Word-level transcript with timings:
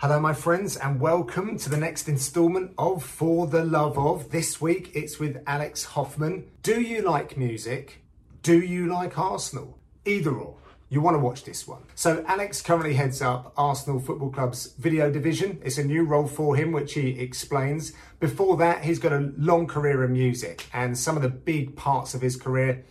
Hello, 0.00 0.20
my 0.20 0.32
friends, 0.32 0.76
and 0.76 1.00
welcome 1.00 1.58
to 1.58 1.68
the 1.68 1.76
next 1.76 2.08
instalment 2.08 2.70
of 2.78 3.02
For 3.02 3.48
the 3.48 3.64
Love 3.64 3.98
of. 3.98 4.30
This 4.30 4.60
week 4.60 4.92
it's 4.94 5.18
with 5.18 5.42
Alex 5.44 5.82
Hoffman. 5.86 6.48
Do 6.62 6.80
you 6.80 7.02
like 7.02 7.36
music? 7.36 8.04
Do 8.44 8.60
you 8.60 8.86
like 8.86 9.18
Arsenal? 9.18 9.76
Either 10.04 10.30
or. 10.30 10.54
You 10.88 11.00
want 11.00 11.16
to 11.16 11.18
watch 11.18 11.42
this 11.42 11.66
one. 11.66 11.82
So, 11.96 12.24
Alex 12.28 12.62
currently 12.62 12.94
heads 12.94 13.20
up 13.20 13.52
Arsenal 13.56 13.98
Football 13.98 14.30
Club's 14.30 14.72
video 14.78 15.10
division. 15.10 15.60
It's 15.64 15.78
a 15.78 15.84
new 15.84 16.04
role 16.04 16.28
for 16.28 16.54
him, 16.54 16.70
which 16.70 16.94
he 16.94 17.18
explains. 17.18 17.92
Before 18.20 18.56
that, 18.58 18.84
he's 18.84 19.00
got 19.00 19.12
a 19.12 19.32
long 19.36 19.66
career 19.66 20.04
in 20.04 20.12
music, 20.12 20.66
and 20.72 20.96
some 20.96 21.16
of 21.16 21.22
the 21.22 21.28
big 21.28 21.74
parts 21.74 22.14
of 22.14 22.20
his 22.20 22.36
career 22.36 22.84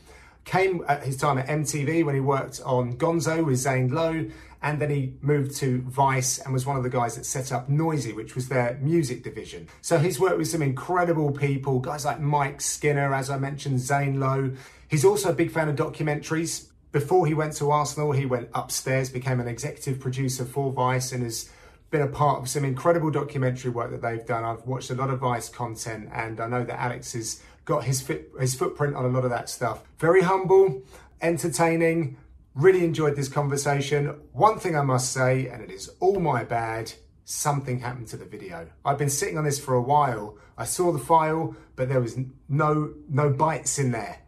came 0.43 0.83
at 0.87 1.03
his 1.03 1.17
time 1.17 1.37
at 1.37 1.47
MTV 1.47 2.05
when 2.05 2.15
he 2.15 2.21
worked 2.21 2.61
on 2.65 2.97
Gonzo 2.97 3.45
with 3.45 3.57
Zane 3.57 3.89
Lowe 3.89 4.25
and 4.61 4.81
then 4.81 4.89
he 4.89 5.13
moved 5.21 5.55
to 5.57 5.81
Vice 5.81 6.39
and 6.39 6.53
was 6.53 6.65
one 6.65 6.77
of 6.77 6.83
the 6.83 6.89
guys 6.89 7.15
that 7.15 7.25
set 7.25 7.51
up 7.51 7.69
Noisy, 7.69 8.13
which 8.13 8.35
was 8.35 8.49
their 8.49 8.77
music 8.81 9.23
division. 9.23 9.67
So 9.81 9.99
he's 9.99 10.19
worked 10.19 10.37
with 10.37 10.47
some 10.47 10.61
incredible 10.61 11.31
people, 11.31 11.79
guys 11.79 12.05
like 12.05 12.19
Mike 12.19 12.61
Skinner, 12.61 13.13
as 13.13 13.29
I 13.29 13.37
mentioned, 13.37 13.79
Zane 13.79 14.19
Lowe. 14.19 14.51
He's 14.87 15.05
also 15.05 15.29
a 15.29 15.33
big 15.33 15.51
fan 15.51 15.69
of 15.69 15.75
documentaries. 15.75 16.67
Before 16.91 17.27
he 17.27 17.33
went 17.33 17.53
to 17.57 17.69
Arsenal, 17.69 18.13
he 18.13 18.25
went 18.25 18.49
upstairs, 18.53 19.09
became 19.09 19.39
an 19.39 19.47
executive 19.47 19.99
producer 19.99 20.45
for 20.45 20.71
Vice, 20.71 21.11
and 21.11 21.23
has 21.23 21.49
been 21.91 22.01
a 22.01 22.07
part 22.07 22.39
of 22.39 22.49
some 22.49 22.65
incredible 22.65 23.11
documentary 23.11 23.71
work 23.71 23.91
that 23.91 24.01
they've 24.01 24.25
done. 24.25 24.43
I've 24.43 24.65
watched 24.65 24.89
a 24.89 24.95
lot 24.95 25.09
of 25.09 25.19
Vice 25.19 25.49
content, 25.49 26.09
and 26.11 26.39
I 26.39 26.47
know 26.47 26.63
that 26.63 26.79
Alex 26.79 27.13
has 27.13 27.41
got 27.65 27.83
his 27.83 28.01
fit, 28.01 28.31
his 28.39 28.55
footprint 28.55 28.95
on 28.95 29.05
a 29.05 29.09
lot 29.09 29.23
of 29.23 29.29
that 29.29 29.49
stuff. 29.49 29.83
Very 29.99 30.21
humble, 30.21 30.81
entertaining, 31.21 32.17
Really 32.57 32.83
enjoyed 32.83 33.15
this 33.15 33.29
conversation. 33.29 34.07
One 34.31 34.57
thing 34.57 34.75
I 34.75 34.81
must 34.81 35.13
say, 35.13 35.47
and 35.47 35.61
it 35.61 35.69
is 35.69 35.91
all 35.99 36.19
my 36.19 36.43
bad, 36.43 36.91
something 37.23 37.81
happened 37.81 38.07
to 38.07 38.17
the 38.17 38.25
video. 38.25 38.67
I've 38.83 38.97
been 38.97 39.11
sitting 39.11 39.37
on 39.37 39.43
this 39.43 39.59
for 39.59 39.75
a 39.75 39.81
while. 39.81 40.39
I 40.57 40.65
saw 40.65 40.91
the 40.91 40.97
file, 40.97 41.55
but 41.75 41.87
there 41.87 42.01
was 42.01 42.17
no 42.49 42.95
no 43.07 43.29
bytes 43.29 43.77
in 43.77 43.91
there. 43.91 44.23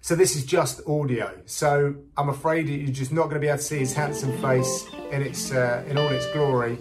So 0.00 0.14
this 0.14 0.34
is 0.34 0.46
just 0.46 0.80
audio. 0.88 1.42
So 1.44 1.94
I'm 2.16 2.30
afraid 2.30 2.70
you're 2.70 2.88
just 2.90 3.12
not 3.12 3.24
going 3.24 3.34
to 3.34 3.40
be 3.40 3.48
able 3.48 3.58
to 3.58 3.64
see 3.64 3.80
his 3.80 3.92
handsome 3.92 4.40
face 4.40 4.86
in 5.10 5.20
its 5.20 5.52
uh, 5.52 5.84
in 5.86 5.98
all 5.98 6.08
its 6.08 6.26
glory. 6.32 6.78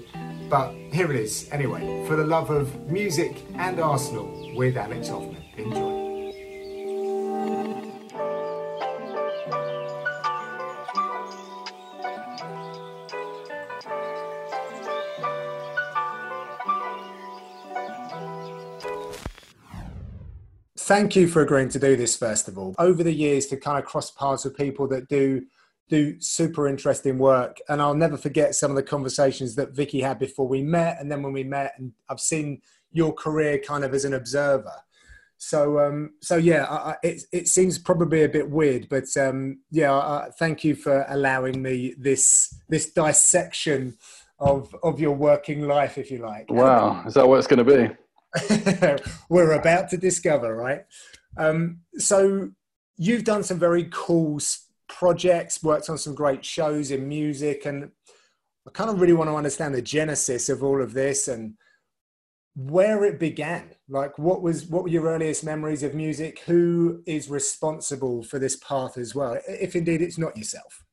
But 0.49 0.71
here 0.93 1.11
it 1.11 1.19
is. 1.19 1.49
Anyway, 1.51 2.05
for 2.07 2.15
the 2.15 2.25
love 2.25 2.49
of 2.49 2.89
music 2.89 3.43
and 3.55 3.77
Arsenal 3.81 4.55
with 4.55 4.77
Alex 4.77 5.09
Hoffman. 5.09 5.43
Enjoy. 5.57 5.96
Thank 20.87 21.17
you 21.17 21.27
for 21.27 21.41
agreeing 21.41 21.67
to 21.67 21.79
do 21.79 21.97
this 21.97 22.15
first 22.15 22.47
of 22.47 22.57
all. 22.57 22.73
Over 22.79 23.03
the 23.03 23.13
years, 23.13 23.45
to 23.47 23.57
kind 23.57 23.77
of 23.77 23.85
cross 23.85 24.09
paths 24.09 24.45
with 24.45 24.55
people 24.55 24.87
that 24.87 25.07
do 25.09 25.45
do 25.89 26.19
super 26.19 26.67
interesting 26.67 27.17
work, 27.17 27.59
and 27.69 27.81
I'll 27.81 27.93
never 27.93 28.17
forget 28.17 28.55
some 28.55 28.71
of 28.71 28.77
the 28.77 28.83
conversations 28.83 29.55
that 29.55 29.71
Vicky 29.71 30.01
had 30.01 30.19
before 30.19 30.47
we 30.47 30.61
met, 30.61 30.97
and 30.99 31.11
then 31.11 31.21
when 31.21 31.33
we 31.33 31.43
met, 31.43 31.73
and 31.77 31.91
I've 32.09 32.19
seen 32.19 32.61
your 32.91 33.13
career 33.13 33.59
kind 33.59 33.83
of 33.83 33.93
as 33.93 34.05
an 34.05 34.13
observer. 34.13 34.73
So, 35.37 35.79
um, 35.79 36.13
so 36.21 36.37
yeah, 36.37 36.65
I, 36.65 36.95
it 37.03 37.23
it 37.31 37.47
seems 37.47 37.77
probably 37.77 38.23
a 38.23 38.29
bit 38.29 38.49
weird, 38.49 38.87
but 38.89 39.05
um, 39.17 39.59
yeah, 39.69 39.93
uh, 39.93 40.31
thank 40.39 40.63
you 40.63 40.73
for 40.73 41.05
allowing 41.09 41.61
me 41.61 41.95
this 41.97 42.55
this 42.69 42.91
dissection 42.91 43.97
of 44.39 44.73
of 44.83 44.99
your 44.99 45.15
working 45.15 45.67
life, 45.67 45.97
if 45.97 46.11
you 46.11 46.19
like. 46.19 46.49
Wow, 46.49 47.03
is 47.05 47.13
that 47.15 47.27
what 47.27 47.39
it's 47.39 47.47
going 47.47 47.65
to 47.65 47.77
be? 47.77 47.93
we're 49.29 49.53
about 49.53 49.89
to 49.89 49.97
discover, 49.97 50.55
right? 50.55 50.85
Um, 51.37 51.79
so 51.97 52.51
you've 52.97 53.23
done 53.23 53.43
some 53.43 53.59
very 53.59 53.87
cool 53.91 54.39
projects, 54.87 55.63
worked 55.63 55.89
on 55.89 55.97
some 55.97 56.15
great 56.15 56.43
shows 56.43 56.91
in 56.91 57.07
music, 57.07 57.65
and 57.65 57.91
I 58.67 58.71
kind 58.71 58.89
of 58.89 58.99
really 58.99 59.13
want 59.13 59.29
to 59.29 59.35
understand 59.35 59.75
the 59.75 59.81
genesis 59.81 60.49
of 60.49 60.63
all 60.63 60.81
of 60.81 60.93
this 60.93 61.27
and 61.27 61.53
where 62.55 63.05
it 63.05 63.19
began. 63.19 63.69
Like, 63.87 64.17
what 64.17 64.41
was 64.41 64.65
what 64.65 64.83
were 64.83 64.89
your 64.89 65.05
earliest 65.05 65.43
memories 65.43 65.83
of 65.83 65.93
music? 65.93 66.39
Who 66.47 67.03
is 67.05 67.29
responsible 67.29 68.23
for 68.23 68.39
this 68.39 68.55
path 68.57 68.97
as 68.97 69.13
well, 69.13 69.37
if 69.47 69.75
indeed 69.75 70.01
it's 70.01 70.17
not 70.17 70.35
yourself? 70.35 70.83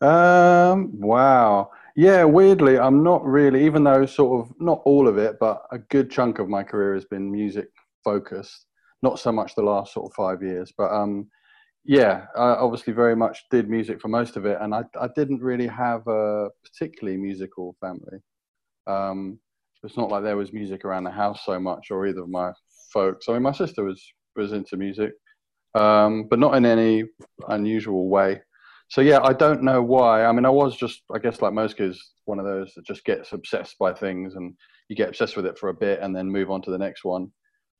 Um, 0.00 1.00
wow. 1.00 1.70
Yeah, 1.98 2.22
weirdly, 2.22 2.78
I'm 2.78 3.02
not 3.02 3.24
really, 3.24 3.66
even 3.66 3.82
though 3.82 4.06
sort 4.06 4.46
of 4.46 4.54
not 4.60 4.82
all 4.84 5.08
of 5.08 5.18
it, 5.18 5.36
but 5.40 5.62
a 5.72 5.78
good 5.80 6.12
chunk 6.12 6.38
of 6.38 6.48
my 6.48 6.62
career 6.62 6.94
has 6.94 7.04
been 7.04 7.28
music 7.28 7.66
focused. 8.04 8.66
Not 9.02 9.18
so 9.18 9.32
much 9.32 9.56
the 9.56 9.62
last 9.62 9.94
sort 9.94 10.06
of 10.08 10.14
five 10.14 10.40
years, 10.40 10.72
but 10.78 10.92
um, 10.92 11.26
yeah, 11.84 12.26
I 12.36 12.50
obviously 12.50 12.92
very 12.92 13.16
much 13.16 13.42
did 13.50 13.68
music 13.68 14.00
for 14.00 14.06
most 14.06 14.36
of 14.36 14.46
it, 14.46 14.58
and 14.60 14.76
I, 14.76 14.84
I 15.00 15.08
didn't 15.16 15.42
really 15.42 15.66
have 15.66 16.06
a 16.06 16.50
particularly 16.62 17.18
musical 17.18 17.74
family. 17.80 18.20
Um, 18.86 19.40
it's 19.82 19.96
not 19.96 20.08
like 20.08 20.22
there 20.22 20.36
was 20.36 20.52
music 20.52 20.84
around 20.84 21.02
the 21.02 21.10
house 21.10 21.40
so 21.44 21.58
much, 21.58 21.88
or 21.90 22.06
either 22.06 22.22
of 22.22 22.28
my 22.28 22.52
folks. 22.92 23.28
I 23.28 23.32
mean, 23.32 23.42
my 23.42 23.50
sister 23.50 23.82
was 23.82 24.00
was 24.36 24.52
into 24.52 24.76
music, 24.76 25.14
um, 25.74 26.28
but 26.30 26.38
not 26.38 26.54
in 26.54 26.64
any 26.64 27.06
unusual 27.48 28.08
way 28.08 28.40
so 28.88 29.02
yeah, 29.02 29.20
I 29.22 29.34
don't 29.34 29.62
know 29.62 29.82
why. 29.82 30.24
I 30.24 30.32
mean, 30.32 30.46
I 30.46 30.50
was 30.50 30.76
just, 30.76 31.02
I 31.14 31.18
guess, 31.18 31.42
like 31.42 31.52
most 31.52 31.76
kids, 31.76 32.12
one 32.24 32.38
of 32.38 32.46
those 32.46 32.72
that 32.74 32.86
just 32.86 33.04
gets 33.04 33.32
obsessed 33.32 33.78
by 33.78 33.92
things, 33.92 34.34
and 34.34 34.54
you 34.88 34.96
get 34.96 35.10
obsessed 35.10 35.36
with 35.36 35.46
it 35.46 35.58
for 35.58 35.68
a 35.68 35.74
bit, 35.74 36.00
and 36.00 36.16
then 36.16 36.30
move 36.30 36.50
on 36.50 36.62
to 36.62 36.70
the 36.70 36.78
next 36.78 37.04
one. 37.04 37.30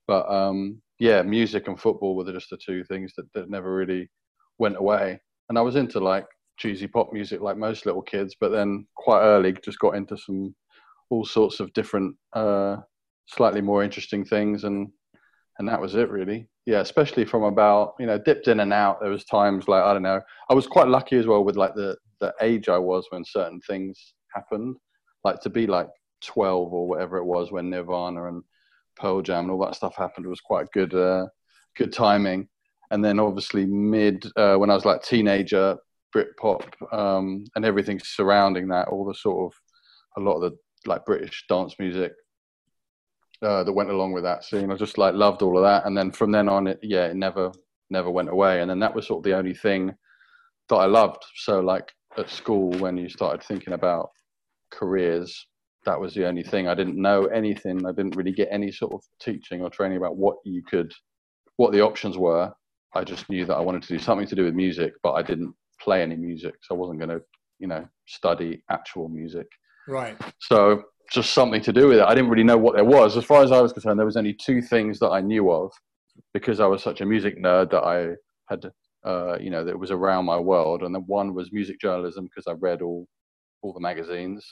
But 0.07 0.31
um, 0.31 0.83
yeah, 0.99 1.23
music 1.23 1.67
and 1.67 1.81
football 1.81 2.15
were 2.15 2.31
just 2.31 2.51
the 2.51 2.59
two 2.59 2.85
things 2.85 3.13
that, 3.17 3.33
that 3.35 3.51
never 3.51 3.75
really 3.75 4.11
went 4.59 4.77
away. 4.77 5.21
And 5.49 5.57
I 5.57 5.63
was 5.63 5.77
into 5.77 5.99
like 5.99 6.27
cheesy 6.59 6.87
pop 6.87 7.13
music, 7.13 7.41
like 7.41 7.57
most 7.57 7.87
little 7.87 8.03
kids, 8.03 8.37
but 8.39 8.51
then 8.51 8.87
quite 8.95 9.23
early, 9.23 9.55
just 9.65 9.79
got 9.79 9.97
into 9.97 10.17
some 10.17 10.55
all 11.11 11.25
sorts 11.25 11.61
of 11.61 11.73
different, 11.73 12.15
uh, 12.35 12.77
slightly 13.29 13.63
more 13.63 13.83
interesting 13.83 14.27
things, 14.27 14.65
and 14.65 14.89
and 15.59 15.69
that 15.69 15.81
was 15.81 15.95
it 15.95 16.11
really 16.11 16.49
yeah 16.69 16.81
especially 16.81 17.25
from 17.25 17.45
about 17.45 17.95
you 17.99 18.05
know 18.05 18.19
dipped 18.19 18.47
in 18.47 18.61
and 18.61 18.75
out 18.75 19.01
there 19.01 19.09
was 19.09 19.25
times 19.25 19.67
like 19.69 19.83
i 19.83 19.95
don't 19.95 20.03
know 20.03 20.21
i 20.51 20.55
was 20.55 20.67
quite 20.67 20.87
lucky 20.87 21.17
as 21.17 21.27
well 21.27 21.43
with 21.43 21.57
like 21.57 21.75
the 21.75 21.97
the 22.21 22.33
age 22.43 22.69
i 22.69 22.77
was 22.77 23.07
when 23.09 23.25
certain 23.25 23.59
things 23.63 24.13
happened 24.35 24.77
like 25.25 25.41
to 25.41 25.49
be 25.49 25.67
like 25.67 25.89
12 26.23 26.71
or 26.71 26.87
whatever 26.87 27.17
it 27.17 27.25
was 27.25 27.51
when 27.51 27.71
nirvana 27.71 28.29
and 28.29 28.43
pearl 28.97 29.23
jam 29.23 29.45
and 29.45 29.51
all 29.51 29.65
that 29.65 29.75
stuff 29.75 29.97
happened 29.97 30.27
was 30.27 30.43
quite 30.43 30.71
good 30.73 30.95
uh 30.95 31.27
good 31.75 31.93
timing. 31.93 32.47
And 32.91 33.05
then 33.05 33.21
obviously 33.21 33.65
mid 33.65 34.27
uh, 34.37 34.57
when 34.57 34.71
i 34.71 34.75
was 34.75 34.85
like 34.85 35.03
teenager 35.03 35.77
britpop 36.15 36.65
um 36.93 37.45
and 37.55 37.65
everything 37.65 37.99
surrounding 38.03 38.69
that 38.69 38.89
all 38.89 39.07
the 39.07 39.15
sort 39.15 39.53
of 39.53 39.59
a 40.19 40.25
lot 40.27 40.37
of 40.37 40.51
the 40.51 40.59
like 40.87 41.05
british 41.07 41.45
dance 41.49 41.75
music 41.79 42.13
uh, 43.43 43.65
that 43.65 43.73
went 43.73 43.91
along 43.91 44.13
with 44.13 44.25
that 44.25 44.45
scene. 44.45 44.71
I 44.71 44.77
just 44.77 44.99
like 44.99 45.15
loved 45.15 45.43
all 45.43 45.57
of 45.57 45.65
that, 45.65 45.87
and 45.87 45.97
then 45.97 46.11
from 46.11 46.33
then 46.33 46.49
on, 46.49 46.67
it 46.67 46.79
yeah, 46.83 47.07
it 47.07 47.17
never 47.17 47.53
never 47.91 48.11
went 48.11 48.29
away. 48.29 48.61
And 48.61 48.71
then 48.71 48.81
that 48.81 48.95
was 48.95 49.07
sort 49.07 49.21
of 49.21 49.25
the 49.25 49.37
only 49.37 49.55
thing 49.55 49.95
that 50.69 50.77
I 50.77 50.87
loved. 50.87 51.25
So 51.37 51.61
like 51.61 51.93
at 52.17 52.29
school, 52.29 52.71
when 52.79 52.97
you 52.97 53.09
started 53.09 53.43
thinking 53.43 53.73
about 53.73 54.11
careers, 54.71 55.47
that 55.85 55.99
was 55.99 56.15
the 56.15 56.27
only 56.27 56.43
thing. 56.43 56.69
I 56.69 56.75
didn't 56.75 57.01
know 57.01 57.27
anything. 57.27 57.87
I 57.87 57.93
didn't 57.93 58.17
really 58.17 58.33
get 58.33 58.49
any 58.51 58.71
sort 58.71 58.93
of 58.93 59.03
teaching 59.21 59.63
or 59.63 59.71
training 59.71 59.97
about 59.97 60.17
what 60.17 60.37
you 60.45 60.63
could, 60.63 60.93
what 61.57 61.73
the 61.73 61.81
options 61.81 62.19
were. 62.19 62.53
I 62.95 63.05
just 63.05 63.29
knew 63.31 63.45
that 63.47 63.55
I 63.55 63.61
wanted 63.61 63.83
to 63.83 63.89
do 63.89 63.99
something 63.99 64.27
to 64.27 64.35
do 64.35 64.45
with 64.45 64.55
music, 64.55 64.95
but 65.03 65.13
I 65.13 65.23
didn't 65.23 65.55
play 65.81 66.03
any 66.03 66.17
music, 66.17 66.55
so 66.63 66.75
I 66.75 66.79
wasn't 66.79 66.99
going 66.99 67.11
to, 67.11 67.21
you 67.59 67.69
know, 67.69 67.87
study 68.07 68.63
actual 68.71 69.09
music. 69.09 69.47
Right. 69.87 70.17
So 70.41 70.83
just 71.11 71.33
something 71.33 71.63
to 71.63 71.73
do 71.73 71.89
with 71.89 71.99
it. 71.99 72.05
I 72.05 72.15
didn't 72.15 72.31
really 72.31 72.45
know 72.45 72.59
what 72.59 72.75
there 72.75 72.85
was. 72.85 73.17
As 73.17 73.25
far 73.25 73.43
as 73.43 73.53
I 73.53 73.61
was 73.61 73.73
concerned, 73.73 73.99
there 73.99 74.07
was 74.07 74.17
only 74.17 74.35
two 74.35 74.61
things 74.63 74.99
that 75.01 75.11
I 75.11 75.21
knew 75.21 75.51
of 75.51 75.73
because 76.35 76.61
I 76.61 76.67
was 76.67 76.83
such 76.83 77.01
a 77.01 77.07
music 77.07 77.39
nerd 77.39 77.71
that 77.71 77.85
I 77.85 78.15
had, 78.49 78.71
uh, 79.05 79.39
you 79.41 79.51
know, 79.51 79.65
that 79.65 79.79
was 79.79 79.91
around 79.91 80.27
my 80.27 80.39
world. 80.39 80.83
And 80.83 80.95
then 80.95 81.05
one 81.07 81.35
was 81.35 81.53
music 81.53 81.81
journalism 81.81 82.25
because 82.27 82.47
I 82.47 82.53
read 82.61 82.83
all, 82.83 83.07
all 83.63 83.73
the 83.73 83.81
magazines. 83.81 84.47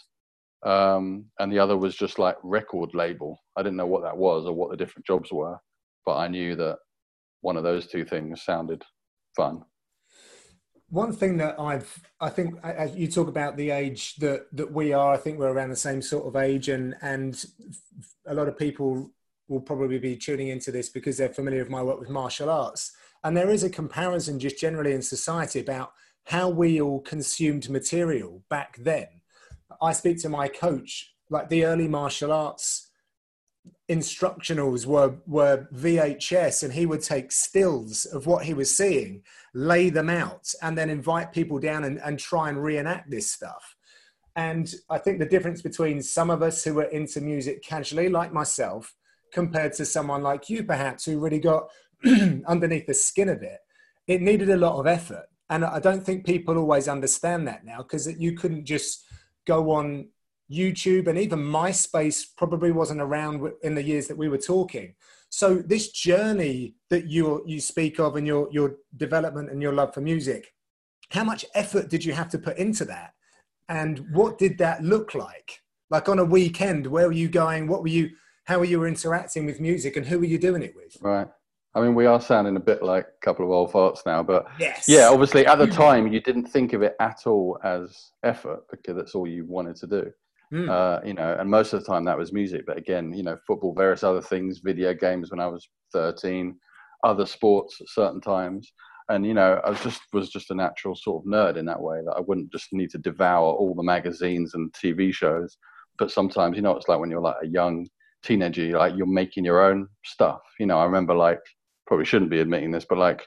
Um, 0.64 1.26
and 1.38 1.52
the 1.52 1.58
other 1.58 1.76
was 1.76 1.94
just 1.94 2.18
like 2.18 2.36
record 2.42 2.90
label. 2.94 3.38
I 3.56 3.62
didn't 3.62 3.76
know 3.76 3.86
what 3.86 4.02
that 4.02 4.16
was 4.16 4.46
or 4.46 4.54
what 4.54 4.70
the 4.70 4.76
different 4.76 5.06
jobs 5.06 5.30
were, 5.32 5.56
but 6.06 6.16
I 6.16 6.28
knew 6.28 6.56
that 6.56 6.78
one 7.42 7.56
of 7.56 7.62
those 7.62 7.86
two 7.86 8.04
things 8.04 8.42
sounded 8.42 8.82
fun 9.36 9.62
one 10.88 11.12
thing 11.12 11.36
that 11.38 11.58
I've, 11.58 12.00
I 12.20 12.30
think, 12.30 12.58
as 12.62 12.94
you 12.94 13.08
talk 13.08 13.28
about 13.28 13.56
the 13.56 13.70
age 13.70 14.16
that 14.16 14.46
that 14.52 14.72
we 14.72 14.92
are, 14.92 15.12
I 15.12 15.16
think 15.16 15.38
we're 15.38 15.52
around 15.52 15.70
the 15.70 15.76
same 15.76 16.00
sort 16.00 16.26
of 16.26 16.36
age, 16.36 16.68
and 16.68 16.94
and 17.02 17.44
a 18.26 18.34
lot 18.34 18.48
of 18.48 18.58
people 18.58 19.10
will 19.48 19.60
probably 19.60 19.98
be 19.98 20.16
tuning 20.16 20.48
into 20.48 20.72
this 20.72 20.88
because 20.88 21.16
they're 21.16 21.28
familiar 21.28 21.60
with 21.60 21.70
my 21.70 21.82
work 21.82 21.98
with 21.98 22.10
martial 22.10 22.50
arts, 22.50 22.92
and 23.24 23.36
there 23.36 23.50
is 23.50 23.64
a 23.64 23.70
comparison 23.70 24.38
just 24.38 24.58
generally 24.58 24.92
in 24.92 25.02
society 25.02 25.60
about 25.60 25.92
how 26.24 26.48
we 26.48 26.80
all 26.80 27.00
consumed 27.00 27.68
material 27.68 28.42
back 28.48 28.76
then. 28.78 29.06
I 29.80 29.92
speak 29.92 30.20
to 30.22 30.28
my 30.28 30.48
coach, 30.48 31.14
like 31.30 31.48
the 31.48 31.64
early 31.64 31.88
martial 31.88 32.32
arts 32.32 32.85
instructionals 33.88 34.86
were 34.86 35.16
were 35.26 35.68
VHS, 35.74 36.62
and 36.62 36.72
he 36.72 36.86
would 36.86 37.02
take 37.02 37.32
stills 37.32 38.04
of 38.06 38.26
what 38.26 38.44
he 38.44 38.54
was 38.54 38.76
seeing, 38.76 39.22
lay 39.54 39.90
them 39.90 40.10
out, 40.10 40.52
and 40.62 40.76
then 40.76 40.90
invite 40.90 41.32
people 41.32 41.58
down 41.58 41.84
and, 41.84 42.00
and 42.00 42.18
try 42.18 42.48
and 42.48 42.62
reenact 42.62 43.10
this 43.10 43.30
stuff. 43.30 43.76
And 44.34 44.72
I 44.90 44.98
think 44.98 45.18
the 45.18 45.26
difference 45.26 45.62
between 45.62 46.02
some 46.02 46.28
of 46.30 46.42
us 46.42 46.62
who 46.62 46.78
are 46.80 46.84
into 46.84 47.20
music 47.20 47.62
casually, 47.62 48.08
like 48.08 48.32
myself, 48.32 48.94
compared 49.32 49.72
to 49.74 49.84
someone 49.84 50.22
like 50.22 50.50
you, 50.50 50.64
perhaps, 50.64 51.04
who 51.04 51.18
really 51.18 51.38
got 51.38 51.70
underneath 52.46 52.86
the 52.86 52.94
skin 52.94 53.28
of 53.28 53.42
it, 53.42 53.60
it 54.06 54.20
needed 54.20 54.50
a 54.50 54.56
lot 54.56 54.78
of 54.78 54.86
effort. 54.86 55.26
And 55.48 55.64
I 55.64 55.78
don't 55.78 56.04
think 56.04 56.26
people 56.26 56.58
always 56.58 56.88
understand 56.88 57.46
that 57.48 57.64
now 57.64 57.78
because 57.78 58.12
you 58.18 58.32
couldn't 58.32 58.64
just 58.64 59.04
go 59.46 59.70
on 59.70 60.08
YouTube 60.50 61.08
and 61.08 61.18
even 61.18 61.38
MySpace 61.38 62.24
probably 62.36 62.72
wasn't 62.72 63.00
around 63.00 63.50
in 63.62 63.74
the 63.74 63.82
years 63.82 64.06
that 64.08 64.16
we 64.16 64.28
were 64.28 64.38
talking. 64.38 64.94
So 65.28 65.56
this 65.56 65.90
journey 65.90 66.76
that 66.90 67.08
you 67.08 67.42
you 67.46 67.60
speak 67.60 67.98
of 67.98 68.16
and 68.16 68.26
your 68.26 68.48
your 68.52 68.76
development 68.96 69.50
and 69.50 69.60
your 69.60 69.72
love 69.72 69.92
for 69.92 70.00
music, 70.00 70.52
how 71.10 71.24
much 71.24 71.44
effort 71.54 71.88
did 71.88 72.04
you 72.04 72.12
have 72.12 72.28
to 72.30 72.38
put 72.38 72.58
into 72.58 72.84
that? 72.86 73.14
And 73.68 74.06
what 74.12 74.38
did 74.38 74.58
that 74.58 74.82
look 74.82 75.14
like? 75.14 75.60
Like 75.90 76.08
on 76.08 76.18
a 76.18 76.24
weekend, 76.24 76.86
where 76.86 77.06
were 77.06 77.12
you 77.12 77.28
going? 77.28 77.66
What 77.66 77.82
were 77.82 77.88
you 77.88 78.10
how 78.44 78.60
were 78.60 78.64
you 78.64 78.84
interacting 78.84 79.44
with 79.44 79.60
music 79.60 79.96
and 79.96 80.06
who 80.06 80.20
were 80.20 80.24
you 80.24 80.38
doing 80.38 80.62
it 80.62 80.74
with? 80.76 80.96
Right. 81.00 81.26
I 81.74 81.80
mean, 81.80 81.94
we 81.94 82.06
are 82.06 82.20
sounding 82.20 82.56
a 82.56 82.60
bit 82.60 82.82
like 82.82 83.04
a 83.04 83.24
couple 83.24 83.44
of 83.44 83.50
old 83.50 83.70
farts 83.70 84.06
now, 84.06 84.22
but 84.22 84.46
yes. 84.58 84.86
yeah, 84.88 85.08
obviously 85.10 85.44
at 85.46 85.58
the 85.58 85.66
time 85.84 86.10
you 86.10 86.20
didn't 86.20 86.46
think 86.46 86.72
of 86.72 86.82
it 86.82 86.96
at 87.00 87.26
all 87.26 87.58
as 87.64 88.12
effort 88.22 88.60
because 88.70 88.96
that's 88.96 89.14
all 89.14 89.26
you 89.26 89.44
wanted 89.44 89.76
to 89.76 89.86
do. 89.86 90.12
Mm. 90.52 90.70
Uh, 90.70 91.04
you 91.04 91.14
know, 91.14 91.36
and 91.38 91.50
most 91.50 91.72
of 91.72 91.80
the 91.80 91.86
time 91.86 92.04
that 92.04 92.18
was 92.18 92.32
music. 92.32 92.64
But 92.66 92.78
again, 92.78 93.12
you 93.12 93.22
know, 93.22 93.36
football, 93.46 93.74
various 93.74 94.04
other 94.04 94.22
things, 94.22 94.60
video 94.62 94.94
games 94.94 95.30
when 95.30 95.40
I 95.40 95.46
was 95.46 95.68
13, 95.92 96.56
other 97.04 97.26
sports 97.26 97.78
at 97.80 97.88
certain 97.88 98.20
times. 98.20 98.72
And, 99.08 99.24
you 99.24 99.34
know, 99.34 99.60
I 99.64 99.70
was 99.70 99.80
just 99.82 100.02
was 100.12 100.30
just 100.30 100.50
a 100.50 100.54
natural 100.54 100.96
sort 100.96 101.24
of 101.24 101.30
nerd 101.30 101.56
in 101.56 101.66
that 101.66 101.80
way 101.80 102.00
that 102.04 102.14
I 102.16 102.20
wouldn't 102.20 102.52
just 102.52 102.72
need 102.72 102.90
to 102.90 102.98
devour 102.98 103.52
all 103.52 103.74
the 103.74 103.82
magazines 103.82 104.54
and 104.54 104.72
TV 104.72 105.12
shows. 105.12 105.56
But 105.98 106.10
sometimes, 106.10 106.56
you 106.56 106.62
know, 106.62 106.76
it's 106.76 106.88
like 106.88 106.98
when 106.98 107.10
you're 107.10 107.20
like 107.20 107.36
a 107.42 107.46
young 107.46 107.88
teenager, 108.24 108.76
like 108.76 108.94
you're 108.96 109.06
making 109.06 109.44
your 109.44 109.62
own 109.62 109.88
stuff. 110.04 110.40
You 110.58 110.66
know, 110.66 110.78
I 110.78 110.84
remember 110.84 111.14
like 111.14 111.40
probably 111.86 112.04
shouldn't 112.04 112.30
be 112.30 112.40
admitting 112.40 112.72
this, 112.72 112.86
but 112.88 112.98
like 112.98 113.26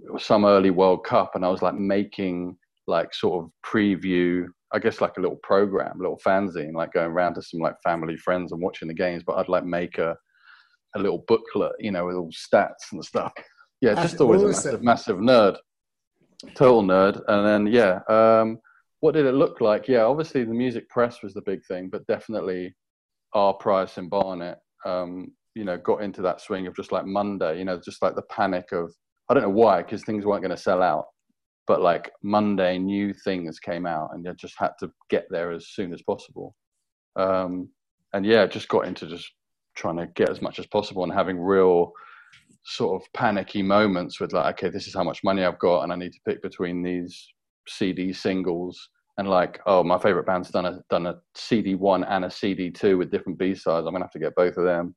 it 0.00 0.12
was 0.12 0.24
some 0.24 0.44
early 0.44 0.70
World 0.70 1.04
Cup, 1.04 1.32
and 1.34 1.44
I 1.44 1.48
was 1.48 1.62
like 1.62 1.74
making 1.74 2.56
like 2.86 3.14
sort 3.14 3.44
of 3.44 3.50
preview, 3.64 4.46
I 4.72 4.78
guess 4.78 5.00
like 5.00 5.16
a 5.16 5.20
little 5.20 5.38
program, 5.42 5.98
a 5.98 6.02
little 6.02 6.20
fanzine, 6.24 6.74
like 6.74 6.92
going 6.92 7.12
around 7.12 7.34
to 7.34 7.42
some 7.42 7.60
like 7.60 7.76
family 7.84 8.16
friends 8.16 8.52
and 8.52 8.60
watching 8.60 8.88
the 8.88 8.94
games. 8.94 9.22
But 9.26 9.36
I'd 9.36 9.48
like 9.48 9.64
make 9.64 9.98
a 9.98 10.16
a 10.94 10.98
little 10.98 11.24
booklet, 11.28 11.72
you 11.78 11.90
know, 11.90 12.06
with 12.06 12.16
all 12.16 12.30
stats 12.30 12.92
and 12.92 13.04
stuff. 13.04 13.32
Yeah, 13.80 13.94
That's 13.94 14.12
just 14.12 14.20
always 14.20 14.42
awesome. 14.42 14.76
a 14.76 14.78
massive, 14.78 14.82
massive 14.82 15.16
nerd, 15.18 15.56
total 16.54 16.82
nerd. 16.82 17.20
And 17.28 17.46
then 17.46 17.72
yeah, 17.72 18.00
um, 18.08 18.58
what 19.00 19.12
did 19.12 19.26
it 19.26 19.34
look 19.34 19.60
like? 19.60 19.88
Yeah, 19.88 20.02
obviously 20.02 20.44
the 20.44 20.54
music 20.54 20.88
press 20.88 21.22
was 21.22 21.34
the 21.34 21.42
big 21.42 21.60
thing, 21.66 21.88
but 21.90 22.06
definitely 22.06 22.74
our 23.34 23.54
Price 23.54 23.98
and 23.98 24.08
Barnet 24.08 24.58
um, 24.84 25.32
you 25.54 25.64
know 25.64 25.76
got 25.78 26.02
into 26.02 26.22
that 26.22 26.40
swing 26.40 26.66
of 26.66 26.76
just 26.76 26.92
like 26.92 27.06
Monday, 27.06 27.58
you 27.58 27.64
know, 27.64 27.80
just 27.84 28.02
like 28.02 28.14
the 28.14 28.22
panic 28.22 28.72
of 28.72 28.92
I 29.28 29.34
don't 29.34 29.42
know 29.42 29.50
why 29.50 29.82
because 29.82 30.04
things 30.04 30.24
weren't 30.24 30.42
going 30.42 30.56
to 30.56 30.62
sell 30.62 30.82
out, 30.82 31.06
but 31.66 31.80
like 31.80 32.10
Monday, 32.22 32.78
new 32.78 33.12
things 33.12 33.58
came 33.58 33.86
out, 33.86 34.10
and 34.12 34.24
you 34.24 34.32
just 34.34 34.54
had 34.58 34.72
to 34.80 34.90
get 35.10 35.26
there 35.30 35.52
as 35.52 35.68
soon 35.68 35.92
as 35.92 36.02
possible. 36.02 36.54
Um, 37.16 37.68
and 38.12 38.24
yeah, 38.24 38.46
just 38.46 38.68
got 38.68 38.86
into 38.86 39.06
just 39.06 39.30
trying 39.74 39.96
to 39.96 40.06
get 40.14 40.30
as 40.30 40.40
much 40.40 40.58
as 40.58 40.66
possible 40.66 41.04
and 41.04 41.12
having 41.12 41.38
real 41.38 41.92
sort 42.64 43.00
of 43.00 43.12
panicky 43.12 43.62
moments 43.62 44.20
with 44.20 44.32
like, 44.32 44.58
okay, 44.58 44.70
this 44.70 44.86
is 44.86 44.94
how 44.94 45.04
much 45.04 45.24
money 45.24 45.44
I've 45.44 45.58
got, 45.58 45.82
and 45.82 45.92
I 45.92 45.96
need 45.96 46.12
to 46.12 46.20
pick 46.26 46.42
between 46.42 46.82
these 46.82 47.26
CD 47.68 48.12
singles 48.12 48.88
and 49.18 49.28
like, 49.28 49.60
oh, 49.66 49.82
my 49.82 49.98
favorite 49.98 50.26
band's 50.26 50.50
done 50.50 50.66
a 50.66 50.80
done 50.90 51.06
a 51.06 51.16
CD 51.34 51.74
one 51.74 52.04
and 52.04 52.24
a 52.24 52.30
CD 52.30 52.70
two 52.70 52.98
with 52.98 53.10
different 53.10 53.38
B 53.38 53.54
sides. 53.54 53.86
I'm 53.86 53.92
gonna 53.92 54.04
have 54.04 54.10
to 54.12 54.18
get 54.18 54.34
both 54.34 54.56
of 54.56 54.64
them. 54.64 54.94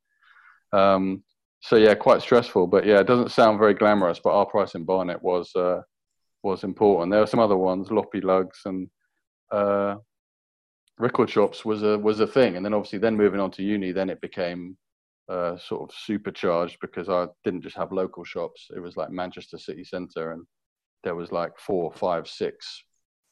Um, 0.74 1.24
so 1.62 1.75
yeah, 1.75 1.94
quite 1.95 2.21
stressful. 2.21 2.68
But 2.68 2.86
yeah, 2.86 3.00
it 3.00 3.07
doesn't 3.07 3.31
sound 3.31 3.60
very 3.60 3.74
glamorous. 3.74 4.19
But 4.24 4.33
our 4.33 4.45
Price 4.45 4.75
in 4.75 4.83
Barnet 4.83 5.21
was 5.21 5.51
uh, 5.56 5.81
was 6.44 6.63
important. 6.63 7.12
There 7.12 7.19
were 7.19 7.27
some 7.27 7.39
other 7.39 7.57
ones, 7.57 7.91
Loppy 7.91 8.21
Lugs 8.21 8.62
and 8.65 8.89
uh, 9.51 9.95
record 10.97 11.30
shops 11.30 11.65
was 11.65 11.83
a 11.83 11.97
was 11.97 12.19
a 12.19 12.27
thing. 12.27 12.56
And 12.56 12.65
then 12.65 12.74
obviously, 12.74 13.00
then 13.00 13.18
moving 13.18 13.39
on 13.39 13.51
to 13.51 13.63
uni, 13.63 13.91
then 13.91 14.09
it 14.09 14.21
became 14.21 14.77
uh, 15.27 15.57
sort 15.57 15.89
of 15.89 15.95
supercharged 15.95 16.77
because 16.81 17.09
I 17.09 17.27
didn't 17.44 17.62
just 17.62 17.77
have 17.77 17.91
local 17.91 18.24
shops. 18.24 18.68
It 18.75 18.80
was 18.80 18.97
like 18.97 19.12
Manchester 19.12 19.57
City 19.57 19.83
Centre, 19.83 20.31
and 20.31 20.45
there 21.03 21.15
was 21.15 21.31
like 21.31 21.51
four, 21.57 21.91
five, 21.91 22.27
six 22.27 22.83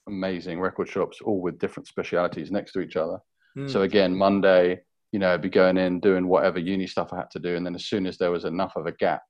amazing 0.08 0.60
record 0.60 0.88
shops, 0.88 1.20
all 1.24 1.42
with 1.42 1.60
different 1.60 1.88
specialities 1.88 2.50
next 2.50 2.72
to 2.72 2.80
each 2.80 2.96
other. 2.96 3.20
Mm. 3.58 3.70
So 3.70 3.82
again, 3.82 4.16
Monday 4.16 4.80
you 5.12 5.20
know, 5.20 5.34
I'd 5.34 5.42
be 5.42 5.50
going 5.50 5.78
in 5.78 6.00
doing 6.00 6.28
whatever 6.28 6.60
uni 6.60 6.88
stuff 6.88 7.14
I 7.14 7.18
had 7.18 7.32
to 7.32 7.40
do, 7.40 7.56
and 7.56 7.66
then 7.66 7.76
as 7.76 7.86
soon 7.86 8.06
as 8.06 8.18
there 8.18 8.32
was 8.32 8.46
enough 8.46 8.74
of 8.76 8.86
a 8.86 8.92
gap, 8.92 9.22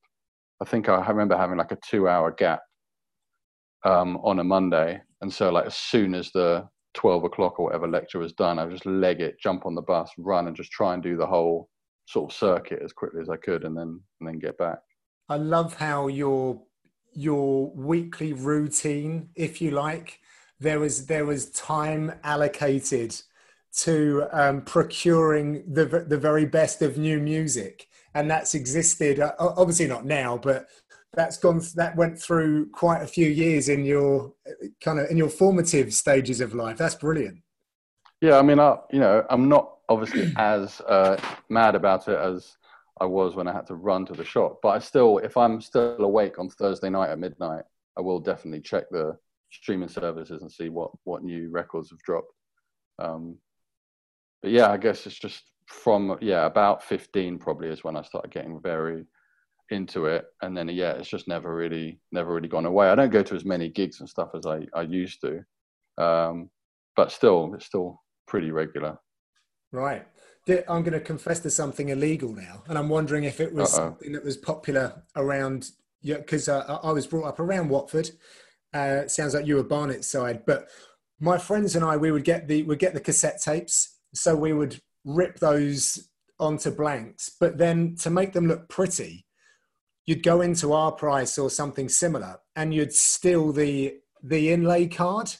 I 0.62 0.65
think 0.65 0.89
I 0.89 1.07
remember 1.07 1.38
having 1.38 1.57
like 1.57 1.71
a 1.71 1.77
two-hour 1.89 2.31
gap 2.31 2.62
um, 3.88 4.18
on 4.18 4.39
a 4.39 4.44
Monday, 4.44 5.01
and 5.22 5.34
so 5.34 5.50
like 5.50 5.66
as 5.66 5.75
soon 5.75 6.13
as 6.13 6.31
the 6.31 6.68
twelve 6.94 7.24
o'clock 7.24 7.60
or 7.60 7.66
whatever 7.66 7.88
lecture 7.88 8.19
was 8.19 8.34
done, 8.34 8.60
I 8.60 8.66
would 8.66 8.74
just 8.74 8.86
leg 8.86 9.22
it, 9.22 9.39
jump 9.39 9.66
on 9.66 9.75
the 9.75 9.81
bus, 9.81 10.12
run, 10.18 10.48
and 10.48 10.56
just 10.56 10.72
try 10.72 10.94
and 10.94 11.04
do 11.04 11.16
the 11.16 11.28
whole 11.28 11.69
sort 12.06 12.31
of 12.31 12.38
circuit 12.38 12.81
as 12.84 12.94
quickly 12.94 13.22
as 13.22 13.30
I 13.30 13.38
could, 13.38 13.63
and 13.63 13.75
then 13.78 14.01
and 14.19 14.28
then 14.28 14.39
get 14.39 14.57
back. 14.57 14.80
I 15.30 15.38
love 15.38 15.75
how 15.75 16.07
your 16.07 16.62
your 17.13 17.72
weekly 17.72 18.34
routine, 18.34 19.30
if 19.36 19.62
you 19.62 19.72
like, 19.72 20.19
there 20.60 20.80
was 20.80 21.07
there 21.07 21.25
was 21.25 21.50
time 21.51 22.13
allocated 22.24 23.16
to 23.78 24.28
um, 24.31 24.62
procuring 24.62 25.63
the 25.72 25.86
the 25.86 26.18
very 26.18 26.45
best 26.45 26.81
of 26.81 26.98
new 26.98 27.19
music, 27.19 27.88
and 28.13 28.30
that's 28.30 28.56
existed. 28.56 29.19
Uh, 29.19 29.33
obviously 29.40 29.88
not 29.88 30.06
now, 30.06 30.38
but 30.38 30.68
that's 31.18 31.38
gone. 31.38 31.62
That 31.75 31.98
went 31.98 32.18
through 32.18 32.69
quite 32.69 33.02
a 33.02 33.08
few 33.08 33.28
years 33.28 33.68
in 33.68 33.84
your 33.84 34.34
kind 34.81 35.00
of 35.00 35.10
in 35.10 35.18
your 35.18 35.30
formative 35.30 35.94
stages 35.94 36.40
of 36.40 36.54
life. 36.54 36.78
That's 36.78 36.96
brilliant. 36.96 37.40
Yeah, 38.22 38.38
I 38.38 38.44
mean, 38.44 38.60
I, 38.60 38.78
you 38.92 39.00
know, 39.00 39.25
I'm 39.30 39.50
not 39.50 39.78
obviously 39.90 40.31
as 40.38 40.80
uh, 40.81 41.18
mad 41.50 41.76
about 41.76 42.07
it 42.07 42.18
as 42.18 42.56
I 43.02 43.06
was 43.06 43.36
when 43.36 43.47
I 43.47 43.54
had 43.54 43.68
to 43.68 43.76
run 43.76 44.06
to 44.06 44.14
the 44.14 44.24
shop, 44.24 44.59
but 44.62 44.69
I 44.69 44.80
still, 44.80 45.18
if 45.19 45.38
I'm 45.38 45.62
still 45.62 45.97
awake 46.00 46.40
on 46.40 46.50
Thursday 46.50 46.90
night 46.90 47.09
at 47.09 47.19
midnight, 47.19 47.64
I 47.97 48.02
will 48.02 48.19
definitely 48.19 48.62
check 48.62 48.86
the 48.90 49.18
streaming 49.52 49.90
services 49.90 50.42
and 50.42 50.52
see 50.52 50.69
what 50.69 50.92
what 51.04 51.24
new 51.24 51.50
records 51.50 51.90
have 51.90 52.00
dropped. 52.00 52.31
Um, 53.00 53.38
but 54.42 54.52
yeah, 54.52 54.69
I 54.71 54.78
guess 54.78 55.06
it's 55.07 55.18
just 55.18 55.44
from 55.66 56.18
yeah 56.21 56.45
about 56.45 56.83
15 56.83 57.40
probably 57.40 57.68
is 57.69 57.83
when 57.83 57.97
I 57.97 58.02
started 58.04 58.31
getting 58.31 58.62
very 58.62 59.06
into 59.71 60.06
it, 60.06 60.26
and 60.42 60.56
then 60.56 60.69
yeah, 60.69 60.92
it's 60.94 61.09
just 61.09 61.28
never 61.28 61.56
really 61.56 62.00
never 62.12 62.33
really 62.33 62.47
gone 62.47 62.66
away. 62.66 62.90
I 62.90 62.95
don't 62.95 63.12
go 63.12 63.24
to 63.24 63.36
as 63.36 63.45
many 63.45 63.69
gigs 63.69 64.00
and 64.00 64.09
stuff 64.09 64.30
as 64.36 64.45
I 64.45 64.68
I 64.74 64.83
used 64.83 65.21
to, 65.21 65.44
um, 66.04 66.50
but 66.95 67.12
still 67.12 67.54
it's 67.54 67.66
still 67.66 68.02
pretty 68.28 68.52
regular. 68.52 68.97
Right. 69.71 70.06
I'm 70.50 70.81
going 70.81 70.94
to 70.94 71.02
confess 71.02 71.42
to 71.42 71.50
something 71.50 71.90
illegal 71.90 72.33
now, 72.33 72.64
and 72.69 72.78
I'm 72.78 72.88
wondering 72.88 73.26
if 73.26 73.42
it 73.42 73.54
was 73.54 73.74
Uh-oh. 73.74 73.90
something 73.90 74.14
that 74.14 74.24
was 74.24 74.38
popular 74.38 75.04
around. 75.18 75.71
Yeah, 76.02 76.18
because 76.18 76.47
uh, 76.47 76.80
I 76.83 76.92
was 76.92 77.06
brought 77.06 77.28
up 77.28 77.40
around 77.40 77.69
Watford. 77.69 78.12
Uh, 78.74 79.07
sounds 79.07 79.33
like 79.33 79.45
you 79.45 79.56
were 79.56 79.64
Barnet 79.64 80.06
side, 80.06 80.45
but 80.45 80.69
my 81.19 81.38
friends 81.38 81.76
and 81.76 81.83
I, 81.83 81.97
we 81.97 82.12
would 82.12 82.24
get 82.24 82.47
the 82.47 82.64
would 82.64 82.80
get 82.80 82.94
the 82.94 83.02
cassette 83.02 83.42
tapes 83.42 83.97
so 84.14 84.36
we 84.36 84.54
would 84.54 84.80
rip 85.06 85.40
those 85.40 86.09
onto 86.40 86.71
blanks, 86.71 87.31
but 87.40 87.57
then 87.57 87.95
to 87.95 88.09
make 88.09 88.33
them 88.33 88.47
look 88.47 88.69
pretty, 88.69 89.26
you'd 90.07 90.23
go 90.23 90.42
into 90.42 90.73
our 90.73 90.92
Price 90.92 91.37
or 91.37 91.49
something 91.49 91.87
similar 91.87 92.40
and 92.56 92.73
you'd 92.73 92.94
steal 92.94 93.52
the 93.52 93.95
the 94.23 94.52
inlay 94.52 94.87
card. 94.87 95.31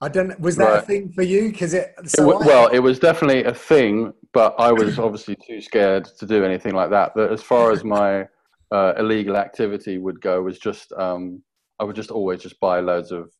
I 0.00 0.08
don't. 0.08 0.38
Was 0.40 0.56
that 0.56 0.64
right. 0.64 0.82
a 0.82 0.86
thing 0.86 1.12
for 1.12 1.22
you? 1.22 1.50
Because 1.50 1.74
it, 1.74 1.94
so 2.06 2.30
it 2.30 2.46
well, 2.46 2.68
it 2.68 2.78
was 2.78 2.98
definitely 3.00 3.44
a 3.44 3.52
thing, 3.52 4.14
but 4.32 4.54
I 4.58 4.72
was 4.72 4.98
obviously 4.98 5.36
too 5.44 5.60
scared 5.60 6.04
to 6.18 6.26
do 6.26 6.44
anything 6.44 6.72
like 6.72 6.90
that. 6.90 7.12
But 7.14 7.32
as 7.32 7.42
far 7.42 7.72
as 7.72 7.82
my 7.82 8.28
uh, 8.70 8.94
illegal 8.96 9.36
activity 9.36 9.98
would 9.98 10.20
go, 10.20 10.40
was 10.40 10.58
just 10.58 10.92
um, 10.92 11.42
I 11.80 11.84
would 11.84 11.96
just 11.96 12.12
always 12.12 12.40
just 12.40 12.60
buy 12.60 12.78
loads 12.78 13.10
of 13.10 13.32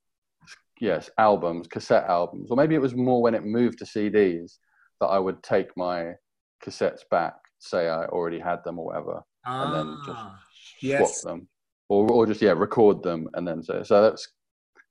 yes, 0.80 1.08
albums, 1.18 1.68
cassette 1.68 2.04
albums, 2.08 2.50
or 2.50 2.56
maybe 2.56 2.74
it 2.74 2.80
was 2.80 2.94
more 2.94 3.22
when 3.22 3.34
it 3.34 3.44
moved 3.44 3.78
to 3.78 3.84
CDs 3.84 4.58
that 5.00 5.06
I 5.06 5.18
would 5.18 5.42
take 5.44 5.76
my 5.76 6.14
cassettes 6.64 7.02
back, 7.08 7.34
say 7.60 7.88
I 7.88 8.06
already 8.06 8.40
had 8.40 8.64
them 8.64 8.80
or 8.80 8.86
whatever, 8.86 9.22
ah, 9.46 9.64
and 9.64 9.74
then 9.74 9.96
just 10.04 10.20
ah, 10.82 10.98
swap 10.98 11.00
yes. 11.00 11.22
them, 11.22 11.48
or 11.88 12.10
or 12.10 12.26
just 12.26 12.42
yeah, 12.42 12.52
record 12.52 13.02
them 13.02 13.28
and 13.34 13.46
then 13.46 13.62
say 13.62 13.82
so. 13.82 14.02
That's 14.02 14.28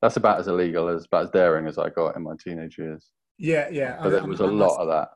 that's 0.01 0.17
about 0.17 0.39
as 0.39 0.48
illegal 0.48 0.88
as 0.88 1.06
about 1.06 1.24
as 1.24 1.29
daring 1.32 1.67
as 1.67 1.77
I 1.77 1.89
got 1.89 2.15
in 2.15 2.24
my 2.24 2.36
teenage 2.44 2.77
years. 2.77 3.10
Yeah, 3.38 3.70
yeah. 3.72 4.00
But 4.01 4.10
there 4.10 4.25
was 4.25 4.39
a 4.39 4.48
lot 4.48 4.79
of 4.79 4.88
that. 4.88 5.10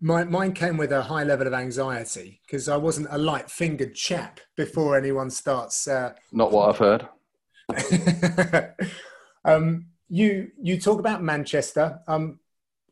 My, 0.00 0.24
mine 0.24 0.52
came 0.52 0.76
with 0.76 0.92
a 0.92 1.02
high 1.02 1.24
level 1.24 1.46
of 1.46 1.54
anxiety 1.54 2.40
because 2.44 2.68
I 2.68 2.76
wasn't 2.76 3.08
a 3.10 3.18
light 3.18 3.50
fingered 3.50 3.94
chap 3.94 4.40
before 4.56 4.98
anyone 4.98 5.30
starts. 5.30 5.88
Uh, 5.88 6.12
Not 6.32 6.52
what 6.52 6.68
I've 6.68 6.78
heard. 6.78 7.08
um, 9.44 9.86
you 10.08 10.50
you 10.60 10.78
talk 10.78 10.98
about 10.98 11.22
Manchester. 11.22 12.00
Um, 12.06 12.40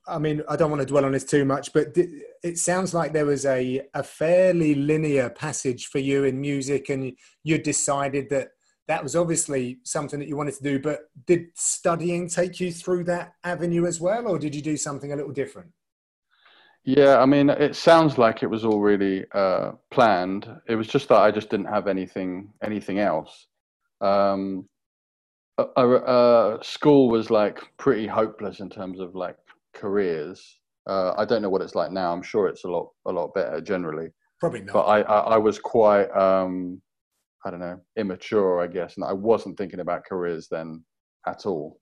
I 0.06 0.18
mean, 0.18 0.42
I 0.48 0.56
don't 0.56 0.70
want 0.70 0.80
to 0.80 0.86
dwell 0.86 1.04
on 1.04 1.12
this 1.12 1.24
too 1.24 1.44
much, 1.44 1.72
but 1.72 1.96
it 1.96 2.58
sounds 2.58 2.92
like 2.92 3.12
there 3.12 3.26
was 3.26 3.46
a 3.46 3.82
a 3.94 4.02
fairly 4.02 4.74
linear 4.74 5.30
passage 5.30 5.86
for 5.86 5.98
you 5.98 6.24
in 6.24 6.40
music, 6.40 6.88
and 6.88 7.12
you 7.44 7.58
decided 7.58 8.28
that 8.30 8.48
that 8.88 9.02
was 9.02 9.14
obviously 9.14 9.78
something 9.84 10.18
that 10.18 10.28
you 10.28 10.36
wanted 10.36 10.54
to 10.54 10.62
do. 10.62 10.78
But 10.78 11.10
did 11.26 11.46
studying 11.54 12.28
take 12.28 12.58
you 12.60 12.72
through 12.72 13.04
that 13.04 13.34
avenue 13.44 13.86
as 13.86 14.00
well, 14.00 14.26
or 14.26 14.38
did 14.38 14.54
you 14.54 14.62
do 14.62 14.76
something 14.76 15.12
a 15.12 15.16
little 15.16 15.32
different? 15.32 15.70
Yeah, 16.84 17.18
I 17.18 17.26
mean, 17.26 17.48
it 17.48 17.76
sounds 17.76 18.18
like 18.18 18.42
it 18.42 18.48
was 18.48 18.64
all 18.64 18.80
really 18.80 19.24
uh, 19.32 19.72
planned. 19.92 20.48
It 20.66 20.74
was 20.74 20.88
just 20.88 21.08
that 21.10 21.20
I 21.20 21.30
just 21.30 21.48
didn't 21.48 21.66
have 21.66 21.86
anything 21.86 22.52
anything 22.60 22.98
else. 22.98 23.46
Um, 24.00 24.68
uh, 25.58 26.60
school 26.62 27.08
was 27.08 27.30
like 27.30 27.60
pretty 27.76 28.06
hopeless 28.06 28.60
in 28.60 28.68
terms 28.68 29.00
of 29.00 29.14
like 29.14 29.36
careers. 29.74 30.60
Uh, 30.88 31.14
I 31.16 31.24
don't 31.24 31.42
know 31.42 31.50
what 31.50 31.62
it's 31.62 31.74
like 31.74 31.92
now. 31.92 32.12
I'm 32.12 32.22
sure 32.22 32.48
it's 32.48 32.64
a 32.64 32.68
lot 32.68 32.88
a 33.06 33.12
lot 33.12 33.34
better 33.34 33.60
generally. 33.60 34.08
Probably 34.40 34.62
not. 34.62 34.72
But 34.72 34.82
I 34.82 35.00
I, 35.02 35.18
I 35.34 35.36
was 35.36 35.58
quite 35.58 36.10
um, 36.10 36.80
I 37.44 37.50
don't 37.50 37.60
know 37.60 37.80
immature, 37.96 38.60
I 38.60 38.66
guess, 38.66 38.96
and 38.96 39.04
I 39.04 39.12
wasn't 39.12 39.56
thinking 39.56 39.80
about 39.80 40.04
careers 40.04 40.48
then 40.50 40.84
at 41.26 41.46
all. 41.46 41.78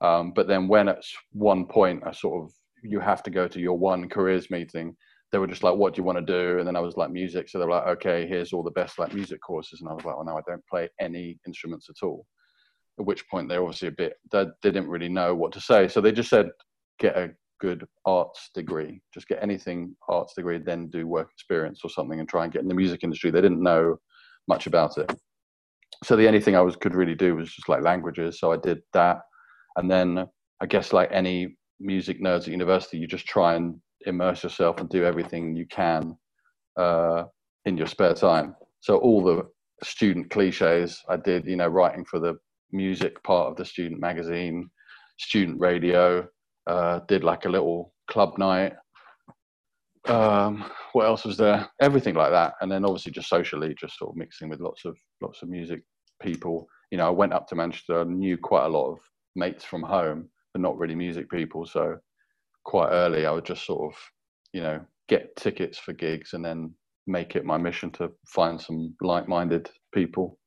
Um, 0.00 0.32
but 0.34 0.46
then 0.48 0.68
when 0.68 0.88
at 0.88 1.02
one 1.32 1.66
point 1.66 2.02
I 2.06 2.12
sort 2.12 2.44
of 2.44 2.52
you 2.82 3.00
have 3.00 3.22
to 3.24 3.30
go 3.30 3.48
to 3.48 3.60
your 3.60 3.78
one 3.78 4.08
careers 4.08 4.50
meeting, 4.50 4.94
they 5.32 5.38
were 5.38 5.46
just 5.46 5.62
like, 5.62 5.76
"What 5.76 5.94
do 5.94 6.00
you 6.00 6.04
want 6.04 6.24
to 6.24 6.32
do?" 6.32 6.58
And 6.58 6.66
then 6.66 6.76
I 6.76 6.80
was 6.80 6.96
like, 6.96 7.10
"Music." 7.10 7.48
So 7.48 7.58
they 7.58 7.64
were 7.64 7.72
like, 7.72 7.86
"Okay, 7.86 8.26
here's 8.26 8.52
all 8.52 8.62
the 8.62 8.70
best 8.70 8.98
like 8.98 9.14
music 9.14 9.40
courses," 9.40 9.80
and 9.80 9.90
I 9.90 9.94
was 9.94 10.04
like, 10.04 10.16
"Well, 10.16 10.24
no, 10.24 10.36
I 10.36 10.42
don't 10.46 10.64
play 10.70 10.88
any 11.00 11.38
instruments 11.46 11.88
at 11.88 12.06
all." 12.06 12.26
At 13.00 13.06
which 13.06 13.28
point 13.28 13.48
they're 13.48 13.62
obviously 13.62 13.88
a 13.88 13.92
bit 13.92 14.14
they, 14.30 14.44
they 14.62 14.70
didn't 14.70 14.88
really 14.88 15.08
know 15.08 15.34
what 15.34 15.52
to 15.52 15.60
say, 15.60 15.88
so 15.88 16.00
they 16.00 16.12
just 16.12 16.30
said, 16.30 16.50
"Get 16.98 17.16
a 17.16 17.34
good 17.60 17.86
arts 18.04 18.50
degree. 18.54 19.00
Just 19.12 19.28
get 19.28 19.42
anything 19.42 19.96
arts 20.08 20.34
degree, 20.34 20.58
then 20.58 20.88
do 20.88 21.06
work 21.06 21.30
experience 21.32 21.80
or 21.84 21.90
something, 21.90 22.20
and 22.20 22.28
try 22.28 22.44
and 22.44 22.52
get 22.52 22.62
in 22.62 22.68
the 22.68 22.74
music 22.74 23.02
industry." 23.02 23.30
They 23.30 23.40
didn't 23.40 23.62
know 23.62 23.96
much 24.48 24.66
about 24.66 24.98
it, 24.98 25.10
so 26.02 26.16
the 26.16 26.26
only 26.26 26.40
thing 26.40 26.56
I 26.56 26.60
was 26.60 26.76
could 26.76 26.94
really 26.94 27.14
do 27.14 27.36
was 27.36 27.52
just 27.52 27.68
like 27.68 27.82
languages. 27.82 28.38
So 28.38 28.52
I 28.52 28.56
did 28.56 28.82
that, 28.92 29.20
and 29.76 29.90
then 29.90 30.26
I 30.60 30.66
guess 30.66 30.92
like 30.92 31.10
any 31.12 31.56
music 31.80 32.22
nerds 32.22 32.42
at 32.42 32.48
university, 32.48 32.98
you 32.98 33.06
just 33.06 33.26
try 33.26 33.54
and 33.54 33.80
immerse 34.06 34.42
yourself 34.42 34.78
and 34.80 34.88
do 34.88 35.04
everything 35.04 35.56
you 35.56 35.66
can 35.66 36.16
uh, 36.76 37.24
in 37.64 37.76
your 37.76 37.86
spare 37.86 38.14
time. 38.14 38.54
So 38.80 38.98
all 38.98 39.22
the 39.22 39.44
student 39.82 40.30
cliches 40.30 41.00
I 41.08 41.16
did, 41.16 41.46
you 41.46 41.56
know, 41.56 41.68
writing 41.68 42.04
for 42.04 42.18
the 42.20 42.36
music 42.72 43.22
part 43.22 43.50
of 43.50 43.56
the 43.56 43.64
student 43.64 44.00
magazine, 44.00 44.68
student 45.18 45.60
radio, 45.60 46.26
uh, 46.66 47.00
did 47.08 47.24
like 47.24 47.44
a 47.44 47.50
little 47.50 47.92
club 48.08 48.38
night. 48.38 48.74
Um, 50.06 50.64
what 50.92 51.06
else 51.06 51.24
was 51.24 51.36
there? 51.36 51.68
Everything 51.80 52.14
like 52.14 52.30
that, 52.30 52.54
and 52.60 52.70
then 52.70 52.84
obviously 52.84 53.12
just 53.12 53.28
socially, 53.28 53.74
just 53.78 53.98
sort 53.98 54.10
of 54.10 54.16
mixing 54.16 54.48
with 54.48 54.60
lots 54.60 54.84
of 54.84 54.96
lots 55.20 55.42
of 55.42 55.48
music 55.48 55.82
people. 56.22 56.68
You 56.90 56.98
know, 56.98 57.06
I 57.06 57.10
went 57.10 57.32
up 57.32 57.48
to 57.48 57.54
Manchester, 57.54 58.04
knew 58.04 58.36
quite 58.36 58.66
a 58.66 58.68
lot 58.68 58.92
of 58.92 58.98
mates 59.34 59.64
from 59.64 59.82
home, 59.82 60.28
but 60.52 60.60
not 60.60 60.78
really 60.78 60.94
music 60.94 61.30
people. 61.30 61.66
So 61.66 61.96
quite 62.64 62.90
early, 62.90 63.26
I 63.26 63.30
would 63.30 63.44
just 63.44 63.66
sort 63.66 63.92
of, 63.92 63.98
you 64.52 64.62
know, 64.62 64.80
get 65.08 65.34
tickets 65.36 65.78
for 65.78 65.92
gigs 65.92 66.34
and 66.34 66.44
then 66.44 66.74
make 67.06 67.36
it 67.36 67.44
my 67.44 67.58
mission 67.58 67.90
to 67.92 68.10
find 68.26 68.60
some 68.60 68.94
like-minded 69.00 69.70
people. 69.92 70.38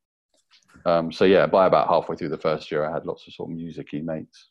Um, 0.86 1.12
so 1.12 1.26
yeah, 1.26 1.46
by 1.46 1.68
about 1.68 1.90
halfway 1.90 2.16
through 2.16 2.30
the 2.30 2.38
first 2.38 2.72
year, 2.72 2.86
I 2.86 2.94
had 2.94 3.06
lots 3.06 3.28
of 3.28 3.34
sort 3.34 3.50
of 3.52 3.56
musicy 3.56 4.02
mates. 4.02 4.50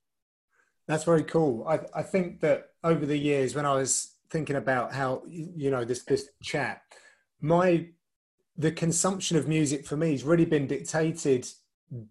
That's 0.87 1.05
very 1.05 1.25
cool. 1.25 1.67
I, 1.67 1.81
I 1.95 2.03
think 2.03 2.41
that 2.41 2.71
over 2.85 3.05
the 3.05 3.19
years, 3.19 3.55
when 3.55 3.67
I 3.67 3.75
was 3.75 4.13
thinking 4.31 4.57
about 4.57 4.93
how 4.93 5.23
you 5.29 5.71
know 5.71 5.85
this 5.85 6.05
this 6.05 6.29
chat, 6.43 6.83
my 7.41 7.89
the 8.57 8.73
consumption 8.73 9.37
of 9.37 9.49
music 9.49 9.87
for 9.87 9.97
me 9.97 10.13
has 10.13 10.25
really 10.25 10.45
been 10.45 10.67
dictated 10.67 11.47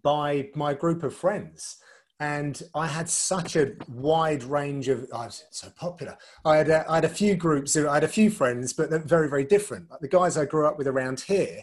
by 0.02 0.48
my 0.54 0.74
group 0.74 1.02
of 1.02 1.14
friends 1.14 1.78
and 2.18 2.62
I 2.74 2.86
had 2.86 3.08
such 3.08 3.56
a 3.56 3.72
wide 3.88 4.42
range 4.42 4.88
of. 4.88 5.06
I 5.12 5.26
was 5.26 5.44
so 5.50 5.68
popular. 5.70 6.16
I 6.44 6.56
had 6.56 6.68
a, 6.70 6.90
I 6.90 6.96
had 6.96 7.04
a 7.04 7.10
few 7.10 7.36
groups. 7.36 7.76
I 7.76 7.92
had 7.92 8.04
a 8.04 8.08
few 8.08 8.30
friends, 8.30 8.72
but 8.72 8.88
they're 8.88 8.98
very 8.98 9.28
very 9.28 9.44
different. 9.44 9.90
Like 9.90 10.00
the 10.00 10.08
guys 10.08 10.38
I 10.38 10.46
grew 10.46 10.66
up 10.66 10.78
with 10.78 10.86
around 10.86 11.20
here, 11.20 11.60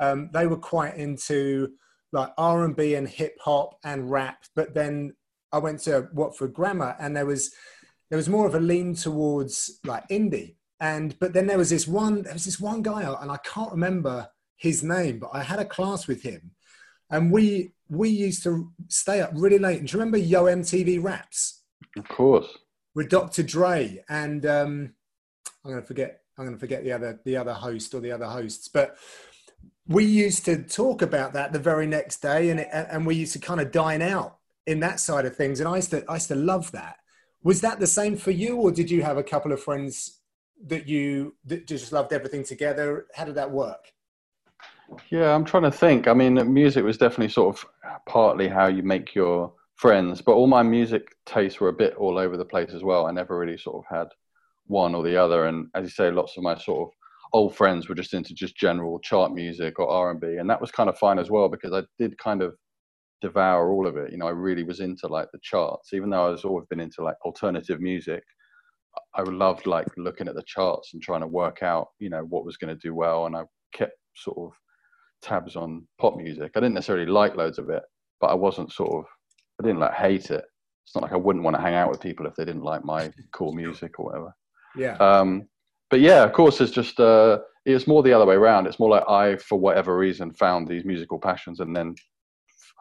um, 0.00 0.30
they 0.32 0.46
were 0.46 0.56
quite 0.56 0.96
into 0.96 1.72
like 2.12 2.32
R 2.36 2.64
and 2.64 2.74
B 2.74 2.96
and 2.96 3.08
hip 3.08 3.36
hop 3.40 3.78
and 3.84 4.10
rap. 4.10 4.44
But 4.56 4.74
then 4.74 5.14
I 5.54 5.58
went 5.58 5.78
to 5.82 6.08
Watford 6.12 6.52
Grammar, 6.52 6.96
and 6.98 7.16
there 7.16 7.26
was 7.26 7.54
there 8.10 8.16
was 8.16 8.28
more 8.28 8.46
of 8.46 8.56
a 8.56 8.60
lean 8.60 8.94
towards 8.94 9.78
like 9.84 10.06
indie. 10.08 10.56
And 10.80 11.16
but 11.20 11.32
then 11.32 11.46
there 11.46 11.58
was 11.58 11.70
this 11.70 11.86
one 11.86 12.22
there 12.22 12.32
was 12.32 12.44
this 12.44 12.60
one 12.60 12.82
guy, 12.82 13.02
and 13.02 13.30
I 13.30 13.38
can't 13.38 13.70
remember 13.70 14.28
his 14.56 14.82
name, 14.82 15.20
but 15.20 15.30
I 15.32 15.44
had 15.44 15.60
a 15.60 15.64
class 15.64 16.08
with 16.08 16.22
him, 16.22 16.50
and 17.08 17.30
we 17.30 17.72
we 17.88 18.08
used 18.08 18.42
to 18.42 18.72
stay 18.88 19.20
up 19.20 19.30
really 19.32 19.60
late. 19.60 19.78
And 19.78 19.88
do 19.88 19.92
you 19.92 20.00
remember 20.00 20.18
Yo 20.18 20.44
MTV 20.44 21.02
Raps? 21.02 21.62
Of 21.96 22.08
course. 22.08 22.48
With 22.96 23.08
Dr. 23.08 23.44
Dre 23.44 24.02
and 24.08 24.44
um, 24.46 24.94
I'm 25.64 25.70
going 25.70 25.82
to 25.82 25.86
forget. 25.86 26.20
I'm 26.36 26.46
going 26.46 26.56
to 26.56 26.60
forget 26.60 26.82
the 26.82 26.90
other 26.90 27.20
the 27.24 27.36
other 27.36 27.52
host 27.52 27.94
or 27.94 28.00
the 28.00 28.10
other 28.10 28.26
hosts, 28.26 28.66
but 28.66 28.96
we 29.86 30.04
used 30.04 30.44
to 30.46 30.62
talk 30.62 31.02
about 31.02 31.34
that 31.34 31.52
the 31.52 31.58
very 31.60 31.86
next 31.86 32.22
day, 32.22 32.50
and 32.50 32.58
it, 32.58 32.68
and 32.72 33.06
we 33.06 33.14
used 33.14 33.34
to 33.34 33.38
kind 33.38 33.60
of 33.60 33.70
dine 33.70 34.02
out 34.02 34.38
in 34.66 34.80
that 34.80 35.00
side 35.00 35.26
of 35.26 35.36
things. 35.36 35.60
And 35.60 35.68
I 35.68 35.76
used 35.76 35.90
to 35.90 36.04
I 36.08 36.14
used 36.14 36.28
to 36.28 36.34
love 36.34 36.72
that. 36.72 36.96
Was 37.42 37.60
that 37.60 37.78
the 37.78 37.86
same 37.86 38.16
for 38.16 38.30
you, 38.30 38.56
or 38.56 38.70
did 38.70 38.90
you 38.90 39.02
have 39.02 39.18
a 39.18 39.22
couple 39.22 39.52
of 39.52 39.62
friends 39.62 40.20
that 40.66 40.88
you 40.88 41.34
that 41.44 41.66
just 41.66 41.92
loved 41.92 42.12
everything 42.12 42.44
together? 42.44 43.06
How 43.14 43.24
did 43.24 43.34
that 43.34 43.50
work? 43.50 43.92
Yeah, 45.10 45.34
I'm 45.34 45.44
trying 45.44 45.64
to 45.64 45.70
think. 45.70 46.08
I 46.08 46.14
mean, 46.14 46.52
music 46.52 46.84
was 46.84 46.98
definitely 46.98 47.30
sort 47.30 47.56
of 47.56 47.66
partly 48.06 48.48
how 48.48 48.66
you 48.66 48.82
make 48.82 49.14
your 49.14 49.52
friends, 49.76 50.20
but 50.20 50.32
all 50.32 50.46
my 50.46 50.62
music 50.62 51.16
tastes 51.26 51.60
were 51.60 51.68
a 51.68 51.72
bit 51.72 51.94
all 51.96 52.18
over 52.18 52.36
the 52.36 52.44
place 52.44 52.72
as 52.72 52.82
well. 52.82 53.06
I 53.06 53.10
never 53.10 53.38
really 53.38 53.58
sort 53.58 53.84
of 53.84 53.96
had 53.96 54.08
one 54.66 54.94
or 54.94 55.02
the 55.02 55.16
other. 55.16 55.46
And 55.46 55.68
as 55.74 55.84
you 55.84 55.90
say, 55.90 56.10
lots 56.10 56.36
of 56.36 56.42
my 56.42 56.56
sort 56.56 56.88
of 56.88 56.94
old 57.32 57.56
friends 57.56 57.88
were 57.88 57.94
just 57.94 58.14
into 58.14 58.34
just 58.34 58.56
general 58.56 58.98
chart 59.00 59.32
music 59.32 59.78
or 59.78 59.88
R&B, 59.88 60.36
and 60.36 60.48
that 60.48 60.60
was 60.60 60.70
kind 60.70 60.88
of 60.88 60.98
fine 60.98 61.18
as 61.18 61.30
well 61.30 61.48
because 61.48 61.72
I 61.72 61.82
did 61.98 62.16
kind 62.18 62.42
of 62.42 62.54
devour 63.24 63.72
all 63.72 63.86
of 63.86 63.96
it. 63.96 64.12
You 64.12 64.18
know, 64.18 64.26
I 64.26 64.32
really 64.32 64.64
was 64.64 64.80
into 64.80 65.08
like 65.08 65.28
the 65.32 65.38
charts, 65.42 65.94
even 65.94 66.10
though 66.10 66.26
I 66.26 66.30
was 66.30 66.44
always 66.44 66.66
been 66.66 66.80
into 66.80 67.02
like 67.02 67.16
alternative 67.24 67.80
music. 67.80 68.22
I 69.14 69.22
loved 69.22 69.66
like 69.66 69.88
looking 69.96 70.28
at 70.28 70.34
the 70.34 70.44
charts 70.46 70.92
and 70.92 71.02
trying 71.02 71.22
to 71.22 71.26
work 71.26 71.62
out, 71.62 71.88
you 71.98 72.10
know, 72.10 72.24
what 72.28 72.44
was 72.44 72.58
going 72.58 72.76
to 72.76 72.80
do 72.80 72.94
well, 72.94 73.24
and 73.26 73.34
I 73.34 73.44
kept 73.72 73.94
sort 74.14 74.36
of 74.38 74.52
tabs 75.22 75.56
on 75.56 75.86
pop 75.98 76.16
music. 76.16 76.52
I 76.54 76.60
didn't 76.60 76.74
necessarily 76.74 77.06
like 77.06 77.34
loads 77.34 77.58
of 77.58 77.70
it, 77.70 77.82
but 78.20 78.26
I 78.28 78.34
wasn't 78.34 78.72
sort 78.72 78.92
of 78.92 79.04
I 79.58 79.66
didn't 79.66 79.80
like 79.80 79.94
hate 79.94 80.30
it. 80.30 80.44
It's 80.84 80.94
not 80.94 81.02
like 81.02 81.12
I 81.12 81.16
wouldn't 81.16 81.44
want 81.44 81.56
to 81.56 81.62
hang 81.62 81.74
out 81.74 81.90
with 81.90 82.02
people 82.02 82.26
if 82.26 82.34
they 82.34 82.44
didn't 82.44 82.62
like 82.62 82.84
my 82.84 83.10
cool 83.32 83.54
music 83.54 83.98
or 83.98 84.06
whatever. 84.06 84.36
Yeah. 84.76 84.96
Um, 84.98 85.48
but 85.90 86.00
yeah, 86.00 86.22
of 86.24 86.32
course, 86.32 86.60
it's 86.60 86.72
just 86.72 87.00
uh, 87.00 87.38
it's 87.64 87.86
more 87.86 88.02
the 88.02 88.12
other 88.12 88.26
way 88.26 88.34
around. 88.34 88.66
It's 88.66 88.78
more 88.78 88.90
like 88.90 89.08
I, 89.08 89.36
for 89.36 89.58
whatever 89.58 89.96
reason, 89.96 90.34
found 90.34 90.68
these 90.68 90.84
musical 90.84 91.18
passions 91.18 91.60
and 91.60 91.74
then 91.74 91.94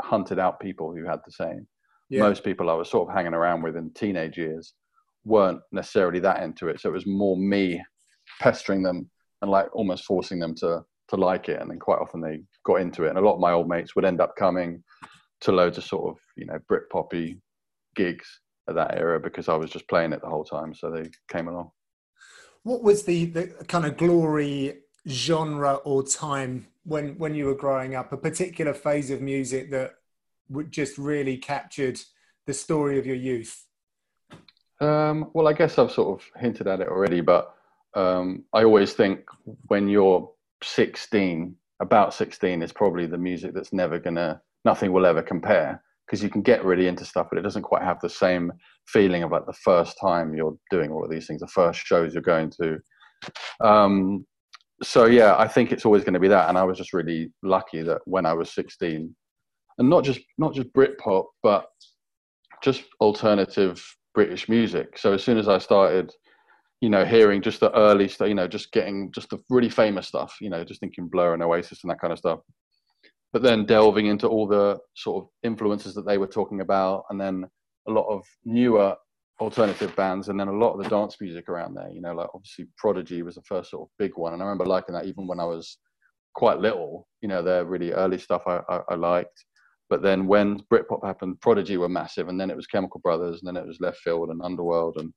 hunted 0.02 0.40
out 0.40 0.60
people 0.60 0.94
who 0.94 1.06
had 1.06 1.20
the 1.26 1.32
same. 1.32 1.68
Yeah. 2.10 2.22
Most 2.22 2.44
people 2.44 2.70
I 2.70 2.74
was 2.74 2.90
sort 2.90 3.10
of 3.10 3.16
hanging 3.16 3.34
around 3.34 3.62
with 3.62 3.76
in 3.76 3.92
teenage 3.92 4.38
years 4.38 4.74
weren't 5.26 5.62
necessarily 5.72 6.20
that 6.20 6.44
into 6.44 6.68
it, 6.68 6.80
so 6.80 6.90
it 6.90 6.94
was 6.94 7.06
more 7.06 7.38
me 7.38 7.82
pestering 8.40 8.84
them 8.84 9.10
and 9.42 9.50
like 9.52 9.74
almost 9.76 10.06
forcing 10.06 10.40
them 10.40 10.56
to 10.56 10.82
to 11.10 11.16
like 11.16 11.50
it, 11.50 11.62
and 11.62 11.70
then 11.70 11.80
quite 11.80 12.00
often 12.00 12.22
they 12.22 12.42
got 12.66 12.82
into 12.82 13.06
it. 13.06 13.10
And 13.10 13.18
a 13.18 13.22
lot 13.22 13.36
of 13.36 13.40
my 13.40 13.52
old 13.52 13.68
mates 13.68 13.96
would 13.96 14.06
end 14.06 14.22
up 14.22 14.36
coming 14.38 14.84
to 15.42 15.52
loads 15.52 15.78
of 15.78 15.84
sort 15.84 16.10
of 16.10 16.22
you 16.36 16.46
know 16.46 16.60
Brit 16.68 16.90
poppy 16.92 17.40
gigs 17.96 18.28
at 18.70 18.76
that 18.76 18.98
era 18.98 19.20
because 19.20 19.50
I 19.50 19.56
was 19.56 19.70
just 19.70 19.88
playing 19.88 20.14
it 20.14 20.22
the 20.22 20.30
whole 20.30 20.46
time, 20.46 20.74
so 20.74 20.90
they 20.90 21.10
came 21.30 21.48
along. 21.48 21.72
What 22.64 22.82
was 22.82 23.04
the, 23.04 23.26
the 23.26 23.48
kind 23.68 23.86
of 23.86 23.98
glory 23.98 24.84
genre 25.08 25.76
or 25.76 26.02
time 26.04 26.68
when 26.84 27.18
when 27.18 27.36
you 27.36 27.46
were 27.46 27.56
growing 27.56 27.96
up? 27.96 28.12
A 28.14 28.18
particular 28.18 28.74
phase 28.74 29.10
of 29.10 29.22
music 29.22 29.72
that 29.72 29.94
just 30.70 30.98
really 30.98 31.38
captured 31.38 32.00
the 32.46 32.54
story 32.54 33.00
of 33.00 33.06
your 33.06 33.16
youth. 33.16 33.66
Um, 34.82 35.32
well, 35.34 35.48
I 35.48 35.54
guess 35.54 35.80
I've 35.80 35.92
sort 35.92 36.20
of 36.20 36.28
hinted 36.42 36.68
at 36.68 36.82
it 36.82 36.90
already, 36.90 37.22
but 37.22 37.54
um, 37.96 38.44
I 38.54 38.64
always 38.64 38.94
think 38.94 39.22
when 39.68 39.88
you're 39.88 40.30
16, 40.64 41.56
about 41.80 42.14
16 42.14 42.62
is 42.62 42.74
probably 42.74 43.06
the 43.06 43.18
music 43.18 43.54
that's 43.54 43.72
never 43.72 44.00
gonna, 44.00 44.42
nothing 44.66 44.92
will 44.92 45.06
ever 45.06 45.22
compare 45.22 45.82
because 46.06 46.22
you 46.22 46.30
can 46.30 46.42
get 46.42 46.66
really 46.66 46.88
into 46.88 47.06
stuff, 47.06 47.28
but 47.30 47.40
it 47.40 47.44
doesn't 47.44 47.62
quite 47.62 47.84
have 47.84 48.00
the 48.02 48.10
same 48.10 48.52
feeling 48.88 49.24
of 49.24 49.32
like 49.32 49.46
the 49.46 49.54
first 49.54 49.98
time 50.02 50.36
you're 50.36 50.58
doing 50.70 50.92
all 50.92 51.04
of 51.04 51.10
these 51.10 51.28
things, 51.28 51.40
the 51.40 51.48
first 51.48 51.80
shows 51.80 52.14
you're 52.14 52.22
going 52.22 52.52
to. 52.62 52.78
Um, 53.62 54.26
so 54.82 55.06
yeah, 55.06 55.36
I 55.38 55.48
think 55.48 55.72
it's 55.72 55.86
always 55.86 56.04
going 56.04 56.14
to 56.14 56.20
be 56.20 56.28
that. 56.30 56.50
And 56.50 56.58
I 56.58 56.64
was 56.64 56.78
just 56.78 56.94
really 56.94 57.32
lucky 57.44 57.82
that 57.84 58.02
when 58.06 58.26
I 58.26 58.34
was 58.34 58.52
16, 58.54 59.16
and 59.78 59.90
not 59.90 60.04
just 60.04 60.20
not 60.38 60.54
just 60.54 60.74
Britpop, 60.74 61.26
but 61.42 61.66
just 62.64 62.84
alternative 63.02 63.84
British 64.14 64.48
music. 64.48 64.98
So 64.98 65.14
as 65.14 65.24
soon 65.24 65.38
as 65.38 65.48
I 65.48 65.58
started, 65.58 66.12
you 66.82 66.90
know, 66.90 67.06
hearing 67.06 67.42
just 67.42 67.60
the 67.60 67.76
early 67.76 68.08
stuff, 68.08 68.28
you 68.28 68.36
know, 68.36 68.48
just 68.48 68.72
getting 68.72 69.12
just 69.12 69.30
the 69.30 69.40
really 69.50 69.70
famous 69.70 70.08
stuff, 70.08 70.36
you 70.42 70.50
know, 70.50 70.64
just 70.64 70.80
thinking 70.80 71.08
Blur 71.08 71.34
and 71.34 71.44
Oasis 71.44 71.84
and 71.84 71.92
that 71.92 72.00
kind 72.00 72.14
of 72.14 72.20
stuff. 72.20 72.40
But 73.32 73.42
then 73.42 73.66
delving 73.66 74.06
into 74.06 74.28
all 74.28 74.48
the 74.48 74.80
sort 74.96 75.24
of 75.24 75.30
influences 75.44 75.96
that 75.96 76.06
they 76.06 76.18
were 76.18 76.28
talking 76.28 76.62
about, 76.62 77.06
and 77.10 77.20
then 77.20 77.46
a 77.88 77.92
lot 77.92 78.08
of 78.08 78.24
newer 78.46 78.96
alternative 79.40 79.96
bands, 79.96 80.30
and 80.30 80.40
then 80.40 80.48
a 80.48 80.54
lot 80.54 80.74
of 80.74 80.84
the 80.84 80.90
dance 80.90 81.18
music 81.20 81.50
around 81.50 81.76
there. 81.76 81.90
You 81.90 82.02
know, 82.02 82.14
like 82.14 82.30
obviously 82.34 82.68
Prodigy 82.78 83.22
was 83.22 83.36
the 83.36 83.42
first 83.44 83.72
sort 83.72 83.84
of 83.84 83.90
big 83.98 84.12
one, 84.16 84.34
and 84.34 84.42
I 84.42 84.46
remember 84.46 84.66
liking 84.66 84.96
that 84.96 85.06
even 85.06 85.28
when 85.28 85.40
I 85.40 85.46
was 85.46 85.78
quite 86.36 86.60
little. 86.60 87.08
You 87.22 87.30
know, 87.30 87.42
their 87.42 87.66
really 87.66 87.92
early 87.92 88.18
stuff 88.18 88.44
I, 88.48 88.62
I, 88.70 88.82
I 88.92 88.96
liked. 88.96 89.46
But 89.90 90.02
then 90.02 90.28
when 90.28 90.60
Britpop 90.72 91.06
happened, 91.06 91.42
Prodigy 91.42 91.78
were 91.78 91.90
massive, 91.90 92.30
and 92.30 92.40
then 92.40 92.50
it 92.50 92.56
was 92.56 92.68
Chemical 92.68 93.00
Brothers, 93.02 93.42
and 93.42 93.48
then 93.48 93.62
it 93.62 93.68
was 93.68 93.80
Leftfield 93.80 94.32
and 94.32 94.42
Underworld 94.42 94.98
and 94.98 95.14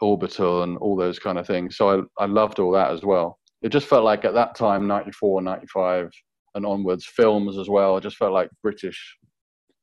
Orbital 0.00 0.62
and 0.62 0.78
all 0.78 0.96
those 0.96 1.18
kind 1.18 1.38
of 1.38 1.46
things. 1.46 1.76
So 1.76 2.06
I, 2.18 2.24
I 2.24 2.26
loved 2.26 2.58
all 2.58 2.72
that 2.72 2.90
as 2.92 3.02
well. 3.02 3.38
It 3.62 3.70
just 3.70 3.86
felt 3.86 4.04
like 4.04 4.24
at 4.24 4.34
that 4.34 4.54
time, 4.54 4.86
94, 4.86 5.42
95 5.42 6.10
and 6.54 6.64
onwards, 6.64 7.04
films 7.04 7.58
as 7.58 7.68
well, 7.68 7.96
it 7.96 8.02
just 8.02 8.16
felt 8.16 8.32
like 8.32 8.48
British 8.62 9.16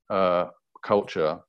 uh, 0.09 0.45
culture 0.83 1.39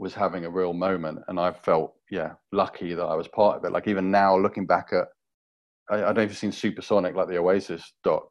was 0.00 0.14
having 0.14 0.46
a 0.46 0.50
real 0.50 0.72
moment. 0.72 1.18
And 1.28 1.38
I 1.38 1.52
felt, 1.52 1.94
yeah, 2.10 2.32
lucky 2.52 2.94
that 2.94 3.04
I 3.04 3.14
was 3.14 3.28
part 3.28 3.58
of 3.58 3.64
it. 3.64 3.72
Like 3.72 3.86
even 3.86 4.10
now, 4.10 4.36
looking 4.36 4.66
back 4.66 4.88
at, 4.92 5.04
I, 5.90 5.96
I 5.96 6.06
don't 6.06 6.16
know 6.16 6.22
if 6.22 6.30
you've 6.30 6.38
seen 6.38 6.52
Supersonic, 6.52 7.14
like 7.14 7.28
the 7.28 7.38
Oasis 7.38 7.92
doc. 8.02 8.24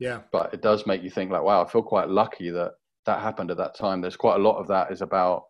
Yeah. 0.00 0.22
But 0.32 0.52
it 0.52 0.62
does 0.62 0.84
make 0.84 1.02
you 1.04 1.10
think 1.10 1.30
like, 1.30 1.44
wow, 1.44 1.64
I 1.64 1.68
feel 1.68 1.82
quite 1.82 2.08
lucky 2.08 2.50
that 2.50 2.72
that 3.06 3.20
happened 3.20 3.52
at 3.52 3.56
that 3.58 3.76
time. 3.76 4.00
There's 4.00 4.16
quite 4.16 4.34
a 4.34 4.42
lot 4.42 4.58
of 4.58 4.66
that 4.66 4.90
is 4.90 5.00
about 5.00 5.44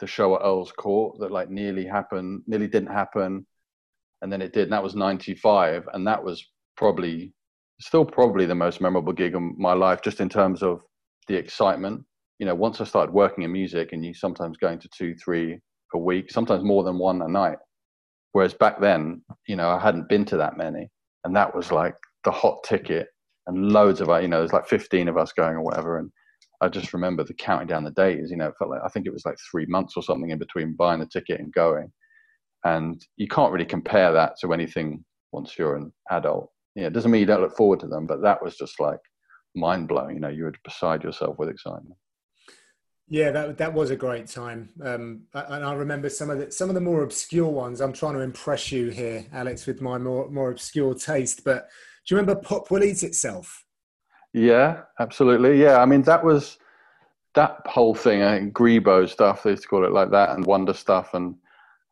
the 0.00 0.06
show 0.08 0.34
at 0.34 0.42
Earl's 0.42 0.72
Court 0.72 1.20
that 1.20 1.30
like 1.30 1.48
nearly 1.48 1.86
happened, 1.86 2.42
nearly 2.48 2.66
didn't 2.66 2.92
happen, 2.92 3.46
and 4.20 4.32
then 4.32 4.42
it 4.42 4.52
did. 4.52 4.64
And 4.64 4.72
that 4.72 4.82
was 4.82 4.96
'95, 4.96 5.88
and 5.92 6.04
that 6.08 6.22
was 6.22 6.44
probably 6.76 7.32
still 7.80 8.04
probably 8.04 8.46
the 8.46 8.54
most 8.54 8.80
memorable 8.80 9.12
gig 9.12 9.36
of 9.36 9.42
my 9.42 9.74
life, 9.74 10.02
just 10.02 10.20
in 10.20 10.28
terms 10.28 10.62
of 10.62 10.82
the 11.28 11.36
excitement. 11.36 12.02
You 12.38 12.46
know, 12.46 12.54
once 12.54 12.80
I 12.80 12.84
started 12.84 13.12
working 13.12 13.44
in 13.44 13.52
music, 13.52 13.92
and 13.92 14.04
you 14.04 14.14
sometimes 14.14 14.56
going 14.56 14.78
to 14.80 14.88
two, 14.96 15.14
three 15.14 15.58
a 15.94 15.98
week, 15.98 16.30
sometimes 16.30 16.64
more 16.64 16.82
than 16.82 16.98
one 16.98 17.22
a 17.22 17.28
night. 17.28 17.58
Whereas 18.32 18.54
back 18.54 18.80
then, 18.80 19.22
you 19.46 19.56
know, 19.56 19.68
I 19.68 19.78
hadn't 19.78 20.08
been 20.08 20.24
to 20.26 20.36
that 20.38 20.56
many, 20.56 20.90
and 21.24 21.36
that 21.36 21.54
was 21.54 21.70
like 21.70 21.94
the 22.24 22.32
hot 22.32 22.64
ticket, 22.64 23.08
and 23.46 23.72
loads 23.72 24.00
of. 24.00 24.08
You 24.08 24.28
know, 24.28 24.38
there's 24.38 24.52
like 24.52 24.66
15 24.66 25.08
of 25.08 25.16
us 25.16 25.32
going 25.32 25.56
or 25.56 25.62
whatever, 25.62 25.98
and 25.98 26.10
I 26.60 26.68
just 26.68 26.92
remember 26.92 27.24
the 27.24 27.34
counting 27.34 27.68
down 27.68 27.84
the 27.84 27.90
days. 27.92 28.30
You 28.30 28.36
know, 28.36 28.48
it 28.48 28.54
felt 28.58 28.70
like 28.70 28.80
I 28.84 28.88
think 28.88 29.06
it 29.06 29.12
was 29.12 29.24
like 29.24 29.36
three 29.50 29.66
months 29.66 29.94
or 29.96 30.02
something 30.02 30.30
in 30.30 30.38
between 30.38 30.74
buying 30.74 31.00
the 31.00 31.06
ticket 31.06 31.40
and 31.40 31.52
going. 31.52 31.92
And 32.64 33.04
you 33.16 33.28
can't 33.28 33.52
really 33.52 33.66
compare 33.66 34.12
that 34.12 34.38
to 34.40 34.52
anything 34.52 35.04
once 35.32 35.58
you're 35.58 35.76
an 35.76 35.92
adult. 36.10 36.50
Yeah, 36.74 36.86
it 36.86 36.92
doesn't 36.92 37.10
mean 37.10 37.20
you 37.20 37.26
don't 37.26 37.42
look 37.42 37.56
forward 37.56 37.80
to 37.80 37.86
them, 37.86 38.06
but 38.06 38.22
that 38.22 38.42
was 38.42 38.56
just 38.56 38.80
like 38.80 38.98
mind 39.54 39.88
blowing. 39.88 40.16
You 40.16 40.20
know, 40.20 40.28
you 40.28 40.44
were 40.44 40.54
beside 40.64 41.04
yourself 41.04 41.38
with 41.38 41.50
excitement. 41.50 41.94
Yeah, 43.08 43.30
that 43.32 43.58
that 43.58 43.74
was 43.74 43.90
a 43.90 43.96
great 43.96 44.28
time, 44.28 44.70
um, 44.82 45.24
and 45.34 45.62
I 45.62 45.74
remember 45.74 46.08
some 46.08 46.30
of 46.30 46.38
the 46.38 46.50
some 46.50 46.70
of 46.70 46.74
the 46.74 46.80
more 46.80 47.02
obscure 47.02 47.50
ones. 47.50 47.82
I'm 47.82 47.92
trying 47.92 48.14
to 48.14 48.20
impress 48.20 48.72
you 48.72 48.88
here, 48.88 49.26
Alex, 49.30 49.66
with 49.66 49.82
my 49.82 49.98
more 49.98 50.30
more 50.30 50.50
obscure 50.50 50.94
taste. 50.94 51.44
But 51.44 51.68
do 52.06 52.14
you 52.14 52.18
remember 52.18 52.40
Pop 52.40 52.70
Will 52.70 52.82
Eat 52.82 53.02
Itself? 53.02 53.64
Yeah, 54.32 54.82
absolutely. 55.00 55.60
Yeah, 55.60 55.80
I 55.80 55.84
mean 55.84 56.00
that 56.02 56.24
was 56.24 56.56
that 57.34 57.60
whole 57.66 57.94
thing. 57.94 58.22
I 58.22 58.38
think 58.38 58.54
Grebo 58.54 59.06
stuff 59.06 59.42
they 59.42 59.50
used 59.50 59.64
to 59.64 59.68
call 59.68 59.84
it 59.84 59.92
like 59.92 60.10
that, 60.10 60.30
and 60.30 60.46
Wonder 60.46 60.72
stuff, 60.72 61.12
and 61.12 61.34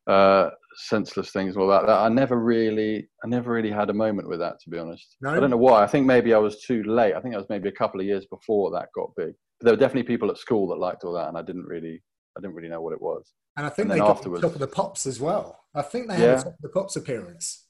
uh, 0.06 0.48
senseless 0.76 1.30
things, 1.30 1.56
all 1.56 1.68
that, 1.68 1.86
that. 1.86 1.98
I 1.98 2.08
never 2.08 2.38
really, 2.38 3.08
I 3.24 3.28
never 3.28 3.52
really 3.52 3.70
had 3.70 3.90
a 3.90 3.94
moment 3.94 4.28
with 4.28 4.40
that, 4.40 4.60
to 4.60 4.70
be 4.70 4.78
honest. 4.78 5.16
No? 5.20 5.30
I 5.30 5.40
don't 5.40 5.50
know 5.50 5.56
why. 5.56 5.82
I 5.82 5.86
think 5.86 6.06
maybe 6.06 6.34
I 6.34 6.38
was 6.38 6.62
too 6.62 6.82
late. 6.84 7.14
I 7.14 7.20
think 7.20 7.34
I 7.34 7.38
was 7.38 7.48
maybe 7.48 7.68
a 7.68 7.72
couple 7.72 8.00
of 8.00 8.06
years 8.06 8.26
before 8.26 8.70
that 8.72 8.88
got 8.94 9.10
big. 9.16 9.34
There 9.62 9.72
were 9.72 9.78
definitely 9.78 10.04
people 10.04 10.30
at 10.30 10.38
school 10.38 10.68
that 10.68 10.78
liked 10.78 11.04
all 11.04 11.12
that, 11.14 11.28
and 11.28 11.38
I 11.38 11.42
didn't 11.42 11.66
really, 11.66 12.02
I 12.36 12.40
didn't 12.40 12.54
really 12.54 12.68
know 12.68 12.80
what 12.80 12.92
it 12.92 13.00
was. 13.00 13.32
And 13.56 13.66
I 13.66 13.68
think 13.68 13.90
and 13.90 13.92
they 13.92 13.98
got 13.98 14.22
the 14.22 14.40
top 14.40 14.54
of 14.54 14.58
the 14.58 14.66
pops 14.66 15.06
as 15.06 15.20
well. 15.20 15.60
I 15.74 15.82
think 15.82 16.08
they 16.08 16.14
had 16.14 16.22
yeah. 16.22 16.40
a 16.40 16.44
top 16.44 16.46
of 16.54 16.62
the 16.62 16.68
pops 16.68 16.96
appearance. 16.96 17.66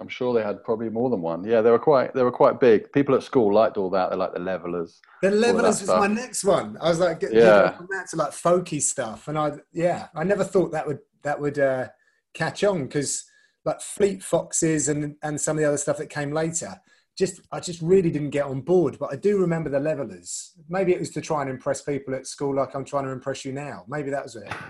I'm 0.00 0.08
sure 0.08 0.32
they 0.32 0.42
had 0.42 0.64
probably 0.64 0.88
more 0.88 1.10
than 1.10 1.20
one. 1.20 1.44
Yeah, 1.44 1.60
they 1.60 1.70
were 1.70 1.78
quite 1.78 2.14
they 2.14 2.22
were 2.22 2.32
quite 2.32 2.58
big. 2.58 2.90
People 2.92 3.14
at 3.14 3.22
school 3.22 3.52
liked 3.52 3.76
all 3.76 3.90
that. 3.90 4.10
They 4.10 4.16
liked 4.16 4.32
the 4.32 4.40
Levellers. 4.40 4.98
The 5.22 5.30
Levellers 5.30 5.82
was 5.82 5.88
my 5.88 6.06
next 6.06 6.42
one. 6.42 6.78
I 6.80 6.88
was 6.88 6.98
like, 6.98 7.22
yeah, 7.30 7.76
from 7.76 7.88
that 7.90 8.08
to 8.10 8.16
like 8.16 8.30
folky 8.30 8.80
stuff, 8.80 9.28
and 9.28 9.38
I 9.38 9.52
yeah, 9.72 10.08
I 10.14 10.24
never 10.24 10.42
thought 10.42 10.72
that 10.72 10.86
would 10.86 11.00
that 11.22 11.38
would 11.38 11.58
uh, 11.58 11.88
catch 12.32 12.64
on 12.64 12.84
because 12.84 13.24
like 13.66 13.82
Fleet 13.82 14.22
Foxes 14.22 14.88
and 14.88 15.16
and 15.22 15.38
some 15.38 15.58
of 15.58 15.60
the 15.60 15.68
other 15.68 15.76
stuff 15.76 15.98
that 15.98 16.08
came 16.08 16.32
later. 16.32 16.80
Just 17.20 17.42
I 17.52 17.60
just 17.60 17.82
really 17.82 18.10
didn't 18.10 18.30
get 18.30 18.46
on 18.46 18.62
board, 18.62 18.96
but 18.98 19.12
I 19.12 19.16
do 19.16 19.38
remember 19.38 19.68
the 19.68 19.78
Levellers. 19.78 20.52
Maybe 20.70 20.94
it 20.94 20.98
was 20.98 21.10
to 21.10 21.20
try 21.20 21.42
and 21.42 21.50
impress 21.50 21.82
people 21.82 22.14
at 22.14 22.26
school, 22.26 22.56
like 22.56 22.74
I'm 22.74 22.82
trying 22.82 23.04
to 23.04 23.10
impress 23.10 23.44
you 23.44 23.52
now. 23.52 23.84
Maybe 23.88 24.08
that 24.08 24.22
was 24.22 24.36
it. 24.36 24.48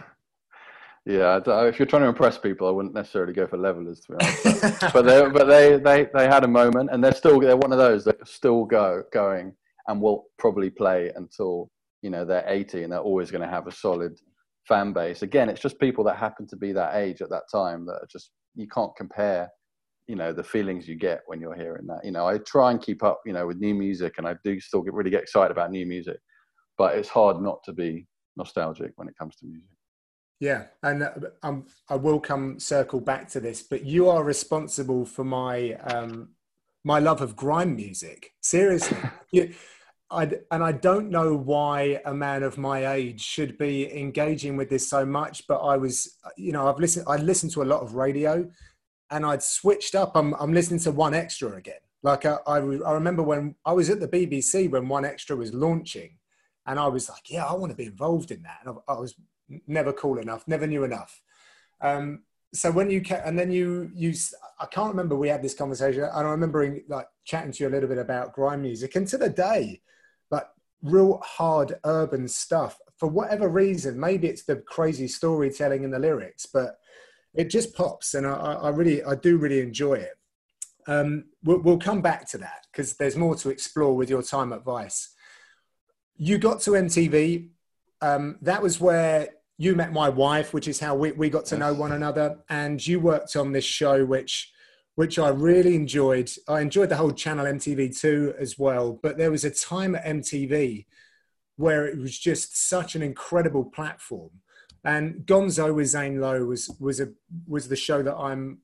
Yeah, 1.06 1.40
if 1.46 1.78
you're 1.78 1.86
trying 1.86 2.02
to 2.02 2.08
impress 2.08 2.36
people, 2.36 2.68
I 2.68 2.72
wouldn't 2.72 2.92
necessarily 2.92 3.32
go 3.32 3.46
for 3.46 3.56
Levellers 3.56 4.00
to 4.00 4.12
be 4.12 4.18
honest. 4.20 4.82
But, 4.92 5.02
they, 5.06 5.28
but 5.30 5.46
they, 5.46 5.78
they, 5.78 6.08
they 6.12 6.26
had 6.26 6.44
a 6.44 6.48
moment, 6.48 6.90
and 6.92 7.02
they're 7.02 7.14
still 7.14 7.40
they're 7.40 7.56
one 7.56 7.72
of 7.72 7.78
those 7.78 8.04
that 8.04 8.28
still 8.28 8.66
go 8.66 9.02
going 9.10 9.54
and 9.88 10.02
will 10.02 10.26
probably 10.38 10.68
play 10.68 11.10
until 11.16 11.70
you 12.02 12.10
know 12.10 12.26
they're 12.26 12.44
80, 12.46 12.82
and 12.82 12.92
they're 12.92 12.98
always 12.98 13.30
going 13.30 13.40
to 13.40 13.48
have 13.48 13.66
a 13.66 13.72
solid 13.72 14.20
fan 14.68 14.92
base. 14.92 15.22
Again, 15.22 15.48
it's 15.48 15.62
just 15.62 15.80
people 15.80 16.04
that 16.04 16.16
happen 16.16 16.46
to 16.48 16.56
be 16.56 16.72
that 16.72 16.94
age 16.96 17.22
at 17.22 17.30
that 17.30 17.44
time 17.50 17.86
that 17.86 17.94
are 17.94 18.08
just 18.10 18.32
you 18.54 18.68
can't 18.68 18.94
compare. 18.94 19.48
You 20.10 20.16
know 20.16 20.32
the 20.32 20.42
feelings 20.42 20.88
you 20.88 20.96
get 20.96 21.20
when 21.26 21.40
you're 21.40 21.54
hearing 21.54 21.86
that. 21.86 22.04
You 22.04 22.10
know, 22.10 22.26
I 22.26 22.38
try 22.38 22.72
and 22.72 22.82
keep 22.82 23.02
up. 23.02 23.20
You 23.24 23.32
know, 23.32 23.46
with 23.46 23.58
new 23.58 23.74
music, 23.74 24.14
and 24.18 24.26
I 24.26 24.34
do 24.42 24.58
still 24.58 24.82
get 24.82 24.92
really 24.92 25.10
get 25.10 25.22
excited 25.22 25.52
about 25.52 25.70
new 25.70 25.86
music, 25.86 26.18
but 26.76 26.96
it's 26.96 27.08
hard 27.08 27.40
not 27.40 27.62
to 27.64 27.72
be 27.72 28.08
nostalgic 28.36 28.92
when 28.96 29.08
it 29.08 29.16
comes 29.16 29.36
to 29.36 29.46
music. 29.46 29.76
Yeah, 30.40 30.64
and 30.82 31.02
uh, 31.02 31.12
um, 31.42 31.66
I 31.88 31.96
will 31.96 32.18
come 32.18 32.58
circle 32.58 33.00
back 33.00 33.28
to 33.30 33.40
this, 33.40 33.62
but 33.62 33.84
you 33.84 34.08
are 34.08 34.24
responsible 34.24 35.04
for 35.04 35.22
my 35.22 35.74
um, 35.74 36.30
my 36.82 36.98
love 36.98 37.20
of 37.20 37.36
grime 37.36 37.76
music. 37.76 38.32
Seriously, 38.40 38.96
you, 39.32 39.52
I, 40.10 40.30
and 40.50 40.64
I 40.64 40.72
don't 40.72 41.10
know 41.10 41.36
why 41.36 42.00
a 42.04 42.14
man 42.14 42.42
of 42.42 42.58
my 42.58 42.94
age 42.94 43.20
should 43.20 43.58
be 43.58 43.96
engaging 43.96 44.56
with 44.56 44.70
this 44.70 44.88
so 44.88 45.04
much. 45.04 45.46
But 45.46 45.58
I 45.58 45.76
was, 45.76 46.16
you 46.36 46.52
know, 46.52 46.68
I've 46.68 46.78
listened. 46.80 47.06
I 47.06 47.16
listened 47.16 47.52
to 47.52 47.62
a 47.62 47.64
lot 47.64 47.82
of 47.82 47.94
radio, 47.94 48.50
and 49.10 49.26
I'd 49.26 49.42
switched 49.42 49.94
up. 49.94 50.12
I'm, 50.14 50.34
I'm 50.34 50.52
listening 50.52 50.80
to 50.80 50.92
1Xtra 50.92 51.56
again. 51.56 51.80
Like 52.02 52.24
I, 52.24 52.38
I, 52.46 52.56
I 52.56 52.92
remember 52.92 53.22
when 53.22 53.54
I 53.64 53.72
was 53.72 53.90
at 53.90 54.00
the 54.00 54.08
BBC 54.08 54.70
when 54.70 54.86
1Xtra 54.86 55.36
was 55.36 55.52
launching, 55.52 56.16
and 56.66 56.78
I 56.78 56.86
was 56.86 57.08
like, 57.08 57.30
yeah, 57.30 57.44
I 57.44 57.54
want 57.54 57.70
to 57.70 57.76
be 57.76 57.86
involved 57.86 58.30
in 58.30 58.42
that. 58.42 58.60
And 58.64 58.76
I, 58.88 58.92
I 58.92 58.98
was 58.98 59.14
never 59.66 59.92
cool 59.92 60.18
enough, 60.18 60.46
never 60.46 60.66
knew 60.66 60.84
enough. 60.84 61.20
Um, 61.80 62.22
so 62.52 62.70
when 62.70 62.90
you 62.90 63.02
and 63.24 63.38
then 63.38 63.50
you 63.50 63.90
you 63.94 64.12
I 64.58 64.66
can't 64.66 64.90
remember 64.90 65.16
we 65.16 65.28
had 65.28 65.42
this 65.42 65.54
conversation 65.54 66.02
and 66.02 66.26
I 66.26 66.30
remember 66.30 66.78
like 66.88 67.06
chatting 67.24 67.52
to 67.52 67.64
you 67.64 67.68
a 67.68 67.70
little 67.70 67.88
bit 67.88 67.98
about 67.98 68.32
grime 68.32 68.62
music 68.62 68.96
and 68.96 69.06
to 69.08 69.18
the 69.18 69.28
day 69.28 69.82
like 70.30 70.46
real 70.82 71.20
hard 71.24 71.78
urban 71.84 72.26
stuff 72.26 72.78
for 72.96 73.08
whatever 73.08 73.48
reason 73.48 74.00
maybe 74.00 74.26
it's 74.26 74.42
the 74.42 74.56
crazy 74.56 75.06
storytelling 75.06 75.84
in 75.84 75.90
the 75.90 75.98
lyrics 75.98 76.46
but 76.46 76.78
it 77.34 77.50
just 77.50 77.74
pops 77.74 78.14
and 78.14 78.26
I, 78.26 78.32
I 78.32 78.68
really 78.70 79.02
I 79.02 79.14
do 79.14 79.36
really 79.36 79.60
enjoy 79.60 79.94
it 79.94 80.14
um, 80.86 81.24
we'll, 81.44 81.60
we'll 81.60 81.78
come 81.78 82.00
back 82.00 82.28
to 82.30 82.38
that 82.38 82.66
because 82.70 82.94
there's 82.94 83.16
more 83.16 83.34
to 83.36 83.50
explore 83.50 83.94
with 83.94 84.10
your 84.10 84.22
time 84.22 84.52
at 84.52 84.64
Vice 84.64 85.14
you 86.16 86.38
got 86.38 86.60
to 86.62 86.72
MTV 86.72 87.50
um, 88.02 88.38
that 88.42 88.62
was 88.62 88.80
where 88.80 89.28
you 89.60 89.76
met 89.76 89.92
my 89.92 90.08
wife, 90.08 90.54
which 90.54 90.68
is 90.68 90.80
how 90.80 90.94
we, 90.94 91.12
we 91.12 91.28
got 91.28 91.44
to 91.44 91.58
know 91.58 91.74
one 91.74 91.92
another. 91.92 92.38
And 92.48 92.84
you 92.84 92.98
worked 92.98 93.36
on 93.36 93.52
this 93.52 93.64
show, 93.64 94.04
which 94.06 94.50
which 94.94 95.18
I 95.18 95.28
really 95.28 95.76
enjoyed. 95.76 96.30
I 96.48 96.60
enjoyed 96.62 96.88
the 96.88 96.96
whole 96.96 97.12
channel 97.12 97.44
MTV2 97.44 98.38
as 98.38 98.58
well. 98.58 98.98
But 99.02 99.18
there 99.18 99.30
was 99.30 99.44
a 99.44 99.50
time 99.50 99.94
at 99.94 100.04
MTV 100.04 100.86
where 101.56 101.86
it 101.86 101.98
was 101.98 102.18
just 102.18 102.68
such 102.68 102.94
an 102.94 103.02
incredible 103.02 103.64
platform. 103.64 104.30
And 104.84 105.26
Gonzo 105.26 105.74
with 105.74 105.88
Zane 105.88 106.20
Lowe 106.20 106.44
was 106.44 106.74
was 106.78 107.00
a 107.00 107.08
was 107.46 107.68
the 107.68 107.76
show 107.76 108.02
that 108.02 108.16
I'm 108.16 108.58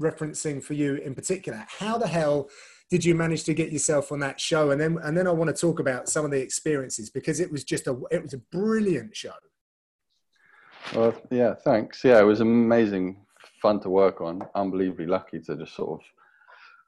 referencing 0.00 0.62
for 0.62 0.74
you 0.74 0.96
in 0.96 1.14
particular. 1.14 1.66
How 1.68 1.98
the 1.98 2.06
hell 2.06 2.48
did 2.90 3.04
you 3.04 3.14
manage 3.14 3.44
to 3.44 3.54
get 3.54 3.70
yourself 3.70 4.10
on 4.12 4.20
that 4.20 4.40
show? 4.40 4.70
And 4.70 4.80
then 4.80 4.98
and 5.02 5.16
then 5.16 5.26
I 5.26 5.30
want 5.30 5.54
to 5.54 5.60
talk 5.60 5.80
about 5.80 6.08
some 6.08 6.24
of 6.24 6.30
the 6.30 6.40
experiences 6.40 7.10
because 7.10 7.40
it 7.40 7.52
was 7.52 7.64
just 7.64 7.86
a 7.86 7.98
it 8.10 8.22
was 8.22 8.34
a 8.34 8.38
brilliant 8.38 9.14
show. 9.14 9.34
Well, 10.94 11.14
yeah, 11.30 11.54
thanks. 11.54 12.02
Yeah, 12.02 12.18
it 12.18 12.24
was 12.24 12.40
amazing 12.40 13.26
fun 13.60 13.80
to 13.80 13.90
work 13.90 14.20
on. 14.20 14.42
Unbelievably 14.54 15.06
lucky 15.06 15.40
to 15.40 15.56
just 15.56 15.74
sort 15.74 16.00
of 16.00 16.06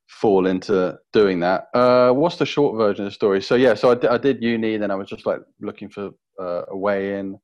fall 0.08 0.46
into 0.46 0.98
doing 1.12 1.40
that. 1.40 1.68
Uh, 1.74 2.12
what's 2.12 2.36
the 2.36 2.46
short 2.46 2.76
version 2.76 3.04
of 3.04 3.10
the 3.10 3.14
story? 3.14 3.42
So 3.42 3.54
yeah, 3.54 3.74
so 3.74 3.90
I, 3.90 3.94
d- 3.94 4.08
I 4.08 4.18
did 4.18 4.42
uni, 4.42 4.76
then 4.76 4.90
I 4.90 4.94
was 4.94 5.08
just 5.08 5.26
like 5.26 5.40
looking 5.60 5.88
for 5.88 6.10
uh, 6.40 6.62
a 6.68 6.76
way 6.76 7.18
in. 7.18 7.38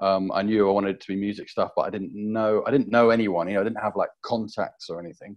Um, 0.00 0.30
I 0.32 0.42
knew 0.42 0.68
I 0.68 0.72
wanted 0.72 1.00
to 1.00 1.08
be 1.08 1.16
music 1.16 1.48
stuff, 1.48 1.70
but 1.76 1.82
I 1.82 1.90
didn't 1.90 2.12
know 2.14 2.62
I 2.66 2.70
didn't 2.70 2.88
know 2.90 3.10
anyone. 3.10 3.48
You 3.48 3.54
know, 3.54 3.60
I 3.60 3.64
didn't 3.64 3.82
have 3.82 3.96
like 3.96 4.10
contacts 4.24 4.88
or 4.88 5.00
anything. 5.00 5.36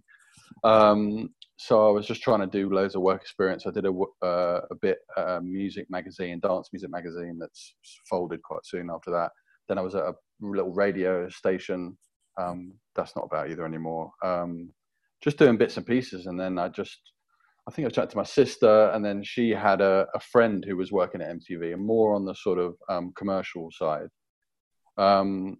Um, 0.64 1.30
so 1.56 1.88
I 1.88 1.92
was 1.92 2.06
just 2.06 2.22
trying 2.22 2.40
to 2.40 2.46
do 2.46 2.72
loads 2.72 2.94
of 2.94 3.02
work 3.02 3.20
experience. 3.20 3.66
I 3.66 3.70
did 3.70 3.86
a, 3.86 3.92
uh, 4.24 4.60
a 4.70 4.74
bit 4.80 4.98
uh, 5.16 5.40
music 5.42 5.86
magazine, 5.90 6.40
dance 6.40 6.70
music 6.72 6.90
magazine 6.90 7.38
that's 7.38 7.74
folded 8.08 8.42
quite 8.42 8.64
soon 8.64 8.90
after 8.90 9.10
that. 9.12 9.30
Then 9.68 9.78
I 9.78 9.82
was 9.82 9.94
at 9.94 10.02
a 10.02 10.14
little 10.40 10.72
radio 10.72 11.28
station. 11.28 11.96
Um, 12.40 12.72
that's 12.96 13.14
not 13.14 13.26
about 13.26 13.50
either 13.50 13.64
anymore. 13.64 14.10
Um, 14.24 14.70
just 15.22 15.38
doing 15.38 15.56
bits 15.56 15.76
and 15.76 15.86
pieces, 15.86 16.26
and 16.26 16.38
then 16.38 16.58
I 16.58 16.68
just, 16.68 16.98
I 17.68 17.70
think 17.70 17.86
I 17.86 17.90
chatted 17.90 18.10
to 18.10 18.16
my 18.16 18.24
sister, 18.24 18.90
and 18.92 19.04
then 19.04 19.22
she 19.22 19.50
had 19.50 19.80
a, 19.80 20.06
a 20.14 20.20
friend 20.20 20.64
who 20.66 20.76
was 20.76 20.90
working 20.90 21.22
at 21.22 21.30
MTV, 21.30 21.74
and 21.74 21.86
more 21.86 22.14
on 22.14 22.24
the 22.24 22.34
sort 22.34 22.58
of 22.58 22.74
um, 22.88 23.12
commercial 23.16 23.70
side. 23.70 24.08
Um, 24.98 25.58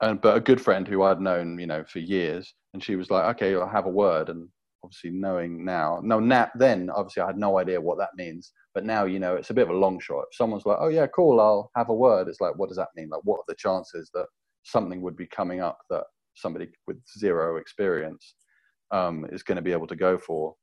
and 0.00 0.20
but 0.20 0.36
a 0.36 0.40
good 0.40 0.60
friend 0.60 0.86
who 0.86 1.02
I'd 1.02 1.20
known, 1.20 1.58
you 1.58 1.66
know, 1.66 1.84
for 1.84 1.98
years, 2.00 2.54
and 2.72 2.82
she 2.82 2.96
was 2.96 3.10
like, 3.10 3.24
"Okay, 3.36 3.54
I'll 3.54 3.68
have 3.68 3.86
a 3.86 3.90
word." 3.90 4.28
And 4.28 4.48
obviously, 4.82 5.10
knowing 5.10 5.64
now, 5.64 6.00
no, 6.02 6.20
now 6.20 6.50
then, 6.56 6.90
obviously, 6.90 7.22
I 7.22 7.26
had 7.28 7.38
no 7.38 7.58
idea 7.58 7.80
what 7.80 7.98
that 7.98 8.10
means. 8.16 8.52
But 8.74 8.84
now, 8.84 9.04
you 9.04 9.18
know, 9.18 9.36
it's 9.36 9.50
a 9.50 9.54
bit 9.54 9.64
of 9.68 9.70
a 9.74 9.78
long 9.78 10.00
shot. 10.00 10.24
If 10.30 10.36
someone's 10.36 10.66
like, 10.66 10.78
"Oh 10.80 10.88
yeah, 10.88 11.06
cool, 11.08 11.40
I'll 11.40 11.70
have 11.76 11.88
a 11.88 11.94
word," 11.94 12.28
it's 12.28 12.40
like, 12.40 12.56
what 12.56 12.68
does 12.68 12.78
that 12.78 12.88
mean? 12.96 13.08
Like, 13.10 13.22
what 13.24 13.38
are 13.38 13.44
the 13.48 13.54
chances 13.56 14.10
that 14.14 14.26
something 14.64 15.00
would 15.02 15.16
be 15.16 15.26
coming 15.26 15.60
up 15.60 15.78
that 15.90 16.04
somebody 16.34 16.68
with 16.86 16.98
zero 17.18 17.56
experience 17.58 18.34
um, 18.90 19.26
is 19.32 19.42
going 19.42 19.56
to 19.56 19.62
be 19.62 19.72
able 19.72 19.86
to 19.88 19.96
go 19.96 20.18
for? 20.18 20.54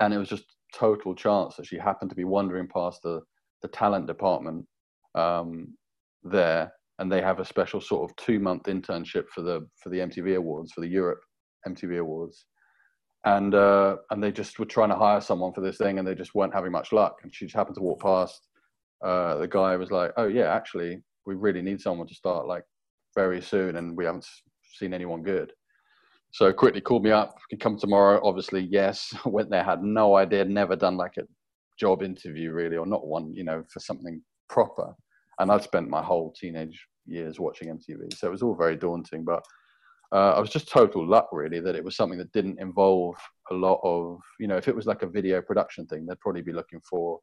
And 0.00 0.12
it 0.12 0.18
was 0.18 0.28
just 0.28 0.44
total 0.74 1.14
chance 1.14 1.56
that 1.56 1.66
she 1.66 1.78
happened 1.78 2.10
to 2.10 2.16
be 2.16 2.24
wandering 2.24 2.68
past 2.68 3.02
the 3.02 3.22
the 3.62 3.68
talent 3.68 4.06
department 4.06 4.66
um, 5.14 5.74
there 6.22 6.70
and 6.98 7.10
they 7.10 7.20
have 7.20 7.40
a 7.40 7.44
special 7.44 7.80
sort 7.80 8.08
of 8.08 8.16
two 8.16 8.40
month 8.40 8.64
internship 8.64 9.28
for 9.34 9.42
the 9.42 9.66
for 9.82 9.90
the 9.90 9.98
MTV 9.98 10.36
Awards 10.36 10.72
for 10.72 10.80
the 10.80 10.88
Europe 10.88 11.20
MTV 11.66 12.00
Awards, 12.00 12.46
and 13.24 13.54
uh, 13.54 13.96
and 14.10 14.22
they 14.22 14.32
just 14.32 14.58
were 14.58 14.64
trying 14.64 14.90
to 14.90 14.96
hire 14.96 15.20
someone 15.20 15.52
for 15.52 15.60
this 15.60 15.78
thing, 15.78 15.98
and 15.98 16.06
they 16.06 16.14
just 16.14 16.34
weren't 16.34 16.54
having 16.54 16.72
much 16.72 16.92
luck. 16.92 17.16
And 17.22 17.34
she 17.34 17.46
just 17.46 17.56
happened 17.56 17.76
to 17.76 17.82
walk 17.82 18.00
past. 18.00 18.46
Uh, 19.04 19.36
the 19.36 19.48
guy 19.48 19.76
was 19.76 19.90
like, 19.90 20.12
"Oh 20.16 20.28
yeah, 20.28 20.54
actually, 20.54 21.02
we 21.26 21.34
really 21.34 21.62
need 21.62 21.80
someone 21.80 22.06
to 22.06 22.14
start 22.14 22.46
like 22.46 22.64
very 23.14 23.42
soon, 23.42 23.76
and 23.76 23.96
we 23.96 24.04
haven't 24.04 24.26
seen 24.74 24.94
anyone 24.94 25.22
good." 25.22 25.52
So 26.32 26.52
quickly 26.52 26.80
called 26.80 27.04
me 27.04 27.12
up. 27.12 27.36
Can 27.50 27.58
come 27.58 27.78
tomorrow? 27.78 28.20
Obviously, 28.22 28.60
yes. 28.70 29.14
Went 29.24 29.50
there, 29.50 29.64
had 29.64 29.82
no 29.82 30.16
idea, 30.16 30.44
never 30.44 30.76
done 30.76 30.96
like 30.96 31.16
a 31.18 31.22
job 31.78 32.02
interview 32.02 32.52
really, 32.52 32.76
or 32.76 32.86
not 32.86 33.06
one, 33.06 33.32
you 33.32 33.44
know, 33.44 33.62
for 33.70 33.80
something 33.80 34.20
proper 34.48 34.94
and 35.38 35.50
I'd 35.50 35.62
spent 35.62 35.88
my 35.88 36.02
whole 36.02 36.32
teenage 36.38 36.86
years 37.06 37.38
watching 37.38 37.68
MTV, 37.68 38.16
so 38.16 38.26
it 38.26 38.30
was 38.30 38.42
all 38.42 38.54
very 38.54 38.76
daunting. 38.76 39.24
But 39.24 39.44
uh, 40.12 40.32
I 40.32 40.40
was 40.40 40.50
just 40.50 40.68
total 40.68 41.06
luck, 41.06 41.28
really, 41.32 41.60
that 41.60 41.74
it 41.74 41.84
was 41.84 41.96
something 41.96 42.18
that 42.18 42.32
didn't 42.32 42.60
involve 42.60 43.16
a 43.50 43.54
lot 43.54 43.80
of, 43.82 44.20
you 44.38 44.46
know, 44.46 44.56
if 44.56 44.68
it 44.68 44.76
was 44.76 44.86
like 44.86 45.02
a 45.02 45.08
video 45.08 45.42
production 45.42 45.86
thing, 45.86 46.06
they'd 46.06 46.20
probably 46.20 46.42
be 46.42 46.52
looking 46.52 46.80
for, 46.88 47.18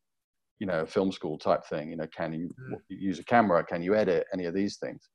you 0.60 0.67
know, 0.67 0.82
a 0.82 0.86
film 0.86 1.12
school 1.12 1.38
type 1.38 1.65
thing. 1.65 1.89
You 1.89 1.97
know, 1.97 2.08
can 2.15 2.34
you 2.34 2.49
mm. 2.60 2.78
use 2.89 3.19
a 3.19 3.23
camera? 3.23 3.63
Can 3.63 3.82
you 3.82 3.95
edit? 3.95 4.26
Any 4.34 4.45
of 4.45 4.54
these 4.54 4.78
things. 4.78 5.10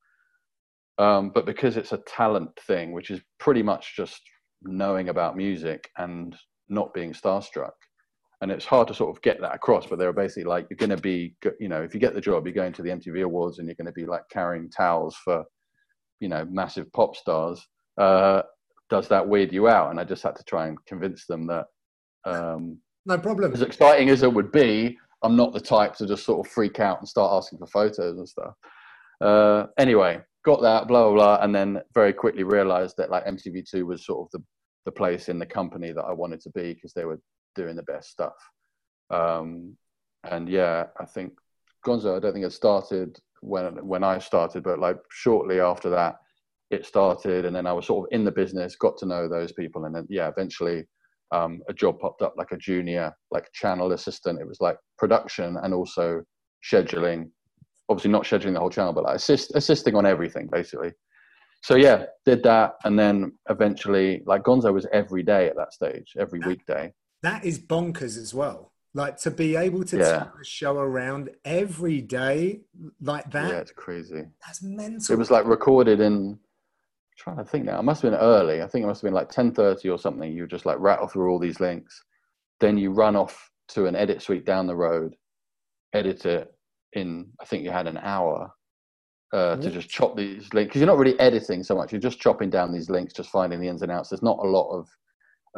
Um, 0.98 1.30
but 1.30 1.46
because 1.46 1.76
it's 1.76 1.92
a 1.92 2.02
talent 2.06 2.50
thing, 2.66 2.92
which 2.92 3.10
is 3.10 3.20
pretty 3.38 3.62
much 3.62 3.94
just 3.96 4.20
knowing 4.62 5.10
about 5.10 5.36
music 5.36 5.88
and 5.96 6.34
not 6.68 6.92
being 6.92 7.12
starstruck, 7.12 7.72
and 8.40 8.50
it's 8.50 8.64
hard 8.64 8.86
to 8.88 8.94
sort 8.94 9.14
of 9.14 9.20
get 9.22 9.40
that 9.40 9.54
across 9.54 9.86
but 9.86 9.98
they're 9.98 10.12
basically 10.12 10.44
like 10.44 10.66
you're 10.70 10.76
going 10.76 10.90
to 10.90 10.96
be 10.96 11.34
you 11.58 11.68
know 11.68 11.82
if 11.82 11.94
you 11.94 12.00
get 12.00 12.14
the 12.14 12.20
job 12.20 12.46
you're 12.46 12.54
going 12.54 12.72
to 12.72 12.82
the 12.82 12.90
mtv 12.90 13.22
awards 13.22 13.58
and 13.58 13.66
you're 13.66 13.74
going 13.74 13.86
to 13.86 13.92
be 13.92 14.06
like 14.06 14.22
carrying 14.30 14.70
towels 14.70 15.16
for 15.24 15.44
you 16.20 16.28
know 16.28 16.46
massive 16.50 16.90
pop 16.92 17.16
stars 17.16 17.66
uh, 17.98 18.42
does 18.90 19.08
that 19.08 19.28
weird 19.28 19.52
you 19.52 19.68
out? 19.68 19.90
And 19.90 19.98
i 19.98 20.04
just 20.04 20.22
had 20.22 20.36
to 20.36 20.44
try 20.44 20.68
and 20.68 20.78
convince 20.86 21.26
them 21.26 21.46
that 21.48 21.66
um, 22.24 22.78
no 23.06 23.18
problem. 23.18 23.52
as 23.52 23.62
exciting 23.62 24.08
as 24.08 24.22
it 24.22 24.32
would 24.32 24.52
be 24.52 24.96
i'm 25.22 25.36
not 25.36 25.52
the 25.52 25.60
type 25.60 25.94
to 25.94 26.06
just 26.06 26.24
sort 26.24 26.44
of 26.44 26.52
freak 26.52 26.78
out 26.80 27.00
and 27.00 27.08
start 27.08 27.32
asking 27.32 27.58
for 27.58 27.66
photos 27.66 28.18
and 28.18 28.28
stuff. 28.28 28.54
Uh, 29.20 29.66
anyway 29.78 30.20
got 30.44 30.62
that 30.62 30.86
blah 30.86 31.04
blah 31.04 31.14
blah 31.14 31.44
and 31.44 31.54
then 31.54 31.80
very 31.92 32.12
quickly 32.12 32.44
realized 32.44 32.94
that 32.96 33.10
like 33.10 33.26
mtv2 33.26 33.84
was 33.84 34.06
sort 34.06 34.20
of 34.20 34.30
the 34.32 34.44
the 34.84 34.92
place 34.92 35.28
in 35.28 35.38
the 35.38 35.46
company 35.46 35.92
that 35.92 36.04
i 36.04 36.12
wanted 36.12 36.40
to 36.40 36.50
be 36.50 36.72
because 36.72 36.92
they 36.94 37.04
were 37.04 37.20
doing 37.54 37.76
the 37.76 37.82
best 37.82 38.10
stuff. 38.10 38.36
Um, 39.10 39.76
and 40.24 40.48
yeah, 40.48 40.86
I 41.00 41.04
think 41.04 41.32
Gonzo, 41.86 42.16
I 42.16 42.20
don't 42.20 42.32
think 42.32 42.44
it 42.44 42.52
started 42.52 43.18
when 43.40 43.86
when 43.86 44.04
I 44.04 44.18
started, 44.18 44.62
but 44.62 44.78
like 44.78 44.98
shortly 45.10 45.60
after 45.60 45.90
that, 45.90 46.16
it 46.70 46.84
started, 46.84 47.44
and 47.44 47.54
then 47.54 47.66
I 47.66 47.72
was 47.72 47.86
sort 47.86 48.06
of 48.06 48.14
in 48.14 48.24
the 48.24 48.32
business, 48.32 48.76
got 48.76 48.96
to 48.98 49.06
know 49.06 49.28
those 49.28 49.52
people, 49.52 49.84
and 49.84 49.94
then 49.94 50.06
yeah, 50.10 50.28
eventually 50.28 50.84
um, 51.30 51.60
a 51.68 51.72
job 51.72 51.98
popped 52.00 52.22
up 52.22 52.34
like 52.36 52.52
a 52.52 52.56
junior, 52.56 53.12
like 53.30 53.50
channel 53.52 53.92
assistant. 53.92 54.40
It 54.40 54.46
was 54.46 54.60
like 54.60 54.76
production 54.96 55.56
and 55.62 55.72
also 55.72 56.22
scheduling. 56.70 57.30
Obviously, 57.88 58.10
not 58.10 58.24
scheduling 58.24 58.54
the 58.54 58.60
whole 58.60 58.70
channel, 58.70 58.92
but 58.92 59.04
like 59.04 59.16
assist, 59.16 59.52
assisting 59.54 59.94
on 59.94 60.04
everything 60.04 60.48
basically. 60.50 60.92
So 61.62 61.76
yeah, 61.76 62.06
did 62.24 62.42
that, 62.42 62.74
and 62.84 62.98
then 62.98 63.32
eventually, 63.48 64.22
like 64.26 64.42
Gonzo 64.42 64.72
was 64.72 64.86
every 64.92 65.22
day 65.22 65.48
at 65.48 65.56
that 65.56 65.72
stage, 65.72 66.12
every 66.18 66.40
weekday 66.40 66.92
that 67.22 67.44
is 67.44 67.58
bonkers 67.58 68.16
as 68.16 68.32
well. 68.32 68.72
Like 68.94 69.18
to 69.18 69.30
be 69.30 69.54
able 69.54 69.84
to 69.84 69.98
yeah. 69.98 70.18
turn 70.18 70.32
a 70.40 70.44
show 70.44 70.78
around 70.78 71.30
every 71.44 72.00
day 72.00 72.62
like 73.00 73.30
that. 73.30 73.50
Yeah, 73.50 73.58
it's 73.58 73.70
crazy. 73.70 74.24
That's 74.44 74.62
mental. 74.62 75.14
It 75.14 75.18
was 75.18 75.30
like 75.30 75.46
recorded 75.46 76.00
in. 76.00 76.32
I'm 76.32 76.38
trying 77.16 77.36
to 77.36 77.44
think 77.44 77.64
now. 77.64 77.78
It 77.78 77.82
must 77.82 78.02
have 78.02 78.12
been 78.12 78.20
early. 78.20 78.62
I 78.62 78.66
think 78.66 78.84
it 78.84 78.86
must 78.86 79.02
have 79.02 79.08
been 79.08 79.14
like 79.14 79.28
ten 79.28 79.52
thirty 79.52 79.88
or 79.90 79.98
something. 79.98 80.32
You 80.32 80.46
just 80.46 80.66
like 80.66 80.78
rattle 80.80 81.06
through 81.06 81.30
all 81.30 81.38
these 81.38 81.60
links, 81.60 82.02
then 82.60 82.78
you 82.78 82.90
run 82.90 83.14
off 83.14 83.50
to 83.68 83.86
an 83.86 83.94
edit 83.94 84.22
suite 84.22 84.46
down 84.46 84.66
the 84.66 84.76
road, 84.76 85.14
edit 85.92 86.24
it 86.24 86.52
in. 86.94 87.26
I 87.40 87.44
think 87.44 87.64
you 87.64 87.70
had 87.70 87.86
an 87.86 87.98
hour 87.98 88.50
uh, 89.32 89.56
to 89.56 89.70
just 89.70 89.90
chop 89.90 90.16
these 90.16 90.52
links 90.54 90.70
because 90.70 90.80
you're 90.80 90.86
not 90.86 90.98
really 90.98 91.18
editing 91.20 91.62
so 91.62 91.74
much. 91.74 91.92
You're 91.92 92.00
just 92.00 92.20
chopping 92.20 92.48
down 92.48 92.72
these 92.72 92.88
links, 92.88 93.12
just 93.12 93.30
finding 93.30 93.60
the 93.60 93.68
ins 93.68 93.82
and 93.82 93.92
outs. 93.92 94.08
There's 94.08 94.22
not 94.22 94.38
a 94.38 94.48
lot 94.48 94.70
of 94.70 94.88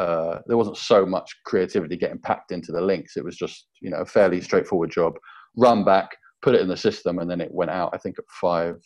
uh, 0.01 0.41
there 0.47 0.57
wasn't 0.57 0.79
so 0.79 1.05
much 1.05 1.31
creativity 1.45 1.95
getting 1.95 2.19
packed 2.19 2.53
into 2.53 2.73
the 2.73 2.81
links. 2.81 3.19
It 3.19 3.25
was 3.25 3.37
just 3.37 3.67
you 3.83 3.91
know 3.91 3.99
a 3.99 4.07
fairly 4.07 4.41
straightforward 4.41 4.91
job. 4.91 5.13
Run 5.57 5.85
back, 5.85 6.09
put 6.41 6.55
it 6.55 6.63
in 6.63 6.69
the 6.69 6.77
system, 6.77 7.19
and 7.19 7.31
then 7.31 7.41
it 7.41 7.53
went 7.53 7.71
out. 7.71 7.91
I 7.93 7.99
think 7.99 8.19
at 8.19 8.25
five 8.41 8.77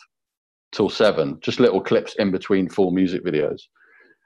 till 0.73 0.89
seven, 0.89 1.39
just 1.41 1.61
little 1.61 1.81
clips 1.81 2.17
in 2.19 2.33
between 2.33 2.69
full 2.69 2.91
music 2.91 3.25
videos. 3.25 3.61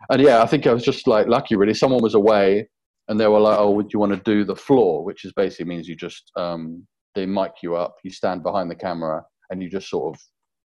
And 0.08 0.22
yeah, 0.22 0.42
I 0.42 0.46
think 0.46 0.66
I 0.66 0.72
was 0.72 0.82
just 0.82 1.06
like 1.06 1.26
lucky 1.26 1.56
really. 1.56 1.74
Someone 1.74 2.02
was 2.02 2.14
away, 2.14 2.66
and 3.08 3.20
they 3.20 3.26
were 3.26 3.40
like, 3.40 3.58
"Oh, 3.58 3.70
would 3.72 3.92
you 3.92 3.98
want 3.98 4.12
to 4.12 4.22
do 4.24 4.44
the 4.44 4.56
floor?" 4.56 5.04
Which 5.04 5.26
is 5.26 5.32
basically 5.34 5.66
means 5.66 5.88
you 5.88 5.96
just 5.96 6.32
um, 6.36 6.86
they 7.14 7.26
mic 7.26 7.52
you 7.62 7.76
up, 7.76 7.96
you 8.02 8.10
stand 8.10 8.42
behind 8.42 8.70
the 8.70 8.76
camera, 8.86 9.22
and 9.50 9.62
you 9.62 9.68
just 9.68 9.90
sort 9.90 10.14
of 10.14 10.20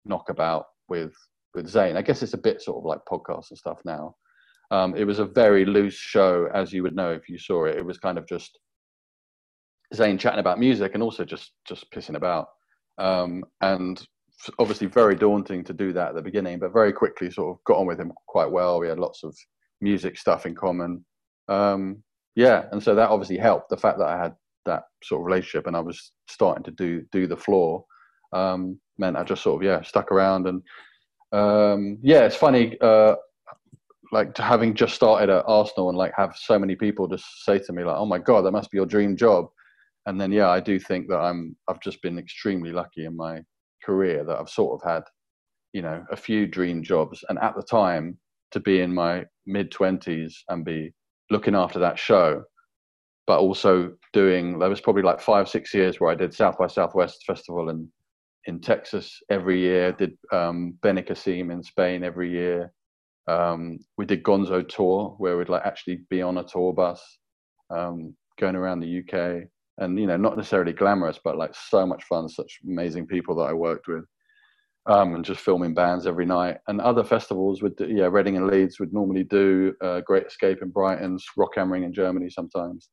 knock 0.06 0.30
about 0.30 0.68
with 0.88 1.14
with 1.54 1.68
Zane. 1.68 1.98
I 1.98 2.02
guess 2.02 2.24
it's 2.24 2.36
a 2.36 2.38
bit 2.38 2.62
sort 2.62 2.78
of 2.78 2.86
like 2.86 3.00
podcasts 3.12 3.50
and 3.50 3.58
stuff 3.58 3.80
now. 3.84 4.16
Um, 4.72 4.96
it 4.96 5.06
was 5.06 5.20
a 5.20 5.26
very 5.26 5.66
loose 5.66 5.96
show, 5.96 6.50
as 6.54 6.74
you 6.74 6.84
would 6.84 6.96
know 6.96 7.12
if 7.12 7.30
you 7.30 7.38
saw 7.38 7.66
it. 7.66 7.78
It 7.78 7.86
was 7.86 7.98
kind 7.98 8.18
of 8.18 8.28
just 8.28 8.60
Zane 9.94 10.18
chatting 10.18 10.40
about 10.40 10.60
music 10.60 10.92
and 10.94 11.04
also 11.04 11.24
just 11.24 11.52
just 11.68 11.92
pissing 11.92 12.16
about. 12.16 12.48
Um, 12.98 13.44
and 13.62 14.06
obviously 14.60 14.88
very 14.88 15.16
daunting 15.16 15.64
to 15.64 15.74
do 15.74 15.94
that 15.94 16.10
at 16.10 16.16
the 16.16 16.22
beginning, 16.22 16.60
but 16.60 16.74
very 16.74 16.94
quickly 16.94 17.32
sort 17.32 17.56
of 17.56 17.64
got 17.64 17.78
on 17.78 17.88
with 17.88 18.00
him 18.00 18.12
quite 18.28 18.50
well. 18.52 18.80
We 18.80 18.88
had 18.88 19.00
lots 19.00 19.24
of 19.24 19.36
music 19.82 20.18
stuff 20.18 20.46
in 20.46 20.56
common. 20.56 21.06
Um, 21.48 22.04
yeah, 22.36 22.66
and 22.72 22.82
so 22.82 22.96
that 22.96 23.10
obviously 23.10 23.38
helped. 23.38 23.70
The 23.70 23.78
fact 23.78 23.98
that 24.00 24.08
I 24.08 24.18
had 24.22 24.36
that 24.66 24.84
sort 25.04 25.22
of 25.22 25.26
relationship 25.26 25.68
and 25.68 25.76
I 25.76 25.80
was 25.80 26.12
starting 26.28 26.64
to 26.64 26.72
do 26.72 27.04
do 27.12 27.28
the 27.28 27.38
floor 27.38 27.86
um, 28.34 28.80
meant 28.98 29.16
I 29.16 29.24
just 29.24 29.44
sort 29.44 29.62
of 29.62 29.68
yeah 29.68 29.82
stuck 29.84 30.12
around 30.12 30.48
and 30.48 30.62
um, 31.32 31.98
yeah, 32.02 32.26
it's 32.26 32.36
funny. 32.36 32.78
Uh, 32.82 33.16
like 34.12 34.38
having 34.38 34.74
just 34.74 34.96
started 34.96 35.30
at 35.30 35.46
Arsenal 35.48 35.90
and 35.90 35.98
like 35.98 36.14
have 36.16 36.36
so 36.38 36.60
many 36.60 36.76
people 36.76 37.08
just 37.08 37.46
say 37.46 37.60
to 37.60 37.74
me 37.74 37.84
like, 37.84 37.98
"Oh 37.98 38.06
my 38.06 38.20
god, 38.20 38.42
that 38.42 38.52
must 38.52 38.72
be 38.72 38.78
your 38.78 38.86
dream 38.86 39.16
job," 39.18 39.48
and 40.06 40.20
then 40.20 40.32
yeah, 40.32 40.50
I 40.50 40.60
do 40.60 40.80
think 40.80 41.08
that 41.10 41.20
I'm 41.20 41.56
I've 41.68 41.82
just 41.82 42.02
been 42.02 42.20
extremely 42.20 42.72
lucky 42.72 43.06
in 43.06 43.16
my 43.16 43.42
career 43.84 44.24
that 44.26 44.40
I've 44.40 44.50
sort 44.50 44.82
of 44.82 44.90
had, 44.90 45.04
you 45.74 45.82
know, 45.82 46.04
a 46.12 46.16
few 46.18 46.48
dream 46.48 46.84
jobs, 46.84 47.24
and 47.30 47.40
at 47.40 47.56
the 47.56 47.64
time 47.64 48.18
to 48.52 48.60
be 48.60 48.82
in 48.82 48.94
my 48.94 49.26
mid 49.46 49.72
twenties 49.72 50.44
and 50.50 50.66
be 50.66 50.94
looking 51.32 51.56
after 51.56 51.80
that 51.80 51.98
show 51.98 52.44
but 53.28 53.40
also 53.40 53.92
doing 54.14 54.60
there 54.60 54.70
was 54.70 54.82
probably 54.82 55.02
like 55.02 55.20
five 55.20 55.50
six 55.50 55.74
years 55.74 56.00
where 56.00 56.12
I 56.12 56.16
did 56.16 56.34
South 56.34 56.58
by 56.58 56.68
Southwest 56.68 57.24
festival 57.26 57.70
in 57.70 57.90
in 58.46 58.62
Texas 58.62 59.20
every 59.30 59.60
year. 59.60 59.92
Did 59.92 60.18
um, 60.32 60.78
Benicassim 60.84 61.52
in 61.52 61.64
Spain 61.64 62.04
every 62.04 62.32
year. 62.32 62.72
Um, 63.28 63.80
we 63.98 64.06
did 64.06 64.24
Gonzo 64.24 64.68
tour 64.68 65.16
where 65.18 65.38
we'd 65.38 65.50
like 65.50 65.66
actually 65.66 66.02
be 66.10 66.22
on 66.22 66.38
a 66.38 66.44
tour 66.44 66.74
bus 66.74 67.02
um, 67.76 68.16
going 68.40 68.56
around 68.56 68.80
the 68.80 69.00
UK 69.00 69.48
and 69.78 70.00
you 70.00 70.08
know 70.08 70.18
not 70.18 70.38
necessarily 70.38 70.72
glamorous 70.72 71.20
but 71.24 71.38
like 71.38 71.54
so 71.54 71.86
much 71.86 72.04
fun 72.06 72.30
such 72.30 72.60
amazing 72.66 73.06
people 73.06 73.36
that 73.36 73.44
i 73.44 73.54
worked 73.54 73.88
with. 73.88 74.06
Um, 74.88 75.16
and 75.16 75.26
just 75.26 75.42
filming 75.42 75.74
bands 75.74 76.06
every 76.06 76.28
night. 76.28 76.58
And 76.68 76.80
other 76.80 77.04
festivals 77.04 77.64
would 77.64 77.76
do, 77.76 77.88
yeah 77.88 78.06
reading 78.06 78.38
and 78.38 78.46
leeds 78.46 78.80
would 78.80 78.94
normally 78.94 79.24
do 79.24 79.74
uh, 79.82 80.02
great 80.02 80.28
escape 80.28 80.60
in 80.62 80.70
brighton 80.70 81.18
Rock 81.36 81.58
am 81.58 81.72
Ring 81.72 81.84
in 81.84 81.94
germany 81.94 82.30
sometimes. 82.30 82.90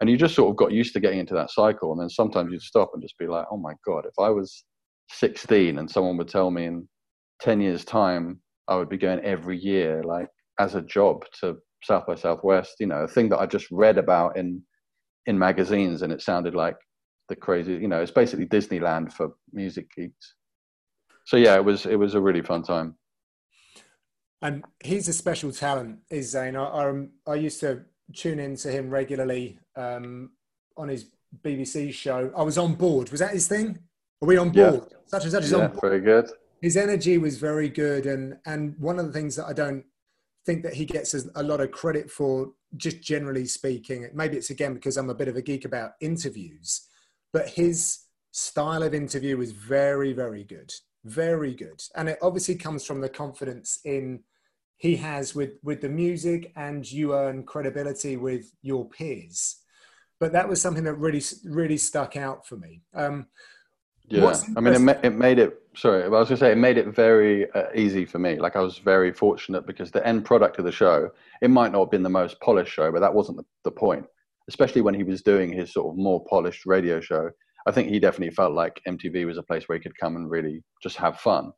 And 0.00 0.08
you 0.08 0.16
just 0.16 0.34
sort 0.34 0.50
of 0.50 0.56
got 0.56 0.72
used 0.72 0.94
to 0.94 1.00
getting 1.00 1.18
into 1.18 1.34
that 1.34 1.50
cycle. 1.50 1.92
And 1.92 2.00
then 2.00 2.08
sometimes 2.08 2.52
you'd 2.52 2.62
stop 2.62 2.90
and 2.94 3.02
just 3.02 3.18
be 3.18 3.26
like 3.26 3.44
oh 3.50 3.58
my 3.58 3.74
god 3.86 4.06
if 4.06 4.14
i 4.18 4.30
was 4.30 4.64
16 5.10 5.78
and 5.78 5.90
someone 5.90 6.16
would 6.16 6.28
tell 6.28 6.50
me 6.50 6.64
in 6.64 6.88
10 7.40 7.60
years 7.60 7.84
time 7.84 8.40
i 8.68 8.76
would 8.76 8.88
be 8.88 8.96
going 8.96 9.20
every 9.20 9.58
year 9.58 10.02
like 10.02 10.28
as 10.58 10.74
a 10.74 10.82
job 10.82 11.24
to 11.40 11.56
south 11.82 12.06
by 12.06 12.14
southwest 12.14 12.76
you 12.80 12.86
know 12.86 13.02
a 13.02 13.08
thing 13.08 13.28
that 13.28 13.38
i 13.38 13.46
just 13.46 13.70
read 13.70 13.98
about 13.98 14.36
in 14.36 14.62
in 15.26 15.38
magazines, 15.38 16.02
and 16.02 16.12
it 16.12 16.22
sounded 16.22 16.54
like 16.54 16.76
the 17.28 17.36
crazy. 17.36 17.74
You 17.74 17.88
know, 17.88 18.00
it's 18.00 18.10
basically 18.10 18.46
Disneyland 18.46 19.12
for 19.12 19.34
music 19.52 19.88
geeks. 19.94 20.34
So 21.24 21.36
yeah, 21.36 21.56
it 21.56 21.64
was 21.64 21.86
it 21.86 21.96
was 21.96 22.14
a 22.14 22.20
really 22.20 22.42
fun 22.42 22.62
time. 22.62 22.96
And 24.42 24.64
he's 24.84 25.08
a 25.08 25.12
special 25.12 25.50
talent, 25.50 25.98
is 26.10 26.30
Zane. 26.30 26.56
I, 26.56 26.64
I, 26.64 27.06
I 27.26 27.34
used 27.34 27.58
to 27.60 27.82
tune 28.14 28.38
in 28.38 28.54
to 28.56 28.70
him 28.70 28.90
regularly 28.90 29.58
um, 29.74 30.30
on 30.76 30.88
his 30.88 31.06
BBC 31.42 31.92
show. 31.92 32.30
I 32.36 32.42
was 32.42 32.58
on 32.58 32.74
board. 32.74 33.10
Was 33.10 33.20
that 33.20 33.32
his 33.32 33.48
thing? 33.48 33.78
Are 34.22 34.26
we 34.28 34.36
on 34.36 34.50
board? 34.50 34.82
Yeah. 34.90 34.96
Such 35.06 35.24
and 35.24 35.32
such 35.32 35.44
is 35.44 35.52
yeah, 35.52 35.58
on 35.58 35.68
board. 35.68 35.80
Very 35.80 36.00
good. 36.00 36.30
His 36.60 36.76
energy 36.76 37.18
was 37.18 37.38
very 37.38 37.68
good, 37.68 38.06
and 38.06 38.38
and 38.46 38.74
one 38.78 38.98
of 38.98 39.06
the 39.06 39.12
things 39.12 39.36
that 39.36 39.46
I 39.46 39.52
don't 39.52 39.84
think 40.44 40.62
that 40.62 40.74
he 40.74 40.84
gets 40.84 41.14
a 41.14 41.42
lot 41.42 41.60
of 41.60 41.72
credit 41.72 42.10
for 42.10 42.52
just 42.76 43.02
generally 43.02 43.46
speaking, 43.46 44.08
maybe 44.14 44.36
it's 44.36 44.50
again 44.50 44.74
because 44.74 44.96
I'm 44.96 45.10
a 45.10 45.14
bit 45.14 45.28
of 45.28 45.36
a 45.36 45.42
geek 45.42 45.64
about 45.64 45.92
interviews, 46.00 46.86
but 47.32 47.48
his 47.48 47.98
style 48.36 48.82
of 48.82 48.94
interview 48.94 49.40
is 49.40 49.52
very, 49.52 50.12
very 50.12 50.44
good. 50.44 50.72
Very 51.04 51.54
good. 51.54 51.82
And 51.94 52.08
it 52.08 52.18
obviously 52.20 52.54
comes 52.54 52.84
from 52.84 53.00
the 53.00 53.08
confidence 53.08 53.80
in 53.84 54.24
he 54.76 54.96
has 54.96 55.34
with, 55.34 55.52
with 55.62 55.80
the 55.80 55.88
music 55.88 56.52
and 56.54 56.90
you 56.90 57.14
earn 57.14 57.44
credibility 57.44 58.18
with 58.18 58.52
your 58.60 58.86
peers. 58.90 59.56
But 60.20 60.32
that 60.32 60.48
was 60.48 60.60
something 60.60 60.84
that 60.84 60.94
really, 60.94 61.22
really 61.44 61.78
stuck 61.78 62.14
out 62.14 62.46
for 62.46 62.56
me. 62.56 62.82
Um, 62.94 63.26
yeah, 64.08 64.36
I 64.56 64.60
mean, 64.60 64.74
it, 64.74 64.80
ma- 64.80 65.00
it 65.02 65.14
made 65.14 65.38
it. 65.38 65.60
Sorry, 65.74 66.04
I 66.04 66.08
was 66.08 66.28
going 66.28 66.38
to 66.38 66.44
say 66.44 66.52
it 66.52 66.58
made 66.58 66.78
it 66.78 66.88
very 66.88 67.50
uh, 67.52 67.64
easy 67.74 68.04
for 68.04 68.18
me. 68.18 68.38
Like 68.38 68.56
I 68.56 68.60
was 68.60 68.78
very 68.78 69.12
fortunate 69.12 69.66
because 69.66 69.90
the 69.90 70.06
end 70.06 70.24
product 70.24 70.58
of 70.58 70.64
the 70.64 70.72
show, 70.72 71.10
it 71.42 71.50
might 71.50 71.72
not 71.72 71.80
have 71.80 71.90
been 71.90 72.02
the 72.02 72.08
most 72.08 72.40
polished 72.40 72.72
show, 72.72 72.90
but 72.92 73.00
that 73.00 73.12
wasn't 73.12 73.38
the, 73.38 73.44
the 73.64 73.70
point. 73.70 74.06
Especially 74.48 74.80
when 74.80 74.94
he 74.94 75.02
was 75.02 75.22
doing 75.22 75.52
his 75.52 75.72
sort 75.72 75.92
of 75.92 75.98
more 75.98 76.24
polished 76.30 76.66
radio 76.66 77.00
show, 77.00 77.30
I 77.66 77.72
think 77.72 77.88
he 77.88 77.98
definitely 77.98 78.34
felt 78.34 78.52
like 78.52 78.80
MTV 78.86 79.26
was 79.26 79.38
a 79.38 79.42
place 79.42 79.68
where 79.68 79.76
he 79.76 79.82
could 79.82 79.98
come 79.98 80.14
and 80.14 80.30
really 80.30 80.62
just 80.82 80.96
have 80.98 81.18
fun. 81.18 81.52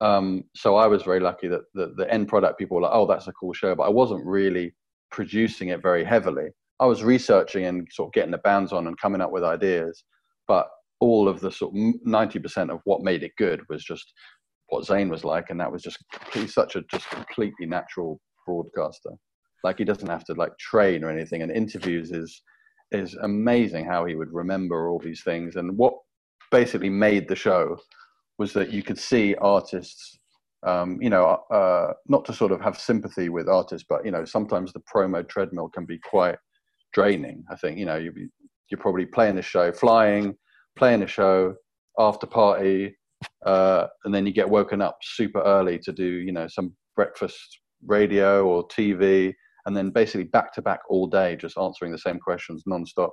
Um, 0.00 0.44
so 0.54 0.76
I 0.76 0.86
was 0.86 1.02
very 1.02 1.20
lucky 1.20 1.48
that 1.48 1.62
the, 1.74 1.94
the 1.96 2.12
end 2.12 2.28
product 2.28 2.58
people 2.58 2.76
were 2.76 2.82
like, 2.82 2.92
"Oh, 2.94 3.06
that's 3.06 3.26
a 3.26 3.32
cool 3.32 3.52
show," 3.54 3.74
but 3.74 3.84
I 3.84 3.88
wasn't 3.88 4.24
really 4.24 4.74
producing 5.10 5.70
it 5.70 5.82
very 5.82 6.04
heavily. 6.04 6.48
I 6.80 6.86
was 6.86 7.02
researching 7.02 7.64
and 7.64 7.88
sort 7.90 8.08
of 8.08 8.12
getting 8.12 8.30
the 8.30 8.38
bands 8.38 8.72
on 8.72 8.86
and 8.86 9.00
coming 9.00 9.20
up 9.20 9.32
with 9.32 9.42
ideas, 9.42 10.04
but 10.46 10.68
all 11.00 11.28
of 11.28 11.40
the 11.40 11.50
sort 11.50 11.74
of 11.74 11.94
90% 12.06 12.70
of 12.70 12.80
what 12.84 13.02
made 13.02 13.22
it 13.22 13.32
good 13.36 13.60
was 13.68 13.84
just 13.84 14.12
what 14.68 14.84
Zane 14.84 15.08
was 15.08 15.24
like. 15.24 15.50
And 15.50 15.60
that 15.60 15.70
was 15.70 15.82
just 15.82 15.98
he's 16.32 16.54
such 16.54 16.76
a 16.76 16.82
just 16.90 17.08
completely 17.10 17.66
natural 17.66 18.20
broadcaster. 18.46 19.10
Like 19.64 19.78
he 19.78 19.84
doesn't 19.84 20.08
have 20.08 20.24
to 20.24 20.34
like 20.34 20.56
train 20.58 21.04
or 21.04 21.10
anything. 21.10 21.42
And 21.42 21.50
interviews 21.50 22.10
is, 22.12 22.42
is 22.92 23.14
amazing 23.22 23.84
how 23.86 24.04
he 24.04 24.14
would 24.14 24.32
remember 24.32 24.88
all 24.88 24.98
these 24.98 25.22
things. 25.22 25.56
And 25.56 25.76
what 25.76 25.94
basically 26.50 26.90
made 26.90 27.28
the 27.28 27.36
show 27.36 27.76
was 28.38 28.52
that 28.52 28.72
you 28.72 28.82
could 28.82 28.98
see 28.98 29.34
artists, 29.36 30.18
um, 30.66 30.98
you 31.00 31.10
know, 31.10 31.42
uh, 31.50 31.92
not 32.06 32.24
to 32.26 32.32
sort 32.32 32.52
of 32.52 32.60
have 32.60 32.78
sympathy 32.78 33.28
with 33.28 33.48
artists, 33.48 33.86
but, 33.88 34.04
you 34.04 34.10
know, 34.10 34.24
sometimes 34.24 34.72
the 34.72 34.82
promo 34.92 35.28
treadmill 35.28 35.68
can 35.68 35.84
be 35.84 35.98
quite 35.98 36.36
draining. 36.92 37.44
I 37.50 37.56
think, 37.56 37.78
you 37.78 37.84
know, 37.84 37.96
you 37.96 38.12
you're 38.70 38.78
probably 38.78 39.06
playing 39.06 39.36
the 39.36 39.42
show, 39.42 39.72
flying, 39.72 40.36
playing 40.78 41.02
a 41.02 41.06
show, 41.06 41.54
after 41.98 42.26
party, 42.26 42.96
uh, 43.44 43.86
and 44.04 44.14
then 44.14 44.26
you 44.26 44.32
get 44.32 44.48
woken 44.48 44.80
up 44.80 44.98
super 45.02 45.42
early 45.42 45.78
to 45.80 45.92
do, 45.92 46.04
you 46.04 46.32
know, 46.32 46.46
some 46.48 46.74
breakfast 46.96 47.60
radio 47.86 48.46
or 48.46 48.66
TV, 48.68 49.34
and 49.66 49.76
then 49.76 49.90
basically 49.90 50.24
back 50.24 50.52
to 50.54 50.62
back 50.62 50.80
all 50.88 51.06
day, 51.06 51.36
just 51.36 51.58
answering 51.58 51.92
the 51.92 51.98
same 51.98 52.18
questions 52.18 52.62
nonstop. 52.68 53.10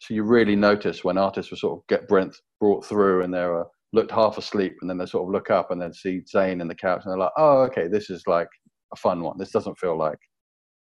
So 0.00 0.14
you 0.14 0.24
really 0.24 0.56
notice 0.56 1.04
when 1.04 1.18
artists 1.18 1.50
will 1.50 1.58
sort 1.58 1.78
of 1.78 1.86
get 1.88 2.08
Brent 2.08 2.34
brought 2.58 2.84
through 2.84 3.22
and 3.22 3.32
they're 3.32 3.60
uh, 3.60 3.64
looked 3.92 4.10
half 4.10 4.38
asleep, 4.38 4.76
and 4.80 4.90
then 4.90 4.98
they 4.98 5.06
sort 5.06 5.28
of 5.28 5.32
look 5.32 5.50
up 5.50 5.70
and 5.70 5.80
then 5.80 5.92
see 5.92 6.22
Zane 6.26 6.60
in 6.60 6.68
the 6.68 6.74
couch, 6.74 7.02
and 7.04 7.12
they're 7.12 7.18
like, 7.18 7.32
"Oh, 7.36 7.60
okay, 7.62 7.88
this 7.88 8.10
is 8.10 8.22
like 8.26 8.48
a 8.92 8.96
fun 8.96 9.22
one. 9.22 9.38
This 9.38 9.52
doesn't 9.52 9.78
feel 9.78 9.96
like 9.98 10.18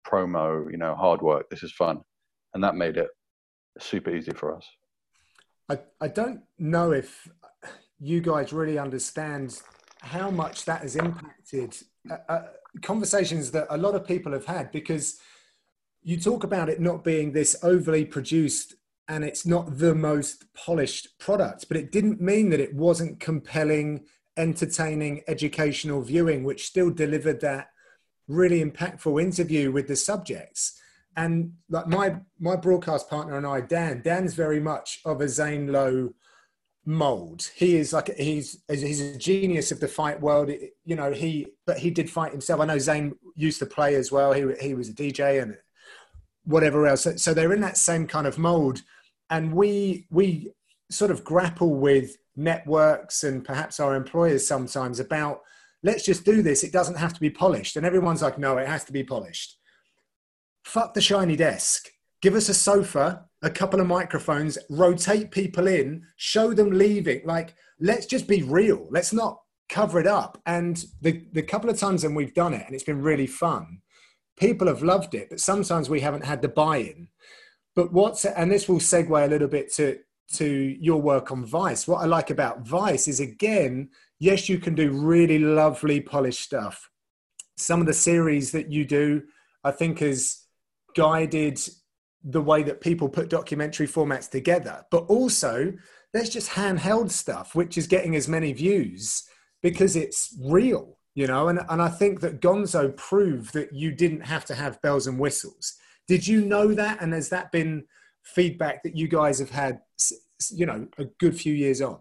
promo, 0.06 0.70
you 0.70 0.78
know, 0.78 0.94
hard 0.94 1.22
work. 1.22 1.46
This 1.50 1.62
is 1.62 1.72
fun," 1.72 2.00
and 2.54 2.64
that 2.64 2.74
made 2.74 2.96
it 2.96 3.08
super 3.78 4.10
easy 4.14 4.32
for 4.32 4.56
us. 4.56 4.66
I, 5.68 5.78
I 6.00 6.08
don't 6.08 6.42
know 6.58 6.92
if 6.92 7.28
you 7.98 8.20
guys 8.20 8.52
really 8.52 8.78
understand 8.78 9.60
how 10.00 10.30
much 10.30 10.64
that 10.66 10.82
has 10.82 10.96
impacted 10.96 11.76
uh, 12.10 12.16
uh, 12.28 12.42
conversations 12.82 13.50
that 13.52 13.66
a 13.70 13.78
lot 13.78 13.94
of 13.94 14.06
people 14.06 14.32
have 14.32 14.44
had 14.44 14.70
because 14.72 15.18
you 16.02 16.20
talk 16.20 16.44
about 16.44 16.68
it 16.68 16.80
not 16.80 17.02
being 17.02 17.32
this 17.32 17.56
overly 17.62 18.04
produced 18.04 18.74
and 19.08 19.24
it's 19.24 19.46
not 19.46 19.78
the 19.78 19.94
most 19.94 20.52
polished 20.54 21.18
product, 21.18 21.66
but 21.68 21.76
it 21.76 21.92
didn't 21.92 22.20
mean 22.20 22.50
that 22.50 22.60
it 22.60 22.74
wasn't 22.74 23.20
compelling, 23.20 24.04
entertaining, 24.36 25.22
educational 25.28 26.02
viewing, 26.02 26.44
which 26.44 26.66
still 26.66 26.90
delivered 26.90 27.40
that 27.40 27.68
really 28.28 28.62
impactful 28.62 29.22
interview 29.22 29.70
with 29.70 29.88
the 29.88 29.96
subjects 29.96 30.80
and 31.16 31.52
like 31.68 31.86
my 31.86 32.16
my 32.38 32.56
broadcast 32.56 33.08
partner 33.08 33.36
and 33.36 33.46
I, 33.46 33.60
Dan, 33.60 34.02
Dan's 34.02 34.34
very 34.34 34.60
much 34.60 35.00
of 35.04 35.20
a 35.20 35.28
Zane 35.28 35.72
Lowe 35.72 36.14
mold. 36.86 37.50
He 37.54 37.76
is 37.76 37.92
like 37.92 38.14
he's 38.16 38.62
he's 38.68 39.00
a 39.00 39.18
genius 39.18 39.72
of 39.72 39.80
the 39.80 39.88
fight 39.88 40.20
world. 40.20 40.50
You 40.84 40.96
know, 40.96 41.12
he 41.12 41.46
but 41.66 41.78
he 41.78 41.90
did 41.90 42.10
fight 42.10 42.32
himself. 42.32 42.60
I 42.60 42.66
know 42.66 42.78
Zane 42.78 43.14
used 43.34 43.58
to 43.60 43.66
play 43.66 43.94
as 43.94 44.10
well. 44.10 44.32
He 44.32 44.44
he 44.60 44.74
was 44.74 44.88
a 44.88 44.94
DJ 44.94 45.42
and 45.42 45.56
whatever 46.44 46.86
else. 46.86 47.02
So, 47.02 47.16
so 47.16 47.34
they're 47.34 47.52
in 47.52 47.60
that 47.62 47.76
same 47.76 48.06
kind 48.06 48.26
of 48.26 48.38
mold, 48.38 48.82
and 49.30 49.52
we 49.54 50.06
we 50.10 50.52
sort 50.90 51.10
of 51.10 51.24
grapple 51.24 51.74
with 51.74 52.16
networks 52.36 53.22
and 53.22 53.44
perhaps 53.44 53.78
our 53.78 53.94
employers 53.94 54.46
sometimes 54.46 54.98
about 54.98 55.40
let's 55.82 56.04
just 56.04 56.24
do 56.24 56.42
this. 56.42 56.64
It 56.64 56.72
doesn't 56.72 56.96
have 56.96 57.14
to 57.14 57.20
be 57.20 57.30
polished, 57.30 57.76
and 57.76 57.86
everyone's 57.86 58.22
like, 58.22 58.38
no, 58.38 58.58
it 58.58 58.68
has 58.68 58.84
to 58.84 58.92
be 58.92 59.04
polished 59.04 59.58
fuck 60.64 60.94
the 60.94 61.00
shiny 61.00 61.36
desk. 61.36 61.88
Give 62.22 62.34
us 62.34 62.48
a 62.48 62.54
sofa, 62.54 63.26
a 63.42 63.50
couple 63.50 63.80
of 63.80 63.86
microphones, 63.86 64.56
rotate 64.70 65.30
people 65.30 65.66
in, 65.66 66.02
show 66.16 66.54
them 66.54 66.70
leaving. 66.70 67.20
Like, 67.24 67.54
let's 67.78 68.06
just 68.06 68.26
be 68.26 68.42
real. 68.42 68.86
Let's 68.90 69.12
not 69.12 69.40
cover 69.68 70.00
it 70.00 70.06
up. 70.06 70.40
And 70.46 70.82
the, 71.02 71.26
the 71.32 71.42
couple 71.42 71.70
of 71.70 71.78
times 71.78 72.04
when 72.04 72.14
we've 72.14 72.34
done 72.34 72.54
it, 72.54 72.64
and 72.66 72.74
it's 72.74 72.84
been 72.84 73.02
really 73.02 73.26
fun, 73.26 73.80
people 74.38 74.66
have 74.66 74.82
loved 74.82 75.14
it, 75.14 75.28
but 75.30 75.40
sometimes 75.40 75.88
we 75.88 76.00
haven't 76.00 76.24
had 76.24 76.42
the 76.42 76.48
buy 76.48 76.78
in. 76.78 77.08
But 77.76 77.92
what's, 77.92 78.24
and 78.24 78.50
this 78.50 78.68
will 78.68 78.78
segue 78.78 79.24
a 79.24 79.28
little 79.28 79.48
bit 79.48 79.72
to, 79.74 79.98
to 80.34 80.46
your 80.46 81.00
work 81.00 81.30
on 81.30 81.44
Vice. 81.44 81.86
What 81.86 82.02
I 82.02 82.06
like 82.06 82.30
about 82.30 82.66
Vice 82.66 83.08
is 83.08 83.20
again, 83.20 83.90
yes, 84.18 84.48
you 84.48 84.58
can 84.58 84.74
do 84.74 84.90
really 84.90 85.38
lovely 85.38 86.00
polished 86.00 86.40
stuff. 86.40 86.88
Some 87.56 87.80
of 87.80 87.86
the 87.86 87.92
series 87.92 88.50
that 88.52 88.70
you 88.70 88.84
do, 88.84 89.22
I 89.62 89.70
think, 89.70 90.02
is 90.02 90.43
guided 90.94 91.60
the 92.24 92.40
way 92.40 92.62
that 92.62 92.80
people 92.80 93.08
put 93.08 93.28
documentary 93.28 93.86
formats 93.86 94.30
together, 94.30 94.84
but 94.90 95.04
also 95.08 95.72
there's 96.12 96.30
just 96.30 96.50
handheld 96.50 97.10
stuff, 97.10 97.54
which 97.54 97.76
is 97.76 97.86
getting 97.86 98.16
as 98.16 98.28
many 98.28 98.52
views 98.52 99.24
because 99.62 99.96
it's 99.96 100.34
real, 100.40 100.98
you 101.14 101.26
know. 101.26 101.48
And, 101.48 101.60
and 101.68 101.82
I 101.82 101.88
think 101.88 102.20
that 102.20 102.40
Gonzo 102.40 102.96
proved 102.96 103.52
that 103.52 103.72
you 103.74 103.92
didn't 103.92 104.22
have 104.22 104.44
to 104.46 104.54
have 104.54 104.80
bells 104.80 105.06
and 105.06 105.18
whistles. 105.18 105.74
Did 106.08 106.26
you 106.26 106.44
know 106.44 106.72
that? 106.74 107.02
And 107.02 107.12
has 107.12 107.28
that 107.30 107.52
been 107.52 107.84
feedback 108.22 108.82
that 108.84 108.96
you 108.96 109.08
guys 109.08 109.38
have 109.38 109.50
had, 109.50 109.80
you 110.50 110.66
know, 110.66 110.86
a 110.98 111.04
good 111.18 111.38
few 111.38 111.52
years 111.52 111.82
on? 111.82 111.98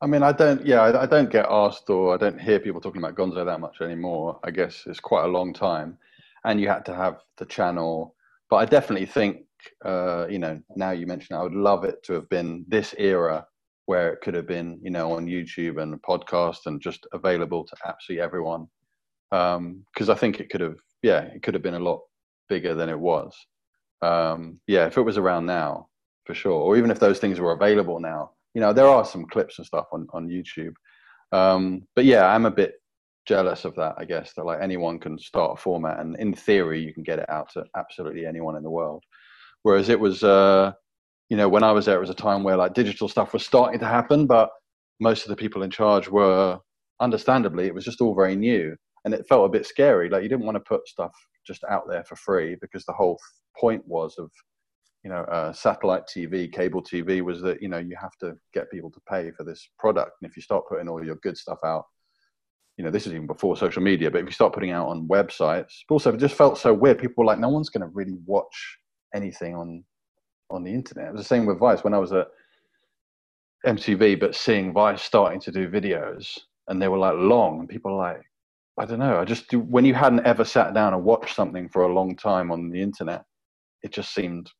I 0.00 0.06
mean, 0.06 0.22
I 0.22 0.32
don't, 0.32 0.64
yeah, 0.66 0.82
I, 0.82 1.06
don't 1.06 1.30
get 1.30 1.46
asked 1.48 1.88
or 1.88 2.14
I 2.14 2.18
don't 2.18 2.38
hear 2.38 2.60
people 2.60 2.80
talking 2.80 3.02
about 3.02 3.14
Gonzo 3.14 3.44
that 3.44 3.60
much 3.60 3.80
anymore. 3.80 4.38
I 4.44 4.50
guess 4.50 4.82
it's 4.86 5.00
quite 5.00 5.24
a 5.24 5.28
long 5.28 5.54
time 5.54 5.96
and 6.44 6.60
you 6.60 6.68
had 6.68 6.84
to 6.86 6.94
have 6.94 7.18
the 7.38 7.46
channel. 7.46 8.14
But 8.50 8.56
I 8.56 8.64
definitely 8.66 9.06
think 9.06 9.44
uh, 9.84 10.26
you 10.28 10.38
know, 10.38 10.60
now 10.76 10.90
you 10.90 11.06
mentioned, 11.06 11.38
I 11.38 11.42
would 11.42 11.54
love 11.54 11.84
it 11.84 12.02
to 12.04 12.12
have 12.14 12.28
been 12.28 12.64
this 12.68 12.94
era 12.98 13.46
where 13.86 14.12
it 14.12 14.20
could 14.22 14.34
have 14.34 14.46
been, 14.46 14.78
you 14.82 14.90
know, 14.90 15.12
on 15.12 15.26
YouTube 15.26 15.82
and 15.82 16.00
podcast 16.02 16.66
and 16.66 16.80
just 16.80 17.06
available 17.12 17.64
to 17.64 17.76
absolutely 17.86 18.22
everyone. 18.22 18.66
Um, 19.32 19.84
because 19.92 20.08
um, 20.08 20.14
I 20.14 20.18
think 20.18 20.40
it 20.40 20.50
could 20.50 20.60
have, 20.60 20.78
yeah, 21.02 21.20
it 21.20 21.42
could 21.42 21.54
have 21.54 21.62
been 21.62 21.74
a 21.74 21.80
lot 21.80 22.00
bigger 22.48 22.74
than 22.74 22.88
it 22.88 22.98
was. 22.98 23.34
Um, 24.02 24.60
yeah, 24.66 24.86
if 24.86 24.96
it 24.96 25.02
was 25.02 25.18
around 25.18 25.46
now, 25.46 25.88
for 26.24 26.34
sure, 26.34 26.52
or 26.52 26.76
even 26.76 26.90
if 26.90 26.98
those 26.98 27.18
things 27.18 27.40
were 27.40 27.52
available 27.52 28.00
now, 28.00 28.30
you 28.54 28.60
know, 28.60 28.72
there 28.72 28.86
are 28.86 29.04
some 29.04 29.26
clips 29.26 29.58
and 29.58 29.66
stuff 29.66 29.86
on 29.92 30.06
on 30.12 30.28
YouTube. 30.28 30.72
Um, 31.32 31.82
but 31.96 32.04
yeah, 32.04 32.26
I'm 32.26 32.46
a 32.46 32.50
bit 32.50 32.74
jealous 33.26 33.64
of 33.64 33.74
that. 33.76 33.94
I 33.98 34.04
guess 34.04 34.32
that 34.34 34.44
like 34.44 34.60
anyone 34.60 34.98
can 34.98 35.18
start 35.18 35.58
a 35.58 35.60
format, 35.60 36.00
and 36.00 36.16
in 36.16 36.34
theory, 36.34 36.82
you 36.82 36.92
can 36.92 37.02
get 37.02 37.18
it 37.18 37.28
out 37.28 37.50
to 37.52 37.64
absolutely 37.76 38.26
anyone 38.26 38.56
in 38.56 38.62
the 38.62 38.70
world. 38.70 39.04
Whereas 39.62 39.88
it 39.88 39.98
was, 39.98 40.22
uh, 40.22 40.72
you 41.30 41.36
know, 41.36 41.48
when 41.48 41.62
I 41.62 41.72
was 41.72 41.86
there, 41.86 41.96
it 41.96 42.00
was 42.00 42.10
a 42.10 42.14
time 42.14 42.44
where 42.44 42.56
like 42.56 42.74
digital 42.74 43.08
stuff 43.08 43.32
was 43.32 43.44
starting 43.44 43.80
to 43.80 43.86
happen, 43.86 44.26
but 44.26 44.50
most 45.00 45.24
of 45.24 45.28
the 45.28 45.36
people 45.36 45.62
in 45.62 45.70
charge 45.70 46.08
were, 46.08 46.58
understandably, 47.00 47.66
it 47.66 47.74
was 47.74 47.84
just 47.84 48.00
all 48.00 48.14
very 48.14 48.36
new, 48.36 48.76
and 49.04 49.14
it 49.14 49.26
felt 49.28 49.46
a 49.46 49.52
bit 49.52 49.66
scary. 49.66 50.08
Like 50.08 50.22
you 50.22 50.28
didn't 50.28 50.46
want 50.46 50.56
to 50.56 50.60
put 50.60 50.86
stuff 50.86 51.12
just 51.46 51.64
out 51.64 51.88
there 51.88 52.04
for 52.04 52.16
free 52.16 52.56
because 52.60 52.84
the 52.84 52.92
whole 52.92 53.18
point 53.56 53.86
was 53.86 54.16
of 54.18 54.30
you 55.04 55.10
know 55.10 55.20
uh, 55.24 55.52
satellite 55.52 56.04
tv 56.06 56.50
cable 56.50 56.82
tv 56.82 57.20
was 57.20 57.40
that 57.42 57.62
you 57.62 57.68
know 57.68 57.78
you 57.78 57.94
have 58.00 58.16
to 58.18 58.34
get 58.54 58.70
people 58.70 58.90
to 58.90 59.00
pay 59.08 59.30
for 59.32 59.44
this 59.44 59.68
product 59.78 60.12
and 60.20 60.30
if 60.30 60.34
you 60.34 60.42
start 60.42 60.64
putting 60.66 60.88
all 60.88 61.04
your 61.04 61.16
good 61.16 61.36
stuff 61.36 61.58
out 61.64 61.84
you 62.76 62.84
know 62.84 62.90
this 62.90 63.06
is 63.06 63.12
even 63.12 63.26
before 63.26 63.56
social 63.56 63.82
media 63.82 64.10
but 64.10 64.20
if 64.20 64.26
you 64.26 64.32
start 64.32 64.52
putting 64.52 64.70
out 64.70 64.88
on 64.88 65.08
websites 65.08 65.72
also 65.88 66.12
it 66.12 66.18
just 66.18 66.34
felt 66.34 66.58
so 66.58 66.72
weird 66.72 66.98
people 66.98 67.14
were 67.22 67.26
like 67.26 67.38
no 67.38 67.48
one's 67.48 67.68
going 67.68 67.80
to 67.80 67.94
really 67.94 68.16
watch 68.26 68.78
anything 69.14 69.54
on 69.54 69.84
on 70.50 70.64
the 70.64 70.72
internet 70.72 71.08
it 71.08 71.12
was 71.12 71.20
the 71.20 71.28
same 71.28 71.46
with 71.46 71.58
vice 71.58 71.84
when 71.84 71.94
i 71.94 71.98
was 71.98 72.12
at 72.12 72.28
mtv 73.66 74.18
but 74.18 74.34
seeing 74.34 74.72
vice 74.72 75.02
starting 75.02 75.40
to 75.40 75.50
do 75.50 75.68
videos 75.68 76.38
and 76.68 76.80
they 76.80 76.88
were 76.88 76.98
like 76.98 77.14
long 77.16 77.60
and 77.60 77.68
people 77.68 77.96
like 77.96 78.22
i 78.78 78.84
don't 78.84 78.98
know 78.98 79.18
i 79.18 79.24
just 79.24 79.48
do, 79.48 79.60
when 79.60 79.84
you 79.84 79.94
hadn't 79.94 80.26
ever 80.26 80.44
sat 80.44 80.74
down 80.74 80.92
and 80.92 81.04
watched 81.04 81.34
something 81.34 81.68
for 81.68 81.82
a 81.82 81.94
long 81.94 82.16
time 82.16 82.50
on 82.50 82.70
the 82.70 82.80
internet 82.80 83.22
it 83.82 83.92
just 83.92 84.12
seemed 84.12 84.50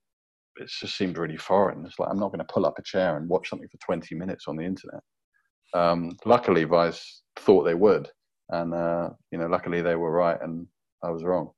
it 0.57 0.71
just 0.81 0.97
seemed 0.97 1.19
really 1.19 1.37
foreign. 1.37 1.85
It's 1.85 1.99
like 1.99 2.11
I'm 2.11 2.19
not 2.19 2.29
going 2.29 2.45
to 2.45 2.53
pull 2.53 2.67
up 2.67 2.79
a 2.79 2.83
chair 2.83 3.17
and 3.17 3.29
watch 3.29 3.49
something 3.49 3.69
for 3.69 3.79
20 3.85 4.15
minutes 4.15 4.45
on 4.47 4.57
the 4.57 4.65
internet. 4.65 5.01
Um, 5.75 6.17
luckily, 6.25 6.65
Vice 6.65 7.23
thought 7.37 7.65
they 7.65 7.75
would, 7.75 8.09
and 8.51 8.73
uh, 8.73 9.11
you 9.31 9.39
know, 9.39 9.47
luckily 9.47 9.83
they 9.83 9.97
were 9.97 10.11
right, 10.11 10.41
and 10.41 10.67
I 11.03 11.11
was 11.11 11.25
wrong. 11.25 11.51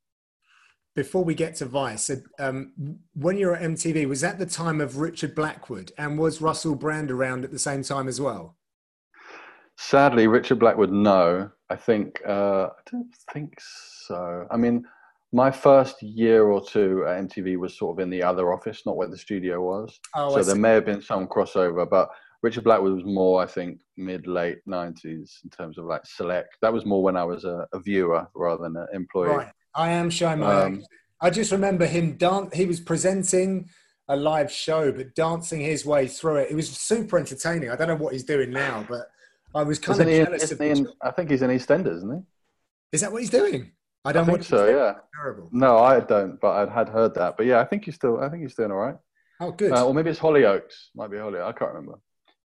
Before 0.94 1.22
we 1.22 1.34
get 1.34 1.54
to 1.56 1.66
Vice, 1.66 2.10
um, 2.38 2.72
when 3.12 3.36
you 3.36 3.48
were 3.48 3.56
at 3.56 3.62
MTV, 3.62 4.08
was 4.08 4.22
that 4.22 4.38
the 4.38 4.46
time 4.46 4.80
of 4.80 4.96
Richard 4.96 5.34
Blackwood, 5.34 5.92
and 5.98 6.18
was 6.18 6.40
Russell 6.40 6.74
Brand 6.74 7.10
around 7.10 7.44
at 7.44 7.50
the 7.50 7.58
same 7.58 7.82
time 7.82 8.08
as 8.08 8.20
well? 8.20 8.56
Sadly, 9.76 10.26
Richard 10.26 10.58
Blackwood, 10.58 10.90
no. 10.90 11.50
I 11.68 11.76
think 11.76 12.20
uh, 12.26 12.68
I 12.68 12.90
don't 12.90 13.14
think 13.32 13.58
so. 13.58 14.46
I 14.50 14.56
mean, 14.56 14.84
my 15.32 15.50
first 15.50 16.02
year 16.02 16.46
or 16.46 16.64
two 16.64 17.04
at 17.06 17.28
MTV 17.28 17.58
was 17.58 17.76
sort 17.76 17.96
of 17.96 18.02
in 18.02 18.08
the 18.08 18.22
other 18.22 18.52
office, 18.52 18.82
not 18.86 18.96
where 18.96 19.08
the 19.08 19.18
studio 19.18 19.60
was. 19.60 19.98
Oh, 20.14 20.34
so 20.34 20.42
there 20.42 20.56
may 20.56 20.72
have 20.72 20.86
been 20.86 21.02
some 21.02 21.26
crossover, 21.26 21.88
but 21.88 22.08
Richard 22.42 22.64
Blackwood 22.64 22.94
was 22.94 23.04
more, 23.04 23.42
I 23.42 23.46
think, 23.46 23.80
mid 23.96 24.26
late 24.26 24.58
nineties 24.66 25.38
in 25.44 25.50
terms 25.50 25.78
of 25.78 25.84
like 25.84 26.04
select. 26.04 26.56
That 26.62 26.72
was 26.72 26.84
more 26.84 27.02
when 27.02 27.16
I 27.16 27.24
was 27.24 27.44
a, 27.44 27.66
a 27.72 27.80
viewer 27.80 28.26
rather 28.34 28.62
than 28.64 28.76
an 28.76 28.86
employee. 28.92 29.28
Right, 29.28 29.52
I 29.74 29.90
am 29.90 30.10
showing 30.10 30.40
my. 30.40 30.62
Um, 30.62 30.84
I 31.20 31.30
just 31.30 31.50
remember 31.52 31.86
him 31.86 32.16
dance. 32.16 32.54
He 32.54 32.66
was 32.66 32.78
presenting 32.80 33.68
a 34.08 34.16
live 34.16 34.50
show, 34.52 34.92
but 34.92 35.14
dancing 35.14 35.60
his 35.60 35.84
way 35.84 36.06
through 36.06 36.36
it. 36.36 36.50
It 36.50 36.54
was 36.54 36.70
super 36.70 37.18
entertaining. 37.18 37.70
I 37.70 37.76
don't 37.76 37.88
know 37.88 37.96
what 37.96 38.12
he's 38.12 38.24
doing 38.24 38.50
now, 38.50 38.84
but 38.88 39.08
I 39.54 39.62
was 39.62 39.78
kind 39.78 40.00
of 40.00 40.06
jealous. 40.06 40.50
He 40.50 40.68
in, 40.68 40.88
I 41.02 41.10
think 41.10 41.30
he's 41.30 41.42
in 41.42 41.50
EastEnders, 41.50 41.96
isn't 41.96 42.14
he? 42.14 42.22
Is 42.92 43.00
that 43.00 43.10
what 43.10 43.22
he's 43.22 43.30
doing? 43.30 43.72
I 44.04 44.12
don't 44.12 44.28
I 44.28 44.32
think 44.32 44.44
so. 44.44 44.66
Yeah. 44.68 45.00
Terrible. 45.14 45.48
No, 45.50 45.78
I 45.78 45.98
don't, 45.98 46.40
but 46.40 46.68
I 46.68 46.72
had 46.72 46.88
heard 46.88 47.14
that. 47.14 47.36
But 47.36 47.46
yeah, 47.46 47.58
I 47.60 47.64
think 47.64 47.86
he's 47.86 47.96
still. 47.96 48.20
I 48.20 48.28
think 48.28 48.42
he's 48.42 48.54
doing 48.54 48.70
all 48.70 48.76
right. 48.76 48.96
Oh, 49.40 49.50
good. 49.50 49.72
Uh, 49.72 49.84
or 49.84 49.92
maybe 49.92 50.10
it's 50.10 50.20
Hollyoaks. 50.20 50.90
Might 50.94 51.10
be 51.10 51.16
Hollyoaks. 51.16 51.44
I 51.44 51.52
can't 51.52 51.72
remember. 51.72 51.98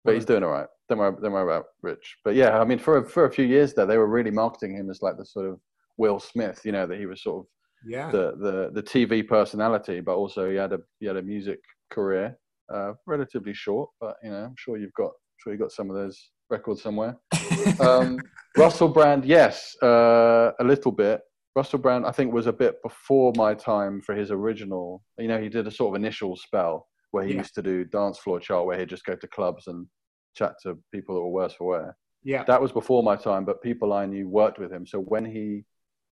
But 0.05 0.15
he's 0.15 0.25
doing 0.25 0.43
all 0.43 0.51
right. 0.51 0.67
Don't 0.89 0.99
worry. 0.99 1.15
Don't 1.23 1.33
worry 1.33 1.45
about 1.45 1.67
Rich. 1.83 2.17
But 2.25 2.35
yeah, 2.35 2.59
I 2.59 2.65
mean, 2.65 2.79
for 2.79 2.99
a, 2.99 3.05
for 3.05 3.27
a 3.27 3.31
few 3.31 3.45
years 3.45 3.75
there, 3.75 3.87
they 3.87 3.99
were 3.99 4.09
really 4.09 4.31
marketing 4.31 4.75
him 4.77 4.91
as 4.91 5.03
like 5.03 5.17
the 5.19 5.27
sort 5.27 5.47
of 5.47 5.61
Will 5.99 6.19
Smith. 6.19 6.63
You 6.65 6.73
know, 6.73 6.87
that 6.87 6.99
he 6.99 7.07
was 7.07 7.23
sort 7.23 7.41
of 7.41 7.47
yeah 7.87 8.11
the 8.11 8.33
the 8.41 8.71
the 8.73 8.83
TV 8.83 9.27
personality, 9.27 10.01
but 10.01 10.17
also 10.17 10.51
he 10.51 10.57
had 10.57 10.73
a 10.73 10.79
he 10.99 11.07
had 11.07 11.17
a 11.17 11.23
music 11.23 11.61
career, 11.91 12.37
uh, 12.73 12.93
relatively 13.07 13.53
short. 13.53 13.91
But 14.01 14.17
you 14.23 14.31
know, 14.31 14.45
I'm 14.45 14.55
sure 14.57 14.79
you've 14.79 14.95
got 14.95 15.09
I'm 15.09 15.39
sure 15.39 15.53
you've 15.53 15.61
got 15.61 15.73
some 15.73 15.91
of 15.91 15.97
those 15.97 16.31
records 16.49 16.83
somewhere. 16.83 17.17
um, 17.81 18.19
Russell 18.57 18.89
Brand, 18.89 19.25
yes, 19.25 19.77
uh, 19.83 20.53
a 20.59 20.65
little 20.65 20.93
bit. 20.93 21.21
Russell 21.55 21.79
Brand, 21.79 22.07
I 22.07 22.13
think, 22.13 22.33
was 22.33 22.47
a 22.47 22.53
bit 22.53 22.83
before 22.83 23.33
my 23.37 23.55
time 23.55 24.01
for 24.01 24.15
his 24.15 24.31
original. 24.31 25.03
You 25.19 25.29
know, 25.29 25.41
he 25.41 25.49
did 25.49 25.67
a 25.67 25.71
sort 25.71 25.95
of 25.95 26.01
initial 26.01 26.37
spell 26.37 26.87
where 27.11 27.25
he 27.25 27.33
yeah. 27.33 27.39
used 27.39 27.55
to 27.55 27.63
do 27.63 27.85
dance 27.85 28.19
floor 28.19 28.41
chart, 28.41 28.67
where 28.67 28.79
he'd 28.79 28.89
just 28.89 29.05
go 29.05 29.15
to 29.15 29.27
clubs 29.29 29.67
and 29.67 29.87
chat 30.35 30.55
to 30.63 30.79
people 30.93 31.15
that 31.15 31.23
were 31.23 31.31
worse 31.31 31.55
for 31.55 31.67
wear. 31.67 31.97
Yeah, 32.23 32.45
that 32.45 32.61
was 32.61 32.73
before 32.73 33.03
my 33.03 33.17
time, 33.17 33.45
but 33.45 33.63
people 33.63 33.93
I 33.93 34.07
knew 34.07 34.29
worked 34.29 34.59
with 34.59 34.73
him. 34.73 34.87
So 34.87 34.99
when 34.99 35.25
he 35.25 35.65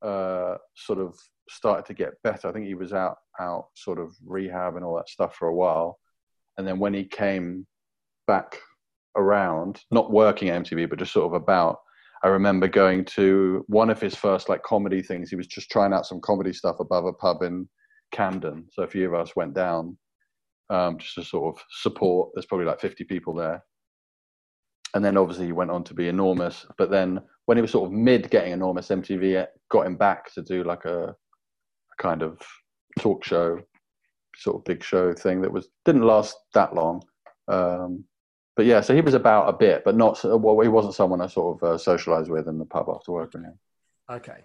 uh, 0.01 0.55
sort 0.75 0.99
of 0.99 1.17
started 1.49 1.85
to 1.85 1.93
get 1.93 2.21
better, 2.23 2.47
I 2.47 2.51
think 2.51 2.65
he 2.65 2.75
was 2.75 2.93
out 2.93 3.17
out 3.39 3.67
sort 3.75 3.99
of 3.99 4.13
rehab 4.25 4.75
and 4.75 4.85
all 4.85 4.95
that 4.97 5.09
stuff 5.09 5.35
for 5.35 5.47
a 5.47 5.55
while, 5.55 5.97
and 6.57 6.67
then 6.67 6.79
when 6.79 6.93
he 6.93 7.05
came 7.05 7.65
back 8.27 8.59
around, 9.15 9.81
not 9.91 10.11
working 10.11 10.49
at 10.49 10.63
MTV, 10.63 10.89
but 10.89 10.99
just 10.99 11.13
sort 11.13 11.33
of 11.33 11.41
about 11.41 11.79
I 12.23 12.29
remember 12.29 12.69
going 12.69 13.03
to 13.05 13.65
one 13.67 13.89
of 13.89 13.99
his 13.99 14.15
first 14.15 14.47
like 14.47 14.63
comedy 14.63 15.01
things. 15.01 15.29
He 15.29 15.35
was 15.35 15.47
just 15.47 15.69
trying 15.69 15.93
out 15.93 16.05
some 16.05 16.21
comedy 16.21 16.53
stuff 16.53 16.79
above 16.79 17.05
a 17.05 17.11
pub 17.11 17.41
in 17.41 17.67
Camden. 18.11 18.65
So 18.71 18.83
a 18.83 18.87
few 18.87 19.07
of 19.07 19.13
us 19.13 19.35
went 19.35 19.53
down 19.53 19.97
um, 20.73 20.97
just 20.97 21.15
to 21.15 21.23
sort 21.23 21.55
of 21.55 21.63
support. 21.69 22.31
There's 22.33 22.45
probably 22.45 22.65
like 22.65 22.81
50 22.81 23.03
people 23.03 23.33
there. 23.33 23.63
And 24.95 25.03
then 25.03 25.17
obviously 25.17 25.45
he 25.45 25.51
went 25.51 25.71
on 25.71 25.83
to 25.85 25.93
be 25.93 26.07
enormous. 26.07 26.65
But 26.77 26.89
then 26.89 27.21
when 27.45 27.57
he 27.57 27.61
was 27.61 27.71
sort 27.71 27.87
of 27.87 27.93
mid 27.93 28.29
getting 28.29 28.53
enormous, 28.53 28.89
MTV 28.89 29.45
got 29.69 29.85
him 29.85 29.95
back 29.95 30.33
to 30.33 30.41
do 30.41 30.63
like 30.63 30.85
a, 30.85 31.09
a 31.09 31.15
kind 32.01 32.21
of 32.21 32.39
talk 32.99 33.23
show, 33.23 33.59
sort 34.35 34.57
of 34.57 34.65
big 34.65 34.83
show 34.83 35.13
thing 35.13 35.41
that 35.41 35.51
was 35.51 35.69
didn't 35.85 36.03
last 36.03 36.35
that 36.53 36.73
long. 36.73 37.03
Um, 37.47 38.05
but 38.55 38.65
yeah, 38.65 38.81
so 38.81 38.93
he 38.93 39.01
was 39.01 39.15
about 39.15 39.49
a 39.49 39.53
bit, 39.53 39.83
but 39.83 39.95
not 39.95 40.19
well. 40.23 40.59
He 40.59 40.67
wasn't 40.67 40.93
someone 40.93 41.21
I 41.21 41.27
sort 41.27 41.61
of 41.61 41.69
uh, 41.69 41.77
socialized 41.77 42.29
with 42.29 42.47
in 42.47 42.59
the 42.59 42.65
pub 42.65 42.87
after 42.93 43.11
work. 43.11 43.33
Okay, 44.11 44.43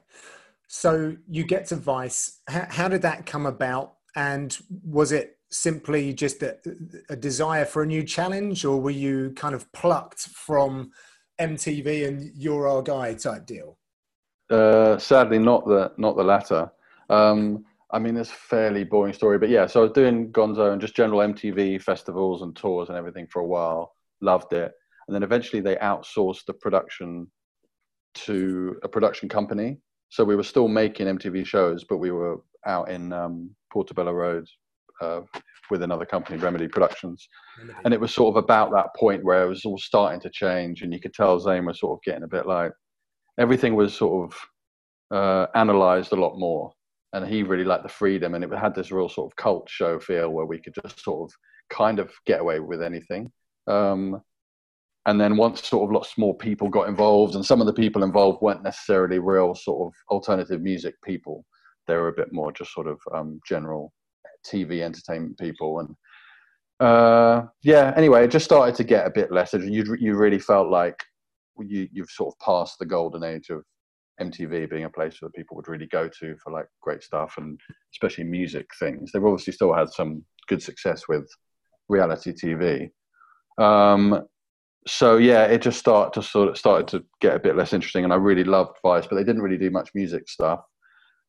so 0.66 1.14
you 1.28 1.44
get 1.44 1.66
to 1.66 1.76
Vice. 1.76 2.40
How, 2.48 2.88
did 2.88 3.02
that 3.02 3.26
come 3.26 3.44
about? 3.44 3.96
And 4.16 4.56
was 4.82 5.12
it 5.12 5.37
simply 5.50 6.12
just 6.12 6.42
a, 6.42 6.58
a, 7.08 7.16
desire 7.16 7.64
for 7.64 7.82
a 7.82 7.86
new 7.86 8.02
challenge, 8.02 8.64
or 8.64 8.80
were 8.80 8.90
you 8.90 9.32
kind 9.36 9.54
of 9.54 9.70
plucked 9.72 10.20
from 10.20 10.90
MTV 11.40 12.06
and 12.06 12.30
you're 12.34 12.68
our 12.68 12.82
guy 12.82 13.14
type 13.14 13.46
deal? 13.46 13.78
Uh, 14.50 14.98
sadly, 14.98 15.38
not 15.38 15.66
the 15.66 15.92
not 15.98 16.16
the 16.16 16.24
latter. 16.24 16.70
Um, 17.10 17.64
I 17.90 17.98
mean, 17.98 18.16
it's 18.16 18.30
a 18.30 18.34
fairly 18.34 18.84
boring 18.84 19.14
story, 19.14 19.38
but 19.38 19.48
yeah. 19.48 19.66
So 19.66 19.80
I 19.80 19.82
was 19.84 19.92
doing 19.92 20.30
Gonzo 20.32 20.72
and 20.72 20.80
just 20.80 20.96
general 20.96 21.20
MTV 21.20 21.82
festivals 21.82 22.42
and 22.42 22.54
tours 22.54 22.88
and 22.88 22.98
everything 22.98 23.26
for 23.26 23.40
a 23.40 23.46
while 23.46 23.92
loved 24.20 24.52
it. 24.52 24.72
And 25.06 25.14
then 25.14 25.22
eventually 25.22 25.62
they 25.62 25.76
outsourced 25.76 26.44
the 26.46 26.52
production 26.52 27.30
to 28.14 28.78
a 28.82 28.88
production 28.88 29.28
company. 29.28 29.78
So 30.10 30.24
we 30.24 30.36
were 30.36 30.42
still 30.42 30.68
making 30.68 31.06
MTV 31.06 31.46
shows, 31.46 31.84
but 31.84 31.98
we 31.98 32.10
were 32.10 32.40
out 32.66 32.90
in 32.90 33.12
um, 33.12 33.50
Portobello 33.72 34.12
Road 34.12 34.46
uh, 35.00 35.20
with 35.70 35.82
another 35.82 36.06
company, 36.06 36.38
Remedy 36.38 36.68
Productions. 36.68 37.28
Remedy. 37.58 37.78
And 37.84 37.94
it 37.94 38.00
was 38.00 38.14
sort 38.14 38.36
of 38.36 38.42
about 38.42 38.72
that 38.72 38.94
point 38.96 39.24
where 39.24 39.44
it 39.44 39.48
was 39.48 39.64
all 39.64 39.78
starting 39.78 40.20
to 40.20 40.30
change, 40.30 40.82
and 40.82 40.92
you 40.92 41.00
could 41.00 41.14
tell 41.14 41.38
Zane 41.38 41.66
was 41.66 41.80
sort 41.80 41.98
of 41.98 42.02
getting 42.02 42.24
a 42.24 42.28
bit 42.28 42.46
like 42.46 42.72
everything 43.38 43.74
was 43.74 43.94
sort 43.94 44.32
of 44.32 45.16
uh, 45.16 45.46
analyzed 45.54 46.12
a 46.12 46.16
lot 46.16 46.38
more. 46.38 46.72
And 47.14 47.26
he 47.26 47.42
really 47.42 47.64
liked 47.64 47.84
the 47.84 47.88
freedom, 47.88 48.34
and 48.34 48.44
it 48.44 48.52
had 48.52 48.74
this 48.74 48.92
real 48.92 49.08
sort 49.08 49.32
of 49.32 49.36
cult 49.36 49.68
show 49.70 49.98
feel 49.98 50.30
where 50.30 50.46
we 50.46 50.58
could 50.60 50.74
just 50.82 51.02
sort 51.02 51.30
of 51.30 51.36
kind 51.70 51.98
of 51.98 52.12
get 52.26 52.40
away 52.40 52.60
with 52.60 52.82
anything. 52.82 53.32
Um, 53.66 54.20
and 55.06 55.18
then 55.18 55.38
once 55.38 55.66
sort 55.66 55.88
of 55.88 55.94
lots 55.94 56.18
more 56.18 56.36
people 56.36 56.68
got 56.68 56.88
involved, 56.88 57.34
and 57.34 57.44
some 57.44 57.62
of 57.62 57.66
the 57.66 57.72
people 57.72 58.02
involved 58.02 58.42
weren't 58.42 58.62
necessarily 58.62 59.18
real 59.18 59.54
sort 59.54 59.86
of 59.86 59.94
alternative 60.10 60.60
music 60.60 60.96
people. 61.02 61.46
They 61.86 61.94
were 61.94 62.08
a 62.08 62.12
bit 62.12 62.30
more 62.30 62.52
just 62.52 62.74
sort 62.74 62.86
of 62.86 63.00
um, 63.14 63.40
general 63.48 63.94
TV 64.46 64.82
entertainment 64.82 65.38
people. 65.38 65.80
And 65.80 65.94
uh, 66.80 67.46
yeah, 67.62 67.92
anyway, 67.96 68.24
it 68.24 68.30
just 68.30 68.44
started 68.44 68.74
to 68.76 68.84
get 68.84 69.06
a 69.06 69.10
bit 69.10 69.32
less. 69.32 69.52
You 69.52 69.96
you 69.98 70.14
really 70.14 70.38
felt 70.38 70.68
like 70.68 70.96
you 71.58 71.88
you've 71.92 72.10
sort 72.10 72.34
of 72.34 72.38
passed 72.44 72.78
the 72.78 72.86
golden 72.86 73.24
age 73.24 73.50
of 73.50 73.62
MTV 74.20 74.70
being 74.70 74.84
a 74.84 74.90
place 74.90 75.20
where 75.20 75.30
people 75.30 75.56
would 75.56 75.68
really 75.68 75.86
go 75.86 76.08
to 76.08 76.36
for 76.42 76.52
like 76.52 76.66
great 76.82 77.02
stuff 77.02 77.34
and 77.38 77.58
especially 77.94 78.24
music 78.24 78.66
things. 78.78 79.12
They've 79.12 79.24
obviously 79.24 79.52
still 79.52 79.72
had 79.72 79.90
some 79.90 80.24
good 80.48 80.62
success 80.62 81.08
with 81.08 81.28
reality 81.88 82.32
TV. 82.32 82.90
Um, 83.62 84.26
so 84.86 85.16
yeah, 85.16 85.44
it 85.44 85.62
just 85.62 85.78
started 85.78 86.18
to 86.20 86.26
sort 86.26 86.48
of 86.48 86.58
started 86.58 86.88
to 86.88 87.04
get 87.20 87.34
a 87.34 87.40
bit 87.40 87.56
less 87.56 87.72
interesting, 87.72 88.04
and 88.04 88.12
I 88.12 88.16
really 88.16 88.44
loved 88.44 88.78
Vice, 88.82 89.06
but 89.06 89.16
they 89.16 89.24
didn't 89.24 89.42
really 89.42 89.58
do 89.58 89.70
much 89.70 89.90
music 89.94 90.28
stuff. 90.28 90.60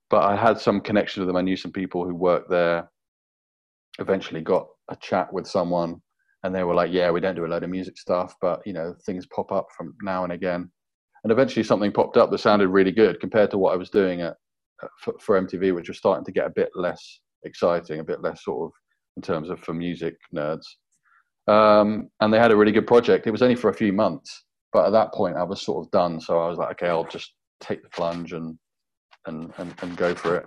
But 0.09 0.23
I 0.23 0.35
had 0.35 0.59
some 0.59 0.81
connection 0.81 1.21
with 1.21 1.27
them. 1.27 1.35
I 1.35 1.41
knew 1.41 1.57
some 1.57 1.71
people 1.71 2.05
who 2.05 2.15
worked 2.15 2.49
there. 2.49 2.89
Eventually, 3.99 4.41
got 4.41 4.67
a 4.89 4.95
chat 4.95 5.31
with 5.33 5.47
someone, 5.47 6.01
and 6.43 6.53
they 6.53 6.63
were 6.63 6.75
like, 6.75 6.91
"Yeah, 6.91 7.11
we 7.11 7.19
don't 7.19 7.35
do 7.35 7.45
a 7.45 7.47
load 7.47 7.63
of 7.63 7.69
music 7.69 7.97
stuff, 7.97 8.35
but 8.41 8.61
you 8.65 8.73
know, 8.73 8.95
things 9.05 9.27
pop 9.27 9.51
up 9.51 9.67
from 9.75 9.95
now 10.01 10.23
and 10.23 10.33
again." 10.33 10.71
And 11.23 11.31
eventually, 11.31 11.63
something 11.63 11.91
popped 11.91 12.17
up 12.17 12.31
that 12.31 12.37
sounded 12.39 12.69
really 12.69 12.91
good 12.91 13.19
compared 13.19 13.51
to 13.51 13.57
what 13.57 13.73
I 13.73 13.77
was 13.77 13.89
doing 13.89 14.21
at 14.21 14.35
for, 14.99 15.13
for 15.19 15.41
MTV, 15.41 15.73
which 15.75 15.89
was 15.89 15.97
starting 15.97 16.25
to 16.25 16.31
get 16.31 16.45
a 16.45 16.51
bit 16.51 16.69
less 16.75 17.19
exciting, 17.43 17.99
a 17.99 18.03
bit 18.03 18.21
less 18.21 18.43
sort 18.43 18.67
of 18.67 18.71
in 19.17 19.21
terms 19.21 19.49
of 19.49 19.59
for 19.59 19.73
music 19.73 20.15
nerds. 20.33 20.65
Um, 21.47 22.09
and 22.21 22.33
they 22.33 22.39
had 22.39 22.51
a 22.51 22.55
really 22.55 22.71
good 22.71 22.87
project. 22.87 23.27
It 23.27 23.31
was 23.31 23.41
only 23.41 23.55
for 23.55 23.69
a 23.69 23.73
few 23.73 23.91
months, 23.91 24.45
but 24.71 24.85
at 24.85 24.91
that 24.91 25.13
point 25.13 25.35
I 25.35 25.43
was 25.43 25.61
sort 25.61 25.85
of 25.85 25.91
done. 25.91 26.21
So 26.21 26.39
I 26.39 26.47
was 26.47 26.57
like, 26.57 26.71
okay, 26.71 26.87
I'll 26.87 27.05
just 27.05 27.33
take 27.59 27.83
the 27.83 27.89
plunge 27.89 28.33
and 28.33 28.57
and 29.25 29.51
and, 29.57 29.73
and 29.81 29.97
go 29.97 30.15
for 30.15 30.37
it. 30.37 30.45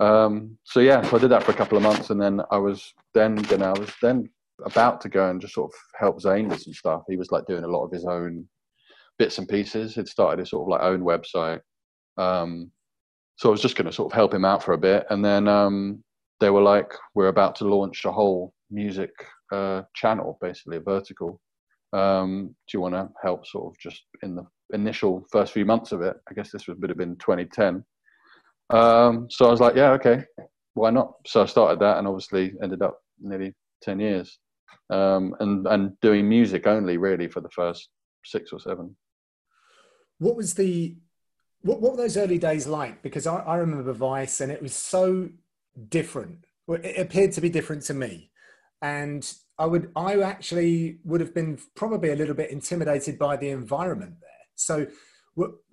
Um, 0.00 0.58
so 0.64 0.80
yeah, 0.80 1.02
so 1.02 1.16
I 1.16 1.20
did 1.20 1.30
that 1.30 1.42
for 1.42 1.52
a 1.52 1.56
couple 1.56 1.76
of 1.76 1.82
months, 1.82 2.10
and 2.10 2.20
then 2.20 2.40
I 2.50 2.58
was 2.58 2.92
then 3.14 3.42
you 3.50 3.58
know 3.58 3.72
I 3.74 3.78
was 3.78 3.90
then 4.02 4.28
about 4.64 5.00
to 5.02 5.08
go 5.08 5.30
and 5.30 5.40
just 5.40 5.54
sort 5.54 5.70
of 5.72 5.78
help 5.98 6.20
Zane 6.20 6.48
with 6.48 6.62
some 6.62 6.74
stuff. 6.74 7.02
He 7.08 7.16
was 7.16 7.30
like 7.30 7.46
doing 7.46 7.64
a 7.64 7.68
lot 7.68 7.84
of 7.84 7.92
his 7.92 8.04
own 8.04 8.46
bits 9.18 9.38
and 9.38 9.48
pieces. 9.48 9.94
He'd 9.94 10.08
started 10.08 10.40
his 10.40 10.50
sort 10.50 10.62
of 10.62 10.68
like 10.68 10.82
own 10.82 11.00
website. 11.00 11.60
Um, 12.18 12.70
so 13.36 13.48
I 13.48 13.52
was 13.52 13.60
just 13.60 13.76
going 13.76 13.86
to 13.86 13.92
sort 13.92 14.12
of 14.12 14.16
help 14.16 14.32
him 14.32 14.44
out 14.44 14.62
for 14.62 14.72
a 14.72 14.78
bit, 14.78 15.06
and 15.10 15.24
then 15.24 15.48
um, 15.48 16.02
they 16.40 16.50
were 16.50 16.62
like, 16.62 16.92
"We're 17.14 17.28
about 17.28 17.56
to 17.56 17.64
launch 17.68 18.04
a 18.04 18.12
whole 18.12 18.52
music 18.70 19.12
uh, 19.52 19.82
channel, 19.94 20.38
basically 20.40 20.78
a 20.78 20.80
vertical. 20.80 21.40
Um, 21.92 22.48
do 22.68 22.76
you 22.76 22.80
want 22.80 22.94
to 22.94 23.08
help 23.22 23.46
sort 23.46 23.72
of 23.72 23.78
just 23.78 24.02
in 24.22 24.34
the 24.34 24.44
initial 24.72 25.24
first 25.30 25.52
few 25.52 25.64
months 25.64 25.92
of 25.92 26.02
it? 26.02 26.16
I 26.28 26.34
guess 26.34 26.50
this 26.50 26.66
would 26.66 26.88
have 26.88 26.98
been 26.98 27.16
2010. 27.16 27.84
Um, 28.70 29.28
so 29.30 29.46
I 29.46 29.50
was 29.50 29.60
like, 29.60 29.76
yeah, 29.76 29.92
okay, 29.92 30.24
why 30.74 30.90
not? 30.90 31.14
So 31.26 31.42
I 31.42 31.46
started 31.46 31.80
that 31.80 31.98
and 31.98 32.06
obviously 32.06 32.54
ended 32.62 32.82
up 32.82 32.98
nearly 33.20 33.54
10 33.82 34.00
years 34.00 34.38
um, 34.90 35.34
and, 35.40 35.66
and 35.66 35.92
doing 36.00 36.28
music 36.28 36.66
only 36.66 36.96
really 36.96 37.28
for 37.28 37.40
the 37.40 37.50
first 37.50 37.88
six 38.24 38.52
or 38.52 38.60
seven. 38.60 38.96
What 40.18 40.36
was 40.36 40.54
the, 40.54 40.96
what, 41.62 41.80
what 41.80 41.92
were 41.92 41.98
those 41.98 42.16
early 42.16 42.38
days 42.38 42.66
like? 42.66 43.02
Because 43.02 43.26
I, 43.26 43.36
I 43.36 43.56
remember 43.56 43.92
Vice 43.92 44.40
and 44.40 44.50
it 44.50 44.62
was 44.62 44.74
so 44.74 45.28
different. 45.88 46.44
It 46.68 46.98
appeared 46.98 47.32
to 47.32 47.40
be 47.40 47.50
different 47.50 47.82
to 47.82 47.94
me 47.94 48.30
and 48.82 49.32
I 49.58 49.66
would 49.66 49.90
I 49.96 50.20
actually 50.20 50.98
would 51.04 51.20
have 51.20 51.34
been 51.34 51.58
probably 51.74 52.10
a 52.10 52.16
little 52.16 52.34
bit 52.34 52.50
intimidated 52.50 53.18
by 53.18 53.36
the 53.36 53.48
environment 53.48 54.16
there. 54.20 54.30
So, 54.54 54.86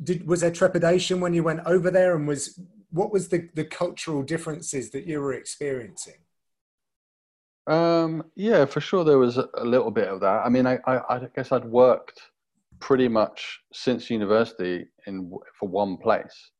did, 0.01 0.28
was 0.28 0.41
there 0.41 0.51
trepidation 0.51 1.20
when 1.20 1.34
you 1.34 1.43
went 1.43 1.61
over 1.66 1.89
there, 1.91 2.16
and 2.16 2.28
was 2.28 2.59
what 2.91 3.11
was 3.11 3.30
the 3.30 3.49
the 3.53 3.66
cultural 3.66 4.24
differences 4.24 4.91
that 4.91 5.05
you 5.05 5.20
were 5.22 5.34
experiencing? 5.34 6.20
Um, 7.68 8.24
yeah, 8.36 8.66
for 8.66 8.82
sure, 8.82 9.03
there 9.03 9.18
was 9.18 9.38
a 9.38 9.64
little 9.64 9.91
bit 9.91 10.09
of 10.09 10.20
that. 10.20 10.45
I 10.45 10.49
mean, 10.49 10.68
I, 10.68 10.80
I, 10.86 11.16
I 11.16 11.28
guess 11.34 11.51
I'd 11.51 11.64
worked 11.64 12.22
pretty 12.80 13.07
much 13.07 13.61
since 13.72 14.09
university 14.09 14.88
in 15.07 15.32
for 15.57 15.70
one 15.70 15.97
place, 15.97 16.51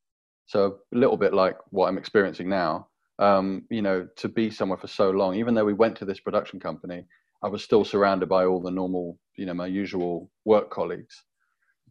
so 0.46 0.78
a 0.94 0.98
little 0.98 1.18
bit 1.18 1.34
like 1.34 1.58
what 1.72 1.88
I'm 1.88 1.98
experiencing 1.98 2.48
now 2.48 2.88
um, 3.20 3.66
you 3.70 3.82
know, 3.82 4.08
to 4.18 4.28
be 4.28 4.50
somewhere 4.50 4.78
for 4.78 4.88
so 4.88 5.10
long, 5.12 5.36
even 5.36 5.54
though 5.54 5.66
we 5.66 5.74
went 5.74 5.96
to 5.98 6.06
this 6.06 6.20
production 6.20 6.60
company, 6.60 7.06
I 7.44 7.48
was 7.48 7.64
still 7.64 7.86
surrounded 7.86 8.30
by 8.30 8.46
all 8.46 8.62
the 8.62 8.72
normal, 8.72 9.20
you 9.36 9.46
know, 9.46 9.54
my 9.54 9.68
usual 9.68 10.30
work 10.46 10.72
colleagues. 10.72 11.24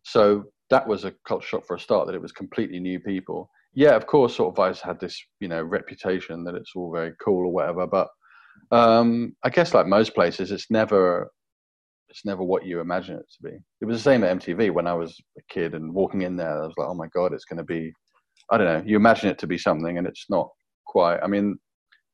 So 0.02 0.44
that 0.72 0.88
was 0.88 1.04
a 1.04 1.12
culture 1.28 1.46
shock 1.46 1.66
for 1.66 1.76
a 1.76 1.80
start 1.80 2.06
that 2.06 2.14
it 2.14 2.22
was 2.22 2.32
completely 2.32 2.80
new 2.80 2.98
people. 2.98 3.50
Yeah, 3.74 3.94
of 3.94 4.06
course, 4.06 4.34
sort 4.34 4.48
of 4.52 4.56
Vice 4.56 4.80
had 4.80 4.98
this, 4.98 5.22
you 5.38 5.46
know, 5.46 5.62
reputation 5.62 6.44
that 6.44 6.54
it's 6.54 6.72
all 6.74 6.90
very 6.90 7.12
cool 7.22 7.46
or 7.46 7.52
whatever. 7.52 7.86
But 7.86 8.08
um, 8.70 9.36
I 9.44 9.50
guess 9.50 9.74
like 9.74 9.86
most 9.86 10.14
places, 10.14 10.50
it's 10.50 10.70
never, 10.70 11.30
it's 12.08 12.24
never 12.24 12.42
what 12.42 12.64
you 12.64 12.80
imagine 12.80 13.16
it 13.16 13.26
to 13.36 13.50
be. 13.50 13.58
It 13.82 13.84
was 13.84 13.98
the 13.98 14.02
same 14.02 14.24
at 14.24 14.38
MTV 14.38 14.72
when 14.72 14.86
I 14.86 14.94
was 14.94 15.14
a 15.38 15.42
kid 15.52 15.74
and 15.74 15.92
walking 15.92 16.22
in 16.22 16.38
there, 16.38 16.62
I 16.62 16.66
was 16.66 16.74
like, 16.78 16.88
oh 16.88 16.94
my 16.94 17.08
God, 17.14 17.34
it's 17.34 17.44
going 17.44 17.58
to 17.58 17.64
be, 17.64 17.92
I 18.50 18.56
don't 18.56 18.66
know, 18.66 18.82
you 18.86 18.96
imagine 18.96 19.28
it 19.28 19.38
to 19.40 19.46
be 19.46 19.58
something 19.58 19.98
and 19.98 20.06
it's 20.06 20.24
not 20.30 20.48
quite. 20.86 21.18
I 21.22 21.26
mean, 21.26 21.58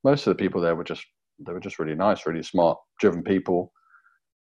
most 0.03 0.27
of 0.27 0.37
the 0.37 0.43
people 0.43 0.61
there 0.61 0.75
were 0.75 0.85
just 0.85 1.05
they 1.47 1.53
were 1.53 1.61
just 1.61 1.79
really 1.79 1.95
nice, 1.95 2.27
really 2.27 2.43
smart, 2.43 2.77
driven 2.99 3.23
people. 3.23 3.71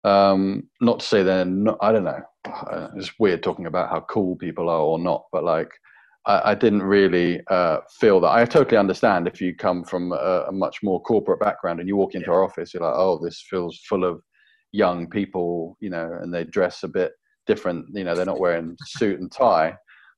Um, 0.05 0.65
not 0.83 1.01
to 1.01 1.07
say 1.07 1.23
they're 1.23 1.47
not. 1.47 1.79
I 1.81 1.93
don't 1.93 2.05
know. 2.05 2.21
It's 2.97 3.19
weird 3.19 3.43
talking 3.43 3.67
about 3.67 3.91
how 3.91 4.01
cool 4.01 4.37
people 4.37 4.69
are 4.69 4.81
or 4.81 4.99
not, 4.99 5.25
but 5.33 5.45
like. 5.45 5.71
I, 6.25 6.53
I 6.53 6.55
didn't 6.55 6.85
really 6.85 7.41
uh, 7.49 7.79
feel 7.99 8.21
that. 8.21 8.31
I 8.31 8.45
totally 8.45 8.77
understand 8.77 9.27
if 9.27 9.41
you 9.41 9.57
come 9.57 9.83
from 9.83 10.13
a, 10.13 10.45
a, 10.47 10.53
much 10.53 10.81
more 10.81 11.03
corporate 11.03 11.41
background 11.41 11.81
and 11.81 11.89
you 11.89 11.97
walk 11.97 12.15
into 12.15 12.29
yeah. 12.29 12.35
our 12.35 12.45
office, 12.45 12.73
you're 12.73 12.85
like, 12.85 12.95
oh, 12.95 13.19
this 13.21 13.45
feels 13.51 13.81
full 13.89 14.05
of 14.05 14.23
young 14.71 15.09
people, 15.09 15.77
you 15.81 15.91
know, 15.91 16.19
and 16.23 16.33
they 16.33 16.45
dress 16.45 16.85
a 16.85 16.89
bit 16.89 17.11
different. 17.47 17.87
You 17.93 18.05
know, 18.05 18.15
they're 18.15 18.25
not 18.25 18.41
wearing 18.41 18.77
suit 18.85 19.21
and 19.21 19.31
tie, 19.31 19.77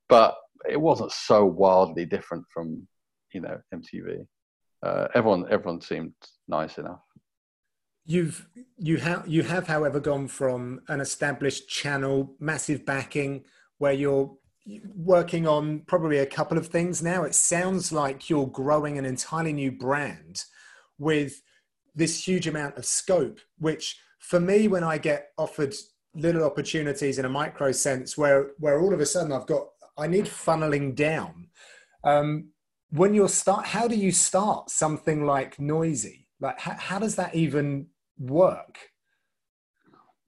but 0.08 0.36
it 0.68 0.80
wasn't 0.80 1.12
so 1.12 1.44
wildly 1.44 2.06
different 2.06 2.44
from 2.52 2.86
you 3.32 3.40
know 3.40 3.58
MTV. 3.74 4.26
Uh, 4.82 5.08
everyone 5.14 5.46
everyone 5.50 5.80
seemed 5.80 6.12
nice 6.48 6.78
enough. 6.78 7.00
You've 8.06 8.46
you 8.76 8.98
have 8.98 9.26
you 9.26 9.42
have, 9.42 9.66
however, 9.66 9.98
gone 10.00 10.28
from 10.28 10.80
an 10.88 11.00
established 11.00 11.68
channel, 11.68 12.34
massive 12.38 12.84
backing, 12.84 13.44
where 13.78 13.92
you're 13.92 14.30
working 14.94 15.46
on 15.46 15.80
probably 15.80 16.18
a 16.18 16.26
couple 16.26 16.58
of 16.58 16.68
things 16.68 17.02
now. 17.02 17.24
It 17.24 17.34
sounds 17.34 17.92
like 17.92 18.28
you're 18.28 18.46
growing 18.46 18.98
an 18.98 19.04
entirely 19.04 19.52
new 19.52 19.72
brand 19.72 20.44
with 20.98 21.42
this 21.94 22.26
huge 22.26 22.46
amount 22.46 22.76
of 22.76 22.84
scope, 22.84 23.40
which 23.58 23.98
for 24.18 24.40
me, 24.40 24.68
when 24.68 24.84
I 24.84 24.98
get 24.98 25.28
offered 25.38 25.74
little 26.14 26.44
opportunities 26.44 27.18
in 27.18 27.24
a 27.24 27.28
micro 27.28 27.72
sense 27.72 28.16
where 28.16 28.50
where 28.58 28.80
all 28.80 28.94
of 28.94 29.00
a 29.00 29.06
sudden 29.06 29.32
I've 29.32 29.46
got 29.46 29.66
I 29.96 30.06
need 30.06 30.26
funneling 30.26 30.94
down. 30.94 31.48
Um, 32.04 32.50
when 32.90 33.14
you're 33.14 33.28
start 33.28 33.66
how 33.66 33.88
do 33.88 33.96
you 33.96 34.12
start 34.12 34.70
something 34.70 35.24
like 35.24 35.56
Noisey 35.56 36.26
like 36.40 36.60
how, 36.60 36.76
how 36.78 36.98
does 36.98 37.16
that 37.16 37.34
even 37.34 37.86
work 38.18 38.78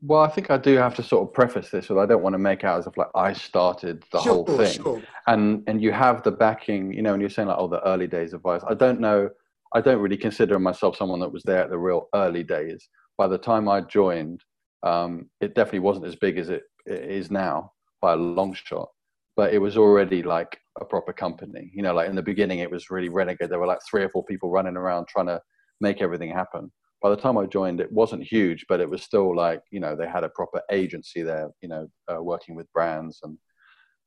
well 0.02 0.20
i 0.20 0.28
think 0.28 0.50
i 0.50 0.56
do 0.56 0.74
have 0.76 0.94
to 0.94 1.02
sort 1.02 1.26
of 1.26 1.32
preface 1.32 1.70
this 1.70 1.88
with 1.88 1.98
i 1.98 2.06
don't 2.06 2.22
want 2.22 2.34
to 2.34 2.38
make 2.38 2.64
out 2.64 2.78
as 2.78 2.86
if 2.86 2.96
like 2.96 3.08
i 3.14 3.32
started 3.32 4.02
the 4.12 4.20
sure, 4.20 4.34
whole 4.34 4.44
thing 4.44 4.82
sure. 4.82 5.02
and 5.26 5.62
and 5.66 5.82
you 5.82 5.92
have 5.92 6.22
the 6.22 6.30
backing 6.30 6.92
you 6.92 7.02
know 7.02 7.12
and 7.12 7.20
you're 7.20 7.30
saying 7.30 7.48
like 7.48 7.58
oh 7.58 7.68
the 7.68 7.86
early 7.86 8.06
days 8.06 8.32
of 8.32 8.42
vice 8.42 8.62
i 8.68 8.74
don't 8.74 9.00
know 9.00 9.28
i 9.74 9.80
don't 9.80 10.00
really 10.00 10.16
consider 10.16 10.58
myself 10.58 10.96
someone 10.96 11.20
that 11.20 11.32
was 11.32 11.42
there 11.44 11.62
at 11.62 11.70
the 11.70 11.78
real 11.78 12.08
early 12.14 12.42
days 12.42 12.88
by 13.16 13.26
the 13.26 13.38
time 13.38 13.68
i 13.68 13.80
joined 13.80 14.42
um, 14.82 15.28
it 15.40 15.54
definitely 15.56 15.80
wasn't 15.80 16.06
as 16.06 16.14
big 16.14 16.38
as 16.38 16.48
it, 16.48 16.62
it 16.84 17.02
is 17.10 17.30
now 17.30 17.72
by 18.00 18.12
a 18.12 18.16
long 18.16 18.54
shot 18.54 18.88
but 19.36 19.52
it 19.52 19.58
was 19.58 19.76
already 19.76 20.22
like 20.22 20.58
a 20.80 20.84
proper 20.84 21.12
company. 21.12 21.70
You 21.74 21.82
know, 21.82 21.94
like 21.94 22.08
in 22.08 22.16
the 22.16 22.22
beginning, 22.22 22.60
it 22.60 22.70
was 22.70 22.90
really 22.90 23.10
renegade. 23.10 23.50
There 23.50 23.58
were 23.58 23.66
like 23.66 23.80
three 23.88 24.02
or 24.02 24.08
four 24.08 24.24
people 24.24 24.50
running 24.50 24.76
around 24.76 25.06
trying 25.06 25.26
to 25.26 25.40
make 25.80 26.00
everything 26.00 26.30
happen. 26.30 26.72
By 27.02 27.10
the 27.10 27.16
time 27.16 27.36
I 27.36 27.46
joined, 27.46 27.80
it 27.80 27.92
wasn't 27.92 28.22
huge, 28.22 28.64
but 28.68 28.80
it 28.80 28.88
was 28.88 29.02
still 29.02 29.34
like 29.36 29.60
you 29.70 29.80
know 29.80 29.94
they 29.94 30.08
had 30.08 30.24
a 30.24 30.28
proper 30.30 30.62
agency 30.70 31.22
there. 31.22 31.50
You 31.60 31.68
know, 31.68 31.88
uh, 32.10 32.22
working 32.22 32.56
with 32.56 32.72
brands 32.72 33.20
and 33.22 33.38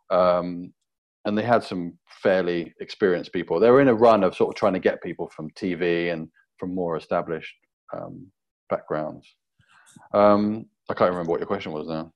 um, 0.09 0.73
and 1.25 1.37
they 1.37 1.43
had 1.43 1.63
some 1.63 1.97
fairly 2.23 2.73
experienced 2.79 3.33
people. 3.33 3.59
They 3.59 3.69
were 3.69 3.81
in 3.81 3.87
a 3.87 3.93
run 3.93 4.23
of 4.23 4.35
sort 4.35 4.49
of 4.49 4.55
trying 4.55 4.73
to 4.73 4.79
get 4.79 5.03
people 5.03 5.29
from 5.35 5.49
TV 5.51 6.11
and 6.11 6.29
from 6.57 6.73
more 6.73 6.97
established 6.97 7.53
um, 7.93 8.27
backgrounds. 8.69 9.27
Um, 10.13 10.65
I 10.89 10.93
can't 10.93 11.11
remember 11.11 11.31
what 11.31 11.39
your 11.39 11.47
question 11.47 11.71
was 11.71 11.87
now. 11.87 12.11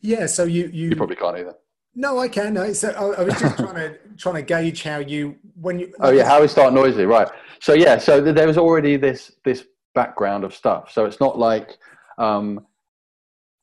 Yeah, 0.00 0.26
so 0.26 0.44
you 0.44 0.70
you, 0.72 0.90
you 0.90 0.96
probably 0.96 1.16
can't 1.16 1.38
either. 1.38 1.54
No, 1.94 2.18
I 2.18 2.28
can. 2.28 2.54
No, 2.54 2.72
so 2.72 2.90
I, 2.90 3.20
I 3.20 3.24
was 3.24 3.38
just 3.38 3.56
trying 3.56 3.74
to 3.74 3.98
trying 4.18 4.36
to 4.36 4.42
gauge 4.42 4.82
how 4.82 4.98
you 4.98 5.36
when 5.54 5.78
you. 5.78 5.92
Oh 6.00 6.10
yeah, 6.10 6.24
how 6.24 6.40
we 6.40 6.48
start 6.48 6.72
Noisey, 6.72 7.08
right? 7.08 7.28
So 7.60 7.74
yeah, 7.74 7.98
so 7.98 8.20
there 8.20 8.46
was 8.46 8.58
already 8.58 8.96
this 8.96 9.32
this 9.44 9.64
background 9.94 10.44
of 10.44 10.54
stuff. 10.54 10.90
So 10.92 11.04
it's 11.04 11.20
not 11.20 11.38
like, 11.38 11.78
um, 12.18 12.66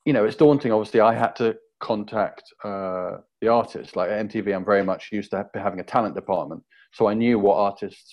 you 0.04 0.12
know, 0.12 0.24
it's 0.24 0.36
daunting. 0.36 0.72
Obviously, 0.72 1.00
I 1.00 1.14
had 1.14 1.36
to 1.36 1.56
contact 1.80 2.44
uh, 2.64 3.18
the 3.40 3.48
artist. 3.48 3.96
Like 3.96 4.10
at 4.10 4.28
MTV, 4.28 4.54
I'm 4.54 4.64
very 4.64 4.84
much 4.84 5.10
used 5.12 5.30
to 5.30 5.48
having 5.54 5.80
a 5.80 5.84
talent 5.84 6.14
department, 6.14 6.62
so 6.92 7.06
I 7.08 7.14
knew 7.14 7.38
what 7.38 7.56
artists 7.56 8.12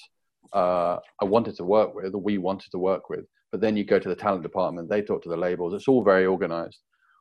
uh, 0.54 0.98
I 1.22 1.26
wanted 1.26 1.56
to 1.58 1.64
work 1.64 1.96
with, 1.96 2.14
or 2.14 2.22
we 2.22 2.38
wanted 2.38 2.72
to 2.72 2.80
work 2.80 3.10
with. 3.10 3.26
But 3.52 3.62
then 3.62 3.78
you 3.78 3.86
go 3.86 4.00
to 4.00 4.10
the 4.10 4.16
talent 4.16 4.44
department, 4.44 4.90
they 4.90 5.02
talk 5.02 5.24
to 5.24 5.30
the 5.30 5.38
labels. 5.38 5.74
It's 5.74 5.88
all 5.88 6.04
very 6.04 6.26
organized. 6.26 6.80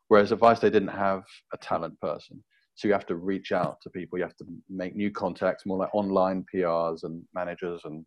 Whereas 0.09 0.33
at 0.33 0.39
Vice, 0.39 0.61
they 0.61 0.71
didn't 0.71 0.89
have 0.89 1.23
a 1.53 1.59
talent 1.59 1.99
person. 2.01 2.43
So 2.75 2.89
you 2.89 2.95
have 2.95 3.07
to 3.07 3.17
reach 3.17 3.53
out 3.53 3.81
to 3.83 3.91
people. 3.91 4.19
You 4.19 4.25
have 4.25 4.37
to 4.37 4.47
make 4.69 4.97
new 4.97 5.11
contacts, 5.11 5.65
more 5.65 5.79
like 5.79 5.95
online 5.95 6.45
PRs 6.53 7.05
and 7.05 7.23
managers, 7.35 7.81
and 7.85 8.05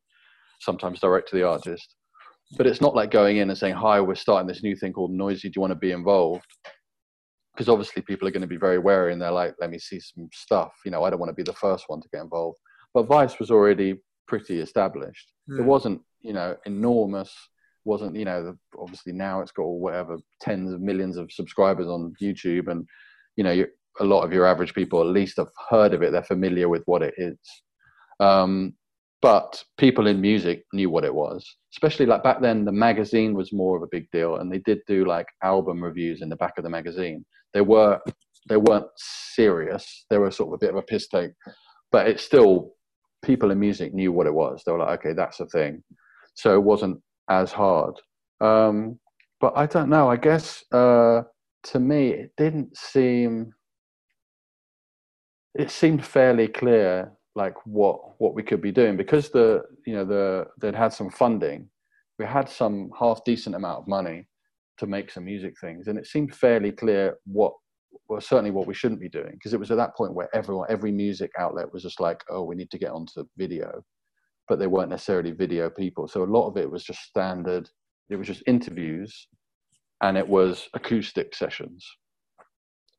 sometimes 0.60 1.00
direct 1.00 1.30
to 1.30 1.36
the 1.38 1.48
artist. 1.48 1.96
But 2.56 2.68
it's 2.68 2.82
not 2.82 2.96
like 2.96 3.12
going 3.12 3.38
in 3.38 3.50
and 3.50 3.58
saying, 3.58 3.76
"Hi, 3.76 4.00
we're 4.00 4.16
starting 4.16 4.48
this 4.48 4.64
new 4.64 4.76
thing 4.76 4.94
called 4.94 5.12
Noisey. 5.12 5.44
Do 5.44 5.52
you 5.56 5.62
want 5.62 5.72
to 5.72 5.76
be 5.76 5.92
involved?" 5.92 6.46
Because 7.54 7.68
obviously 7.68 8.04
people 8.04 8.28
are 8.28 8.32
going 8.32 8.42
to 8.42 8.48
be 8.48 8.58
very 8.58 8.80
wary, 8.80 9.12
and 9.12 9.22
they're 9.22 9.32
like, 9.32 9.56
"Let 9.60 9.70
me 9.70 9.80
see 9.80 10.00
some 10.00 10.30
stuff." 10.34 10.74
You 10.86 10.92
know, 10.92 11.04
I 11.04 11.10
don't 11.10 11.20
want 11.20 11.30
to 11.30 11.36
be 11.36 11.44
the 11.44 11.54
first 11.54 11.86
one 11.88 12.02
to 12.02 12.10
get 12.14 12.22
involved. 12.22 12.60
But 12.94 13.04
Vice 13.04 13.38
was 13.40 13.52
already 13.52 13.96
pretty 14.28 14.60
established. 14.60 15.34
Mm. 15.50 15.60
It 15.60 15.62
hmm. 15.64 15.68
wasn't, 15.68 16.02
you 16.22 16.34
know, 16.34 16.56
enormous. 16.66 17.34
wasn't 17.86 18.16
you 18.16 18.26
know 18.26 18.56
obviously 18.78 19.14
now 19.14 19.42
it's 19.42 19.52
got 19.52 19.64
whatever 19.64 20.18
tens 20.42 20.74
of 20.74 20.82
millions 20.82 21.18
of 21.18 21.32
subscribers 21.32 21.88
on 21.88 22.14
YouTube 22.22 22.68
and 22.70 22.86
you 23.38 23.44
know 23.44 23.66
a 24.00 24.04
lot 24.04 24.24
of 24.24 24.34
your 24.34 24.46
average 24.46 24.74
people 24.74 25.00
at 25.02 25.08
least 25.08 25.38
have 25.38 25.52
heard 25.70 25.94
of 25.94 26.02
it 26.02 26.12
they're 26.12 26.24
familiar 26.24 26.68
with 26.68 26.84
what 26.86 27.02
it 27.02 27.14
is 27.18 27.38
um, 28.20 28.74
but 29.22 29.64
people 29.78 30.08
in 30.08 30.22
music 30.22 30.64
knew 30.74 30.90
what 30.90 31.04
it 31.04 31.14
was 31.14 31.58
especially 31.78 32.08
like 32.08 32.24
back 32.24 32.42
then 32.42 32.66
the 32.66 32.72
magazine 32.72 33.36
was 33.36 33.54
more 33.54 33.78
of 33.78 33.84
a 33.84 33.88
big 33.92 34.10
deal 34.12 34.38
and 34.38 34.52
they 34.52 34.58
did 34.66 34.80
do 34.88 35.06
like 35.06 35.28
album 35.44 35.84
reviews 35.84 36.24
in 36.24 36.30
the 36.30 36.36
back 36.36 36.54
of 36.58 36.64
the 36.64 36.70
magazine. 36.70 37.24
They 37.54 37.62
were 37.62 38.00
they 38.50 38.58
weren't 38.58 38.88
serious. 38.96 40.06
They 40.10 40.18
were 40.18 40.32
sort 40.32 40.50
of 40.50 40.54
a 40.54 40.58
bit 40.58 40.72
of 40.72 40.78
a 40.78 40.82
piss 40.82 41.08
take 41.08 41.32
but 41.92 42.08
it's 42.08 42.24
still 42.24 42.74
people 43.24 43.52
in 43.52 43.60
music 43.60 43.94
knew 43.94 44.12
what 44.12 44.26
it 44.26 44.34
was. 44.34 44.64
They 44.66 44.72
were 44.72 44.80
like 44.80 45.00
okay 45.00 45.14
that's 45.14 45.40
a 45.40 45.46
thing. 45.46 45.84
So 46.34 46.56
it 46.56 46.64
wasn't 46.64 47.00
as 47.30 47.52
hard. 47.52 47.94
Um, 48.42 49.00
but 49.40 49.54
i 49.56 49.68
don't 49.68 49.90
know. 49.90 50.10
I 50.10 50.18
guess 50.18 50.64
uh, 50.72 51.22
to 51.66 51.80
me 51.80 52.10
it 52.10 52.32
didn't 52.38 52.76
seem 52.76 53.54
it 55.54 55.70
seemed 55.70 56.04
fairly 56.04 56.48
clear 56.48 57.12
like 57.38 57.54
what 57.66 58.20
what 58.20 58.34
we 58.34 58.44
could 58.44 58.62
be 58.62 58.72
doing. 58.72 58.98
Because 58.98 59.30
the 59.30 59.64
you 59.86 59.94
know 59.94 60.04
the 60.04 60.48
they'd 60.60 60.76
had 60.76 60.92
some 60.92 61.10
funding 61.10 61.70
we 62.20 62.26
had 62.26 62.50
some 62.50 62.90
half 63.00 63.24
decent 63.24 63.56
amount 63.56 63.80
of 63.80 63.88
money 63.88 64.28
to 64.80 64.88
make 64.88 65.12
some 65.12 65.26
music 65.26 65.54
things 65.62 65.88
and 65.88 66.00
it 66.00 66.08
seemed 66.08 66.34
fairly 66.34 66.72
clear 66.72 67.16
what 67.26 67.54
well 68.10 68.20
certainly 68.20 68.52
what 68.52 68.68
we 68.68 68.74
shouldn't 68.74 69.00
be 69.00 69.10
doing. 69.10 69.32
Because 69.34 69.54
it 69.54 69.60
was 69.60 69.72
at 69.72 69.78
that 69.78 69.96
point 69.96 70.14
where 70.14 70.36
everyone 70.36 70.68
every 70.70 70.92
music 70.92 71.32
outlet 71.38 71.72
was 71.72 71.84
just 71.84 72.00
like 72.00 72.24
oh 72.30 72.44
we 72.44 72.56
need 72.56 72.72
to 72.72 72.80
get 72.80 72.92
onto 72.92 73.24
video. 73.38 73.84
But 74.50 74.60
they 74.60 74.68
weren't 74.68 74.90
necessarily 74.90 75.32
video 75.32 75.70
people. 75.70 76.08
So 76.08 76.24
a 76.24 76.34
lot 76.38 76.48
of 76.48 76.58
it 76.58 76.70
was 76.70 76.84
just 76.84 77.04
standard 77.04 77.70
it 78.10 78.16
was 78.16 78.28
just 78.28 78.44
interviews 78.48 79.28
and 80.02 80.18
it 80.18 80.28
was 80.28 80.70
acoustic 80.74 81.36
sessions. 81.36 81.86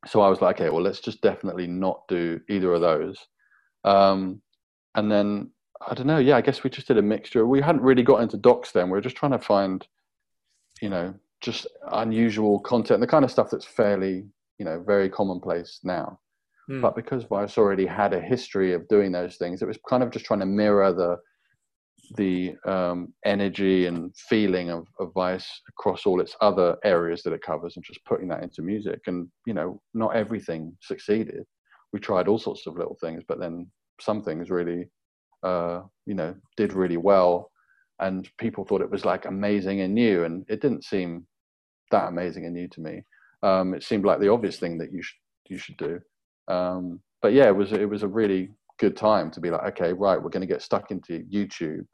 So 0.07 0.20
I 0.20 0.28
was 0.28 0.41
like, 0.41 0.61
okay, 0.61 0.70
well, 0.70 0.82
let's 0.82 1.01
just 1.01 1.22
definitely 1.22 1.66
not 1.66 2.03
do 2.09 2.41
either 2.49 2.72
of 2.72 2.80
those. 2.80 3.16
Um, 3.89 4.43
and 4.95 5.11
then 5.11 5.51
I 5.89 5.95
don't 5.95 6.07
know. 6.07 6.18
Yeah, 6.18 6.36
I 6.36 6.41
guess 6.41 6.62
we 6.62 6.70
just 6.70 6.89
did 6.89 6.99
a 6.99 7.03
mixture. 7.03 7.47
We 7.47 7.61
hadn't 7.61 7.82
really 7.82 8.03
got 8.03 8.20
into 8.22 8.36
docs 8.36 8.72
then. 8.72 8.86
We 8.86 8.97
were 8.99 9.09
just 9.09 9.16
trying 9.16 9.32
to 9.32 9.39
find, 9.39 9.86
you 10.82 10.91
know, 10.91 11.14
just 11.41 11.66
unusual 11.93 12.59
content, 12.61 13.01
the 13.01 13.07
kind 13.07 13.24
of 13.24 13.30
stuff 13.30 13.49
that's 13.51 13.64
fairly, 13.64 14.24
you 14.59 14.64
know, 14.66 14.82
very 14.84 15.09
commonplace 15.09 15.80
now. 15.84 16.18
Mm. 16.68 16.82
But 16.82 16.97
because 16.97 17.24
Vice 17.24 17.57
already 17.57 17.86
had 17.86 18.12
a 18.12 18.20
history 18.20 18.74
of 18.74 18.89
doing 18.89 19.12
those 19.12 19.36
things, 19.36 19.62
it 19.62 19.68
was 19.68 19.78
kind 19.89 20.03
of 20.03 20.11
just 20.11 20.24
trying 20.26 20.41
to 20.41 20.47
mirror 20.47 20.93
the 20.93 21.16
the 22.16 22.57
um, 22.64 23.12
energy 23.24 23.86
and 23.86 24.14
feeling 24.16 24.70
of, 24.70 24.86
of 24.99 25.12
Vice 25.12 25.49
across 25.68 26.07
all 26.07 26.20
its 26.20 26.34
other 26.41 26.76
areas 26.84 27.22
that 27.22 27.34
it 27.34 27.43
covers 27.43 27.76
and 27.76 27.84
just 27.84 28.05
putting 28.05 28.28
that 28.28 28.43
into 28.43 28.62
music. 28.62 29.01
And, 29.07 29.28
you 29.47 29.53
know, 29.53 29.80
not 29.93 30.16
everything 30.16 30.74
succeeded. 30.80 31.45
We 31.93 32.01
tried 32.01 32.26
all 32.28 32.39
sorts 32.39 32.66
of 32.66 32.76
little 32.76 32.97
things, 33.01 33.22
but 33.28 33.39
then 33.39 33.70
some 34.01 34.22
things 34.22 34.51
really, 34.51 34.88
uh, 35.42 35.82
you 36.07 36.14
know, 36.14 36.34
did 36.57 36.72
really 36.72 36.96
well. 36.96 37.51
And 38.01 38.28
people 38.38 38.64
thought 38.64 38.80
it 38.80 38.90
was 38.90 39.05
like 39.05 39.24
amazing 39.24 39.80
and 39.80 39.94
new. 39.94 40.24
And 40.24 40.44
it 40.49 40.61
didn't 40.61 40.84
seem 40.84 41.26
that 41.90 42.09
amazing 42.09 42.44
and 42.44 42.55
new 42.55 42.68
to 42.68 42.80
me. 42.80 43.03
Um, 43.42 43.74
it 43.74 43.82
seemed 43.82 44.05
like 44.05 44.20
the 44.20 44.32
obvious 44.32 44.59
thing 44.59 44.78
that 44.78 44.92
you 44.92 45.03
should, 45.03 45.18
you 45.49 45.59
should 45.59 45.76
do. 45.76 46.01
Um, 46.49 47.01
but 47.22 47.32
yeah, 47.32 47.46
it 47.46 47.57
was, 47.57 47.72
it 47.72 47.88
was 47.88 48.03
a 48.03 48.09
really 48.09 48.51
good 48.78 48.96
time 48.96 49.30
to 49.32 49.40
be 49.40 49.51
like, 49.51 49.64
okay, 49.72 49.92
right, 49.92 50.22
we're 50.22 50.30
going 50.30 50.46
to 50.46 50.53
get 50.53 50.62
stuck 50.62 50.90
into 50.90 51.24
YouTube 51.32 51.84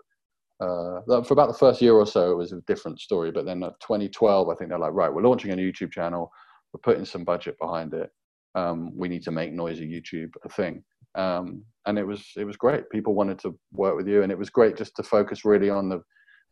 uh, 0.61 1.01
for 1.23 1.33
about 1.33 1.49
the 1.49 1.59
first 1.59 1.83
year 1.83 1.95
or 1.95 2.07
so, 2.07 2.31
it 2.31 2.37
was 2.37 2.53
a 2.53 2.61
different 2.67 3.01
story. 3.01 3.31
But 3.31 3.45
then 3.45 3.61
2012, 3.61 4.49
I 4.49 4.55
think 4.55 4.71
they're 4.71 4.79
like, 4.79 4.93
right, 4.93 5.13
we're 5.13 5.23
launching 5.23 5.53
a 5.53 5.57
YouTube 5.57 5.93
channel. 5.93 6.31
We're 6.73 6.81
putting 6.81 7.05
some 7.05 7.25
budget 7.25 7.57
behind 7.61 7.93
it. 7.95 8.11
Um, 8.55 8.97
we 8.97 9.09
need 9.09 9.23
to 9.25 9.31
make 9.31 9.53
Noisey 9.53 9.91
YouTube 9.91 10.31
a 10.45 10.49
thing. 10.49 10.85
Um, 11.15 11.65
and 11.87 11.99
it 11.99 12.07
was 12.07 12.25
it 12.37 12.45
was 12.45 12.57
great. 12.57 12.89
People 12.91 13.15
wanted 13.15 13.39
to 13.41 13.59
work 13.73 13.97
with 13.97 14.09
you, 14.09 14.23
and 14.23 14.33
it 14.33 14.39
was 14.39 14.51
great 14.51 14.77
just 14.77 14.97
to 14.97 15.03
focus 15.03 15.45
really 15.45 15.71
on 15.71 15.89
the 15.89 16.01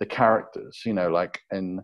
the 0.01 0.07
characters. 0.07 0.81
You 0.85 0.95
know, 0.95 1.09
like 1.09 1.39
in 1.51 1.81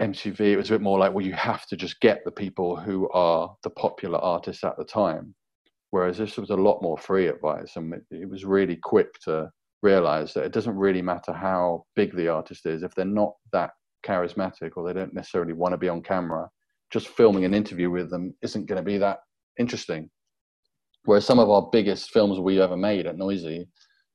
MTV, 0.00 0.40
it 0.40 0.56
was 0.56 0.70
a 0.70 0.74
bit 0.74 0.80
more 0.80 0.98
like, 0.98 1.12
well, 1.12 1.24
you 1.24 1.34
have 1.34 1.66
to 1.66 1.76
just 1.76 2.00
get 2.00 2.24
the 2.24 2.30
people 2.30 2.76
who 2.76 3.08
are 3.10 3.54
the 3.62 3.70
popular 3.70 4.18
artists 4.18 4.64
at 4.64 4.76
the 4.78 4.84
time. 4.84 5.34
Whereas 5.90 6.18
this 6.18 6.36
was 6.36 6.50
a 6.50 6.56
lot 6.56 6.82
more 6.82 6.96
free 6.96 7.28
at 7.28 7.40
Vice, 7.40 7.76
and 7.76 7.92
it, 7.94 8.04
it 8.10 8.30
was 8.30 8.44
really 8.44 8.76
quick 8.76 9.12
to 9.24 9.50
realize 9.82 10.34
that 10.34 10.44
it 10.44 10.52
doesn't 10.52 10.76
really 10.76 11.02
matter 11.02 11.32
how 11.32 11.84
big 11.96 12.14
the 12.14 12.28
artist 12.28 12.66
is 12.66 12.82
if 12.82 12.94
they're 12.94 13.04
not 13.04 13.32
that 13.52 13.70
charismatic 14.06 14.72
or 14.76 14.86
they 14.86 14.92
don't 14.92 15.14
necessarily 15.14 15.52
want 15.52 15.72
to 15.72 15.78
be 15.78 15.88
on 15.88 16.02
camera 16.02 16.48
just 16.90 17.08
filming 17.08 17.44
an 17.44 17.54
interview 17.54 17.90
with 17.90 18.10
them 18.10 18.34
isn't 18.42 18.66
going 18.66 18.76
to 18.76 18.82
be 18.82 18.98
that 18.98 19.18
interesting. 19.58 20.10
Whereas 21.04 21.24
some 21.24 21.38
of 21.38 21.48
our 21.48 21.68
biggest 21.72 22.10
films 22.10 22.38
we 22.38 22.60
ever 22.60 22.76
made 22.76 23.06
at 23.06 23.16
Noisey 23.16 23.66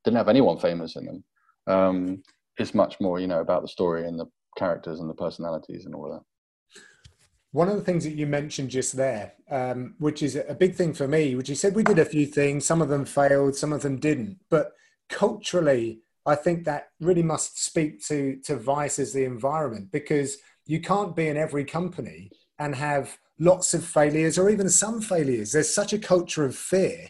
didn't 0.04 0.18
have 0.18 0.30
anyone 0.30 0.60
famous 0.60 0.96
in 0.96 1.06
them. 1.06 1.24
Um, 1.68 2.24
it's 2.58 2.76
much 2.76 3.00
more 3.00 3.20
you 3.20 3.28
know 3.28 3.42
about 3.42 3.64
the 3.64 3.68
story 3.68 4.08
and 4.08 4.20
the 4.20 4.28
characters 4.58 5.00
and 5.00 5.10
the 5.10 5.16
personalities 5.16 5.86
and 5.86 5.96
all 5.96 6.12
that. 6.12 6.22
One 7.52 7.70
of 7.70 7.76
the 7.76 7.84
things 7.84 8.04
that 8.04 8.16
you 8.16 8.28
mentioned 8.28 8.70
just 8.70 8.98
there, 8.98 9.34
um, 9.50 9.96
which 9.98 10.22
is 10.22 10.36
a 10.36 10.54
big 10.54 10.76
thing 10.76 10.94
for 10.94 11.08
me, 11.08 11.36
which 11.36 11.50
you 11.50 11.56
said 11.56 11.74
we 11.74 11.84
did 11.84 12.00
a 12.00 12.06
few 12.06 12.26
things, 12.26 12.66
some 12.66 12.82
of 12.82 12.90
them 12.90 13.06
failed, 13.06 13.56
some 13.56 13.72
of 13.72 13.82
them 13.82 13.98
didn't. 13.98 14.40
But 14.50 14.74
culturally, 15.10 16.02
I 16.26 16.36
think 16.36 16.66
that 16.66 16.90
really 17.00 17.24
must 17.24 17.64
speak 17.64 18.06
to 18.08 18.38
to 18.44 18.58
Vice 18.58 19.00
as 19.00 19.14
the 19.14 19.24
environment 19.24 19.92
because 19.92 20.38
you 20.66 20.82
can't 20.82 21.16
be 21.16 21.28
in 21.28 21.38
every 21.38 21.64
company 21.64 22.30
and 22.60 22.76
have 22.76 23.18
lots 23.40 23.74
of 23.74 23.86
failures 23.86 24.38
or 24.38 24.50
even 24.50 24.70
some 24.70 25.02
failures. 25.02 25.52
There's 25.52 25.74
such 25.74 25.94
a 25.94 26.00
culture 26.00 26.46
of 26.46 26.56
fear, 26.56 27.10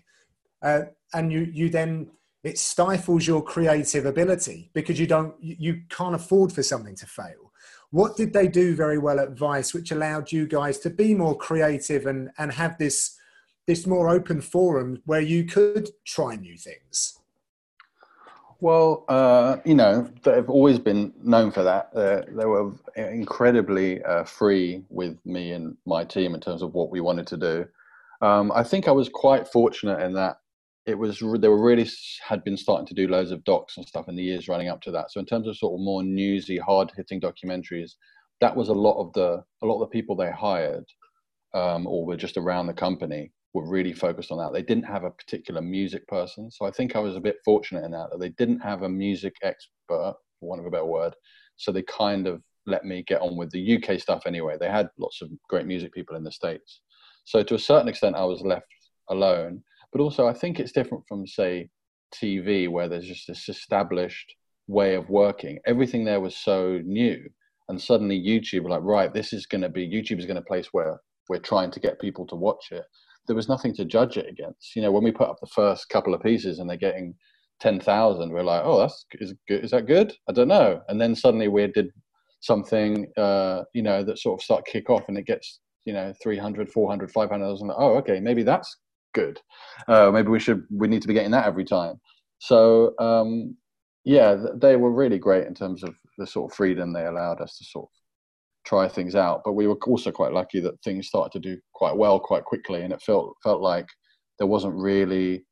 uh, 0.62 0.82
and 1.14 1.32
you 1.32 1.42
you 1.54 1.70
then 1.70 2.12
it 2.44 2.60
stifles 2.60 3.26
your 3.26 3.42
creative 3.42 4.06
ability 4.06 4.70
because 4.74 5.00
you 5.00 5.08
don't 5.08 5.36
you 5.42 5.82
can't 5.90 6.16
afford 6.16 6.52
for 6.52 6.64
something 6.64 6.96
to 6.96 7.06
fail. 7.06 7.52
What 7.92 8.18
did 8.18 8.34
they 8.34 8.48
do 8.48 8.76
very 8.76 8.98
well 8.98 9.20
at 9.20 9.38
Vice, 9.38 9.74
which 9.74 9.92
allowed 9.92 10.32
you 10.32 10.48
guys 10.48 10.80
to 10.80 10.90
be 10.90 11.16
more 11.16 11.38
creative 11.38 12.06
and 12.06 12.30
and 12.38 12.52
have 12.52 12.78
this 12.78 13.18
this 13.68 13.88
more 13.88 14.10
open 14.10 14.42
forum 14.42 15.02
where 15.06 15.22
you 15.22 15.46
could 15.46 15.90
try 16.06 16.36
new 16.36 16.58
things? 16.58 17.18
Well, 18.62 19.04
uh, 19.10 19.58
you 19.66 19.76
know, 19.76 20.10
they've 20.24 20.50
always 20.50 20.80
been 20.80 21.14
known 21.22 21.52
for 21.52 21.64
that. 21.64 21.90
Uh, 21.94 22.22
they 22.28 22.46
were 22.46 22.72
incredibly 22.96 24.02
uh, 24.04 24.24
free 24.24 24.84
with 24.90 25.18
me 25.26 25.52
and 25.52 25.76
my 25.86 26.06
team 26.06 26.34
in 26.34 26.42
terms 26.42 26.62
of 26.62 26.74
what 26.74 26.90
we 26.90 27.02
wanted 27.02 27.28
to 27.28 27.38
do. 27.38 27.66
Um, 28.22 28.52
I 28.56 28.64
think 28.64 28.88
I 28.88 28.92
was 28.92 29.10
quite 29.10 29.48
fortunate 29.48 30.00
in 30.00 30.14
that 30.14 30.38
it 30.86 30.98
was 30.98 31.20
they 31.20 31.48
were 31.48 31.62
really 31.64 31.90
had 32.26 32.44
been 32.44 32.56
starting 32.56 32.86
to 32.88 32.94
do 32.94 33.08
loads 33.08 33.32
of 33.32 33.44
docs 33.44 33.76
and 33.76 33.86
stuff 33.86 34.08
in 34.08 34.16
the 34.16 34.24
years 34.24 34.48
running 34.48 34.70
up 34.70 34.82
to 34.82 34.92
that. 34.92 35.12
So 35.12 35.20
in 35.20 35.26
terms 35.26 35.48
of 35.48 35.58
sort 35.58 35.74
of 35.74 35.84
more 35.84 36.04
newsy, 36.04 36.58
hard 36.58 36.92
hitting 36.96 37.20
documentaries, 37.20 37.94
that 38.40 38.56
was 38.56 38.70
a 38.70 38.74
lot 38.74 39.02
of 39.02 39.12
the 39.14 39.44
a 39.64 39.66
lot 39.66 39.76
of 39.76 39.80
the 39.82 39.94
people 39.94 40.16
they 40.16 40.32
hired 40.32 40.86
um, 41.54 41.88
or 41.88 42.06
were 42.06 42.18
just 42.18 42.38
around 42.38 42.68
the 42.68 42.74
company 42.74 43.32
were 43.56 43.66
really 43.66 43.94
focused 43.94 44.32
on 44.32 44.38
that. 44.38 44.52
They 44.52 44.62
didn't 44.62 44.84
have 44.84 45.06
a 45.06 45.10
particular 45.10 45.62
music 45.62 46.06
person. 46.10 46.52
So 46.52 46.66
I 46.66 46.72
think 46.72 46.94
I 46.94 47.00
was 47.00 47.16
a 47.16 47.22
bit 47.22 47.38
fortunate 47.46 47.86
in 47.86 47.92
that, 47.92 48.10
that 48.12 48.20
they 48.20 48.30
didn't 48.30 48.60
have 48.60 48.82
a 48.82 48.90
music 48.90 49.34
expert, 49.42 49.70
for 49.88 50.16
want 50.42 50.60
of 50.60 50.66
a 50.66 50.70
better 50.70 50.86
word. 50.86 51.16
So 51.56 51.72
they 51.72 51.84
kind 51.84 52.28
of 52.28 52.42
let 52.66 52.84
me 52.84 53.02
get 53.04 53.22
on 53.22 53.38
with 53.38 53.50
the 53.52 53.78
UK 53.78 53.98
stuff 54.02 54.24
anyway. 54.26 54.58
They 54.60 54.70
had 54.70 54.90
lots 55.00 55.22
of 55.22 55.30
great 55.48 55.66
music 55.66 55.94
people 55.94 56.18
in 56.18 56.24
the 56.26 56.34
States. 56.34 56.82
So 57.24 57.44
to 57.44 57.56
a 57.56 57.60
certain 57.60 57.88
extent, 57.88 58.18
I 58.18 58.26
was 58.26 58.42
left 58.42 58.68
alone. 59.10 59.64
But 59.94 60.02
also, 60.02 60.28
I 60.28 60.34
think 60.34 60.60
it's 60.60 60.74
different 60.74 61.06
from, 61.08 61.26
say, 61.26 61.70
TV, 62.14 62.68
where 62.68 62.90
there's 62.90 63.08
just 63.08 63.26
this 63.26 63.48
established 63.48 64.36
way 64.68 64.96
of 64.96 65.10
working. 65.10 65.60
Everything 65.66 66.04
there 66.04 66.20
was 66.20 66.36
so 66.36 66.82
new. 66.84 67.24
And 67.70 67.82
suddenly 67.82 68.20
YouTube 68.20 68.70
like, 68.70 68.84
right, 68.84 69.14
this 69.14 69.32
is 69.32 69.46
going 69.46 69.62
to 69.62 69.70
be, 69.70 69.88
YouTube 69.88 70.20
is 70.20 70.26
going 70.26 70.36
to 70.36 70.42
place 70.42 70.68
where 70.74 71.00
we're 71.30 71.40
trying 71.40 71.72
to 71.72 71.80
get 71.80 72.02
people 72.02 72.28
to 72.28 72.36
watch 72.36 72.74
it 72.74 72.84
there 73.28 73.36
was 73.36 73.50
nothing 73.50 73.74
to 73.76 73.86
judge 73.86 74.18
it 74.18 74.30
against. 74.30 74.76
You 74.76 74.82
know, 74.82 74.92
when 74.92 75.04
we 75.04 75.12
put 75.12 75.30
up 75.30 75.40
the 75.40 75.48
first 75.48 75.90
couple 75.90 76.14
of 76.14 76.22
pieces 76.22 76.60
and 76.60 76.70
they're 76.70 76.78
getting 76.78 77.16
ten 77.60 77.80
thousand, 77.80 78.32
we're 78.32 78.44
like, 78.44 78.64
oh, 78.64 78.80
that's 78.80 79.06
is 79.14 79.34
good. 79.48 79.64
Is 79.64 79.72
that 79.72 79.88
good? 79.88 80.14
I 80.30 80.34
don't 80.34 80.48
know. 80.48 80.82
And 80.88 81.00
then 81.00 81.16
suddenly 81.16 81.48
we 81.48 81.68
did 81.68 81.92
something, 82.42 83.08
uh, 83.18 83.64
you 83.74 83.82
know, 83.82 84.04
that 84.04 84.20
sort 84.20 84.40
of 84.40 84.44
start 84.44 84.66
kick 84.66 84.90
off 84.90 85.04
and 85.08 85.18
it 85.18 85.26
gets 85.26 85.60
you 85.86 85.94
know 85.94 86.14
300 86.22 86.72
400 86.72 87.12
500 87.12 87.60
and 87.60 87.72
oh 87.78 87.96
okay 87.98 88.20
maybe 88.20 88.44
that's 88.44 88.78
good. 89.14 89.40
Uh, 89.88 90.12
maybe 90.12 90.28
we 90.28 90.40
should 90.40 90.66
we 90.70 90.88
need 90.88 91.02
to 91.02 91.08
be 91.08 91.14
getting 91.14 91.32
that 91.32 91.46
every 91.46 91.64
time. 91.64 92.00
So 92.40 92.94
um, 93.00 93.56
yeah, 94.04 94.36
they 94.56 94.76
were 94.76 94.92
really 94.92 95.18
great 95.18 95.48
in 95.48 95.56
terms 95.56 95.84
of 95.84 95.96
the 96.18 96.28
sort 96.28 96.52
of 96.52 96.56
freedom 96.56 96.94
they 96.94 97.06
allowed 97.06 97.42
us 97.42 97.58
to 97.58 97.66
sort 97.66 97.86
of 97.86 97.90
try 98.66 98.88
things 98.88 99.16
out. 99.16 99.42
But 99.46 99.54
we 99.54 99.68
were 99.68 99.78
also 99.88 100.12
quite 100.12 100.34
lucky 100.34 100.60
that 100.62 100.82
things 100.84 101.08
started 101.08 101.32
to 101.34 101.40
do 101.40 101.60
quite 101.74 101.96
well 101.96 102.20
quite 102.20 102.44
quickly, 102.44 102.82
and 102.82 102.94
it 102.94 103.02
felt 103.02 103.36
felt 103.44 103.62
like 103.62 103.88
there 104.38 104.48
wasn't 104.48 104.76
really 104.76 105.46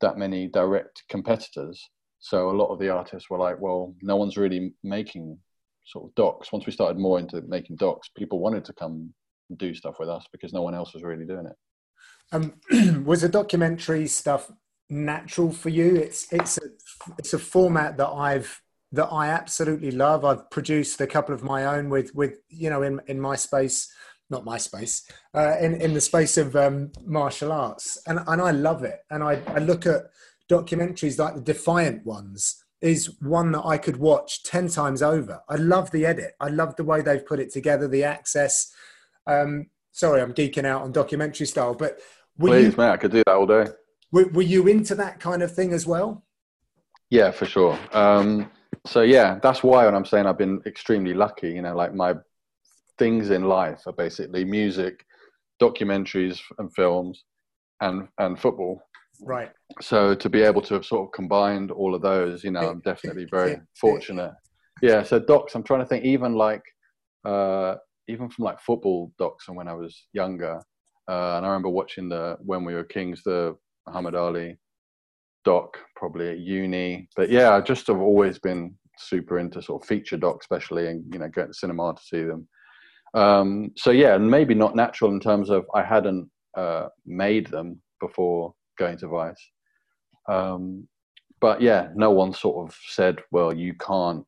that 0.00 0.16
many 0.16 0.48
direct 0.48 1.02
competitors. 1.08 1.82
So 2.20 2.50
a 2.50 2.56
lot 2.56 2.68
of 2.68 2.78
the 2.78 2.90
artists 2.90 3.30
were 3.30 3.38
like, 3.38 3.60
well, 3.60 3.94
no 4.02 4.16
one's 4.16 4.36
really 4.36 4.74
making 4.84 5.38
sort 5.86 6.06
of 6.06 6.14
docs. 6.14 6.52
Once 6.52 6.66
we 6.66 6.72
started 6.72 6.98
more 6.98 7.18
into 7.18 7.42
making 7.42 7.76
docs, 7.76 8.10
people 8.16 8.40
wanted 8.40 8.64
to 8.66 8.72
come 8.74 9.12
and 9.48 9.58
do 9.58 9.74
stuff 9.74 9.98
with 9.98 10.08
us 10.08 10.26
because 10.32 10.52
no 10.52 10.62
one 10.62 10.74
else 10.74 10.94
was 10.94 11.02
really 11.02 11.24
doing 11.24 11.46
it. 11.46 11.56
Um, 12.32 13.04
was 13.04 13.22
the 13.22 13.28
documentary 13.28 14.06
stuff 14.06 14.50
natural 14.88 15.52
for 15.52 15.68
you? 15.68 15.96
It's 15.96 16.32
it's 16.32 16.58
a 16.58 16.68
it's 17.18 17.32
a 17.32 17.38
format 17.38 17.96
that 17.96 18.08
I've 18.08 18.60
that 18.92 19.06
I 19.06 19.28
absolutely 19.28 19.90
love. 19.90 20.24
I've 20.24 20.50
produced 20.50 21.00
a 21.00 21.06
couple 21.06 21.34
of 21.34 21.42
my 21.42 21.64
own 21.64 21.90
with 21.90 22.14
with 22.14 22.38
you 22.48 22.70
know 22.70 22.82
in 22.82 23.00
in 23.06 23.20
my 23.20 23.36
space, 23.36 23.92
not 24.28 24.44
my 24.44 24.58
space, 24.58 25.10
uh, 25.34 25.56
in 25.60 25.80
in 25.80 25.94
the 25.94 26.00
space 26.00 26.36
of 26.36 26.56
um, 26.56 26.92
martial 27.04 27.52
arts, 27.52 28.00
and 28.06 28.20
and 28.26 28.40
I 28.40 28.50
love 28.50 28.84
it. 28.84 29.00
And 29.10 29.22
I 29.22 29.42
I 29.48 29.58
look 29.58 29.86
at 29.86 30.10
documentaries 30.50 31.18
like 31.18 31.34
the 31.34 31.40
Defiant 31.40 32.04
ones 32.04 32.64
is 32.80 33.20
one 33.20 33.52
that 33.52 33.64
I 33.64 33.76
could 33.76 33.98
watch 33.98 34.42
10 34.44 34.68
times 34.68 35.02
over. 35.02 35.42
I 35.50 35.56
love 35.56 35.90
the 35.90 36.06
edit. 36.06 36.32
I 36.40 36.48
love 36.48 36.76
the 36.76 36.84
way 36.84 37.02
they've 37.02 37.24
put 37.24 37.38
it 37.38 37.52
together, 37.52 37.86
the 37.86 38.04
access. 38.04 38.72
Um, 39.26 39.66
sorry, 39.92 40.22
I'm 40.22 40.32
geeking 40.32 40.64
out 40.64 40.80
on 40.80 40.90
documentary 40.90 41.46
style, 41.46 41.74
but 41.74 42.00
Please, 42.38 42.72
you, 42.72 42.78
mate, 42.78 42.90
I 42.90 42.96
could 42.96 43.12
do 43.12 43.22
that 43.26 43.34
all 43.34 43.46
day. 43.46 43.66
Were, 44.12 44.28
were, 44.28 44.42
you 44.42 44.66
into 44.66 44.94
that 44.94 45.20
kind 45.20 45.42
of 45.42 45.54
thing 45.54 45.72
as 45.72 45.86
well? 45.86 46.24
Yeah, 47.10 47.30
for 47.30 47.44
sure. 47.44 47.78
Um, 47.92 48.50
so 48.86 49.02
yeah, 49.02 49.38
that's 49.42 49.62
why 49.62 49.84
when 49.84 49.94
I'm 49.94 50.04
saying 50.04 50.26
I've 50.26 50.38
been 50.38 50.60
extremely 50.66 51.14
lucky, 51.14 51.50
you 51.50 51.62
know, 51.62 51.76
like 51.76 51.94
my 51.94 52.14
things 52.98 53.30
in 53.30 53.44
life 53.44 53.82
are 53.86 53.92
basically 53.92 54.44
music, 54.44 55.04
documentaries 55.60 56.40
and 56.58 56.72
films 56.74 57.24
and, 57.80 58.08
and 58.18 58.38
football. 58.38 58.82
Right. 59.22 59.50
So 59.80 60.14
to 60.14 60.28
be 60.28 60.42
able 60.42 60.62
to 60.62 60.74
have 60.74 60.84
sort 60.84 61.08
of 61.08 61.12
combined 61.12 61.70
all 61.70 61.94
of 61.94 62.02
those, 62.02 62.42
you 62.42 62.50
know, 62.50 62.70
I'm 62.70 62.80
definitely 62.80 63.26
very 63.30 63.60
fortunate. 63.80 64.32
Yeah. 64.82 65.02
So 65.02 65.18
docs, 65.18 65.54
I'm 65.54 65.62
trying 65.62 65.80
to 65.80 65.86
think 65.86 66.04
even 66.04 66.34
like, 66.34 66.62
uh, 67.24 67.76
even 68.08 68.30
from 68.30 68.46
like 68.46 68.60
football 68.60 69.12
docs 69.18 69.48
and 69.48 69.56
when 69.56 69.68
I 69.68 69.74
was 69.74 70.06
younger. 70.12 70.60
Uh, 71.08 71.36
and 71.36 71.44
I 71.44 71.48
remember 71.48 71.68
watching 71.68 72.08
the 72.08 72.36
When 72.40 72.64
We 72.64 72.74
Were 72.74 72.84
Kings, 72.84 73.22
the 73.24 73.56
Muhammad 73.86 74.14
Ali 74.14 74.58
doc, 75.44 75.78
probably 75.96 76.30
at 76.30 76.38
uni. 76.38 77.08
But 77.16 77.30
yeah, 77.30 77.54
I 77.54 77.60
just 77.60 77.86
have 77.86 78.00
always 78.00 78.38
been 78.38 78.74
super 78.98 79.38
into 79.38 79.62
sort 79.62 79.82
of 79.82 79.88
feature 79.88 80.16
docs, 80.16 80.44
especially, 80.44 80.88
and 80.88 81.04
you 81.12 81.18
know, 81.18 81.28
going 81.28 81.48
to 81.48 81.54
cinema 81.54 81.94
to 81.94 82.02
see 82.02 82.22
them. 82.24 82.48
Um, 83.14 83.72
so 83.76 83.90
yeah, 83.90 84.14
and 84.14 84.30
maybe 84.30 84.54
not 84.54 84.76
natural 84.76 85.10
in 85.10 85.20
terms 85.20 85.50
of 85.50 85.64
I 85.74 85.82
hadn't 85.82 86.30
uh, 86.56 86.88
made 87.06 87.46
them 87.48 87.80
before 88.00 88.54
going 88.78 88.98
to 88.98 89.08
Vice. 89.08 89.50
Um, 90.28 90.86
but 91.40 91.60
yeah, 91.60 91.88
no 91.94 92.10
one 92.10 92.32
sort 92.32 92.68
of 92.68 92.76
said, 92.88 93.20
"Well, 93.30 93.52
you 93.52 93.74
can't 93.74 94.24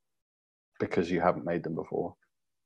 because 0.80 1.10
you 1.10 1.20
haven't 1.20 1.44
made 1.44 1.62
them 1.62 1.74
before." 1.74 2.14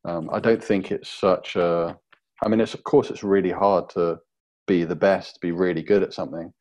Um, 0.05 0.31
I 0.33 0.41
don't 0.41 0.63
think 0.63 0.91
it's 0.91 1.11
such 1.11 1.57
a. 1.57 1.97
I 2.43 2.49
mean, 2.49 2.61
it's 2.61 2.75
of 2.75 2.85
course 2.85 3.11
it's 3.11 3.25
really 3.25 3.51
hard 3.51 3.89
to 3.91 4.19
be 4.67 4.85
the 4.85 4.97
best, 4.97 5.41
be 5.41 5.53
really 5.53 5.83
good 5.83 6.03
at 6.03 6.15
something. 6.15 6.53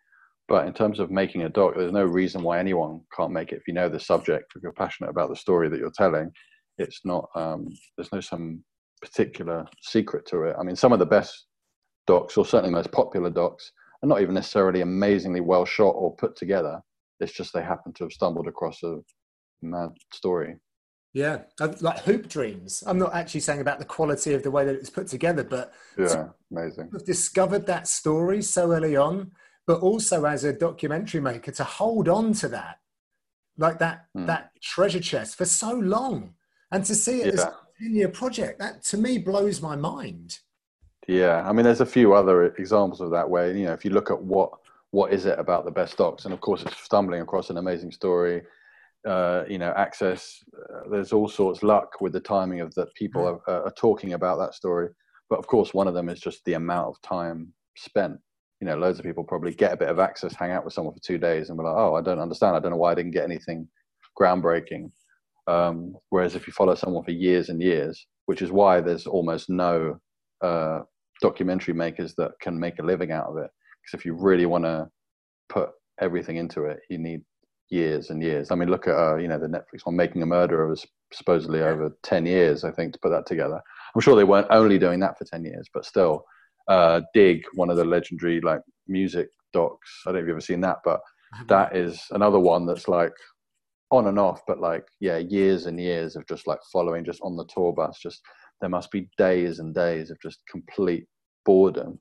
But 0.48 0.68
in 0.68 0.74
terms 0.74 1.00
of 1.00 1.10
making 1.10 1.44
a 1.44 1.50
doc, 1.50 1.74
there's 1.76 1.92
no 1.92 2.04
reason 2.04 2.44
why 2.44 2.60
anyone 2.60 3.02
can't 3.16 3.32
make 3.32 3.52
it 3.52 3.58
if 3.58 3.68
you 3.68 3.74
know 3.74 3.90
the 3.90 4.00
subject, 4.00 4.54
if 4.56 4.62
you're 4.62 4.74
passionate 4.74 5.10
about 5.10 5.30
the 5.30 5.36
story 5.36 5.70
that 5.70 5.80
you're 5.80 5.92
telling. 5.96 6.32
It's 6.78 7.02
not. 7.04 7.30
Um, 7.36 7.70
there's 7.98 8.12
no 8.12 8.20
some 8.20 8.64
particular 9.02 9.66
secret 9.82 10.26
to 10.28 10.44
it. 10.44 10.56
I 10.60 10.64
mean, 10.64 10.76
some 10.76 10.94
of 10.94 11.00
the 11.00 11.06
best 11.06 11.46
docs, 12.06 12.38
or 12.38 12.46
certainly 12.46 12.74
most 12.74 12.92
popular 12.92 13.30
docs, 13.30 13.72
are 14.04 14.08
not 14.08 14.22
even 14.22 14.36
necessarily 14.36 14.82
amazingly 14.82 15.42
well 15.42 15.66
shot 15.66 15.92
or 15.96 16.16
put 16.16 16.36
together. 16.36 16.80
It's 17.20 17.34
just 17.34 17.54
they 17.54 17.64
happen 17.64 17.94
to 17.94 18.04
have 18.04 18.12
stumbled 18.12 18.48
across 18.48 18.84
a 18.84 19.00
mad 19.62 19.90
story. 20.14 20.58
Yeah, 21.14 21.44
like 21.80 22.00
Hoop 22.00 22.28
Dreams. 22.28 22.84
I'm 22.86 23.00
not 23.00 23.16
actually 23.16 23.40
saying 23.40 23.62
about 23.62 23.80
the 23.80 23.86
quality 23.86 24.34
of 24.34 24.44
the 24.44 24.52
way 24.52 24.66
that 24.66 24.76
it's 24.76 24.90
put 24.90 25.08
together, 25.08 25.46
but 25.46 25.72
yeah, 25.98 26.26
amazing. 26.52 26.92
Discovered 27.06 27.66
that 27.68 27.88
story 27.88 28.42
so 28.42 28.74
early 28.74 28.98
on, 28.98 29.32
but 29.68 29.82
also 29.82 30.26
as 30.26 30.44
a 30.44 30.54
documentary 30.54 31.22
maker 31.22 31.52
to 31.52 31.64
hold 31.64 32.08
on 32.08 32.34
to 32.34 32.48
that, 32.50 32.80
like 33.58 33.80
that 33.80 34.06
mm. 34.16 34.26
that 34.28 34.52
treasure 34.62 35.00
chest 35.00 35.38
for 35.38 35.46
so 35.46 35.74
long, 35.74 36.34
and 36.72 36.86
to 36.86 36.96
see 36.96 37.22
it 37.22 37.28
yeah. 37.28 37.34
as 37.34 37.40
a 37.42 37.54
ten 37.82 37.96
year 37.96 38.10
project 38.10 38.60
that 38.60 38.84
to 38.84 38.98
me 38.98 39.18
blows 39.18 39.62
my 39.62 39.76
mind. 39.76 40.40
Yeah, 41.08 41.48
I 41.48 41.54
mean, 41.54 41.66
there's 41.66 41.82
a 41.82 41.86
few 41.86 42.14
other 42.14 42.46
examples 42.56 43.02
of 43.02 43.12
that 43.12 43.30
where 43.30 43.56
you 43.56 43.66
know 43.66 43.74
if 43.74 43.86
you 43.86 43.92
look 43.92 44.12
at 44.12 44.22
what 44.22 44.52
what 44.92 45.14
is 45.14 45.26
it 45.26 45.38
about 45.40 45.66
the 45.66 45.72
best 45.72 45.98
docs, 45.98 46.26
and 46.26 46.34
of 46.34 46.42
course 46.42 46.64
it's 46.64 46.82
stumbling 46.82 47.22
across 47.22 47.50
an 47.50 47.58
amazing 47.58 47.92
story 47.92 48.44
uh, 49.06 49.44
you 49.48 49.58
know 49.58 49.72
access 49.78 50.44
uh, 50.58 50.90
there's 50.90 51.14
all 51.14 51.28
sorts 51.28 51.62
luck 51.62 52.02
with 52.02 52.12
the 52.12 52.20
timing 52.20 52.62
of 52.62 52.74
that 52.76 52.94
people 52.96 53.22
mm. 53.22 53.40
are, 53.48 53.66
are, 53.66 53.74
talking 53.78 54.14
about 54.14 54.38
that 54.38 54.56
story 54.56 54.90
but 55.30 55.38
of 55.38 55.46
course 55.46 55.74
one 55.74 55.88
of 55.88 55.94
them 55.94 56.10
is 56.10 56.20
just 56.20 56.44
the 56.46 56.54
amount 56.54 56.88
of 56.88 57.02
time 57.02 57.54
spent 57.78 58.20
you 58.60 58.68
know 58.68 58.76
loads 58.76 59.00
of 59.00 59.06
people 59.06 59.24
probably 59.24 59.54
get 59.54 59.74
a 59.74 59.78
bit 59.78 59.90
of 59.90 60.00
access 60.00 60.36
hang 60.36 60.52
out 60.52 60.64
with 60.64 60.74
someone 60.74 60.94
for 60.94 61.02
two 61.02 61.18
days 61.18 61.50
and 61.50 61.58
be 61.58 61.64
like 61.64 61.76
oh 61.76 61.96
i 61.96 62.02
don't 62.02 62.20
understand 62.20 62.56
i 62.56 62.60
don't 62.60 62.72
know 62.72 62.78
why 62.78 62.92
i 62.92 62.96
didn't 62.96 63.12
get 63.12 63.24
anything 63.24 63.68
groundbreaking 64.20 64.90
um, 65.48 65.94
whereas 66.10 66.34
if 66.34 66.48
you 66.48 66.54
follow 66.54 66.74
someone 66.74 67.04
for 67.04 67.12
years 67.12 67.50
and 67.50 67.62
years 67.62 68.08
which 68.26 68.42
is 68.42 68.52
why 68.52 68.82
there's 68.82 69.06
almost 69.06 69.50
no 69.50 70.00
uh, 70.42 70.80
documentary 71.22 71.74
makers 71.74 72.16
that 72.18 72.32
can 72.42 72.60
make 72.60 72.80
a 72.80 72.84
living 72.84 73.12
out 73.12 73.28
of 73.28 73.38
it 73.38 73.50
because 73.82 74.00
if 74.00 74.06
you 74.06 74.16
really 74.16 74.48
want 74.48 74.64
to 74.64 74.88
put 75.50 75.70
everything 76.02 76.38
into 76.38 76.64
it 76.64 76.80
you 76.90 76.98
need 76.98 77.22
years 77.70 78.10
and 78.10 78.22
years. 78.22 78.52
I 78.52 78.56
mean, 78.56 78.70
look 78.70 78.88
at 78.88 78.96
uh, 78.96 79.18
you 79.18 79.28
know 79.28 79.40
the 79.40 79.48
Netflix 79.48 79.86
one, 79.86 79.96
Making 79.96 80.22
a 80.22 80.26
Murderer 80.26 80.68
was 80.68 80.86
supposedly 81.14 81.62
over 81.62 81.96
ten 82.04 82.26
years, 82.26 82.64
I 82.64 82.72
think, 82.72 82.94
to 82.94 83.00
put 83.00 83.10
that 83.10 83.26
together. 83.26 83.62
I'm 83.94 84.02
sure 84.02 84.16
they 84.16 84.24
weren't 84.24 84.48
only 84.50 84.78
doing 84.78 85.00
that 85.02 85.18
for 85.18 85.26
ten 85.26 85.44
years, 85.44 85.68
but 85.74 85.86
still, 85.86 86.26
uh, 86.68 87.02
Dig, 87.14 87.44
one 87.54 87.70
of 87.70 87.78
the 87.78 87.86
legendary 87.86 88.42
like 88.42 88.62
music 88.88 89.30
docs. 89.54 89.90
I 90.06 90.10
don't 90.10 90.16
know 90.16 90.20
if 90.20 90.28
you've 90.28 90.36
ever 90.36 90.42
seen 90.42 90.62
that, 90.62 90.78
but 90.84 91.00
that 91.48 91.76
is 91.76 92.02
another 92.12 92.40
one 92.40 92.66
that's 92.66 92.88
like 92.88 93.14
on 93.92 94.08
and 94.08 94.20
off, 94.20 94.42
but 94.48 94.60
like 94.60 94.86
yeah, 95.00 95.18
years 95.18 95.66
and 95.66 95.80
years 95.80 96.16
of 96.16 96.28
just 96.28 96.48
like 96.48 96.60
following, 96.72 97.06
just 97.06 97.22
on 97.22 97.36
the 97.36 97.46
tour 97.46 97.74
bus. 97.74 98.00
Just 98.02 98.22
there 98.62 98.70
must 98.70 98.92
be 98.92 99.10
days 99.18 99.60
and 99.60 99.74
days 99.74 100.12
of 100.12 100.18
just 100.22 100.40
complete 100.50 101.06
boredom 101.46 102.00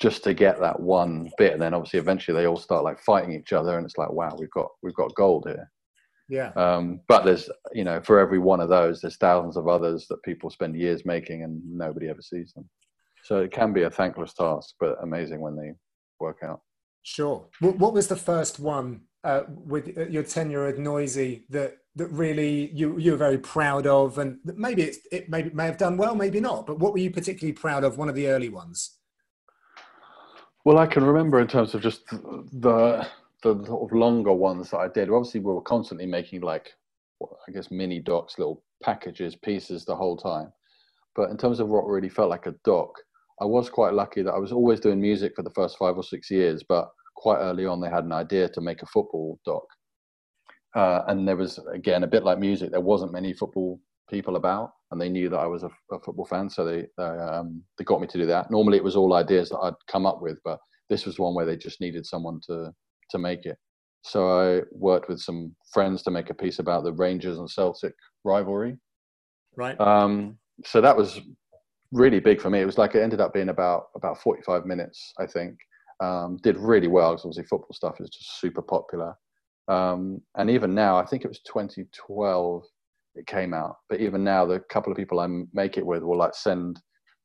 just 0.00 0.24
to 0.24 0.34
get 0.34 0.58
that 0.60 0.80
one 0.80 1.30
bit. 1.38 1.52
And 1.52 1.62
then 1.62 1.74
obviously 1.74 2.00
eventually 2.00 2.36
they 2.36 2.46
all 2.46 2.56
start 2.56 2.84
like 2.84 3.00
fighting 3.00 3.32
each 3.32 3.52
other 3.52 3.76
and 3.76 3.84
it's 3.86 3.98
like 3.98 4.10
wow 4.10 4.34
we've 4.38 4.50
got 4.50 4.68
we've 4.82 4.94
got 4.94 5.14
gold 5.14 5.44
here. 5.46 5.70
Yeah. 6.28 6.52
Um, 6.56 7.00
but 7.06 7.24
there's 7.24 7.48
you 7.72 7.84
know 7.84 8.00
for 8.00 8.18
every 8.18 8.38
one 8.38 8.60
of 8.60 8.68
those 8.68 9.00
there's 9.00 9.16
thousands 9.16 9.56
of 9.56 9.68
others 9.68 10.06
that 10.08 10.22
people 10.22 10.50
spend 10.50 10.76
years 10.76 11.04
making 11.04 11.44
and 11.44 11.60
nobody 11.64 12.08
ever 12.08 12.22
sees 12.22 12.52
them 12.54 12.68
so 13.24 13.40
it 13.40 13.50
can 13.50 13.72
be 13.72 13.82
a 13.82 13.90
thankless 13.90 14.34
task 14.34 14.74
but 14.78 14.96
amazing 15.02 15.40
when 15.40 15.56
they 15.56 15.72
work 16.20 16.38
out 16.42 16.60
sure 17.02 17.46
what 17.60 17.92
was 17.92 18.08
the 18.08 18.16
first 18.16 18.58
one 18.58 19.00
uh, 19.24 19.44
with 19.48 19.96
uh, 19.96 20.04
your 20.06 20.22
tenure 20.22 20.66
at 20.66 20.76
Noisey 20.76 21.44
that 21.48 21.78
that 21.96 22.08
really 22.08 22.70
you 22.72 22.98
you 22.98 23.12
were 23.12 23.16
very 23.16 23.38
proud 23.38 23.86
of 23.86 24.18
and 24.18 24.38
maybe 24.44 24.82
it, 24.82 24.96
it 25.10 25.28
maybe 25.28 25.50
may 25.50 25.66
have 25.66 25.78
done 25.78 25.96
well 25.96 26.14
maybe 26.14 26.40
not 26.40 26.66
but 26.66 26.78
what 26.78 26.92
were 26.92 26.98
you 26.98 27.10
particularly 27.10 27.52
proud 27.52 27.84
of 27.84 27.98
one 27.98 28.08
of 28.08 28.14
the 28.14 28.28
early 28.28 28.48
ones 28.48 28.98
well, 30.64 30.78
I 30.78 30.86
can 30.86 31.04
remember 31.04 31.40
in 31.40 31.46
terms 31.46 31.74
of 31.74 31.82
just 31.82 32.06
the 32.08 33.06
the 33.42 33.64
sort 33.66 33.92
of 33.92 33.96
longer 33.96 34.32
ones 34.32 34.70
that 34.70 34.78
I 34.78 34.88
did. 34.88 35.10
Obviously, 35.10 35.40
we 35.40 35.52
were 35.52 35.60
constantly 35.60 36.06
making 36.06 36.40
like, 36.40 36.72
I 37.22 37.52
guess, 37.52 37.70
mini 37.70 38.00
docs, 38.00 38.38
little 38.38 38.62
packages, 38.82 39.36
pieces 39.36 39.84
the 39.84 39.94
whole 39.94 40.16
time. 40.16 40.50
But 41.14 41.28
in 41.28 41.36
terms 41.36 41.60
of 41.60 41.68
what 41.68 41.86
really 41.86 42.08
felt 42.08 42.30
like 42.30 42.46
a 42.46 42.54
doc, 42.64 42.98
I 43.40 43.44
was 43.44 43.68
quite 43.68 43.94
lucky 43.94 44.22
that 44.22 44.32
I 44.32 44.38
was 44.38 44.52
always 44.52 44.80
doing 44.80 45.00
music 45.00 45.32
for 45.34 45.42
the 45.42 45.50
first 45.50 45.76
five 45.78 45.96
or 45.96 46.02
six 46.02 46.30
years. 46.30 46.62
But 46.68 46.88
quite 47.16 47.38
early 47.38 47.66
on, 47.66 47.80
they 47.80 47.88
had 47.88 48.04
an 48.04 48.12
idea 48.12 48.48
to 48.48 48.60
make 48.60 48.82
a 48.82 48.86
football 48.86 49.38
doc, 49.44 49.64
uh, 50.76 51.02
and 51.08 51.26
there 51.26 51.36
was 51.36 51.58
again 51.72 52.04
a 52.04 52.08
bit 52.08 52.24
like 52.24 52.38
music. 52.38 52.70
There 52.70 52.80
wasn't 52.80 53.12
many 53.12 53.32
football 53.32 53.80
people 54.10 54.36
about, 54.36 54.72
and 54.90 55.00
they 55.00 55.08
knew 55.08 55.28
that 55.30 55.38
I 55.38 55.46
was 55.46 55.62
a, 55.62 55.70
a 55.92 56.00
football 56.00 56.26
fan, 56.26 56.48
so 56.48 56.64
they 56.64 56.86
they, 56.96 57.04
um, 57.04 57.62
they 57.78 57.84
got 57.84 58.00
me 58.00 58.06
to 58.06 58.18
do 58.18 58.26
that. 58.26 58.50
Normally, 58.50 58.76
it 58.76 58.84
was 58.84 58.96
all 58.96 59.14
ideas 59.14 59.48
that 59.50 59.58
I'd 59.58 59.74
come 59.88 60.06
up 60.06 60.20
with, 60.20 60.38
but 60.44 60.58
this 60.90 61.06
was 61.06 61.18
one 61.18 61.34
where 61.34 61.46
they 61.46 61.56
just 61.56 61.80
needed 61.80 62.06
someone 62.06 62.40
to 62.46 62.72
to 63.10 63.18
make 63.18 63.46
it. 63.46 63.56
So 64.02 64.28
I 64.28 64.62
worked 64.70 65.08
with 65.08 65.20
some 65.20 65.56
friends 65.72 66.02
to 66.02 66.10
make 66.10 66.28
a 66.28 66.34
piece 66.34 66.58
about 66.58 66.84
the 66.84 66.92
Rangers 66.92 67.38
and 67.38 67.50
Celtic 67.50 67.94
rivalry. 68.22 68.76
Right. 69.56 69.80
Um, 69.80 70.36
so 70.64 70.80
that 70.82 70.96
was 70.96 71.20
really 71.94 72.20
big 72.20 72.40
for 72.40 72.50
me. 72.50 72.60
It 72.60 72.66
was 72.66 72.76
like 72.76 72.94
it 72.94 73.02
ended 73.02 73.20
up 73.20 73.32
being 73.32 73.48
about 73.48 73.86
about 73.94 74.20
45 74.20 74.66
minutes, 74.66 75.12
I 75.18 75.26
think. 75.26 75.56
Um, 76.00 76.38
did 76.42 76.56
really 76.56 76.88
well 76.88 77.12
because 77.12 77.24
obviously 77.24 77.44
football 77.44 77.72
stuff 77.72 78.00
is 78.00 78.10
just 78.10 78.40
super 78.40 78.62
popular. 78.62 79.14
Um, 79.68 80.20
and 80.36 80.50
even 80.50 80.74
now, 80.74 80.98
I 80.98 81.06
think 81.06 81.24
it 81.24 81.28
was 81.28 81.40
2012 81.46 82.64
it 83.14 83.26
came 83.28 83.54
out. 83.54 83.76
But 83.88 84.00
even 84.00 84.24
now, 84.24 84.44
the 84.44 84.58
couple 84.58 84.90
of 84.90 84.98
people 84.98 85.20
I 85.20 85.28
make 85.52 85.78
it 85.78 85.86
with 85.86 86.02
will 86.02 86.18
like 86.18 86.34
send 86.34 86.80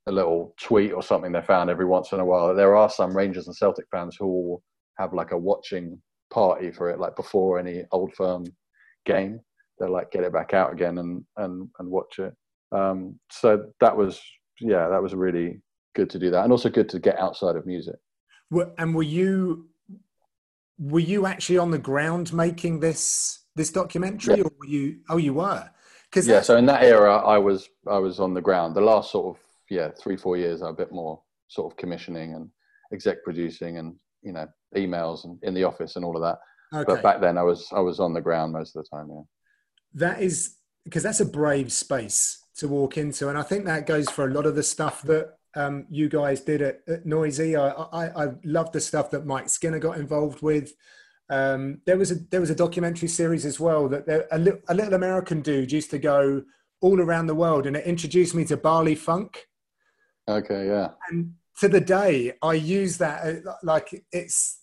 a 0.08 0.12
little 0.12 0.54
tweet 0.62 0.94
or 0.94 1.02
something 1.02 1.32
they 1.32 1.42
found 1.42 1.70
every 1.70 1.86
once 1.86 2.12
in 2.12 2.20
a 2.20 2.26
while. 2.26 2.54
There 2.56 2.76
are 2.76 2.90
some 2.90 3.18
Rangers 3.18 3.48
and 3.48 3.56
Celtic 3.56 3.86
fans 3.92 4.16
who 4.20 4.28
will 4.28 4.64
have 5.00 5.14
like 5.14 5.32
a 5.32 5.38
watching 5.38 6.00
party 6.32 6.72
for 6.72 6.90
it, 6.92 7.00
like 7.00 7.16
before 7.16 7.60
any 7.60 7.84
old 7.92 8.14
firm 8.14 8.46
game. 9.06 9.40
They'll 9.80 9.92
like 9.92 10.12
get 10.12 10.24
it 10.24 10.34
back 10.34 10.54
out 10.54 10.72
again 10.72 11.00
and 11.00 11.24
and 11.38 11.70
and 11.80 11.90
watch 11.90 12.20
it. 12.20 12.34
Um, 12.72 13.20
so 13.32 13.66
that 13.80 13.96
was 13.96 14.22
yeah, 14.62 14.90
that 14.90 15.02
was 15.02 15.14
really 15.14 15.62
good 15.96 16.10
to 16.12 16.20
do 16.20 16.30
that, 16.32 16.44
and 16.44 16.52
also 16.52 16.70
good 16.70 16.90
to 16.90 17.00
get 17.00 17.20
outside 17.20 17.56
of 17.56 17.66
music. 17.66 17.96
And 18.78 18.96
were 18.96 19.04
you 19.04 19.70
were 20.80 21.00
you 21.00 21.26
actually 21.26 21.58
on 21.58 21.72
the 21.72 21.78
ground 21.78 22.34
making 22.34 22.80
this 22.80 23.44
this 23.56 23.72
documentary, 23.72 24.38
yeah. 24.38 24.44
or 24.44 24.52
were 24.60 24.68
you? 24.68 25.00
Oh, 25.10 25.18
you 25.18 25.34
were. 25.34 25.70
Cause 26.12 26.28
yeah. 26.28 26.42
So 26.42 26.58
in 26.58 26.66
that 26.66 26.84
era, 26.84 27.18
I 27.18 27.38
was 27.38 27.70
I 27.88 27.98
was 27.98 28.20
on 28.20 28.34
the 28.34 28.42
ground. 28.42 28.76
The 28.76 28.82
last 28.82 29.12
sort 29.12 29.36
of 29.36 29.44
yeah 29.70 29.90
three 30.00 30.18
four 30.18 30.38
years, 30.38 30.62
a 30.62 30.74
bit 30.74 30.92
more 30.92 31.22
sort 31.50 31.72
of 31.72 31.78
commissioning 31.78 32.34
and 32.34 32.50
exec 32.94 33.24
producing 33.24 33.78
and 33.78 33.96
you 34.24 34.32
know 34.32 34.48
emails 34.76 35.26
and 35.26 35.38
in 35.44 35.54
the 35.54 35.64
office 35.64 35.96
and 35.96 36.06
all 36.06 36.16
of 36.16 36.22
that. 36.22 36.40
Okay. 36.74 36.94
But 36.94 37.04
back 37.04 37.22
then, 37.22 37.38
I 37.38 37.44
was 37.44 37.68
I 37.72 37.80
was 37.80 38.00
on 38.00 38.14
the 38.14 38.22
ground 38.22 38.54
most 38.54 38.76
of 38.76 38.84
the 38.84 38.98
time. 38.98 39.10
Yeah. 39.10 39.22
That 39.96 40.22
is 40.22 40.56
because 40.86 41.04
that's 41.04 41.20
a 41.20 41.26
brave 41.26 41.72
space 41.72 42.44
to 42.60 42.68
walk 42.68 42.98
into, 42.98 43.30
and 43.30 43.38
I 43.38 43.44
think 43.44 43.66
that 43.66 43.88
goes 43.88 44.10
for 44.10 44.26
a 44.26 44.34
lot 44.34 44.46
of 44.46 44.56
the 44.56 44.64
stuff 44.64 45.02
that 45.04 45.34
um, 45.56 45.86
you 45.90 46.10
guys 46.10 46.42
did 46.42 46.62
at, 46.62 46.82
at 46.88 47.06
Noisey. 47.06 47.60
I, 47.60 47.70
I, 47.98 48.26
I 48.26 48.32
love 48.44 48.72
the 48.72 48.82
stuff 48.82 49.12
that 49.12 49.26
Mike 49.26 49.50
Skinner 49.50 49.80
got 49.80 49.98
involved 49.98 50.42
with. 50.42 50.74
Um, 51.30 51.82
there 51.86 51.98
was 51.98 52.12
a 52.12 52.16
there 52.32 52.42
was 52.42 52.50
a 52.50 52.56
documentary 52.56 53.08
series 53.08 53.46
as 53.46 53.60
well 53.60 53.88
that 53.90 54.08
there, 54.08 54.28
a, 54.32 54.40
li- 54.40 54.62
a 54.68 54.74
little 54.74 54.96
American 54.96 55.42
dude 55.42 55.72
used 55.72 55.92
to 55.92 56.00
go 56.00 56.44
all 56.82 57.00
around 57.00 57.28
the 57.28 57.36
world, 57.36 57.66
and 57.66 57.76
it 57.76 57.86
introduced 57.86 58.36
me 58.36 58.46
to 58.46 58.58
baile 58.58 58.96
funk. 58.96 59.48
Okay, 60.28 60.68
yeah. 60.68 60.90
And 61.10 61.34
to 61.60 61.68
the 61.68 61.82
day, 61.82 62.34
I 62.42 62.54
use 62.54 62.98
that 62.98 63.46
uh, 63.46 63.54
like 63.64 64.04
it's. 64.12 64.58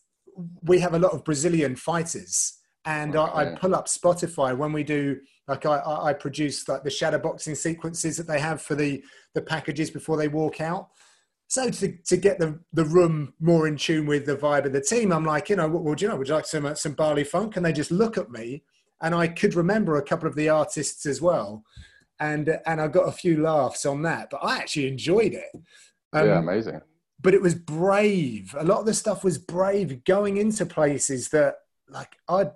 We 0.63 0.81
have 0.81 0.93
a 0.93 0.99
lot 0.99 1.13
of 1.13 1.25
Brazilian 1.25 1.77
fighters, 1.77 2.59
and 2.85 3.17
okay. 3.17 3.33
I, 3.33 3.53
I, 3.53 3.55
pull 3.55 3.75
up 3.75 3.87
Spotify 3.87 4.57
when 4.57 4.73
we 4.73 4.85
do 4.85 5.19
like 5.49 5.65
I, 5.67 5.81
I 5.85 6.13
produce 6.13 6.69
like 6.69 6.83
the 6.83 6.91
shadow 6.91 7.19
boxing 7.19 7.55
sequences 7.55 8.17
that 8.17 8.27
they 8.27 8.41
have 8.41 8.61
for 8.61 8.75
the 8.75 9.03
the 9.35 9.43
packages 9.43 9.91
before 9.91 10.17
they 10.17 10.29
walk 10.29 10.61
out. 10.61 10.89
So 11.49 11.71
to, 11.71 11.97
to 12.07 12.17
get 12.17 12.41
the, 12.41 12.59
the 12.73 12.85
room 12.85 13.33
more 13.39 13.69
in 13.69 13.77
tune 13.77 14.07
with 14.07 14.27
the 14.27 14.37
vibe 14.37 14.65
of 14.65 14.73
the 14.73 14.81
team, 14.81 15.13
I'm 15.13 15.25
like, 15.25 15.49
you 15.49 15.55
know, 15.55 15.69
what 15.69 15.85
would 15.85 16.03
you 16.03 16.09
know? 16.09 16.17
Would 16.17 16.29
you 16.29 16.35
like 16.35 16.47
some 16.47 16.67
uh, 16.67 16.75
some 16.75 16.95
baile 16.95 17.25
funk? 17.25 17.57
And 17.57 17.65
they 17.65 17.73
just 17.73 17.93
look 17.93 18.19
at 18.19 18.31
me, 18.31 18.65
and 19.01 19.15
I 19.15 19.29
could 19.29 19.55
remember 19.55 19.97
a 19.97 20.03
couple 20.03 20.29
of 20.29 20.35
the 20.35 20.49
artists 20.49 21.07
as 21.07 21.23
well, 21.23 21.63
and 22.19 22.59
and 22.67 22.81
I 22.81 22.89
got 22.89 23.09
a 23.09 23.13
few 23.13 23.41
laughs 23.43 23.87
on 23.87 24.03
that. 24.03 24.29
But 24.31 24.41
I 24.43 24.59
actually 24.59 24.89
enjoyed 24.89 25.35
it. 25.35 25.51
Um, 26.13 26.27
yeah, 26.27 26.39
amazing. 26.39 26.81
But 27.21 27.35
it 27.35 27.43
was 27.43 27.55
brave. 27.55 28.55
A 28.59 28.65
lot 28.65 28.81
of 28.81 28.87
the 28.87 28.95
stuff 28.95 29.23
was 29.23 29.39
brave, 29.39 30.05
going 30.05 30.39
into 30.39 30.67
places 30.67 31.29
that 31.29 31.55
like 31.89 32.17
I'd 32.29 32.51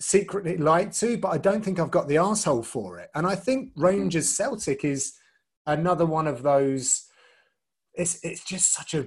secretly 0.00 0.56
like 0.56 0.92
to, 0.94 1.16
but 1.18 1.28
I 1.28 1.38
don't 1.38 1.64
think 1.64 1.78
I've 1.78 1.90
got 1.90 2.08
the 2.08 2.18
asshole 2.18 2.62
for 2.62 2.98
it. 2.98 3.10
And 3.14 3.26
I 3.26 3.34
think 3.34 3.72
Rangers 3.76 4.28
Celtic 4.28 4.84
is 4.84 5.14
another 5.66 6.06
one 6.06 6.26
of 6.26 6.42
those 6.42 7.06
it's 7.94 8.22
it's 8.24 8.44
just 8.44 8.72
such 8.72 8.94
a 8.94 9.06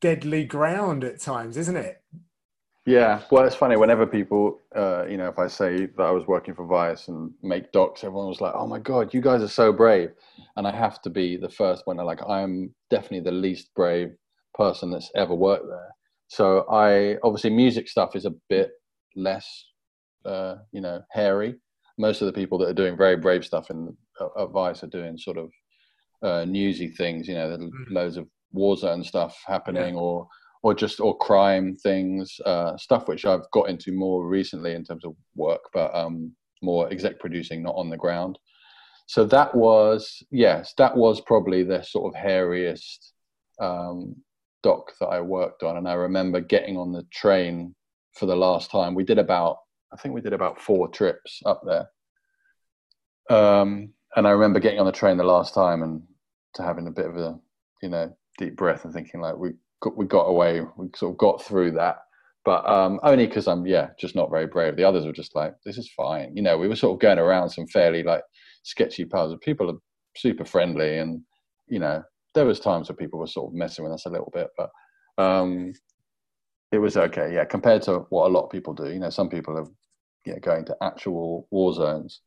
deadly 0.00 0.44
ground 0.44 1.04
at 1.04 1.20
times, 1.20 1.56
isn't 1.56 1.76
it? 1.76 2.02
Yeah, 2.86 3.22
well, 3.30 3.44
it's 3.44 3.54
funny. 3.54 3.76
Whenever 3.76 4.06
people, 4.06 4.58
uh, 4.74 5.04
you 5.06 5.16
know, 5.16 5.28
if 5.28 5.38
I 5.38 5.46
say 5.46 5.86
that 5.86 6.02
I 6.02 6.10
was 6.10 6.26
working 6.26 6.54
for 6.54 6.66
Vice 6.66 7.08
and 7.08 7.30
make 7.42 7.70
docs, 7.72 8.02
everyone 8.02 8.28
was 8.28 8.40
like, 8.40 8.54
"Oh 8.54 8.66
my 8.66 8.78
god, 8.78 9.14
you 9.14 9.20
guys 9.20 9.42
are 9.42 9.48
so 9.48 9.72
brave," 9.72 10.10
and 10.56 10.66
I 10.66 10.74
have 10.74 11.00
to 11.02 11.10
be 11.10 11.36
the 11.36 11.48
first 11.48 11.86
one. 11.86 11.98
Like, 11.98 12.20
I 12.26 12.40
am 12.40 12.74
definitely 12.90 13.20
the 13.20 13.36
least 13.36 13.70
brave 13.76 14.16
person 14.54 14.90
that's 14.90 15.10
ever 15.14 15.34
worked 15.34 15.68
there. 15.68 15.94
So 16.28 16.64
I 16.70 17.16
obviously 17.22 17.50
music 17.50 17.88
stuff 17.88 18.16
is 18.16 18.24
a 18.24 18.34
bit 18.48 18.70
less, 19.16 19.64
uh, 20.24 20.56
you 20.72 20.80
know, 20.80 21.02
hairy. 21.10 21.56
Most 21.98 22.22
of 22.22 22.26
the 22.26 22.32
people 22.32 22.58
that 22.58 22.68
are 22.68 22.74
doing 22.74 22.96
very 22.96 23.16
brave 23.16 23.44
stuff 23.44 23.70
in 23.70 23.96
uh, 24.20 24.42
at 24.42 24.50
Vice 24.50 24.82
are 24.82 24.88
doing 24.88 25.18
sort 25.18 25.38
of 25.38 25.50
uh, 26.22 26.44
newsy 26.44 26.88
things. 26.88 27.28
You 27.28 27.34
know, 27.34 27.56
mm. 27.56 27.70
loads 27.90 28.16
of 28.16 28.26
war 28.52 28.76
zone 28.76 29.04
stuff 29.04 29.36
happening, 29.46 29.94
yeah. 29.94 30.00
or 30.00 30.28
or 30.62 30.74
just 30.74 31.00
or 31.00 31.16
crime 31.16 31.74
things, 31.76 32.38
uh, 32.44 32.76
stuff 32.76 33.08
which 33.08 33.24
I've 33.24 33.50
got 33.52 33.68
into 33.68 33.92
more 33.92 34.26
recently 34.26 34.74
in 34.74 34.84
terms 34.84 35.04
of 35.04 35.14
work, 35.34 35.62
but 35.72 35.94
um, 35.94 36.32
more 36.62 36.90
exec 36.90 37.18
producing, 37.18 37.62
not 37.62 37.76
on 37.76 37.88
the 37.88 37.96
ground. 37.96 38.38
So 39.06 39.24
that 39.24 39.54
was 39.54 40.22
yes, 40.30 40.74
that 40.78 40.96
was 40.96 41.20
probably 41.22 41.62
the 41.62 41.82
sort 41.82 42.14
of 42.14 42.20
hairiest 42.20 43.12
um, 43.60 44.16
doc 44.62 44.92
that 45.00 45.08
I 45.08 45.20
worked 45.20 45.62
on, 45.62 45.76
and 45.76 45.88
I 45.88 45.94
remember 45.94 46.40
getting 46.40 46.76
on 46.76 46.92
the 46.92 47.04
train 47.12 47.74
for 48.20 48.26
the 48.26 48.36
last 48.36 48.70
time. 48.70 48.94
We 48.94 49.02
did 49.02 49.18
about 49.18 49.56
I 49.92 49.96
think 49.96 50.14
we 50.14 50.20
did 50.20 50.34
about 50.34 50.60
four 50.60 50.86
trips 50.88 51.40
up 51.46 51.62
there. 51.66 51.88
Um, 53.36 53.92
and 54.14 54.28
I 54.28 54.30
remember 54.30 54.60
getting 54.60 54.78
on 54.78 54.86
the 54.86 54.92
train 54.92 55.16
the 55.16 55.24
last 55.24 55.54
time 55.54 55.82
and 55.82 56.02
to 56.54 56.62
having 56.62 56.86
a 56.86 56.92
bit 56.92 57.06
of 57.06 57.16
a 57.16 57.38
you 57.82 57.88
know 57.88 58.14
deep 58.38 58.56
breath 58.56 58.84
and 58.84 58.92
thinking 58.92 59.20
like 59.20 59.36
we 59.36 59.52
got, 59.80 59.96
we 59.96 60.06
got 60.06 60.24
away, 60.24 60.60
we 60.76 60.88
sort 60.94 61.12
of 61.12 61.18
got 61.18 61.42
through 61.42 61.72
that. 61.72 61.96
But 62.44 62.68
um, 62.68 63.00
only 63.02 63.26
because 63.26 63.48
I'm 63.48 63.66
yeah 63.66 63.88
just 63.98 64.14
not 64.14 64.30
very 64.30 64.46
brave. 64.46 64.76
The 64.76 64.84
others 64.84 65.06
were 65.06 65.12
just 65.12 65.34
like 65.34 65.54
this 65.64 65.78
is 65.78 65.90
fine. 65.96 66.36
You 66.36 66.42
know, 66.42 66.58
we 66.58 66.68
were 66.68 66.76
sort 66.76 66.94
of 66.94 67.00
going 67.00 67.18
around 67.18 67.50
some 67.50 67.66
fairly 67.66 68.02
like 68.02 68.22
sketchy 68.62 69.06
parts. 69.06 69.34
People 69.42 69.70
are 69.70 69.78
super 70.16 70.44
friendly, 70.44 70.98
and 70.98 71.22
you 71.68 71.78
know 71.78 72.02
there 72.34 72.46
was 72.46 72.60
times 72.60 72.88
where 72.88 72.96
people 72.96 73.18
were 73.18 73.26
sort 73.26 73.50
of 73.50 73.54
messing 73.54 73.82
with 73.84 73.94
us 73.94 74.06
a 74.06 74.10
little 74.10 74.30
bit, 74.32 74.48
but 74.56 74.70
um, 75.18 75.72
it 76.72 76.78
was 76.78 76.96
okay. 76.96 77.34
Yeah, 77.34 77.44
compared 77.44 77.82
to 77.82 78.00
what 78.10 78.28
a 78.28 78.32
lot 78.32 78.44
of 78.44 78.50
people 78.50 78.74
do. 78.74 78.90
You 78.90 79.00
know, 79.00 79.10
some 79.10 79.28
people 79.28 79.56
are 79.58 79.66
yeah 80.24 80.38
going 80.38 80.64
to 80.66 80.76
actual 80.82 81.46
war 81.50 81.72
zones. 81.72 82.20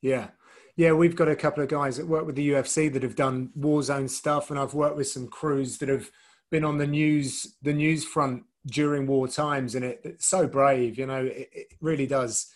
Yeah, 0.00 0.28
yeah, 0.76 0.92
we've 0.92 1.16
got 1.16 1.28
a 1.28 1.36
couple 1.36 1.62
of 1.62 1.68
guys 1.68 1.96
that 1.96 2.08
work 2.08 2.26
with 2.26 2.36
the 2.36 2.50
UFC 2.50 2.92
that 2.92 3.02
have 3.02 3.16
done 3.16 3.50
war 3.54 3.82
zone 3.82 4.08
stuff, 4.08 4.50
and 4.50 4.58
I've 4.58 4.74
worked 4.74 4.96
with 4.96 5.08
some 5.08 5.28
crews 5.28 5.78
that 5.78 5.88
have 5.88 6.10
been 6.50 6.64
on 6.64 6.78
the 6.78 6.86
news 6.86 7.56
the 7.62 7.72
news 7.72 8.04
front 8.04 8.44
during 8.66 9.06
war 9.06 9.28
times, 9.28 9.74
and 9.74 9.84
it, 9.84 10.00
it's 10.04 10.26
so 10.26 10.46
brave. 10.46 10.98
You 10.98 11.06
know, 11.06 11.24
it, 11.24 11.50
it 11.52 11.66
really 11.80 12.06
does. 12.06 12.50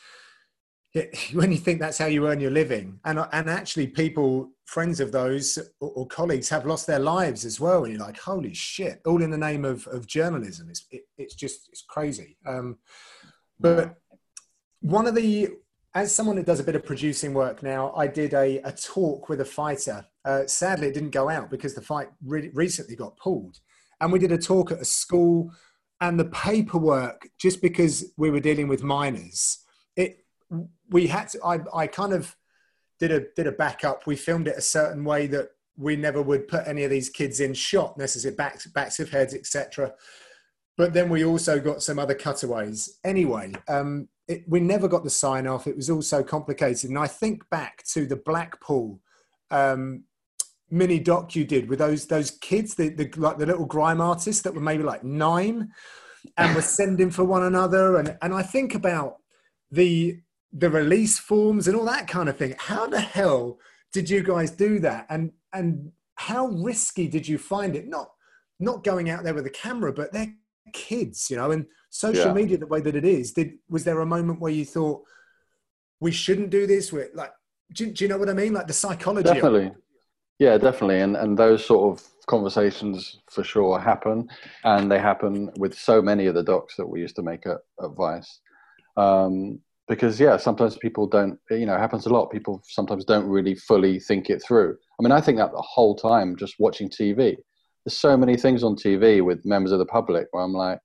It, 0.96 1.16
when 1.34 1.52
you 1.52 1.58
think 1.58 1.80
that's 1.80 1.98
how 1.98 2.06
you 2.06 2.26
earn 2.26 2.40
your 2.40 2.50
living, 2.50 2.98
and 3.04 3.20
and 3.32 3.50
actually, 3.50 3.86
people, 3.86 4.50
friends 4.64 4.98
of 4.98 5.12
those 5.12 5.58
or, 5.80 5.90
or, 5.90 6.06
colleagues, 6.06 6.48
have 6.48 6.66
lost 6.66 6.86
their 6.86 6.98
lives 6.98 7.44
as 7.44 7.60
well, 7.60 7.84
and 7.84 7.92
you're 7.92 8.02
like, 8.02 8.18
holy 8.18 8.54
shit! 8.54 9.00
All 9.06 9.22
in 9.22 9.30
the 9.30 9.38
name 9.38 9.64
of 9.64 9.86
of 9.88 10.06
journalism. 10.06 10.68
It's 10.70 10.86
it's 11.18 11.34
just 11.34 11.68
it's 11.70 11.82
crazy. 11.82 12.36
Um, 12.46 12.78
but 13.60 13.96
one 14.80 15.06
of 15.06 15.14
the 15.14 15.50
as 15.94 16.14
someone 16.14 16.36
that 16.36 16.44
does 16.44 16.60
a 16.60 16.64
bit 16.64 16.76
of 16.76 16.84
producing 16.84 17.32
work 17.32 17.62
now, 17.62 17.90
I 17.96 18.06
did 18.06 18.34
a, 18.34 18.58
a 18.58 18.72
talk 18.72 19.30
with 19.30 19.40
a 19.40 19.46
fighter. 19.46 20.04
Uh, 20.26 20.46
sadly, 20.46 20.88
it 20.88 20.94
didn't 20.94 21.10
go 21.10 21.30
out 21.30 21.48
because 21.50 21.74
the 21.74 21.80
fight 21.80 22.08
re- 22.22 22.50
recently 22.52 22.96
got 22.96 23.16
pulled. 23.16 23.60
And 23.98 24.12
we 24.12 24.18
did 24.18 24.30
a 24.30 24.36
talk 24.36 24.72
at 24.72 24.80
a 24.80 24.84
school, 24.84 25.52
and 26.02 26.20
the 26.20 26.26
paperwork, 26.26 27.28
just 27.38 27.62
because 27.62 28.12
we 28.18 28.30
were 28.30 28.40
dealing 28.40 28.68
with 28.68 28.82
minors, 28.82 29.60
it 29.96 30.26
we 30.90 31.06
had 31.06 31.28
to. 31.30 31.44
I, 31.44 31.60
I 31.74 31.86
kind 31.86 32.12
of 32.12 32.36
did 32.98 33.10
a 33.10 33.24
did 33.34 33.46
a 33.46 33.52
backup. 33.52 34.06
We 34.06 34.16
filmed 34.16 34.48
it 34.48 34.56
a 34.56 34.62
certain 34.62 35.04
way 35.04 35.26
that 35.28 35.50
we 35.76 35.96
never 35.96 36.22
would 36.22 36.48
put 36.48 36.66
any 36.66 36.84
of 36.84 36.90
these 36.90 37.10
kids 37.10 37.40
in 37.40 37.54
shot 37.54 37.98
necessarily 37.98 38.36
backs 38.36 38.66
backs 38.66 39.00
of 39.00 39.10
heads, 39.10 39.34
etc. 39.34 39.92
But 40.76 40.92
then 40.92 41.08
we 41.08 41.24
also 41.24 41.58
got 41.58 41.82
some 41.82 41.98
other 41.98 42.14
cutaways. 42.14 42.98
Anyway, 43.04 43.54
um, 43.68 44.08
it, 44.28 44.44
we 44.46 44.60
never 44.60 44.88
got 44.88 45.04
the 45.04 45.10
sign 45.10 45.46
off. 45.46 45.66
It 45.66 45.76
was 45.76 45.88
all 45.88 46.02
so 46.02 46.22
complicated. 46.22 46.90
And 46.90 46.98
I 46.98 47.06
think 47.06 47.48
back 47.48 47.82
to 47.92 48.06
the 48.06 48.16
Blackpool 48.16 49.00
um, 49.50 50.04
mini 50.70 50.98
doc 50.98 51.34
you 51.34 51.44
did 51.44 51.68
with 51.68 51.78
those 51.78 52.06
those 52.06 52.30
kids, 52.30 52.74
the, 52.74 52.90
the 52.90 53.10
like 53.16 53.38
the 53.38 53.46
little 53.46 53.66
grime 53.66 54.00
artists 54.00 54.42
that 54.42 54.54
were 54.54 54.60
maybe 54.60 54.82
like 54.82 55.04
nine, 55.04 55.72
and 56.36 56.54
were 56.54 56.62
sending 56.62 57.10
for 57.10 57.24
one 57.24 57.44
another. 57.44 57.96
And 57.96 58.16
and 58.22 58.34
I 58.34 58.42
think 58.42 58.74
about 58.74 59.16
the 59.70 60.20
the 60.52 60.70
release 60.70 61.18
forms 61.18 61.68
and 61.68 61.76
all 61.76 61.84
that 61.84 62.08
kind 62.08 62.28
of 62.28 62.36
thing. 62.36 62.54
How 62.58 62.86
the 62.86 63.00
hell 63.00 63.58
did 63.92 64.10
you 64.10 64.22
guys 64.22 64.50
do 64.50 64.78
that? 64.80 65.06
And 65.08 65.32
and 65.52 65.92
how 66.16 66.46
risky 66.46 67.08
did 67.08 67.28
you 67.28 67.38
find 67.38 67.76
it? 67.76 67.88
Not 67.88 68.10
not 68.58 68.84
going 68.84 69.10
out 69.10 69.22
there 69.22 69.34
with 69.34 69.46
a 69.46 69.50
camera, 69.50 69.92
but 69.92 70.12
they're 70.12 70.34
kids, 70.72 71.30
you 71.30 71.36
know, 71.36 71.50
and 71.50 71.66
social 71.90 72.26
yeah. 72.26 72.32
media 72.32 72.58
the 72.58 72.66
way 72.66 72.80
that 72.80 72.96
it 72.96 73.04
is. 73.04 73.32
Did 73.32 73.54
was 73.68 73.84
there 73.84 74.00
a 74.00 74.06
moment 74.06 74.40
where 74.40 74.52
you 74.52 74.64
thought 74.64 75.02
we 76.00 76.12
shouldn't 76.12 76.50
do 76.50 76.66
this? 76.66 76.92
With 76.92 77.14
like, 77.14 77.32
do, 77.72 77.90
do 77.90 78.04
you 78.04 78.08
know 78.08 78.18
what 78.18 78.28
I 78.28 78.34
mean? 78.34 78.52
Like 78.52 78.66
the 78.66 78.72
psychology. 78.72 79.32
Definitely. 79.32 79.72
Yeah, 80.38 80.58
definitely. 80.58 81.00
And 81.00 81.16
and 81.16 81.38
those 81.38 81.64
sort 81.64 81.92
of 81.92 82.06
conversations 82.26 83.20
for 83.30 83.44
sure 83.44 83.78
happen, 83.78 84.28
and 84.64 84.90
they 84.90 84.98
happen 84.98 85.50
with 85.58 85.78
so 85.78 86.02
many 86.02 86.26
of 86.26 86.34
the 86.34 86.42
docs 86.42 86.76
that 86.76 86.86
we 86.86 87.00
used 87.00 87.16
to 87.16 87.22
make 87.22 87.46
at, 87.46 87.58
at 87.82 87.90
Vice. 87.92 88.40
Um, 88.96 89.60
because 89.88 90.18
yeah, 90.18 90.36
sometimes 90.36 90.76
people 90.78 91.06
don't. 91.06 91.38
You 91.50 91.66
know, 91.66 91.74
it 91.74 91.80
happens 91.80 92.06
a 92.06 92.10
lot. 92.10 92.30
People 92.30 92.62
sometimes 92.64 93.04
don't 93.04 93.26
really 93.26 93.54
fully 93.54 94.00
think 94.00 94.30
it 94.30 94.42
through. 94.42 94.76
I 94.98 95.02
mean, 95.02 95.12
I 95.12 95.20
think 95.20 95.38
that 95.38 95.52
the 95.52 95.62
whole 95.62 95.94
time 95.94 96.36
just 96.36 96.54
watching 96.58 96.88
TV. 96.88 97.36
There's 97.84 97.98
so 97.98 98.16
many 98.16 98.36
things 98.36 98.64
on 98.64 98.74
TV 98.74 99.24
with 99.24 99.44
members 99.44 99.70
of 99.70 99.78
the 99.78 99.86
public 99.86 100.26
where 100.32 100.42
I'm 100.42 100.52
like, 100.52 100.80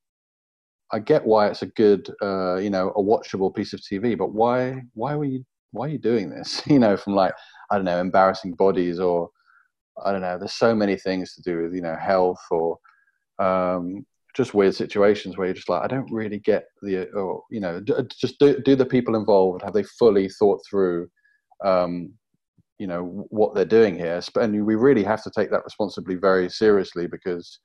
I 0.92 1.00
get 1.00 1.26
why 1.26 1.48
it's 1.48 1.62
a 1.62 1.68
good, 1.68 2.10
uh, 2.22 2.58
you 2.58 2.70
know, 2.70 2.90
a 2.96 3.02
watchable 3.02 3.54
piece 3.54 3.74
of 3.74 3.80
TV, 3.80 4.18
but 4.18 4.34
why, 4.34 4.82
why 4.94 5.16
were 5.16 5.26
you, 5.26 5.44
why 5.72 5.88
are 5.88 5.90
you 5.90 5.98
doing 5.98 6.30
this? 6.30 6.62
You 6.68 6.80
know, 6.80 6.98
from 6.98 7.16
like, 7.16 7.34
I 7.72 7.76
don't 7.76 7.86
know, 7.86 8.00
embarrassing 8.00 8.54
bodies 8.54 9.00
or, 9.00 9.30
I 10.06 10.12
don't 10.12 10.22
know. 10.22 10.38
There's 10.38 10.54
so 10.54 10.76
many 10.76 10.98
things 10.98 11.34
to 11.36 11.42
do 11.42 11.64
with, 11.64 11.74
you 11.74 11.82
know, 11.82 11.96
health 11.96 12.42
or 12.52 12.78
um, 13.40 14.06
just 14.36 14.54
weird 14.54 14.76
situations 14.76 15.38
where 15.38 15.48
you're 15.48 15.56
just 15.56 15.70
like, 15.70 15.84
I 15.84 15.88
don't 15.88 16.12
really 16.12 16.40
get 16.40 16.66
the, 16.82 17.10
or 17.12 17.44
you 17.50 17.60
know, 17.60 17.82
just 18.20 18.40
do, 18.40 18.60
do 18.60 18.76
the 18.76 18.86
people 18.86 19.16
involved 19.16 19.64
have 19.64 19.74
they 19.74 19.84
fully 19.84 20.30
thought 20.30 20.62
through, 20.70 21.08
um, 21.64 22.14
you 22.80 22.88
know, 22.88 23.26
what 23.30 23.54
they're 23.54 23.66
doing 23.66 23.96
here? 23.96 24.22
And 24.36 24.66
we 24.66 24.76
really 24.76 25.04
have 25.04 25.24
to 25.24 25.32
take 25.36 25.52
that 25.52 25.64
responsibly 25.64 26.16
very 26.16 26.50
seriously 26.50 27.08
because 27.08 27.60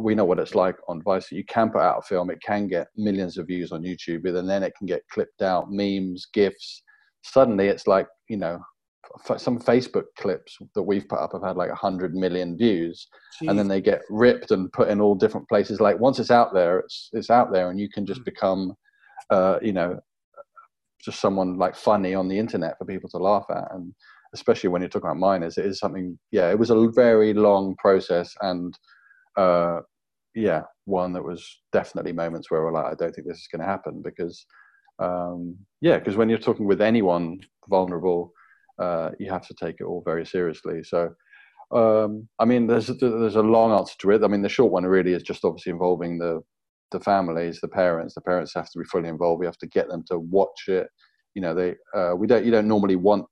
we 0.00 0.14
know 0.14 0.24
what 0.24 0.38
it's 0.38 0.54
like 0.54 0.76
on 0.88 1.02
Vice. 1.02 1.30
You 1.30 1.44
can 1.44 1.70
put 1.70 1.82
out 1.82 1.98
a 1.98 2.02
film, 2.02 2.30
it 2.30 2.40
can 2.44 2.68
get 2.68 2.88
millions 2.96 3.38
of 3.38 3.46
views 3.46 3.72
on 3.72 3.82
YouTube, 3.82 4.26
and 4.26 4.48
then 4.48 4.62
it 4.62 4.72
can 4.76 4.86
get 4.86 5.02
clipped 5.10 5.42
out, 5.42 5.70
memes, 5.70 6.26
gifs. 6.32 6.82
Suddenly, 7.22 7.68
it's 7.68 7.86
like 7.86 8.06
you 8.28 8.36
know, 8.36 8.60
some 9.36 9.58
Facebook 9.58 10.04
clips 10.16 10.56
that 10.74 10.82
we've 10.82 11.08
put 11.08 11.18
up 11.18 11.32
have 11.32 11.42
had 11.42 11.56
like 11.56 11.70
hundred 11.70 12.14
million 12.14 12.56
views, 12.56 13.08
Jeez. 13.40 13.50
and 13.50 13.58
then 13.58 13.68
they 13.68 13.80
get 13.80 14.02
ripped 14.10 14.50
and 14.50 14.72
put 14.72 14.88
in 14.88 15.00
all 15.00 15.14
different 15.14 15.48
places. 15.48 15.80
Like 15.80 15.98
once 15.98 16.18
it's 16.18 16.30
out 16.30 16.54
there, 16.54 16.78
it's 16.80 17.10
it's 17.12 17.30
out 17.30 17.52
there, 17.52 17.70
and 17.70 17.80
you 17.80 17.88
can 17.88 18.06
just 18.06 18.22
mm. 18.22 18.26
become, 18.26 18.74
uh, 19.30 19.58
you 19.62 19.72
know, 19.72 19.98
just 21.04 21.20
someone 21.20 21.58
like 21.58 21.76
funny 21.76 22.14
on 22.14 22.28
the 22.28 22.38
internet 22.38 22.76
for 22.78 22.84
people 22.84 23.08
to 23.10 23.18
laugh 23.18 23.46
at, 23.50 23.68
and 23.72 23.92
especially 24.34 24.68
when 24.68 24.82
you're 24.82 24.88
talking 24.88 25.08
about 25.08 25.18
minors, 25.18 25.58
it 25.58 25.66
is 25.66 25.78
something. 25.78 26.18
Yeah, 26.30 26.50
it 26.50 26.58
was 26.58 26.70
a 26.70 26.88
very 26.94 27.34
long 27.34 27.76
process 27.78 28.34
and 28.42 28.78
uh, 29.38 29.80
yeah, 30.34 30.62
one 30.84 31.12
that 31.12 31.24
was 31.24 31.60
definitely 31.72 32.12
moments 32.12 32.50
where 32.50 32.62
we're 32.62 32.72
like, 32.72 32.86
I 32.86 32.94
don't 32.94 33.14
think 33.14 33.26
this 33.26 33.38
is 33.38 33.48
going 33.50 33.60
to 33.60 33.66
happen 33.66 34.02
because, 34.02 34.44
um, 34.98 35.56
yeah, 35.80 35.98
because 35.98 36.16
when 36.16 36.28
you're 36.28 36.38
talking 36.38 36.66
with 36.66 36.80
anyone 36.80 37.38
vulnerable, 37.68 38.32
uh, 38.78 39.10
you 39.18 39.30
have 39.30 39.46
to 39.48 39.54
take 39.54 39.76
it 39.80 39.84
all 39.84 40.02
very 40.04 40.24
seriously. 40.24 40.82
So, 40.84 41.10
um, 41.74 42.28
I 42.38 42.44
mean, 42.44 42.66
there's 42.66 42.86
there's 42.86 43.36
a 43.36 43.42
long 43.42 43.72
answer 43.72 43.94
to 44.00 44.10
it. 44.12 44.24
I 44.24 44.28
mean, 44.28 44.42
the 44.42 44.48
short 44.48 44.72
one 44.72 44.84
really 44.84 45.12
is 45.12 45.22
just 45.22 45.44
obviously 45.44 45.72
involving 45.72 46.18
the 46.18 46.40
the 46.90 47.00
families, 47.00 47.60
the 47.60 47.68
parents. 47.68 48.14
The 48.14 48.22
parents 48.22 48.54
have 48.54 48.70
to 48.70 48.78
be 48.78 48.84
fully 48.84 49.08
involved. 49.08 49.40
We 49.40 49.46
have 49.46 49.58
to 49.58 49.66
get 49.66 49.88
them 49.88 50.04
to 50.08 50.18
watch 50.18 50.68
it. 50.68 50.88
You 51.34 51.42
know, 51.42 51.54
they 51.54 51.74
uh, 51.94 52.14
we 52.16 52.26
don't 52.26 52.44
you 52.44 52.50
don't 52.50 52.68
normally 52.68 52.96
want 52.96 53.26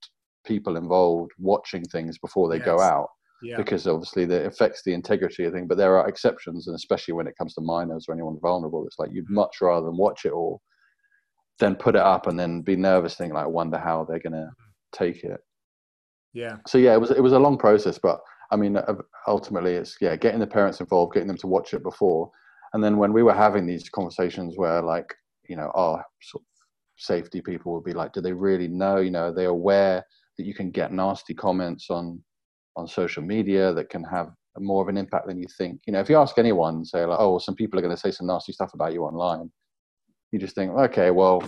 people 0.45 0.77
involved 0.77 1.31
watching 1.37 1.83
things 1.83 2.17
before 2.17 2.49
they 2.49 2.57
yes. 2.57 2.65
go 2.65 2.79
out 2.79 3.09
yeah. 3.41 3.57
because 3.57 3.85
obviously 3.85 4.25
that 4.25 4.45
affects 4.45 4.81
the 4.83 4.93
integrity 4.93 5.43
of 5.45 5.53
thing. 5.53 5.67
But 5.67 5.77
there 5.77 5.97
are 5.97 6.07
exceptions, 6.07 6.67
and 6.67 6.75
especially 6.75 7.13
when 7.13 7.27
it 7.27 7.37
comes 7.37 7.53
to 7.55 7.61
minors 7.61 8.05
or 8.07 8.13
anyone 8.13 8.37
vulnerable, 8.41 8.85
it's 8.85 8.99
like 8.99 9.09
you'd 9.11 9.25
mm-hmm. 9.25 9.35
much 9.35 9.57
rather 9.61 9.85
than 9.85 9.97
watch 9.97 10.25
it 10.25 10.31
all 10.31 10.61
than 11.59 11.75
put 11.75 11.95
it 11.95 12.01
up 12.01 12.27
and 12.27 12.39
then 12.39 12.61
be 12.61 12.75
nervous, 12.75 13.15
think 13.15 13.33
like, 13.33 13.47
wonder 13.47 13.77
how 13.77 14.05
they're 14.05 14.19
gonna 14.19 14.49
take 14.93 15.23
it. 15.23 15.39
Yeah. 16.33 16.57
So 16.67 16.77
yeah, 16.77 16.93
it 16.93 17.01
was 17.01 17.11
it 17.11 17.21
was 17.21 17.33
a 17.33 17.39
long 17.39 17.57
process, 17.57 17.99
but 18.01 18.19
I 18.51 18.55
mean, 18.55 18.77
uh, 18.77 18.95
ultimately, 19.27 19.73
it's 19.73 19.97
yeah, 19.99 20.15
getting 20.15 20.39
the 20.39 20.47
parents 20.47 20.79
involved, 20.79 21.13
getting 21.13 21.27
them 21.27 21.37
to 21.37 21.47
watch 21.47 21.73
it 21.73 21.83
before, 21.83 22.29
and 22.73 22.83
then 22.83 22.97
when 22.97 23.13
we 23.13 23.23
were 23.23 23.33
having 23.33 23.65
these 23.65 23.89
conversations 23.89 24.55
where 24.57 24.81
like 24.81 25.13
you 25.49 25.55
know 25.55 25.71
our 25.75 26.03
sort 26.21 26.41
of 26.41 26.47
safety 26.97 27.41
people 27.41 27.73
would 27.73 27.83
be 27.83 27.93
like, 27.93 28.13
do 28.13 28.21
they 28.21 28.33
really 28.33 28.67
know? 28.67 28.97
You 28.97 29.11
know, 29.11 29.27
are 29.27 29.33
they 29.33 29.45
aware 29.45 30.03
that 30.37 30.45
you 30.45 30.53
can 30.53 30.71
get 30.71 30.93
nasty 30.93 31.33
comments 31.33 31.89
on 31.89 32.21
on 32.75 32.87
social 32.87 33.23
media 33.23 33.73
that 33.73 33.89
can 33.89 34.03
have 34.03 34.29
more 34.59 34.81
of 34.81 34.87
an 34.87 34.97
impact 34.97 35.27
than 35.27 35.39
you 35.39 35.47
think. 35.57 35.81
You 35.85 35.93
know, 35.93 35.99
if 35.99 36.09
you 36.09 36.17
ask 36.17 36.37
anyone, 36.37 36.85
say 36.85 37.05
like, 37.05 37.19
oh, 37.19 37.37
some 37.39 37.55
people 37.55 37.77
are 37.77 37.81
going 37.81 37.95
to 37.95 37.99
say 37.99 38.11
some 38.11 38.27
nasty 38.27 38.53
stuff 38.53 38.73
about 38.73 38.93
you 38.93 39.03
online, 39.03 39.51
you 40.31 40.39
just 40.39 40.55
think, 40.55 40.71
okay, 40.71 41.11
well, 41.11 41.41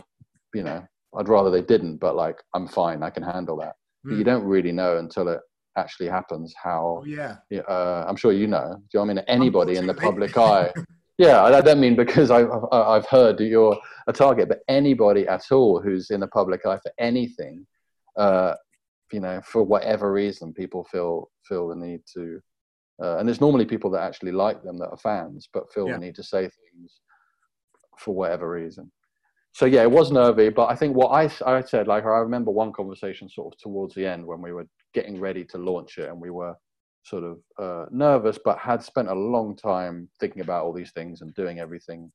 you 0.53 0.63
know, 0.63 0.83
I'd 1.17 1.29
rather 1.29 1.49
they 1.49 1.61
didn't, 1.61 1.97
but 1.97 2.15
like, 2.15 2.37
I'm 2.53 2.67
fine, 2.67 3.03
I 3.03 3.09
can 3.09 3.23
handle 3.23 3.57
that. 3.57 3.75
Mm. 4.05 4.09
But 4.09 4.11
you 4.11 4.17
hmm. 4.17 4.23
don't 4.23 4.43
really 4.43 4.71
know 4.71 4.97
until 4.97 5.27
it 5.27 5.39
actually 5.77 6.07
happens 6.07 6.53
how. 6.61 7.01
Oh, 7.01 7.05
yeah. 7.05 7.37
Uh, 7.67 8.05
I'm 8.07 8.15
sure 8.15 8.31
you 8.31 8.47
know. 8.47 8.75
Do 8.75 8.99
you 8.99 9.05
know 9.05 9.11
I 9.11 9.13
mean? 9.13 9.23
Anybody 9.27 9.77
in 9.77 9.87
the 9.87 9.93
public 9.93 10.37
eye. 10.37 10.71
yeah, 11.17 11.43
I 11.43 11.61
don't 11.61 11.79
mean 11.79 11.95
because 11.95 12.31
I've 12.31 12.49
I've 12.71 13.05
heard 13.07 13.37
that 13.37 13.45
you're 13.45 13.77
a 14.07 14.13
target, 14.13 14.49
but 14.49 14.59
anybody 14.67 15.27
at 15.27 15.51
all 15.51 15.81
who's 15.81 16.11
in 16.11 16.19
the 16.19 16.27
public 16.27 16.65
eye 16.65 16.79
for 16.81 16.91
anything, 16.99 17.65
uh, 18.17 18.53
you 19.11 19.19
know, 19.19 19.41
for 19.43 19.63
whatever 19.63 20.11
reason, 20.11 20.53
people 20.53 20.85
feel 20.85 21.29
feel 21.43 21.67
the 21.69 21.75
need 21.75 22.01
to, 22.13 22.39
uh, 23.01 23.17
and 23.17 23.29
it's 23.29 23.41
normally 23.41 23.65
people 23.65 23.89
that 23.91 24.03
actually 24.03 24.31
like 24.31 24.63
them 24.63 24.77
that 24.77 24.89
are 24.89 24.97
fans, 24.97 25.49
but 25.53 25.71
feel 25.73 25.87
yeah. 25.87 25.93
the 25.93 25.99
need 25.99 26.15
to 26.15 26.23
say 26.23 26.41
things 26.41 27.01
for 27.97 28.15
whatever 28.15 28.49
reason. 28.49 28.91
So 29.53 29.65
yeah, 29.65 29.81
it 29.81 29.91
was 29.91 30.11
nervy, 30.11 30.49
but 30.49 30.69
I 30.69 30.75
think 30.75 30.95
what 30.95 31.09
I 31.09 31.29
I 31.45 31.61
said, 31.61 31.87
like 31.87 32.05
I 32.05 32.19
remember 32.19 32.51
one 32.51 32.71
conversation 32.71 33.27
sort 33.29 33.53
of 33.53 33.59
towards 33.59 33.95
the 33.95 34.05
end 34.05 34.25
when 34.25 34.41
we 34.41 34.53
were 34.53 34.67
getting 34.93 35.19
ready 35.19 35.43
to 35.45 35.57
launch 35.57 35.97
it, 35.97 36.09
and 36.09 36.19
we 36.19 36.29
were 36.29 36.55
sort 37.03 37.23
of 37.23 37.39
uh, 37.57 37.85
nervous, 37.91 38.37
but 38.43 38.57
had 38.57 38.83
spent 38.83 39.09
a 39.09 39.13
long 39.13 39.55
time 39.55 40.07
thinking 40.19 40.41
about 40.41 40.63
all 40.63 40.73
these 40.73 40.91
things 40.91 41.21
and 41.21 41.33
doing 41.33 41.59
everything 41.59 42.11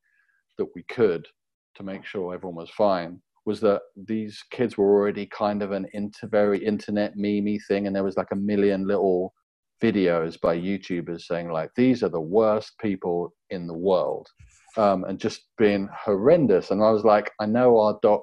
that 0.59 0.69
we 0.75 0.83
could 0.85 1.27
to 1.75 1.83
make 1.83 2.05
sure 2.05 2.33
everyone 2.33 2.57
was 2.57 2.71
fine 2.71 3.21
was 3.47 3.61
that 3.61 3.83
these 3.97 4.43
kids 4.51 4.79
were 4.79 4.91
already 4.91 5.27
kind 5.27 5.63
of 5.63 5.73
an 5.73 5.87
inter, 5.93 6.27
very 6.29 6.65
internet 6.65 7.17
memey 7.17 7.59
thing, 7.69 7.87
and 7.87 7.95
there 7.95 8.05
was 8.05 8.17
like 8.17 8.31
a 8.33 8.37
million 8.37 8.87
little 8.87 9.35
videos 9.83 10.41
by 10.41 10.59
YouTubers 10.59 11.23
saying 11.23 11.51
like 11.51 11.71
these 11.77 12.03
are 12.03 12.09
the 12.09 12.21
worst 12.21 12.73
people 12.79 13.35
in 13.51 13.67
the 13.67 13.77
world, 13.77 14.29
um, 14.77 15.05
and 15.05 15.19
just 15.19 15.43
being 15.59 15.89
horrendous. 15.93 16.71
And 16.71 16.83
I 16.83 16.91
was 16.91 17.05
like, 17.05 17.33
I 17.41 17.47
know 17.47 17.79
our 17.79 17.99
doc 18.03 18.23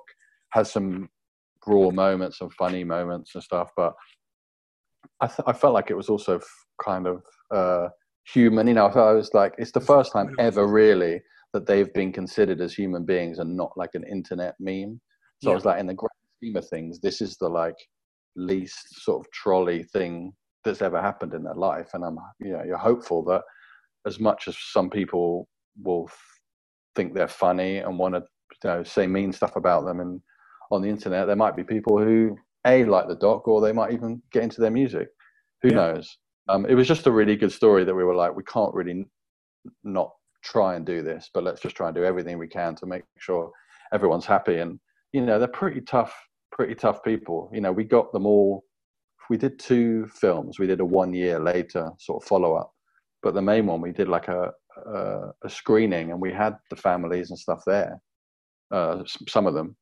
has 0.51 0.71
some 0.71 1.09
raw 1.65 1.89
moments 1.89 2.41
and 2.41 2.51
funny 2.53 2.83
moments 2.83 3.35
and 3.35 3.43
stuff, 3.43 3.69
but 3.77 3.93
I, 5.21 5.27
th- 5.27 5.45
I 5.47 5.53
felt 5.53 5.73
like 5.73 5.91
it 5.91 5.97
was 5.97 6.09
also 6.09 6.37
f- 6.37 6.65
kind 6.83 7.07
of 7.07 7.23
uh, 7.53 7.89
human. 8.25 8.67
You 8.67 8.73
know, 8.73 8.87
I, 8.87 8.99
I 8.99 9.13
was 9.13 9.33
like, 9.33 9.53
it's 9.57 9.71
the 9.71 9.79
first 9.79 10.11
time 10.11 10.35
ever 10.39 10.67
really 10.67 11.21
that 11.53 11.65
they've 11.65 11.93
been 11.93 12.11
considered 12.11 12.61
as 12.61 12.73
human 12.73 13.05
beings 13.05 13.39
and 13.39 13.55
not 13.55 13.71
like 13.75 13.91
an 13.93 14.05
internet 14.09 14.55
meme. 14.59 14.99
So 15.41 15.49
yeah. 15.49 15.51
I 15.51 15.55
was 15.55 15.65
like, 15.65 15.79
in 15.79 15.87
the 15.87 15.93
grand 15.93 16.09
scheme 16.37 16.55
of 16.55 16.67
things, 16.69 16.99
this 16.99 17.21
is 17.21 17.37
the 17.37 17.49
like 17.49 17.75
least 18.35 19.03
sort 19.03 19.19
of 19.19 19.31
trolley 19.31 19.83
thing 19.83 20.33
that's 20.63 20.81
ever 20.81 21.01
happened 21.01 21.33
in 21.33 21.43
their 21.43 21.55
life. 21.55 21.89
And 21.93 22.03
I'm, 22.03 22.17
you 22.39 22.53
know, 22.53 22.63
you're 22.63 22.77
hopeful 22.77 23.23
that 23.25 23.41
as 24.05 24.19
much 24.19 24.47
as 24.47 24.57
some 24.57 24.89
people 24.89 25.47
will 25.83 26.09
think 26.95 27.13
they're 27.13 27.27
funny 27.27 27.77
and 27.77 27.97
want 27.97 28.15
to, 28.15 28.21
you 28.63 28.69
know, 28.69 28.83
say 28.83 29.07
mean 29.07 29.31
stuff 29.31 29.55
about 29.55 29.85
them 29.85 29.99
and 29.99 30.21
on 30.71 30.81
the 30.81 30.89
internet, 30.89 31.27
there 31.27 31.35
might 31.35 31.55
be 31.55 31.63
people 31.63 31.99
who 31.99 32.37
a 32.65 32.85
like 32.85 33.07
the 33.07 33.15
doc, 33.15 33.47
or 33.47 33.61
they 33.61 33.73
might 33.73 33.91
even 33.91 34.21
get 34.31 34.43
into 34.43 34.61
their 34.61 34.71
music. 34.71 35.09
Who 35.61 35.69
yeah. 35.69 35.75
knows? 35.75 36.17
Um, 36.47 36.65
it 36.65 36.75
was 36.75 36.87
just 36.87 37.07
a 37.07 37.11
really 37.11 37.35
good 37.35 37.51
story 37.51 37.83
that 37.83 37.95
we 37.95 38.03
were 38.03 38.15
like, 38.15 38.35
we 38.35 38.43
can't 38.43 38.73
really 38.73 39.05
not 39.83 40.11
try 40.43 40.75
and 40.75 40.85
do 40.85 41.03
this, 41.03 41.29
but 41.33 41.43
let's 41.43 41.61
just 41.61 41.75
try 41.75 41.87
and 41.87 41.95
do 41.95 42.03
everything 42.03 42.37
we 42.37 42.47
can 42.47 42.75
to 42.75 42.85
make 42.85 43.03
sure 43.19 43.51
everyone's 43.93 44.25
happy. 44.25 44.59
And 44.59 44.79
you 45.13 45.21
know, 45.21 45.37
they're 45.37 45.47
pretty 45.47 45.81
tough, 45.81 46.15
pretty 46.51 46.75
tough 46.75 47.03
people. 47.03 47.49
You 47.53 47.61
know, 47.61 47.71
we 47.71 47.83
got 47.83 48.11
them 48.11 48.25
all. 48.25 48.63
We 49.29 49.37
did 49.37 49.59
two 49.59 50.07
films. 50.07 50.59
We 50.59 50.67
did 50.67 50.79
a 50.79 50.85
one 50.85 51.13
year 51.13 51.39
later 51.39 51.91
sort 51.99 52.23
of 52.23 52.27
follow 52.27 52.55
up, 52.55 52.71
but 53.21 53.33
the 53.33 53.41
main 53.41 53.65
one 53.65 53.81
we 53.81 53.91
did 53.91 54.07
like 54.07 54.27
a 54.27 54.51
a, 54.85 55.31
a 55.43 55.49
screening, 55.49 56.11
and 56.11 56.21
we 56.21 56.31
had 56.31 56.55
the 56.69 56.75
families 56.75 57.29
and 57.29 57.39
stuff 57.39 57.61
there. 57.65 57.99
Uh, 58.71 59.03
some 59.27 59.47
of 59.47 59.53
them, 59.53 59.75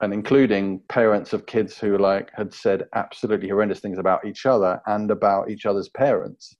and 0.00 0.12
including 0.12 0.80
parents 0.88 1.32
of 1.32 1.46
kids 1.46 1.78
who 1.78 1.96
like 1.98 2.30
had 2.34 2.52
said 2.52 2.84
absolutely 2.94 3.48
horrendous 3.48 3.80
things 3.80 3.98
about 3.98 4.24
each 4.26 4.46
other 4.46 4.80
and 4.86 5.10
about 5.10 5.50
each 5.50 5.66
other's 5.66 5.88
parents 5.90 6.54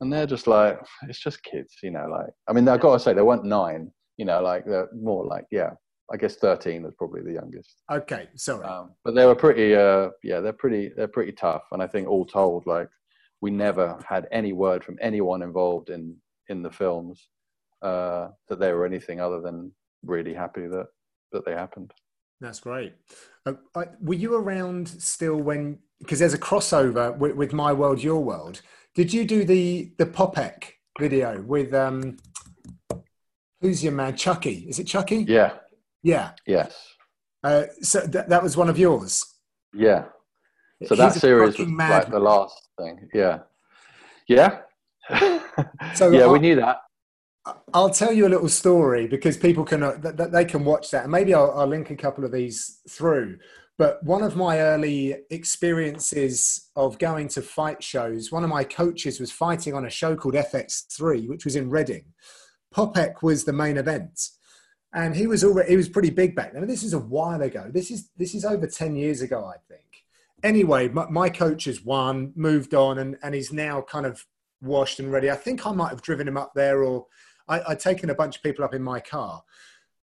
and 0.00 0.12
they're 0.12 0.26
just 0.26 0.46
like 0.46 0.80
it's 1.08 1.20
just 1.20 1.42
kids 1.44 1.74
you 1.82 1.90
know 1.90 2.06
like 2.10 2.30
i 2.48 2.52
mean 2.52 2.66
i've 2.68 2.80
got 2.80 2.94
to 2.94 2.98
say 2.98 3.12
they 3.12 3.22
weren't 3.22 3.44
nine 3.44 3.90
you 4.16 4.24
know 4.24 4.40
like 4.40 4.64
they're 4.64 4.88
more 4.94 5.26
like 5.26 5.44
yeah 5.50 5.70
I 6.12 6.16
guess 6.16 6.36
13 6.36 6.82
was 6.82 6.94
probably 6.96 7.22
the 7.22 7.32
youngest. 7.32 7.82
Okay, 7.90 8.28
sorry. 8.36 8.64
Um, 8.66 8.90
but 9.04 9.14
they 9.14 9.24
were 9.24 9.34
pretty, 9.34 9.74
uh, 9.74 10.10
yeah, 10.22 10.40
they're 10.40 10.52
pretty, 10.52 10.92
they're 10.94 11.08
pretty 11.08 11.32
tough. 11.32 11.62
And 11.72 11.82
I 11.82 11.86
think 11.86 12.08
all 12.08 12.26
told, 12.26 12.66
like 12.66 12.88
we 13.40 13.50
never 13.50 13.98
had 14.06 14.28
any 14.30 14.52
word 14.52 14.84
from 14.84 14.98
anyone 15.00 15.42
involved 15.42 15.88
in 15.88 16.14
in 16.48 16.62
the 16.62 16.70
films 16.70 17.28
uh, 17.82 18.28
that 18.48 18.58
they 18.58 18.72
were 18.72 18.86
anything 18.86 19.20
other 19.20 19.40
than 19.40 19.72
really 20.04 20.34
happy 20.34 20.66
that 20.66 20.86
that 21.32 21.44
they 21.44 21.52
happened. 21.52 21.92
That's 22.40 22.60
great. 22.60 22.94
Uh, 23.46 23.54
I, 23.74 23.84
were 24.00 24.14
you 24.14 24.34
around 24.34 24.88
still 24.88 25.36
when? 25.36 25.78
Because 26.00 26.18
there's 26.18 26.34
a 26.34 26.38
crossover 26.38 27.16
with, 27.16 27.36
with, 27.36 27.52
My 27.52 27.72
World, 27.72 28.02
Your 28.02 28.22
World. 28.22 28.60
Did 28.94 29.12
you 29.12 29.24
do 29.24 29.44
the 29.44 29.92
the 29.98 30.06
Popek 30.06 30.64
video 30.98 31.42
with 31.42 31.72
um? 31.74 32.16
Who's 33.60 33.82
your 33.82 33.92
man? 33.94 34.16
Chucky? 34.16 34.66
Is 34.68 34.78
it 34.78 34.84
Chucky? 34.84 35.24
Yeah. 35.26 35.54
Yeah. 36.02 36.32
Yes. 36.46 36.76
Uh, 37.42 37.64
so 37.80 38.00
th- 38.00 38.26
that 38.28 38.42
was 38.42 38.56
one 38.56 38.68
of 38.68 38.78
yours. 38.78 39.24
Yeah. 39.72 40.04
So 40.84 40.94
He's 40.94 40.98
that 40.98 41.14
series 41.14 41.58
was 41.58 41.68
like 41.68 42.10
the 42.10 42.18
last 42.18 42.68
thing. 42.78 43.08
Yeah. 43.14 43.40
Yeah. 44.28 44.60
So 45.94 46.10
yeah, 46.10 46.22
I'll, 46.22 46.32
we 46.32 46.38
knew 46.38 46.56
that. 46.56 46.78
I'll 47.74 47.90
tell 47.90 48.12
you 48.12 48.26
a 48.26 48.30
little 48.30 48.48
story 48.48 49.06
because 49.06 49.36
people 49.36 49.64
can 49.64 49.82
uh, 49.82 49.98
they 50.00 50.44
can 50.44 50.64
watch 50.64 50.90
that, 50.90 51.02
and 51.02 51.12
maybe 51.12 51.34
I'll, 51.34 51.52
I'll 51.52 51.66
link 51.66 51.90
a 51.90 51.96
couple 51.96 52.24
of 52.24 52.32
these 52.32 52.80
through. 52.88 53.38
But 53.76 54.02
one 54.04 54.22
of 54.22 54.36
my 54.36 54.60
early 54.60 55.16
experiences 55.30 56.70
of 56.76 56.98
going 56.98 57.28
to 57.28 57.42
fight 57.42 57.82
shows, 57.82 58.30
one 58.30 58.44
of 58.44 58.50
my 58.50 58.62
coaches 58.62 59.18
was 59.18 59.32
fighting 59.32 59.74
on 59.74 59.84
a 59.84 59.90
show 59.90 60.14
called 60.14 60.34
FX3, 60.34 61.28
which 61.28 61.44
was 61.44 61.56
in 61.56 61.70
Reading. 61.70 62.04
Popek 62.72 63.22
was 63.22 63.44
the 63.44 63.52
main 63.52 63.76
event, 63.76 64.28
and 64.94 65.16
he 65.16 65.26
was 65.26 65.42
already 65.44 65.70
he 65.70 65.76
was 65.76 65.88
pretty 65.88 66.10
big 66.10 66.34
back 66.34 66.52
then. 66.52 66.66
this 66.66 66.82
is 66.82 66.92
a 66.92 66.98
while 66.98 67.42
ago. 67.42 67.70
This 67.72 67.90
is 67.90 68.10
this 68.16 68.34
is 68.34 68.44
over 68.44 68.66
ten 68.66 68.96
years 68.96 69.20
ago, 69.20 69.44
I 69.44 69.58
think. 69.68 69.82
Anyway, 70.42 70.88
my, 70.88 71.08
my 71.08 71.28
coach 71.28 71.64
has 71.64 71.82
won, 71.82 72.32
moved 72.36 72.74
on, 72.74 72.98
and 72.98 73.16
and 73.22 73.34
he's 73.34 73.52
now 73.52 73.82
kind 73.82 74.06
of 74.06 74.24
washed 74.64 75.00
and 75.00 75.12
ready. 75.12 75.30
I 75.30 75.36
think 75.36 75.66
I 75.66 75.72
might 75.72 75.90
have 75.90 76.02
driven 76.02 76.28
him 76.28 76.36
up 76.36 76.52
there, 76.54 76.82
or 76.82 77.06
I, 77.48 77.62
would 77.68 77.80
taken 77.80 78.10
a 78.10 78.14
bunch 78.14 78.36
of 78.36 78.42
people 78.42 78.64
up 78.64 78.74
in 78.74 78.82
my 78.82 79.00
car. 79.00 79.42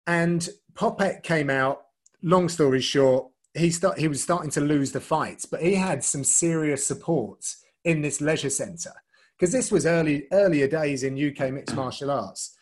And 0.07 0.49
Popek 0.75 1.23
came 1.23 1.51
out. 1.51 1.83
Long 2.23 2.49
story 2.49 2.81
short, 2.81 3.29
he 3.55 3.71
start, 3.71 3.99
he 3.99 4.09
was 4.09 4.23
starting 4.23 4.51
to 4.53 4.61
lose 4.61 4.93
the 4.93 5.01
fights, 5.01 5.45
but 5.45 5.63
he 5.63 5.75
had 5.75 6.03
some 6.03 6.25
serious 6.25 6.87
support 6.87 7.45
in 7.85 8.03
this 8.03 8.21
leisure 8.21 8.51
centre 8.51 8.95
because 9.39 9.53
this 9.53 9.71
was 9.71 9.87
early 9.87 10.27
earlier 10.33 10.67
days 10.67 11.03
in 11.03 11.15
UK 11.15 11.53
mixed 11.53 11.77
martial 11.77 12.11
arts. 12.11 12.57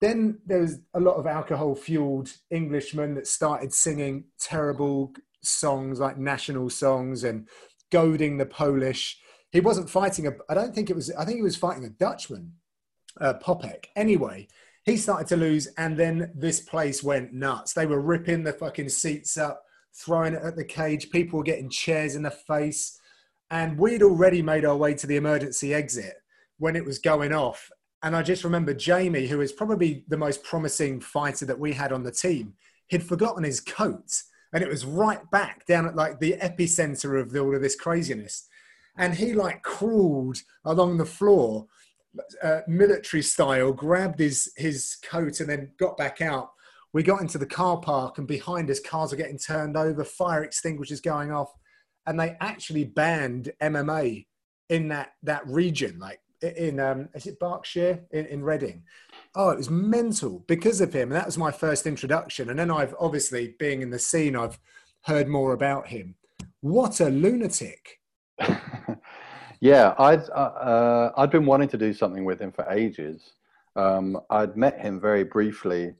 Then 0.00 0.38
there 0.46 0.60
was 0.60 0.80
a 0.94 1.00
lot 1.00 1.16
of 1.16 1.26
alcohol 1.26 1.74
fueled 1.74 2.32
Englishmen 2.50 3.14
that 3.14 3.26
started 3.26 3.72
singing 3.72 4.24
terrible 4.40 5.12
songs 5.42 6.00
like 6.00 6.18
national 6.18 6.70
songs 6.70 7.24
and 7.24 7.48
goading 7.90 8.38
the 8.38 8.46
Polish 8.46 9.18
he 9.52 9.60
wasn't 9.60 9.90
fighting 9.90 10.26
a. 10.26 10.32
I 10.48 10.54
don't 10.54 10.74
think 10.74 10.90
it 10.90 10.96
was. 10.96 11.10
I 11.12 11.24
think 11.24 11.36
he 11.36 11.42
was 11.42 11.56
fighting 11.56 11.84
a 11.84 11.90
Dutchman, 11.90 12.54
uh, 13.20 13.34
Popek. 13.34 13.86
Anyway, 13.94 14.48
he 14.84 14.96
started 14.96 15.28
to 15.28 15.36
lose, 15.36 15.68
and 15.76 15.96
then 15.96 16.32
this 16.34 16.60
place 16.60 17.02
went 17.02 17.34
nuts. 17.34 17.74
They 17.74 17.86
were 17.86 18.00
ripping 18.00 18.42
the 18.42 18.54
fucking 18.54 18.88
seats 18.88 19.36
up, 19.36 19.62
throwing 19.94 20.32
it 20.32 20.42
at 20.42 20.56
the 20.56 20.64
cage. 20.64 21.10
People 21.10 21.38
were 21.38 21.44
getting 21.44 21.68
chairs 21.68 22.16
in 22.16 22.22
the 22.22 22.30
face, 22.30 22.98
and 23.50 23.78
we'd 23.78 24.02
already 24.02 24.40
made 24.40 24.64
our 24.64 24.76
way 24.76 24.94
to 24.94 25.06
the 25.06 25.16
emergency 25.16 25.74
exit 25.74 26.14
when 26.58 26.74
it 26.74 26.84
was 26.84 26.98
going 26.98 27.34
off. 27.34 27.70
And 28.02 28.16
I 28.16 28.22
just 28.22 28.44
remember 28.44 28.72
Jamie, 28.72 29.26
who 29.26 29.42
is 29.42 29.52
probably 29.52 30.04
the 30.08 30.16
most 30.16 30.42
promising 30.42 31.00
fighter 31.00 31.44
that 31.44 31.60
we 31.60 31.74
had 31.74 31.92
on 31.92 32.04
the 32.04 32.10
team, 32.10 32.54
he'd 32.88 33.04
forgotten 33.04 33.44
his 33.44 33.60
coat, 33.60 34.22
and 34.54 34.62
it 34.62 34.68
was 34.68 34.86
right 34.86 35.30
back 35.30 35.66
down 35.66 35.86
at 35.86 35.94
like 35.94 36.20
the 36.20 36.38
epicenter 36.40 37.20
of 37.20 37.36
all 37.36 37.54
of 37.54 37.60
this 37.60 37.76
craziness 37.76 38.48
and 38.96 39.14
he 39.14 39.32
like 39.32 39.62
crawled 39.62 40.38
along 40.64 40.98
the 40.98 41.06
floor, 41.06 41.66
uh, 42.42 42.60
military 42.66 43.22
style, 43.22 43.72
grabbed 43.72 44.18
his 44.18 44.52
his 44.56 44.96
coat 45.02 45.40
and 45.40 45.48
then 45.48 45.72
got 45.78 45.96
back 45.96 46.20
out. 46.20 46.50
We 46.92 47.02
got 47.02 47.22
into 47.22 47.38
the 47.38 47.46
car 47.46 47.78
park, 47.78 48.18
and 48.18 48.28
behind 48.28 48.70
us, 48.70 48.80
cars 48.80 49.12
were 49.12 49.16
getting 49.16 49.38
turned 49.38 49.76
over, 49.76 50.04
fire 50.04 50.44
extinguishers 50.44 51.00
going 51.00 51.32
off, 51.32 51.50
and 52.06 52.20
they 52.20 52.36
actually 52.40 52.84
banned 52.84 53.50
MMA 53.62 54.26
in 54.68 54.88
that 54.88 55.12
that 55.22 55.46
region, 55.46 55.98
like 55.98 56.20
in 56.42 56.80
um, 56.80 57.08
is 57.14 57.26
it 57.26 57.38
Berkshire 57.38 58.00
in, 58.10 58.26
in 58.26 58.42
Reading. 58.42 58.82
Oh, 59.34 59.50
it 59.50 59.58
was 59.58 59.70
mental 59.70 60.44
because 60.46 60.80
of 60.80 60.92
him. 60.92 61.10
And 61.10 61.12
that 61.12 61.26
was 61.26 61.38
my 61.38 61.50
first 61.50 61.86
introduction. 61.86 62.50
And 62.50 62.58
then 62.58 62.70
I've 62.70 62.94
obviously, 62.98 63.54
being 63.58 63.82
in 63.82 63.90
the 63.90 63.98
scene, 63.98 64.36
I've 64.36 64.58
heard 65.02 65.28
more 65.28 65.52
about 65.52 65.88
him. 65.88 66.16
What 66.60 67.00
a 67.00 67.08
lunatic! 67.08 68.00
yeah, 69.62 69.94
I'd 69.96 70.28
uh, 70.30 70.54
uh, 70.72 71.12
I'd 71.16 71.30
been 71.30 71.46
wanting 71.46 71.68
to 71.68 71.78
do 71.78 71.94
something 71.94 72.24
with 72.24 72.40
him 72.40 72.50
for 72.50 72.68
ages. 72.68 73.34
Um, 73.76 74.18
I'd 74.28 74.56
met 74.56 74.80
him 74.80 75.00
very 75.00 75.22
briefly 75.22 75.94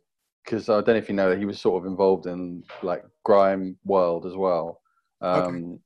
because 0.45 0.69
I 0.69 0.81
don't 0.81 0.89
know 0.89 0.97
if 0.97 1.09
you 1.09 1.15
know 1.15 1.31
that 1.31 1.39
he 1.39 1.45
was 1.45 1.61
sort 1.61 1.81
of 1.81 1.87
involved 1.87 2.27
in 2.27 2.65
like 2.83 3.05
grime 3.25 3.79
world 3.85 4.27
as 4.27 4.35
well. 4.35 4.81
Um, 5.21 5.43
okay. 5.43 5.79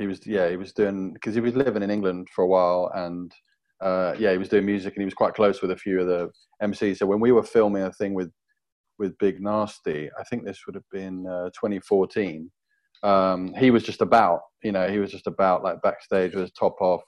He 0.00 0.06
was 0.08 0.26
yeah 0.26 0.50
he 0.50 0.56
was 0.56 0.72
doing 0.72 1.12
because 1.12 1.36
he 1.36 1.40
was 1.40 1.54
living 1.54 1.84
in 1.84 1.90
England 1.90 2.26
for 2.34 2.42
a 2.42 2.48
while 2.48 2.90
and 2.96 3.32
uh, 3.80 4.16
yeah 4.18 4.32
he 4.32 4.38
was 4.38 4.48
doing 4.48 4.66
music 4.66 4.94
and 4.96 5.02
he 5.02 5.04
was 5.04 5.14
quite 5.14 5.34
close 5.34 5.62
with 5.62 5.70
a 5.70 5.76
few 5.76 6.00
of 6.00 6.08
the 6.08 6.30
MCs. 6.60 6.96
So 6.96 7.06
when 7.06 7.20
we 7.20 7.30
were 7.30 7.44
filming 7.44 7.84
a 7.84 7.92
thing 7.92 8.12
with 8.12 8.32
with 8.98 9.16
Big 9.18 9.40
Narstie, 9.40 10.08
I 10.18 10.24
think 10.24 10.44
this 10.44 10.66
would 10.66 10.74
have 10.74 10.90
been 10.90 11.28
uh, 11.28 11.50
2014 11.50 12.50
um, 13.02 13.54
he 13.54 13.70
was 13.70 13.82
just 13.82 14.02
about, 14.02 14.40
you 14.62 14.72
know, 14.72 14.88
he 14.88 14.98
was 14.98 15.10
just 15.10 15.26
about 15.26 15.62
like 15.62 15.82
backstage 15.82 16.34
with 16.34 16.42
his 16.42 16.52
top 16.52 16.76
off. 16.80 17.02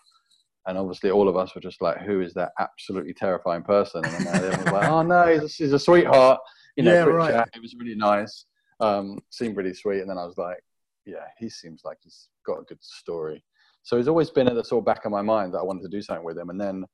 And 0.66 0.78
obviously, 0.78 1.10
all 1.10 1.28
of 1.28 1.36
us 1.36 1.54
were 1.54 1.60
just 1.60 1.82
like, 1.82 1.98
"Who 1.98 2.20
is 2.20 2.34
that 2.34 2.52
absolutely 2.58 3.14
terrifying 3.14 3.62
person?" 3.62 4.04
And 4.04 4.26
then 4.26 4.34
everyone 4.34 4.64
was 4.64 4.72
like, 4.72 4.88
"Oh 4.88 5.02
no, 5.02 5.26
he's 5.26 5.42
a, 5.42 5.64
he's 5.64 5.72
a 5.72 5.78
sweetheart." 5.78 6.40
You 6.76 6.84
know, 6.84 6.92
yeah, 6.92 7.04
right. 7.04 7.32
Chat. 7.32 7.50
It 7.54 7.62
was 7.62 7.74
really 7.78 7.94
nice. 7.96 8.46
Um, 8.80 9.18
seemed 9.30 9.56
really 9.56 9.74
sweet. 9.74 10.00
And 10.00 10.08
then 10.08 10.18
I 10.18 10.24
was 10.24 10.38
like, 10.38 10.62
"Yeah, 11.04 11.26
he 11.38 11.48
seems 11.48 11.82
like 11.84 11.98
he's 12.02 12.28
got 12.46 12.60
a 12.60 12.64
good 12.64 12.82
story." 12.82 13.44
So 13.82 13.96
he's 13.96 14.08
always 14.08 14.30
been 14.30 14.48
at 14.48 14.54
the 14.54 14.64
sort 14.64 14.82
of 14.82 14.86
back 14.86 15.04
of 15.04 15.10
my 15.10 15.22
mind 15.22 15.54
that 15.54 15.58
I 15.58 15.64
wanted 15.64 15.82
to 15.82 15.88
do 15.88 16.02
something 16.02 16.24
with 16.24 16.38
him. 16.38 16.50
And 16.50 16.60
then 16.60 16.84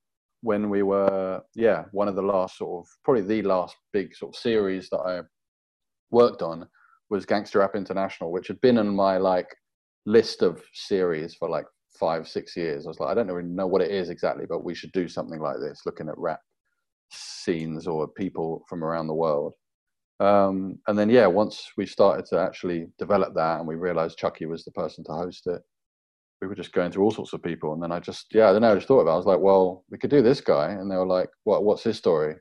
when 0.41 0.71
we 0.71 0.83
were, 0.83 1.43
yeah, 1.55 1.85
one 1.93 2.09
of 2.09 2.17
the 2.17 2.23
last 2.23 2.57
sort 2.57 2.85
of 2.85 2.91
probably 3.05 3.23
the 3.23 3.43
last 3.43 3.77
big 3.93 4.15
sort 4.15 4.35
of 4.35 4.41
series 4.41 4.89
that 4.91 4.99
I 4.99 5.21
worked 6.11 6.43
on 6.43 6.67
was 7.11 7.27
Gangster 7.27 7.59
Rap 7.59 7.75
International, 7.75 8.33
which 8.33 8.49
had 8.49 8.61
been 8.61 8.79
on 8.79 8.89
my 8.89 9.19
like 9.19 9.55
list 10.07 10.43
of 10.43 10.63
series 10.73 11.35
for 11.35 11.49
like 11.49 11.67
five, 11.99 12.29
six 12.29 12.57
years. 12.57 12.87
I 12.87 12.89
was 12.89 13.01
like, 13.01 13.11
I 13.11 13.15
don't 13.15 13.29
really 13.29 13.49
know 13.49 13.67
what 13.67 13.83
it 13.83 13.91
is 13.91 14.11
exactly, 14.11 14.47
but 14.49 14.65
we 14.65 14.75
should 14.75 14.93
do 14.93 15.09
something 15.09 15.41
like 15.41 15.57
this, 15.61 15.83
looking 15.87 16.09
at 16.09 16.19
rap 16.19 16.41
scenes 17.11 17.87
or 17.87 18.07
people 18.09 18.65
from 18.69 18.85
around 18.85 19.07
the 19.07 19.15
world. 19.15 19.55
Um, 20.21 20.79
and 20.89 20.99
then, 20.99 21.11
yeah, 21.11 21.27
once 21.27 21.71
we 21.77 21.87
started 21.87 22.27
to 22.27 22.41
actually 22.41 22.89
develop 22.99 23.35
that 23.35 23.59
and 23.59 23.69
we 23.69 23.77
realized 23.77 24.19
Chucky 24.19 24.47
was 24.47 24.65
the 24.65 24.73
person 24.73 25.05
to 25.05 25.13
host 25.13 25.47
it, 25.47 25.63
we 26.41 26.49
were 26.49 26.55
just 26.55 26.73
going 26.73 26.91
through 26.93 27.05
all 27.05 27.11
sorts 27.11 27.33
of 27.33 27.43
people. 27.43 27.73
And 27.73 27.83
then 27.83 27.93
I 27.93 28.01
just, 28.01 28.27
yeah, 28.33 28.49
I 28.49 28.53
don't 28.53 28.63
know, 28.63 28.73
I 28.73 28.75
just 28.77 28.89
thought 28.89 29.01
about 29.01 29.13
it. 29.13 29.15
I 29.15 29.19
was 29.19 29.27
like, 29.27 29.41
well, 29.41 29.85
we 29.91 29.99
could 29.99 30.11
do 30.11 30.23
this 30.23 30.41
guy. 30.41 30.71
And 30.71 30.91
they 30.91 30.97
were 30.97 31.07
like, 31.07 31.31
what, 31.45 31.65
what's 31.65 31.83
his 31.83 31.99
story? 31.99 32.35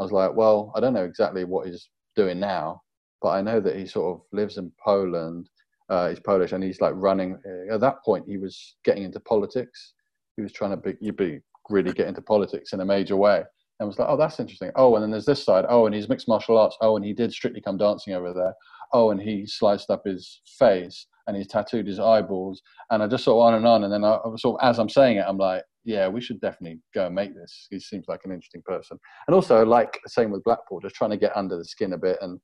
I 0.00 0.02
was 0.02 0.12
like, 0.12 0.34
well, 0.34 0.72
I 0.74 0.80
don't 0.80 0.94
know 0.94 1.04
exactly 1.04 1.44
what 1.44 1.66
he's 1.66 1.88
doing 2.16 2.40
now, 2.40 2.82
but 3.22 3.30
I 3.30 3.42
know 3.42 3.60
that 3.60 3.76
he 3.76 3.86
sort 3.86 4.16
of 4.16 4.26
lives 4.32 4.58
in 4.58 4.72
Poland. 4.82 5.48
Uh, 5.88 6.08
he's 6.08 6.20
Polish, 6.20 6.52
and 6.52 6.64
he's 6.64 6.80
like 6.80 6.94
running. 6.96 7.38
At 7.70 7.80
that 7.80 8.04
point, 8.04 8.24
he 8.26 8.38
was 8.38 8.76
getting 8.84 9.04
into 9.04 9.20
politics. 9.20 9.94
He 10.36 10.42
was 10.42 10.52
trying 10.52 10.70
to 10.70 10.76
be, 10.76 10.94
you'd 11.00 11.16
be 11.16 11.40
really 11.70 11.92
get 11.92 12.08
into 12.08 12.22
politics 12.22 12.72
in 12.72 12.80
a 12.80 12.84
major 12.84 13.16
way. 13.16 13.44
And 13.80 13.88
was 13.88 13.98
like, 13.98 14.08
oh, 14.08 14.16
that's 14.16 14.38
interesting. 14.38 14.70
Oh, 14.76 14.94
and 14.94 15.02
then 15.02 15.10
there's 15.10 15.24
this 15.26 15.44
side. 15.44 15.64
Oh, 15.68 15.86
and 15.86 15.94
he's 15.94 16.08
mixed 16.08 16.28
martial 16.28 16.56
arts. 16.56 16.76
Oh, 16.80 16.96
and 16.96 17.04
he 17.04 17.12
did 17.12 17.32
Strictly 17.32 17.60
Come 17.60 17.76
Dancing 17.76 18.14
over 18.14 18.32
there. 18.32 18.54
Oh, 18.92 19.10
and 19.10 19.20
he 19.20 19.46
sliced 19.46 19.90
up 19.90 20.02
his 20.04 20.40
face 20.58 21.06
and 21.26 21.36
he's 21.36 21.48
tattooed 21.48 21.86
his 21.86 21.98
eyeballs. 21.98 22.62
And 22.90 23.02
I 23.02 23.08
just 23.08 23.24
sort 23.24 23.42
of 23.42 23.48
on 23.48 23.54
and 23.54 23.66
on. 23.66 23.82
And 23.82 23.92
then 23.92 24.04
I, 24.04 24.18
sort 24.36 24.60
of, 24.60 24.68
as 24.68 24.78
I'm 24.78 24.88
saying 24.88 25.16
it, 25.16 25.24
I'm 25.26 25.38
like, 25.38 25.64
yeah, 25.84 26.06
we 26.06 26.20
should 26.20 26.40
definitely 26.40 26.78
go 26.94 27.06
and 27.06 27.14
make 27.14 27.34
this. 27.34 27.66
He 27.68 27.80
seems 27.80 28.04
like 28.06 28.20
an 28.24 28.30
interesting 28.30 28.62
person. 28.64 28.96
And 29.26 29.34
also, 29.34 29.64
like 29.66 29.98
same 30.06 30.30
with 30.30 30.44
Blackpool, 30.44 30.80
just 30.80 30.94
trying 30.94 31.10
to 31.10 31.16
get 31.16 31.36
under 31.36 31.58
the 31.58 31.64
skin 31.64 31.94
a 31.94 31.98
bit 31.98 32.18
and 32.20 32.38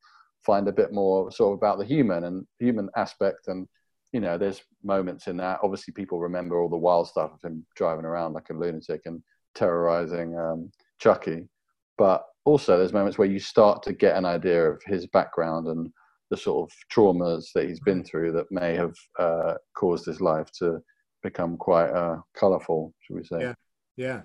find 0.45 0.68
a 0.68 0.72
bit 0.72 0.93
more 0.93 1.30
sort 1.30 1.53
of 1.53 1.59
about 1.59 1.78
the 1.78 1.84
human 1.84 2.24
and 2.24 2.47
human 2.59 2.88
aspect 2.97 3.49
and 3.49 3.66
you 4.12 4.20
know 4.20 4.36
there's 4.36 4.62
moments 4.82 5.28
in 5.28 5.36
that. 5.36 5.61
Obviously 5.62 5.93
people 5.93 6.18
remember 6.18 6.61
all 6.61 6.68
the 6.68 6.76
wild 6.76 7.09
stuff 7.09 7.32
of 7.32 7.43
him 7.43 7.64
driving 7.76 8.05
around 8.05 8.32
like 8.32 8.51
a 8.51 8.55
lunatic 8.55 9.03
and 9.05 9.22
terrorizing 9.55 10.36
um, 10.36 10.70
chucky. 10.99 11.49
But 11.97 12.24
also 12.45 12.76
there's 12.76 12.93
moments 12.93 13.18
where 13.18 13.28
you 13.28 13.38
start 13.38 13.82
to 13.84 13.93
get 13.93 14.16
an 14.16 14.24
idea 14.24 14.68
of 14.68 14.82
his 14.84 15.07
background 15.07 15.68
and 15.68 15.93
the 16.30 16.36
sort 16.36 16.68
of 16.68 16.76
traumas 16.93 17.53
that 17.55 17.68
he's 17.68 17.80
been 17.80 18.03
through 18.03 18.32
that 18.32 18.51
may 18.51 18.74
have 18.74 18.95
uh, 19.18 19.55
caused 19.76 20.07
his 20.07 20.20
life 20.20 20.51
to 20.59 20.80
become 21.22 21.57
quite 21.57 21.91
uh, 21.91 22.16
colorful 22.34 22.93
should 23.01 23.16
we 23.16 23.24
say. 23.24 23.41
Yeah 23.41 23.55
yeah. 24.01 24.22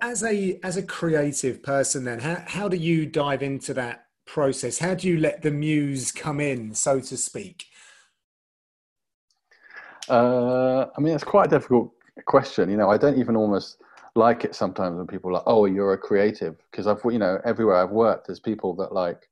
As 0.00 0.22
a 0.22 0.58
as 0.62 0.76
a 0.76 0.82
creative 0.82 1.62
person 1.62 2.04
then 2.04 2.18
how, 2.20 2.42
how 2.46 2.68
do 2.68 2.76
you 2.76 3.06
dive 3.06 3.42
into 3.42 3.74
that 3.74 4.06
process? 4.32 4.78
How 4.78 4.94
do 4.94 5.06
you 5.08 5.18
let 5.18 5.42
the 5.42 5.50
muse 5.50 6.10
come 6.10 6.40
in, 6.40 6.74
so 6.74 7.00
to 7.00 7.16
speak? 7.18 7.66
Uh, 10.08 10.86
I 10.96 11.00
mean, 11.00 11.14
it's 11.14 11.22
quite 11.22 11.46
a 11.46 11.50
difficult 11.50 11.92
question. 12.24 12.70
You 12.70 12.78
know, 12.78 12.90
I 12.90 12.96
don't 12.96 13.18
even 13.18 13.36
almost 13.36 13.82
like 14.14 14.44
it 14.44 14.54
sometimes 14.54 14.96
when 14.96 15.06
people 15.06 15.30
are 15.30 15.34
like, 15.34 15.42
"Oh, 15.46 15.66
you're 15.66 15.92
a 15.92 15.98
creative," 15.98 16.56
because 16.70 16.86
I've, 16.86 17.00
you 17.04 17.18
know, 17.18 17.40
everywhere 17.44 17.76
I've 17.76 17.90
worked, 17.90 18.26
there's 18.26 18.40
people 18.40 18.74
that 18.76 18.92
like 18.92 19.28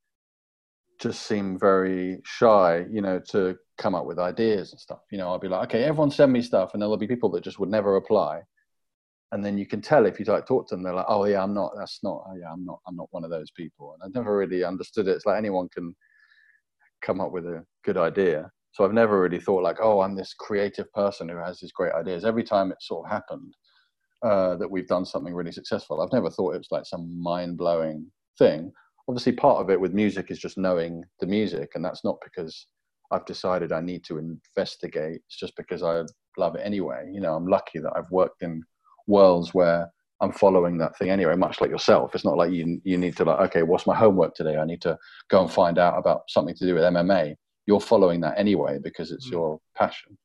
just 1.01 1.27
seem 1.27 1.59
very 1.59 2.21
shy, 2.25 2.85
you 2.91 3.01
know, 3.01 3.19
to 3.31 3.59
come 3.79 3.95
up 3.95 4.05
with 4.05 4.19
ideas 4.19 4.73
and 4.73 4.81
stuff. 4.81 5.01
You 5.11 5.17
know, 5.19 5.29
I'll 5.29 5.39
be 5.39 5.49
like, 5.49 5.69
okay, 5.69 5.85
everyone 5.85 6.11
send 6.11 6.31
me 6.33 6.43
stuff, 6.43 6.75
and 6.75 6.83
there'll 6.83 6.97
be 6.99 7.07
people 7.07 7.31
that 7.31 7.43
just 7.43 7.59
would 7.59 7.71
never 7.71 7.97
apply. 7.97 8.43
And 9.33 9.45
then 9.45 9.57
you 9.57 9.67
can 9.67 9.81
tell 9.81 10.07
if 10.07 10.19
you 10.19 10.25
like 10.25 10.47
talk 10.47 10.69
to 10.69 10.75
them, 10.75 10.83
they're 10.83 10.95
like, 10.95 11.07
oh 11.09 11.25
yeah, 11.25 11.43
I'm 11.43 11.55
not. 11.55 11.73
That's 11.77 12.01
not. 12.03 12.25
Oh, 12.29 12.35
yeah, 12.37 12.53
I'm 12.53 12.65
not. 12.65 12.81
I'm 12.87 12.97
not 12.97 13.09
one 13.13 13.25
of 13.25 13.31
those 13.31 13.51
people. 13.53 13.95
And 13.95 14.03
I 14.03 14.19
never 14.19 14.37
really 14.37 14.65
understood 14.65 15.07
it. 15.07 15.13
It's 15.13 15.27
like 15.27 15.39
anyone 15.39 15.69
can 15.69 15.95
come 17.03 17.21
up 17.21 17.33
with 17.33 17.47
a 17.47 17.65
good 17.85 17.97
idea. 17.97 18.51
So 18.73 18.85
I've 18.85 18.93
never 18.93 19.21
really 19.21 19.41
thought 19.41 19.63
like, 19.63 19.79
oh, 19.81 20.01
I'm 20.01 20.15
this 20.15 20.35
creative 20.35 20.93
person 20.93 21.29
who 21.29 21.37
has 21.37 21.61
these 21.61 21.73
great 21.73 21.93
ideas. 21.93 22.25
Every 22.25 22.45
time 22.45 22.71
it 22.71 22.79
sort 22.81 23.07
of 23.07 23.13
happened 23.13 23.55
uh, 24.23 24.57
that 24.57 24.71
we've 24.71 24.87
done 24.87 25.05
something 25.05 25.35
really 25.35 25.53
successful, 25.53 26.01
I've 26.01 26.13
never 26.13 26.31
thought 26.31 26.55
it 26.55 26.59
was 26.59 26.71
like 26.71 26.87
some 26.87 27.21
mind 27.21 27.57
blowing 27.57 28.07
thing. 28.39 28.73
Obviously, 29.09 29.33
part 29.33 29.61
of 29.61 29.71
it 29.71 29.81
with 29.81 29.93
music 29.93 30.31
is 30.31 30.39
just 30.39 30.59
knowing 30.59 31.05
the 31.21 31.27
music, 31.27 31.71
and 31.75 31.85
that's 31.85 32.05
not 32.05 32.19
because 32.23 32.67
I've 33.11 33.25
decided 33.27 33.73
I 33.73 33.81
need 33.81 34.05
to 34.05 34.19
investigate. 34.19 35.21
It's 35.27 35.37
just 35.37 35.57
because 35.57 35.83
I 35.83 36.03
love 36.37 36.55
it 36.55 36.63
anyway. 36.65 37.11
You 37.13 37.21
know, 37.21 37.35
I'm 37.35 37.49
lucky 37.49 37.81
that 37.81 37.93
I've 37.97 38.11
worked 38.11 38.43
in 38.43 38.63
worlds 39.11 39.53
where 39.53 39.91
I'm 40.21 40.33
following 40.33 40.79
that 40.79 40.97
thing 40.97 41.11
anyway, 41.11 41.35
much 41.35 41.61
like 41.61 41.71
yourself. 41.71 42.15
It's 42.15 42.25
not 42.25 42.37
like 42.37 42.53
you 42.53 42.81
you 42.85 42.99
need 42.99 43.17
to 43.17 43.25
like, 43.25 43.41
okay, 43.51 43.63
what's 43.63 43.87
my 43.87 43.97
homework 43.97 44.35
today? 44.35 44.57
I 44.57 44.65
need 44.65 44.83
to 44.83 44.99
go 45.31 45.43
and 45.43 45.51
find 45.51 45.79
out 45.79 45.99
about 45.99 46.23
something 46.29 46.55
to 46.57 46.67
do 46.67 46.75
with 46.75 46.85
MMA. 46.85 47.35
You're 47.67 47.81
following 47.81 48.21
that 48.21 48.39
anyway 48.39 48.79
because 48.83 49.13
it's 49.13 49.29
mm. 49.29 49.33
your 49.33 49.61
passion. 49.77 50.19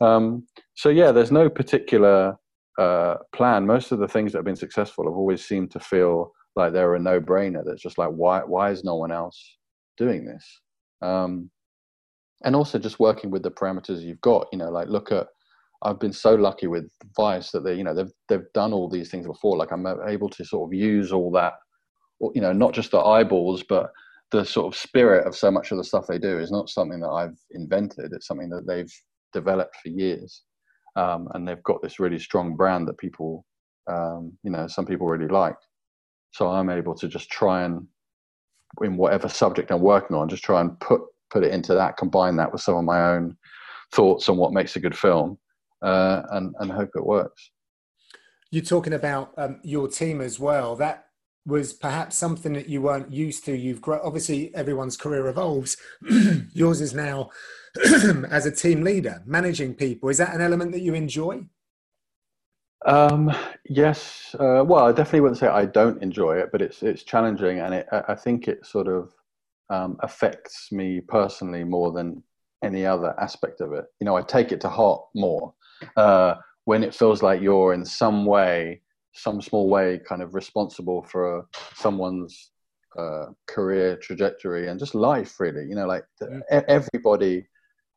Um, 0.00 0.46
so 0.74 0.90
yeah, 0.90 1.12
there's 1.12 1.32
no 1.32 1.48
particular 1.48 2.36
uh, 2.78 3.16
plan. 3.34 3.66
Most 3.66 3.90
of 3.92 3.98
the 3.98 4.08
things 4.08 4.32
that 4.32 4.38
have 4.38 4.44
been 4.44 4.56
successful 4.56 5.04
have 5.04 5.16
always 5.16 5.44
seemed 5.44 5.70
to 5.70 5.80
feel 5.80 6.32
like 6.54 6.72
they're 6.72 6.94
a 6.94 6.98
no-brainer. 6.98 7.62
That's 7.64 7.82
just 7.82 7.98
like 7.98 8.10
why 8.10 8.40
why 8.40 8.70
is 8.70 8.84
no 8.84 8.96
one 8.96 9.12
else 9.12 9.56
doing 9.96 10.26
this? 10.26 10.44
Um, 11.00 11.50
and 12.44 12.54
also 12.54 12.78
just 12.78 13.00
working 13.00 13.30
with 13.30 13.42
the 13.42 13.50
parameters 13.50 14.02
you've 14.02 14.20
got. 14.20 14.46
You 14.52 14.58
know, 14.58 14.70
like 14.70 14.88
look 14.88 15.10
at 15.10 15.28
I've 15.82 16.00
been 16.00 16.12
so 16.12 16.34
lucky 16.34 16.66
with 16.66 16.90
Vice 17.16 17.50
that 17.50 17.64
they, 17.64 17.74
you 17.74 17.84
know, 17.84 17.94
they've 17.94 18.12
they've 18.28 18.52
done 18.54 18.72
all 18.72 18.88
these 18.88 19.10
things 19.10 19.26
before. 19.26 19.56
Like 19.56 19.72
I'm 19.72 19.86
able 20.06 20.28
to 20.30 20.44
sort 20.44 20.68
of 20.68 20.74
use 20.74 21.12
all 21.12 21.30
that, 21.32 21.54
you 22.34 22.40
know, 22.40 22.52
not 22.52 22.72
just 22.72 22.90
the 22.90 22.98
eyeballs, 22.98 23.62
but 23.62 23.90
the 24.32 24.44
sort 24.44 24.66
of 24.72 24.78
spirit 24.78 25.26
of 25.26 25.36
so 25.36 25.50
much 25.50 25.70
of 25.70 25.78
the 25.78 25.84
stuff 25.84 26.06
they 26.06 26.18
do 26.18 26.38
is 26.38 26.50
not 26.50 26.68
something 26.68 27.00
that 27.00 27.10
I've 27.10 27.38
invented. 27.52 28.12
It's 28.12 28.26
something 28.26 28.48
that 28.50 28.66
they've 28.66 28.92
developed 29.32 29.76
for 29.76 29.88
years, 29.88 30.42
um, 30.96 31.28
and 31.34 31.46
they've 31.46 31.62
got 31.62 31.82
this 31.82 32.00
really 32.00 32.18
strong 32.18 32.56
brand 32.56 32.88
that 32.88 32.98
people, 32.98 33.44
um, 33.86 34.32
you 34.42 34.50
know, 34.50 34.66
some 34.66 34.86
people 34.86 35.06
really 35.06 35.28
like. 35.28 35.56
So 36.32 36.48
I'm 36.48 36.70
able 36.70 36.94
to 36.96 37.08
just 37.08 37.30
try 37.30 37.64
and, 37.64 37.86
in 38.82 38.96
whatever 38.96 39.28
subject 39.28 39.70
I'm 39.70 39.80
working 39.80 40.16
on, 40.16 40.28
just 40.28 40.44
try 40.44 40.60
and 40.60 40.78
put 40.80 41.02
put 41.30 41.44
it 41.44 41.52
into 41.52 41.74
that, 41.74 41.96
combine 41.96 42.36
that 42.36 42.52
with 42.52 42.62
some 42.62 42.76
of 42.76 42.84
my 42.84 43.10
own 43.14 43.36
thoughts 43.92 44.28
on 44.28 44.36
what 44.36 44.52
makes 44.52 44.76
a 44.76 44.80
good 44.80 44.96
film 44.96 45.38
uh, 45.82 46.22
and 46.30 46.54
and 46.58 46.72
hope 46.72 46.90
it 46.94 47.04
works. 47.04 47.50
You're 48.50 48.64
talking 48.64 48.92
about 48.92 49.32
um, 49.36 49.60
your 49.62 49.88
team 49.88 50.20
as 50.20 50.38
well. 50.38 50.76
That 50.76 51.06
was 51.46 51.72
perhaps 51.72 52.16
something 52.16 52.52
that 52.54 52.68
you 52.68 52.82
weren't 52.82 53.12
used 53.12 53.44
to. 53.44 53.56
You've 53.56 53.80
grown, 53.80 54.00
obviously 54.02 54.54
everyone's 54.54 54.96
career 54.96 55.28
evolves. 55.28 55.76
Yours 56.52 56.80
is 56.80 56.92
now 56.92 57.30
as 58.30 58.46
a 58.46 58.50
team 58.50 58.82
leader, 58.82 59.22
managing 59.26 59.74
people. 59.74 60.08
Is 60.08 60.18
that 60.18 60.34
an 60.34 60.40
element 60.40 60.72
that 60.72 60.82
you 60.82 60.94
enjoy? 60.94 61.44
Um, 62.84 63.32
yes. 63.68 64.34
Uh, 64.38 64.64
well, 64.66 64.86
I 64.86 64.92
definitely 64.92 65.20
wouldn't 65.20 65.38
say 65.38 65.48
I 65.48 65.66
don't 65.66 66.02
enjoy 66.02 66.38
it, 66.38 66.50
but 66.52 66.62
it's 66.62 66.82
it's 66.82 67.02
challenging, 67.02 67.60
and 67.60 67.74
it, 67.74 67.88
I 67.90 68.14
think 68.14 68.48
it 68.48 68.64
sort 68.66 68.88
of 68.88 69.12
um, 69.70 69.96
affects 70.00 70.70
me 70.70 71.00
personally 71.00 71.64
more 71.64 71.92
than 71.92 72.22
any 72.62 72.86
other 72.86 73.18
aspect 73.20 73.60
of 73.60 73.72
it. 73.72 73.86
You 74.00 74.04
know, 74.04 74.16
I 74.16 74.22
take 74.22 74.52
it 74.52 74.60
to 74.62 74.68
heart 74.68 75.02
more 75.14 75.52
uh, 75.96 76.34
when 76.64 76.82
it 76.82 76.94
feels 76.94 77.22
like 77.22 77.40
you're 77.40 77.72
in 77.74 77.84
some 77.84 78.26
way, 78.26 78.80
some 79.14 79.40
small 79.40 79.68
way, 79.68 80.00
kind 80.06 80.22
of 80.22 80.34
responsible 80.34 81.02
for 81.02 81.46
someone's 81.74 82.50
uh, 82.98 83.26
career 83.46 83.96
trajectory 83.96 84.68
and 84.68 84.78
just 84.78 84.94
life, 84.94 85.38
really. 85.38 85.64
You 85.66 85.74
know, 85.74 85.86
like 85.86 86.04
everybody, 86.50 87.46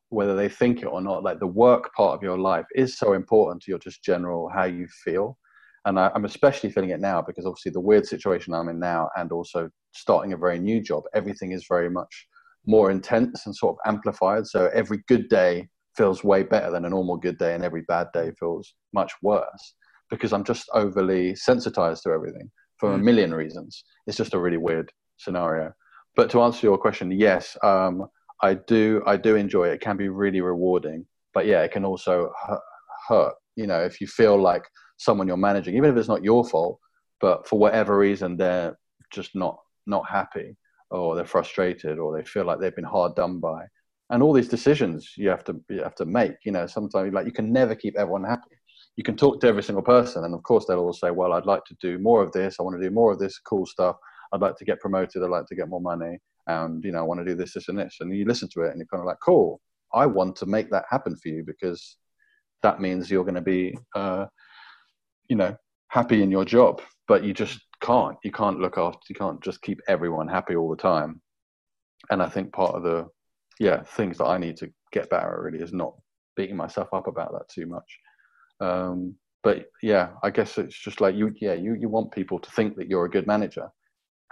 whether 0.09 0.35
they 0.35 0.49
think 0.49 0.81
it 0.81 0.85
or 0.85 1.01
not, 1.01 1.23
like 1.23 1.39
the 1.39 1.47
work 1.47 1.93
part 1.93 2.15
of 2.15 2.23
your 2.23 2.37
life 2.37 2.65
is 2.75 2.97
so 2.97 3.13
important 3.13 3.61
to 3.63 3.71
your 3.71 3.79
just 3.79 4.03
general 4.03 4.49
how 4.49 4.65
you 4.65 4.87
feel. 5.03 5.37
And 5.85 5.99
I, 5.99 6.11
I'm 6.13 6.25
especially 6.25 6.71
feeling 6.71 6.89
it 6.89 6.99
now 6.99 7.21
because 7.21 7.45
obviously 7.45 7.71
the 7.71 7.79
weird 7.79 8.05
situation 8.05 8.53
I'm 8.53 8.69
in 8.69 8.79
now, 8.79 9.09
and 9.15 9.31
also 9.31 9.69
starting 9.91 10.33
a 10.33 10.37
very 10.37 10.59
new 10.59 10.81
job, 10.81 11.03
everything 11.13 11.51
is 11.53 11.65
very 11.67 11.89
much 11.89 12.27
more 12.65 12.91
intense 12.91 13.45
and 13.45 13.55
sort 13.55 13.75
of 13.75 13.91
amplified. 13.91 14.45
So 14.45 14.69
every 14.73 15.01
good 15.07 15.29
day 15.29 15.69
feels 15.95 16.23
way 16.23 16.43
better 16.43 16.71
than 16.71 16.85
a 16.85 16.89
normal 16.89 17.17
good 17.17 17.37
day, 17.37 17.55
and 17.55 17.63
every 17.63 17.81
bad 17.81 18.07
day 18.13 18.31
feels 18.39 18.73
much 18.93 19.13
worse 19.21 19.75
because 20.09 20.33
I'm 20.33 20.43
just 20.43 20.69
overly 20.73 21.35
sensitized 21.35 22.03
to 22.03 22.11
everything 22.11 22.49
for 22.77 22.93
a 22.93 22.97
million 22.97 23.33
reasons. 23.33 23.83
It's 24.07 24.17
just 24.17 24.33
a 24.33 24.39
really 24.39 24.57
weird 24.57 24.91
scenario. 25.17 25.73
But 26.15 26.29
to 26.31 26.41
answer 26.41 26.65
your 26.65 26.77
question, 26.77 27.11
yes, 27.11 27.55
um, 27.63 28.07
I 28.41 28.55
do. 28.55 29.03
I 29.05 29.17
do 29.17 29.35
enjoy 29.35 29.67
it. 29.67 29.73
It 29.73 29.81
can 29.81 29.97
be 29.97 30.09
really 30.09 30.41
rewarding, 30.41 31.05
but 31.33 31.45
yeah, 31.45 31.61
it 31.61 31.71
can 31.71 31.85
also 31.85 32.31
hurt. 33.07 33.33
You 33.55 33.67
know, 33.67 33.81
if 33.81 33.99
you 33.99 34.07
feel 34.07 34.41
like 34.41 34.63
someone 34.97 35.27
you're 35.27 35.37
managing, 35.37 35.75
even 35.75 35.89
if 35.89 35.97
it's 35.97 36.07
not 36.07 36.23
your 36.23 36.45
fault, 36.45 36.79
but 37.19 37.47
for 37.47 37.59
whatever 37.59 37.97
reason 37.97 38.37
they're 38.37 38.77
just 39.11 39.35
not 39.35 39.57
not 39.85 40.09
happy, 40.09 40.55
or 40.89 41.15
they're 41.15 41.25
frustrated, 41.25 41.99
or 41.99 42.15
they 42.15 42.23
feel 42.23 42.45
like 42.45 42.59
they've 42.59 42.75
been 42.75 42.83
hard 42.83 43.15
done 43.15 43.39
by, 43.39 43.65
and 44.09 44.23
all 44.23 44.33
these 44.33 44.47
decisions 44.47 45.13
you 45.17 45.29
have 45.29 45.43
to 45.43 45.59
you 45.69 45.83
have 45.83 45.95
to 45.95 46.05
make 46.05 46.33
you 46.43 46.51
know 46.51 46.65
sometimes 46.65 47.13
like 47.13 47.25
you 47.25 47.31
can 47.31 47.51
never 47.51 47.75
keep 47.75 47.97
everyone 47.97 48.23
happy. 48.23 48.55
You 48.95 49.03
can 49.03 49.15
talk 49.15 49.39
to 49.39 49.47
every 49.47 49.63
single 49.63 49.83
person 49.83 50.25
and 50.25 50.33
of 50.33 50.43
course 50.43 50.65
they'll 50.65 50.79
all 50.79 50.93
say 50.93 51.11
well 51.11 51.33
i'd 51.33 51.45
like 51.45 51.63
to 51.65 51.75
do 51.81 51.99
more 51.99 52.21
of 52.21 52.31
this. 52.31 52.57
I 52.59 52.63
want 52.63 52.79
to 52.79 52.87
do 52.87 52.93
more 52.93 53.11
of 53.11 53.19
this 53.19 53.39
cool 53.39 53.65
stuff. 53.65 53.95
I'd 54.33 54.41
like 54.41 54.57
to 54.57 54.65
get 54.65 54.79
promoted. 54.79 55.23
I'd 55.23 55.29
like 55.29 55.47
to 55.47 55.55
get 55.55 55.69
more 55.69 55.81
money. 55.81 56.19
And 56.47 56.83
you 56.83 56.91
know 56.91 56.99
i 56.99 57.03
want 57.03 57.19
to 57.19 57.25
do 57.25 57.35
this 57.35 57.53
this 57.53 57.69
and 57.69 57.77
this. 57.77 57.97
And 57.99 58.15
you 58.15 58.25
listen 58.25 58.49
to 58.53 58.61
it 58.61 58.71
and 58.71 58.77
you're 58.77 58.87
kind 58.87 59.01
of 59.01 59.07
like 59.07 59.19
cool. 59.23 59.61
I 59.93 60.05
want 60.05 60.35
to 60.37 60.45
make 60.45 60.69
that 60.71 60.85
happen 60.89 61.15
for 61.15 61.29
you 61.29 61.43
because 61.45 61.97
that 62.61 62.81
means 62.81 63.09
you're 63.09 63.23
going 63.23 63.35
to 63.35 63.41
be 63.41 63.77
uh, 63.95 64.25
you 65.29 65.35
know 65.35 65.55
happy 65.89 66.21
in 66.23 66.31
your 66.31 66.45
job. 66.45 66.81
But 67.07 67.23
you 67.23 67.33
just 67.33 67.59
can't. 67.81 68.17
You 68.23 68.31
can't 68.31 68.59
look 68.59 68.77
after 68.77 68.99
you 69.09 69.15
can't 69.15 69.41
just 69.41 69.61
keep 69.61 69.79
everyone 69.87 70.27
happy 70.27 70.55
all 70.55 70.69
the 70.69 70.75
time. 70.75 71.21
And 72.09 72.21
i 72.23 72.29
think 72.29 72.51
part 72.51 72.75
of 72.75 72.83
the 72.83 73.07
yeah, 73.59 73.83
things 73.83 74.17
that 74.17 74.25
I 74.25 74.37
need 74.37 74.57
to 74.57 74.71
get 74.91 75.09
better 75.09 75.27
at 75.27 75.39
really 75.39 75.63
is 75.63 75.73
not 75.73 75.93
beating 76.35 76.55
myself 76.55 76.87
up 76.93 77.07
about 77.07 77.33
that 77.33 77.49
too 77.49 77.65
much. 77.65 77.99
Um, 78.61 79.15
but 79.43 79.69
yeah, 79.81 80.09
I 80.23 80.29
guess 80.29 80.57
it's 80.57 80.77
just 80.77 81.01
like 81.01 81.15
you, 81.15 81.33
yeah, 81.39 81.53
you, 81.53 81.75
you 81.75 81.89
want 81.89 82.11
people 82.11 82.39
to 82.39 82.51
think 82.51 82.75
that 82.77 82.87
you're 82.87 83.05
a 83.05 83.09
good 83.09 83.27
manager. 83.27 83.69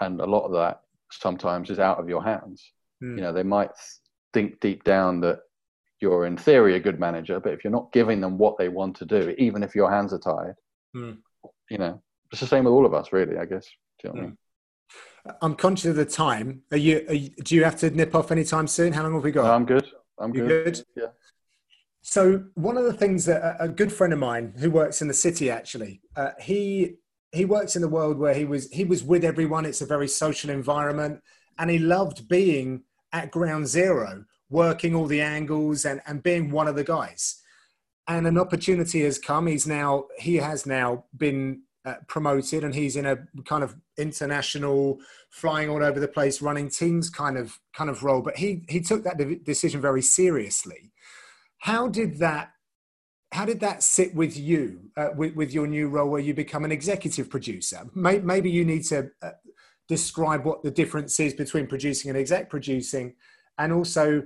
And 0.01 0.19
a 0.19 0.25
lot 0.25 0.45
of 0.45 0.53
that 0.53 0.82
sometimes 1.11 1.69
is 1.69 1.80
out 1.80 1.99
of 1.99 2.09
your 2.09 2.23
hands. 2.23 2.71
Mm. 3.03 3.15
You 3.15 3.21
know, 3.21 3.34
they 3.34 3.43
might 3.43 3.71
think 4.34 4.59
deep 4.59 4.84
down 4.84 5.21
that 5.21 5.39
you're 6.01 6.26
in 6.26 6.38
theory 6.38 6.76
a 6.76 6.80
good 6.80 6.99
manager, 6.99 7.39
but 7.39 7.53
if 7.53 7.64
you're 7.64 7.72
not 7.72 7.91
giving 7.91 8.22
them 8.22 8.38
what 8.38 8.57
they 8.57 8.69
want 8.69 8.95
to 8.97 9.06
do, 9.06 9.34
even 9.38 9.64
if 9.64 9.76
your 9.76 9.89
hands 9.89 10.14
are 10.14 10.19
tied, 10.19 10.56
mm. 10.95 11.18
you 11.69 11.77
know, 11.77 12.02
it's 12.31 12.41
the 12.41 12.47
same 12.47 12.65
with 12.65 12.73
all 12.73 12.85
of 12.85 12.93
us, 12.93 13.11
really, 13.11 13.38
I 13.38 13.45
guess. 13.45 13.65
Do 14.02 14.10
you 14.10 14.10
know 14.10 14.14
what 14.14 14.15
mm. 14.15 14.19
I 14.19 14.22
hmm. 14.22 14.30
mean? 14.30 14.38
I'm 15.41 15.55
conscious 15.55 15.89
of 15.91 15.95
the 15.95 16.05
time. 16.05 16.61
Are 16.72 16.77
you, 16.77 17.05
are 17.07 17.14
you, 17.14 17.30
Do 17.43 17.55
you 17.55 17.64
have 17.64 17.77
to 17.77 17.89
nip 17.89 18.15
off 18.15 18.31
anytime 18.31 18.68
soon? 18.68 18.93
How 18.93 19.03
long 19.03 19.14
have 19.14 19.23
we 19.23 19.31
got? 19.31 19.43
No, 19.43 19.53
I'm 19.53 19.65
good. 19.65 19.88
I'm 20.19 20.31
good. 20.31 20.47
good. 20.47 20.85
Yeah. 20.95 21.07
So 22.01 22.45
one 22.53 22.77
of 22.77 22.85
the 22.85 22.93
things 22.93 23.26
that 23.26 23.57
a 23.59 23.68
good 23.68 23.91
friend 23.91 24.14
of 24.14 24.19
mine 24.19 24.53
who 24.57 24.72
works 24.72 25.01
in 25.01 25.09
the 25.09 25.14
city 25.14 25.51
actually, 25.51 26.01
uh, 26.15 26.31
he 26.39 26.95
he 27.34 27.43
works 27.43 27.76
in 27.76 27.81
the 27.81 27.89
world 27.89 28.18
where 28.18 28.34
he 28.34 28.45
was 28.45 28.72
he 28.72 28.85
was 28.85 29.03
with 29.03 29.26
everyone. 29.26 29.65
It's 29.65 29.81
a 29.81 29.85
very 29.85 30.07
social 30.07 30.49
environment, 30.49 31.22
and 31.59 31.69
he 31.69 31.80
loved 31.80 32.30
being 32.30 32.84
at 33.11 33.31
ground 33.31 33.68
zero, 33.68 34.23
working 34.49 34.95
all 34.95 35.05
the 35.05 35.22
angles 35.22 35.84
and 35.84 36.01
and 36.07 36.23
being 36.23 36.49
one 36.49 36.69
of 36.69 36.77
the 36.77 36.84
guys. 36.85 37.41
And 38.07 38.26
an 38.26 38.38
opportunity 38.38 39.01
has 39.03 39.19
come. 39.19 39.47
He's 39.47 39.68
now 39.68 40.05
he 40.18 40.38
has 40.38 40.65
now 40.65 41.03
been 41.15 41.64
uh, 41.88 41.95
promoted 42.07 42.65
and 42.65 42.76
he's 42.76 42.97
in 42.97 43.05
a 43.05 43.18
kind 43.45 43.64
of 43.64 43.73
international 43.97 44.99
flying 45.30 45.69
all 45.69 45.81
over 45.81 46.01
the 46.01 46.07
place 46.07 46.41
running 46.41 46.69
teams 46.69 47.09
kind 47.09 47.38
of 47.38 47.57
kind 47.73 47.89
of 47.89 48.03
role. 48.03 48.22
But 48.22 48.35
he 48.35 48.65
he 48.68 48.81
took 48.81 49.05
that 49.05 49.18
de- 49.18 49.38
decision 49.38 49.80
very 49.80 50.01
seriously. 50.01 50.91
How 51.59 51.88
did 51.88 52.19
that 52.19 52.51
how 53.31 53.45
did 53.45 53.61
that 53.61 53.84
sit 53.84 54.14
with 54.14 54.38
you 54.38 54.81
uh, 54.97 55.09
with, 55.15 55.35
with 55.35 55.53
your 55.53 55.65
new 55.65 55.88
role 55.88 56.09
where 56.09 56.22
you 56.22 56.34
become 56.34 56.65
an 56.65 56.73
executive 56.73 57.30
producer? 57.30 57.81
Maybe, 57.95 58.23
maybe 58.26 58.49
you 58.49 58.65
need 58.65 58.84
to 58.85 59.09
uh, 59.22 59.31
describe 59.88 60.43
what 60.43 60.64
the 60.64 60.72
difference 60.72 61.18
is 61.22 61.34
between 61.34 61.68
producing 61.68 62.09
and 62.09 62.18
exec 62.18 62.49
producing 62.49 63.15
and 63.57 63.72
also 63.72 64.23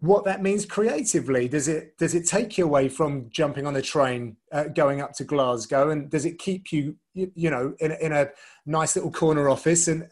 what 0.00 0.24
that 0.24 0.42
means 0.42 0.64
creatively. 0.64 1.46
Does 1.46 1.68
it 1.68 1.98
does 1.98 2.14
it 2.14 2.26
take 2.26 2.56
you 2.56 2.64
away 2.64 2.88
from 2.88 3.28
jumping 3.30 3.66
on 3.66 3.76
a 3.76 3.82
train, 3.82 4.36
uh, 4.50 4.64
going 4.64 5.02
up 5.02 5.12
to 5.14 5.24
Glasgow, 5.24 5.90
and 5.90 6.10
does 6.10 6.24
it 6.24 6.38
keep 6.38 6.72
you 6.72 6.96
you, 7.14 7.30
you 7.34 7.50
know 7.50 7.74
in, 7.80 7.92
in 7.92 8.12
a 8.12 8.28
nice 8.66 8.96
little 8.96 9.10
corner 9.10 9.48
office? 9.48 9.88
And 9.88 10.08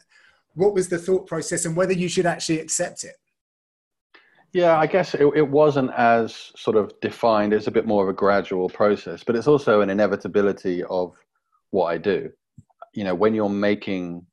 what 0.55 0.73
was 0.73 0.89
the 0.89 0.97
thought 0.97 1.27
process 1.27 1.65
and 1.65 1.75
whether 1.75 1.93
you 1.93 2.09
should 2.09 2.25
actually 2.25 2.59
accept 2.59 3.03
it? 3.03 3.15
Yeah, 4.53 4.77
I 4.77 4.85
guess 4.85 5.13
it, 5.13 5.25
it 5.33 5.47
wasn't 5.47 5.91
as 5.93 6.51
sort 6.57 6.75
of 6.75 6.91
defined. 6.99 7.53
It's 7.53 7.67
a 7.67 7.71
bit 7.71 7.87
more 7.87 8.03
of 8.03 8.09
a 8.09 8.13
gradual 8.13 8.69
process, 8.69 9.23
but 9.23 9.35
it's 9.35 9.47
also 9.47 9.79
an 9.79 9.89
inevitability 9.89 10.83
of 10.83 11.15
what 11.69 11.85
I 11.85 11.97
do. 11.97 12.29
You 12.93 13.05
know, 13.05 13.15
when 13.15 13.33
you're 13.33 13.47
making 13.47 14.25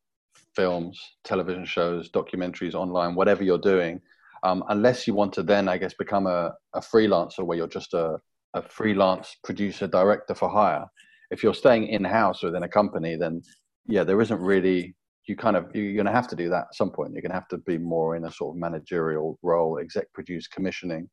films, 0.56 1.00
television 1.22 1.64
shows, 1.64 2.10
documentaries, 2.10 2.74
online, 2.74 3.14
whatever 3.14 3.44
you're 3.44 3.58
doing, 3.58 4.00
um, 4.42 4.64
unless 4.68 5.06
you 5.06 5.14
want 5.14 5.32
to 5.34 5.44
then, 5.44 5.68
I 5.68 5.78
guess, 5.78 5.94
become 5.94 6.26
a, 6.26 6.54
a 6.74 6.80
freelancer 6.80 7.44
where 7.44 7.56
you're 7.56 7.68
just 7.68 7.94
a, 7.94 8.18
a 8.54 8.62
freelance 8.62 9.36
producer, 9.44 9.86
director 9.86 10.34
for 10.34 10.48
hire. 10.48 10.86
If 11.30 11.42
you're 11.42 11.54
staying 11.54 11.88
in 11.88 12.04
house 12.04 12.42
within 12.42 12.62
a 12.62 12.68
company, 12.68 13.16
then 13.16 13.42
yeah, 13.86 14.04
there 14.04 14.20
isn't 14.20 14.40
really 14.40 14.94
you 15.26 15.36
kind 15.36 15.56
of 15.56 15.66
you're 15.74 15.94
going 15.94 16.06
to 16.06 16.12
have 16.12 16.28
to 16.28 16.36
do 16.36 16.48
that 16.48 16.66
at 16.68 16.74
some 16.74 16.90
point. 16.90 17.12
You're 17.12 17.22
going 17.22 17.30
to 17.30 17.36
have 17.36 17.48
to 17.48 17.58
be 17.58 17.78
more 17.78 18.16
in 18.16 18.24
a 18.24 18.32
sort 18.32 18.54
of 18.54 18.60
managerial 18.60 19.38
role, 19.42 19.78
exec 19.78 20.12
produce, 20.14 20.48
commissioning, 20.48 21.08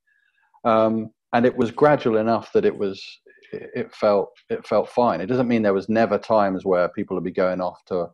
um, 0.64 1.10
and 1.34 1.46
it 1.46 1.56
was 1.56 1.72
gradual 1.72 2.18
enough 2.18 2.52
that 2.54 2.66
it 2.66 2.76
was 2.76 3.04
it 3.52 3.94
felt 3.94 4.30
it 4.50 4.66
felt 4.66 4.90
fine. 4.90 5.22
It 5.22 5.28
doesn't 5.28 5.48
mean 5.48 5.62
there 5.62 5.74
was 5.74 5.90
never 5.90 6.18
times 6.18 6.66
where 6.66 6.90
people 6.90 7.16
would 7.16 7.24
be 7.24 7.32
going 7.32 7.62
off 7.62 7.84
to, 7.88 8.08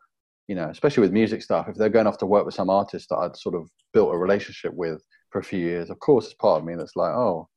you 0.48 0.56
know, 0.56 0.70
especially 0.70 1.02
with 1.02 1.12
music 1.12 1.42
stuff. 1.42 1.68
If 1.70 1.76
they're 1.76 1.90
going 1.90 2.08
off 2.08 2.18
to 2.20 2.26
work 2.26 2.46
with 2.46 2.56
some 2.56 2.70
artist 2.70 3.10
that 3.10 3.18
I'd 3.18 3.38
sort 3.38 3.56
of 3.56 3.70
built 3.94 4.14
a 4.14 4.18
relationship 4.18 4.74
with 4.74 5.02
for 5.30 5.40
a 5.40 5.44
few 5.44 5.60
years, 5.60 5.90
of 5.90 6.00
course, 6.00 6.26
it's 6.26 6.34
part 6.36 6.60
of 6.60 6.66
me 6.66 6.76
that's 6.76 6.96
like, 6.96 7.12
oh, 7.12 7.48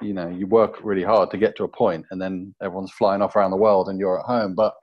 you 0.00 0.14
know, 0.14 0.28
you 0.28 0.46
work 0.46 0.78
really 0.82 1.02
hard 1.02 1.30
to 1.30 1.38
get 1.38 1.56
to 1.56 1.64
a 1.64 1.68
point, 1.68 2.06
and 2.10 2.20
then 2.20 2.54
everyone's 2.62 2.92
flying 2.92 3.22
off 3.22 3.36
around 3.36 3.50
the 3.50 3.56
world, 3.56 3.88
and 3.88 3.98
you're 3.98 4.18
at 4.18 4.26
home, 4.26 4.54
but 4.54 4.74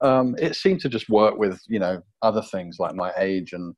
um, 0.00 0.34
it 0.38 0.56
seemed 0.56 0.80
to 0.80 0.88
just 0.88 1.08
work 1.08 1.38
with 1.38 1.60
you 1.68 1.78
know 1.78 2.02
other 2.22 2.42
things 2.42 2.76
like 2.78 2.94
my 2.94 3.12
age 3.18 3.52
and 3.52 3.74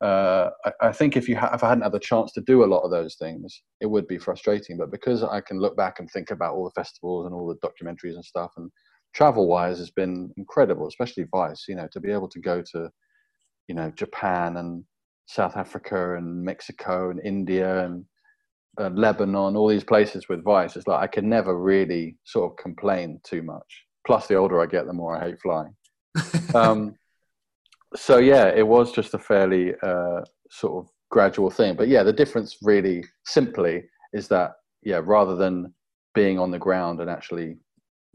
uh, 0.00 0.50
I, 0.64 0.72
I, 0.80 0.92
think 0.92 1.16
if 1.16 1.28
you 1.28 1.36
ha- 1.36 1.50
if 1.52 1.62
I 1.62 1.68
hadn't 1.68 1.84
had 1.84 1.92
the 1.92 1.98
chance 1.98 2.32
to 2.32 2.40
do 2.40 2.64
a 2.64 2.66
lot 2.66 2.80
of 2.80 2.90
those 2.90 3.16
things, 3.16 3.62
it 3.82 3.86
would 3.86 4.06
be 4.06 4.18
frustrating. 4.18 4.78
But 4.78 4.90
because 4.90 5.22
I 5.22 5.42
can 5.42 5.60
look 5.60 5.76
back 5.76 5.98
and 5.98 6.10
think 6.10 6.30
about 6.30 6.54
all 6.54 6.64
the 6.64 6.80
festivals 6.80 7.26
and 7.26 7.34
all 7.34 7.46
the 7.46 7.66
documentaries 7.66 8.14
and 8.14 8.24
stuff, 8.24 8.52
and 8.56 8.70
travel 9.12 9.46
wise 9.46 9.78
has 9.78 9.90
been 9.90 10.32
incredible, 10.38 10.88
especially 10.88 11.26
Vice. 11.30 11.66
You 11.68 11.74
know, 11.74 11.88
to 11.92 12.00
be 12.00 12.10
able 12.10 12.28
to 12.30 12.40
go 12.40 12.62
to, 12.72 12.88
you 13.68 13.74
know, 13.74 13.90
Japan 13.90 14.56
and 14.56 14.84
South 15.26 15.58
Africa 15.58 16.16
and 16.16 16.42
Mexico 16.42 17.10
and 17.10 17.20
India 17.22 17.84
and 17.84 18.06
uh, 18.78 18.90
Lebanon, 18.90 19.56
all 19.56 19.68
these 19.68 19.84
places 19.84 20.28
with 20.28 20.44
Vice. 20.44 20.76
It's 20.76 20.86
like 20.86 21.02
I 21.02 21.06
can 21.06 21.28
never 21.28 21.58
really 21.58 22.16
sort 22.24 22.50
of 22.50 22.56
complain 22.56 23.20
too 23.24 23.42
much. 23.42 23.84
Plus, 24.06 24.26
the 24.26 24.36
older 24.36 24.60
I 24.60 24.66
get, 24.66 24.86
the 24.86 24.92
more 24.92 25.16
I 25.16 25.28
hate 25.28 25.40
flying. 25.40 25.74
um, 26.54 26.94
so 27.96 28.18
yeah, 28.18 28.48
it 28.48 28.66
was 28.66 28.92
just 28.92 29.14
a 29.14 29.18
fairly 29.18 29.74
uh, 29.82 30.20
sort 30.50 30.84
of 30.84 30.90
gradual 31.10 31.50
thing. 31.50 31.74
But 31.74 31.88
yeah, 31.88 32.02
the 32.02 32.12
difference 32.12 32.58
really 32.62 33.04
simply 33.24 33.84
is 34.12 34.28
that 34.28 34.52
yeah, 34.82 35.00
rather 35.04 35.36
than 35.36 35.74
being 36.14 36.38
on 36.38 36.50
the 36.50 36.58
ground 36.58 37.00
and 37.00 37.10
actually 37.10 37.56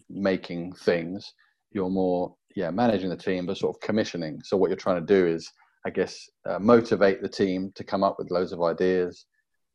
making 0.10 0.74
things, 0.74 1.34
you're 1.72 1.90
more 1.90 2.36
yeah 2.56 2.72
managing 2.72 3.10
the 3.10 3.18
team, 3.18 3.46
but 3.46 3.58
sort 3.58 3.76
of 3.76 3.82
commissioning. 3.82 4.40
So 4.44 4.58
what 4.58 4.70
you're 4.70 4.78
trying 4.78 5.06
to 5.06 5.14
do 5.14 5.28
is, 5.28 5.50
I 5.86 5.90
guess, 5.90 6.18
uh, 6.50 6.60
motivate 6.60 7.22
the 7.22 7.30
team 7.30 7.72
to 7.76 7.84
come 7.84 8.04
up 8.04 8.16
with 8.18 8.32
loads 8.32 8.54
of 8.54 8.64
ideas. 8.64 9.26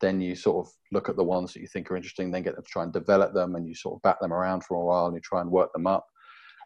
Then 0.00 0.20
you 0.20 0.34
sort 0.34 0.66
of 0.66 0.72
look 0.92 1.08
at 1.08 1.16
the 1.16 1.24
ones 1.24 1.52
that 1.52 1.60
you 1.60 1.66
think 1.66 1.90
are 1.90 1.96
interesting, 1.96 2.30
then 2.30 2.42
get 2.42 2.54
them 2.54 2.64
to 2.64 2.70
try 2.70 2.82
and 2.82 2.92
develop 2.92 3.34
them, 3.34 3.54
and 3.54 3.66
you 3.66 3.74
sort 3.74 3.96
of 3.96 4.02
bat 4.02 4.16
them 4.20 4.32
around 4.32 4.64
for 4.64 4.76
a 4.76 4.84
while, 4.84 5.06
and 5.06 5.14
you 5.14 5.20
try 5.20 5.40
and 5.40 5.50
work 5.50 5.72
them 5.72 5.86
up. 5.86 6.06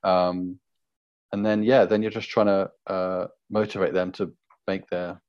Um, 0.03 0.59
and 1.33 1.45
then 1.45 1.63
yeah, 1.63 1.85
then 1.85 2.03
you're 2.03 2.11
just 2.11 2.31
trying 2.31 2.47
to 2.47 2.71
uh, 2.87 3.27
motivate 3.51 3.93
them 3.93 4.13
to 4.13 4.33
make 4.69 4.89
their 4.89 5.21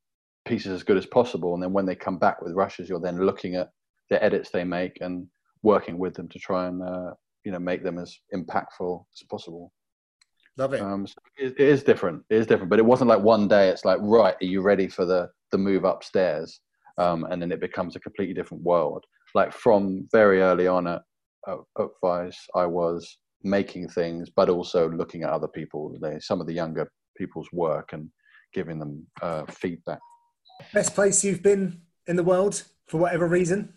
pieces 0.46 0.72
as 0.72 0.84
good 0.84 0.98
as 0.98 1.06
possible. 1.06 1.54
And 1.54 1.64
then 1.64 1.74
when 1.74 1.86
they 1.86 1.96
come 1.96 2.20
back 2.20 2.42
with 2.42 2.54
rushes, 2.54 2.88
you're 2.88 3.00
then 3.00 3.26
looking 3.26 3.56
at 3.56 3.72
the 4.10 4.24
edits 4.24 4.52
they 4.52 4.64
make 4.64 5.00
and 5.02 5.28
working 5.64 5.98
with 5.98 6.14
them 6.14 6.30
to 6.30 6.40
try 6.40 6.68
and 6.68 6.84
uh, 6.84 7.14
you 7.44 7.52
know 7.52 7.60
make 7.60 7.84
them 7.84 7.98
as 7.98 8.18
impactful 8.34 9.04
as 9.14 9.24
possible. 9.30 9.72
Love 10.58 10.74
it. 10.74 10.82
Um, 10.82 11.06
so 11.06 11.16
it, 11.38 11.54
it 11.58 11.68
is 11.68 11.84
different. 11.84 12.24
It 12.30 12.38
is 12.38 12.48
different, 12.48 12.70
but 12.70 12.80
it 12.80 12.86
wasn't 12.86 13.10
like 13.10 13.22
one 13.22 13.48
day. 13.48 13.70
It's 13.70 13.84
like 13.84 14.00
right, 14.02 14.36
are 14.40 14.46
you 14.46 14.62
ready 14.62 14.88
for 14.88 15.06
the 15.06 15.30
the 15.52 15.58
move 15.58 15.84
upstairs? 15.84 16.62
Um, 16.98 17.26
and 17.26 17.42
then 17.42 17.52
it 17.52 17.60
becomes 17.60 17.96
a 17.96 18.00
completely 18.00 18.34
different 18.34 18.64
world. 18.64 19.04
Like 19.34 19.52
from 19.52 20.08
very 20.12 20.42
early 20.42 20.68
on 20.68 20.88
at, 20.88 21.02
at, 21.48 21.58
at 21.80 21.88
Vice, 22.02 22.40
I 22.56 22.66
was 22.66 23.18
making 23.44 23.90
things, 23.90 24.30
but 24.30 24.50
also 24.50 24.90
looking 24.90 25.24
at 25.24 25.30
other 25.30 25.48
people, 25.48 25.98
they, 26.02 26.20
some 26.20 26.42
of 26.42 26.48
the 26.48 26.54
younger 26.54 26.90
people's 27.18 27.50
work 27.54 27.94
and 27.94 28.10
giving 28.54 28.80
them 28.80 29.06
uh, 29.22 29.46
feedback. 29.50 30.00
Best 30.74 30.96
place 30.96 31.24
you've 31.24 31.44
been 31.44 31.82
in 32.08 32.16
the 32.16 32.24
world 32.24 32.64
for 32.88 32.98
whatever 32.98 33.28
reason? 33.28 33.74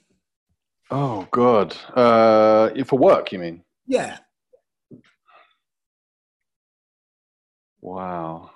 Oh 0.91 1.29
God, 1.31 1.77
uh, 1.95 2.71
for 2.85 2.99
work, 2.99 3.33
you 3.33 3.39
mean? 3.39 3.63
Yeah. 3.87 4.19
Wow. 7.81 8.51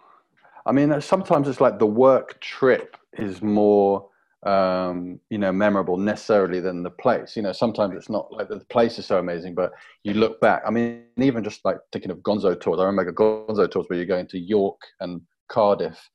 I 0.65 0.73
mean, 0.73 0.99
sometimes 1.01 1.49
it's 1.49 1.61
like 1.61 1.79
the 1.79 1.87
work 1.87 2.41
trip 2.41 2.97
is 3.19 3.43
more 3.43 4.09
um, 4.45 5.21
you 5.31 5.39
know, 5.39 5.53
memorable 5.53 5.97
necessarily 5.97 6.61
than 6.61 6.83
the 6.83 6.91
place. 6.91 7.37
You 7.37 7.43
know, 7.43 7.53
sometimes 7.53 7.95
it's 7.97 8.11
not 8.11 8.33
like 8.33 8.49
the 8.49 8.61
place 8.71 8.99
is 8.99 9.07
so 9.07 9.19
amazing, 9.19 9.55
but 9.55 9.73
you 10.03 10.15
look 10.15 10.41
back. 10.41 10.63
I 10.67 10.71
mean, 10.71 11.05
even 11.17 11.45
just 11.45 11.65
like 11.65 11.79
thinking 11.93 12.11
of 12.11 12.19
Gonzo 12.19 12.59
tours. 12.61 12.81
I 12.81 12.85
remember 12.85 13.13
Gonzo 13.13 13.71
tours 13.71 13.87
where 13.89 13.97
you're 13.97 14.07
going 14.07 14.27
to 14.29 14.39
York 14.39 14.81
and 15.01 15.21
Cardiff, 15.49 16.11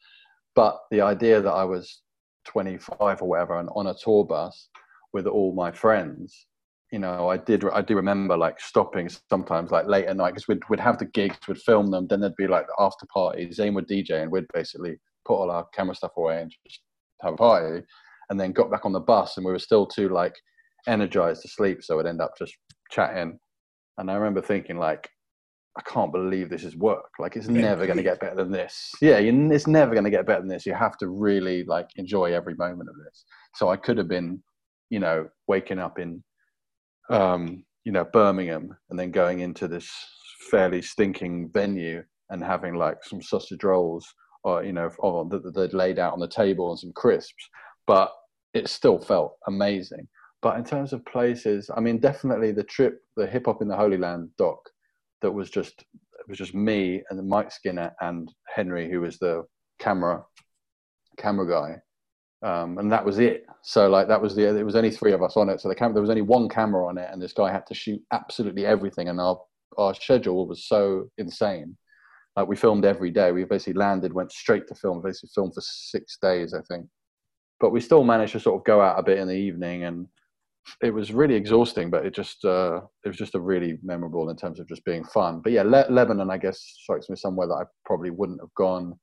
but 0.56 0.80
the 0.92 1.02
idea 1.02 1.42
that 1.42 1.52
I 1.52 1.64
was 1.64 2.02
25 2.46 3.22
or 3.22 3.30
whatever 3.30 3.60
and 3.60 3.70
on 3.76 3.88
a 3.88 3.96
tour 3.96 4.26
bus 4.26 4.70
with 5.14 5.26
all 5.26 5.54
my 5.54 5.72
friends, 5.72 6.48
you 6.92 7.00
know, 7.00 7.30
I 7.30 7.38
did. 7.38 7.64
I 7.70 7.82
do 7.82 7.96
remember 7.96 8.36
like 8.36 8.60
stopping 8.60 9.10
sometimes, 9.30 9.72
like 9.72 9.88
late 9.88 10.06
at 10.06 10.18
night, 10.18 10.32
because 10.32 10.50
we'd 10.50 10.64
we'd 10.70 10.82
have 10.82 10.98
the 10.98 11.06
gigs, 11.06 11.38
we'd 11.48 11.58
film 11.60 11.92
them, 11.92 12.08
then 12.08 12.20
there'd 12.20 12.36
be 12.36 12.48
like 12.48 12.68
the 12.68 12.76
after 12.78 13.06
party. 13.14 13.50
Zane 13.52 13.74
would 13.76 13.88
DJ, 13.88 14.22
and 14.22 14.32
we'd 14.32 14.48
basically 14.54 14.98
put 15.26 15.36
all 15.36 15.52
our 15.52 15.66
camera 15.74 15.96
stuff 15.96 16.12
away 16.18 16.42
and 16.42 16.54
just 16.66 16.82
have 17.22 17.34
a 17.34 17.38
party 17.38 17.86
and 18.30 18.40
then 18.40 18.52
got 18.52 18.72
back 18.72 18.86
on 18.86 18.92
the 18.92 19.00
bus 19.00 19.38
and 19.38 19.46
we 19.46 19.52
were 19.52 19.60
still 19.60 19.86
too 19.86 20.10
like 20.10 20.36
energized 20.88 21.42
to 21.42 21.48
sleep 21.48 21.84
so 21.84 22.00
i'd 22.00 22.06
end 22.06 22.22
up 22.22 22.32
just 22.38 22.56
chatting. 22.92 23.38
And 23.98 24.12
i 24.12 24.16
remember 24.16 24.42
thinking 24.42 24.78
like 24.78 25.10
i 25.78 25.82
can't 25.82 26.12
believe 26.12 26.50
this 26.50 26.64
is 26.64 26.76
work. 26.76 27.10
Like 27.20 27.36
it's 27.36 27.48
yeah. 27.48 27.62
never 27.62 27.86
going 27.86 27.98
to 27.98 28.04
get 28.04 28.20
better 28.20 28.36
than 28.36 28.52
this. 28.52 28.92
Yeah 29.02 29.20
you, 29.20 29.52
it's 29.52 29.68
never 29.68 29.94
going 29.94 30.06
to 30.06 30.10
get 30.10 30.26
better 30.26 30.42
than 30.42 30.50
this. 30.50 30.66
You 30.66 30.74
have 30.74 30.98
to 30.98 31.08
really 31.08 31.64
like 31.66 31.88
enjoy 31.98 32.34
every 32.34 32.56
moment 32.56 32.90
of 32.90 32.96
this. 33.04 33.26
So 33.56 33.70
i 33.70 33.76
could 33.76 33.98
have 33.98 34.08
been 34.08 34.42
you 34.90 35.00
know 35.00 35.28
waking 35.48 35.80
up 35.80 36.00
in 36.00 36.24
um 37.10 37.64
you 37.84 37.92
know 37.92 38.06
birmingham 38.06 38.76
and 38.90 39.00
then 39.00 39.12
going 39.12 39.40
into 39.40 39.68
this 39.68 39.90
fairly 40.52 40.82
stinking 40.82 41.50
venue 41.54 42.04
and 42.30 42.44
having 42.44 42.76
like 42.76 42.98
some 43.04 43.22
sausage 43.22 43.64
rolls 43.64 44.06
or 44.44 44.64
you 44.64 44.74
know 44.74 44.90
or 45.00 45.26
that 45.26 45.54
they'd 45.56 45.74
laid 45.74 46.00
out 46.00 46.14
on 46.14 46.20
the 46.20 46.28
table 46.28 46.70
and 46.70 46.80
some 46.80 46.92
crisps 46.94 47.50
but 47.88 48.12
it 48.54 48.70
still 48.70 49.00
felt 49.00 49.38
amazing. 49.48 50.08
But 50.42 50.58
in 50.58 50.64
terms 50.64 50.94
of 50.94 51.06
places, 51.06 51.72
I 51.76 51.80
mean, 51.80 51.98
definitely 52.00 52.52
the 52.52 52.64
trip, 52.64 53.00
the 53.16 53.26
hip 53.26 53.46
hop 53.48 53.62
in 53.62 53.68
the 53.68 53.76
Holy 53.76 53.98
Land 53.98 54.30
doc, 54.38 54.60
that 55.22 55.32
was 55.32 55.50
just 55.50 55.82
it 55.82 56.28
was 56.28 56.38
just 56.38 56.54
me 56.54 57.02
and 57.10 57.28
Mike 57.28 57.52
Skinner 57.52 57.96
and 58.02 58.32
Henry, 58.54 58.90
who 58.90 59.02
was 59.02 59.18
the 59.18 59.44
camera 59.80 60.24
camera 61.18 61.48
guy. 61.48 61.78
Um, 62.48 62.78
and 62.78 62.92
that 62.92 63.04
was 63.04 63.18
it. 63.18 63.48
So 63.64 63.90
like 63.90 64.08
that 64.10 64.22
was 64.22 64.36
the 64.36 64.44
it 64.44 64.64
was 64.64 64.76
only 64.76 64.92
three 64.92 65.14
of 65.14 65.24
us 65.24 65.38
on 65.38 65.50
it. 65.50 65.60
So 65.60 65.70
the 65.70 65.76
camera 65.76 65.96
there 65.96 66.02
was 66.02 66.12
only 66.12 66.22
one 66.22 66.50
camera 66.50 66.86
on 66.86 67.00
it, 67.00 67.10
and 67.12 67.22
this 67.22 67.34
guy 67.34 67.52
had 67.52 67.66
to 67.68 67.74
shoot 67.74 68.02
absolutely 68.12 68.66
everything. 68.66 69.10
And 69.10 69.20
our 69.20 69.42
our 69.78 69.96
schedule 69.96 70.48
was 70.48 70.68
so 70.68 71.10
insane. 71.18 71.76
Like 72.36 72.48
we 72.48 72.56
filmed 72.56 72.86
every 72.86 73.10
day. 73.10 73.32
We 73.32 73.44
basically 73.46 73.74
landed, 73.74 74.14
went 74.14 74.32
straight 74.32 74.68
to 74.68 74.76
film. 74.76 75.02
Basically 75.02 75.32
filmed 75.34 75.56
for 75.56 75.62
six 75.62 76.20
days, 76.22 76.54
I 76.54 76.62
think 76.72 76.88
but 77.60 77.72
we 77.72 77.82
still 77.82 78.04
managed 78.04 78.34
to 78.34 78.40
sort 78.40 78.60
of 78.60 78.66
go 78.66 78.82
out 78.82 79.00
a 79.00 79.04
bit 79.04 79.20
in 79.20 79.28
the 79.28 79.34
evening 79.34 79.84
and 79.84 80.08
it 80.84 80.94
was 80.94 81.14
really 81.14 81.36
exhausting 81.36 81.90
but 81.90 82.06
it 82.06 82.14
just 82.14 82.44
uh, 82.44 82.82
it 83.06 83.08
was 83.08 83.18
just 83.18 83.36
a 83.36 83.40
really 83.40 83.78
memorable 83.84 84.30
in 84.30 84.36
terms 84.36 84.60
of 84.60 84.68
just 84.68 84.84
being 84.84 85.04
fun. 85.06 85.40
But 85.42 85.54
yeah 85.54 85.64
Le- 85.64 85.88
lebanon 85.90 86.30
i 86.30 86.38
guess 86.38 86.60
strikes 86.82 87.10
me 87.10 87.16
somewhere 87.16 87.48
that 87.48 87.54
i 87.54 87.64
probably 87.86 88.10
wouldn't 88.10 88.42
have 88.42 88.54
gone 88.56 88.94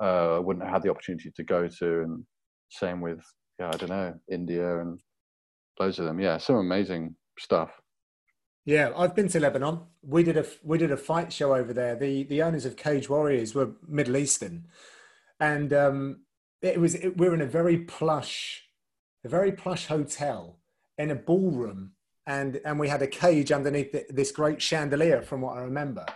uh, 0.00 0.40
wouldn't 0.42 0.64
have 0.64 0.74
had 0.74 0.82
the 0.82 0.90
opportunity 0.90 1.30
to 1.36 1.44
go 1.44 1.68
to 1.68 2.02
and 2.02 2.24
same 2.70 3.00
with 3.00 3.20
yeah 3.58 3.68
i 3.68 3.76
don't 3.76 3.90
know 3.90 4.14
india 4.30 4.80
and 4.80 4.98
loads 5.78 5.98
of 5.98 6.04
them. 6.06 6.20
Yeah 6.20 6.38
some 6.38 6.56
amazing 6.56 7.14
stuff. 7.38 7.70
Yeah 8.64 8.92
i've 8.96 9.14
been 9.14 9.28
to 9.28 9.40
lebanon. 9.40 9.80
We 10.02 10.22
did 10.22 10.36
a 10.36 10.46
we 10.62 10.78
did 10.78 10.92
a 10.92 10.96
fight 10.96 11.32
show 11.32 11.54
over 11.54 11.72
there. 11.72 11.96
The 11.96 12.24
the 12.24 12.42
owners 12.42 12.64
of 12.64 12.76
cage 12.76 13.08
warriors 13.08 13.54
were 13.54 13.72
middle 13.88 14.16
eastern. 14.16 14.66
And 15.40 15.72
um 15.72 16.20
it 16.62 16.80
was 16.80 16.94
it, 16.94 17.16
we 17.16 17.26
are 17.26 17.34
in 17.34 17.40
a 17.40 17.46
very 17.46 17.78
plush 17.78 18.62
a 19.24 19.28
very 19.28 19.52
plush 19.52 19.86
hotel 19.86 20.58
in 20.98 21.10
a 21.10 21.14
ballroom 21.14 21.92
and 22.26 22.60
and 22.64 22.78
we 22.78 22.88
had 22.88 23.02
a 23.02 23.06
cage 23.06 23.52
underneath 23.52 23.92
the, 23.92 24.04
this 24.10 24.32
great 24.32 24.60
chandelier 24.62 25.22
from 25.22 25.40
what 25.40 25.56
i 25.56 25.60
remember 25.60 26.06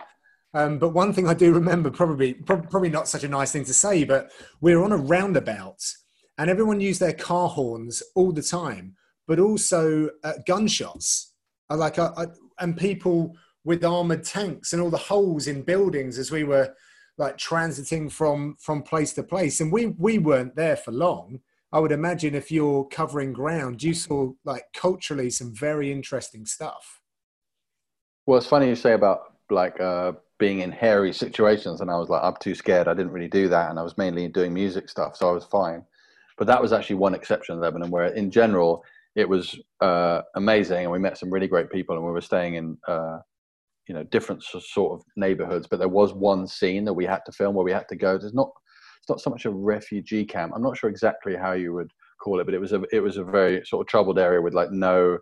Um, 0.53 0.79
but 0.79 0.93
one 0.93 1.13
thing 1.13 1.27
I 1.27 1.33
do 1.33 1.53
remember, 1.53 1.91
probably 1.91 2.33
probably 2.33 2.89
not 2.89 3.07
such 3.07 3.23
a 3.23 3.35
nice 3.39 3.51
thing 3.51 3.65
to 3.65 3.73
say, 3.73 4.05
but 4.05 4.31
we 4.61 4.75
were 4.75 4.83
on 4.83 4.93
a 4.93 4.97
roundabout, 5.15 5.81
and 6.37 6.49
everyone 6.49 6.79
used 6.81 7.01
their 7.01 7.13
car 7.13 7.49
horns 7.49 8.01
all 8.15 8.31
the 8.31 8.41
time, 8.41 8.95
but 9.27 9.39
also 9.39 10.09
uh, 10.23 10.33
gunshots. 10.45 11.33
I 11.69 11.75
like, 11.75 11.99
I, 11.99 12.07
I, 12.17 12.25
and 12.59 12.77
people 12.77 13.35
with 13.65 13.83
armored 13.83 14.23
tanks 14.23 14.71
and 14.71 14.81
all 14.81 14.89
the 14.89 14.97
holes 15.11 15.47
in 15.47 15.61
buildings 15.63 16.17
as 16.17 16.31
we 16.31 16.43
were 16.45 16.73
like 17.17 17.37
transiting 17.37 18.11
from 18.11 18.55
from 18.59 18.83
place 18.83 19.13
to 19.13 19.23
place, 19.23 19.59
and 19.59 19.71
we 19.71 19.87
we 19.87 20.17
weren't 20.19 20.55
there 20.55 20.75
for 20.75 20.91
long. 20.91 21.39
I 21.71 21.79
would 21.79 21.91
imagine 21.91 22.33
if 22.33 22.51
you're 22.51 22.85
covering 22.85 23.33
ground, 23.33 23.83
you 23.83 23.93
saw 23.93 24.31
like 24.45 24.65
culturally 24.73 25.29
some 25.29 25.53
very 25.53 25.91
interesting 25.91 26.45
stuff. 26.45 27.01
Well, 28.25 28.37
it's 28.37 28.47
funny 28.47 28.67
you 28.69 28.75
say 28.75 28.93
about 28.93 29.33
like 29.49 29.79
uh, 29.79 30.13
being 30.37 30.59
in 30.59 30.71
hairy 30.71 31.13
situations, 31.13 31.81
and 31.81 31.89
I 31.89 31.97
was 31.97 32.09
like, 32.09 32.23
I'm 32.23 32.35
too 32.39 32.55
scared. 32.55 32.87
I 32.87 32.93
didn't 32.93 33.11
really 33.11 33.27
do 33.27 33.47
that, 33.49 33.69
and 33.69 33.79
I 33.79 33.83
was 33.83 33.97
mainly 33.97 34.27
doing 34.27 34.53
music 34.53 34.89
stuff, 34.89 35.15
so 35.15 35.29
I 35.29 35.33
was 35.33 35.45
fine. 35.45 35.83
But 36.37 36.47
that 36.47 36.61
was 36.61 36.71
actually 36.71 36.97
one 36.97 37.15
exception 37.15 37.55
in 37.55 37.61
Lebanon, 37.61 37.89
where 37.89 38.07
in 38.13 38.29
general 38.29 38.83
it 39.15 39.27
was 39.27 39.59
uh, 39.81 40.21
amazing, 40.35 40.83
and 40.83 40.91
we 40.91 40.99
met 40.99 41.17
some 41.17 41.31
really 41.31 41.47
great 41.47 41.71
people, 41.71 41.95
and 41.95 42.05
we 42.05 42.11
were 42.11 42.21
staying 42.21 42.55
in 42.55 42.77
uh, 42.87 43.19
you 43.87 43.95
know 43.95 44.03
different 44.03 44.43
sort 44.43 44.93
of 44.93 45.05
neighborhoods. 45.15 45.67
But 45.69 45.79
there 45.79 45.87
was 45.87 46.13
one 46.13 46.47
scene 46.47 46.85
that 46.85 46.93
we 46.93 47.05
had 47.05 47.21
to 47.25 47.31
film 47.31 47.55
where 47.55 47.65
we 47.65 47.71
had 47.71 47.87
to 47.89 47.95
go. 47.95 48.17
There's 48.17 48.33
not 48.33 48.49
it's 48.99 49.09
not 49.09 49.21
so 49.21 49.29
much 49.29 49.45
a 49.45 49.51
refugee 49.51 50.25
camp. 50.25 50.53
I'm 50.55 50.61
not 50.61 50.77
sure 50.77 50.89
exactly 50.89 51.35
how 51.35 51.53
you 51.53 51.73
would 51.73 51.91
call 52.21 52.39
it, 52.39 52.45
but 52.45 52.53
it 52.53 52.61
was 52.61 52.73
a 52.73 52.83
it 52.91 52.99
was 52.99 53.17
a 53.17 53.23
very 53.23 53.63
sort 53.65 53.85
of 53.85 53.89
troubled 53.89 54.19
area 54.19 54.41
with 54.41 54.53
like 54.53 54.71
no 54.71 55.17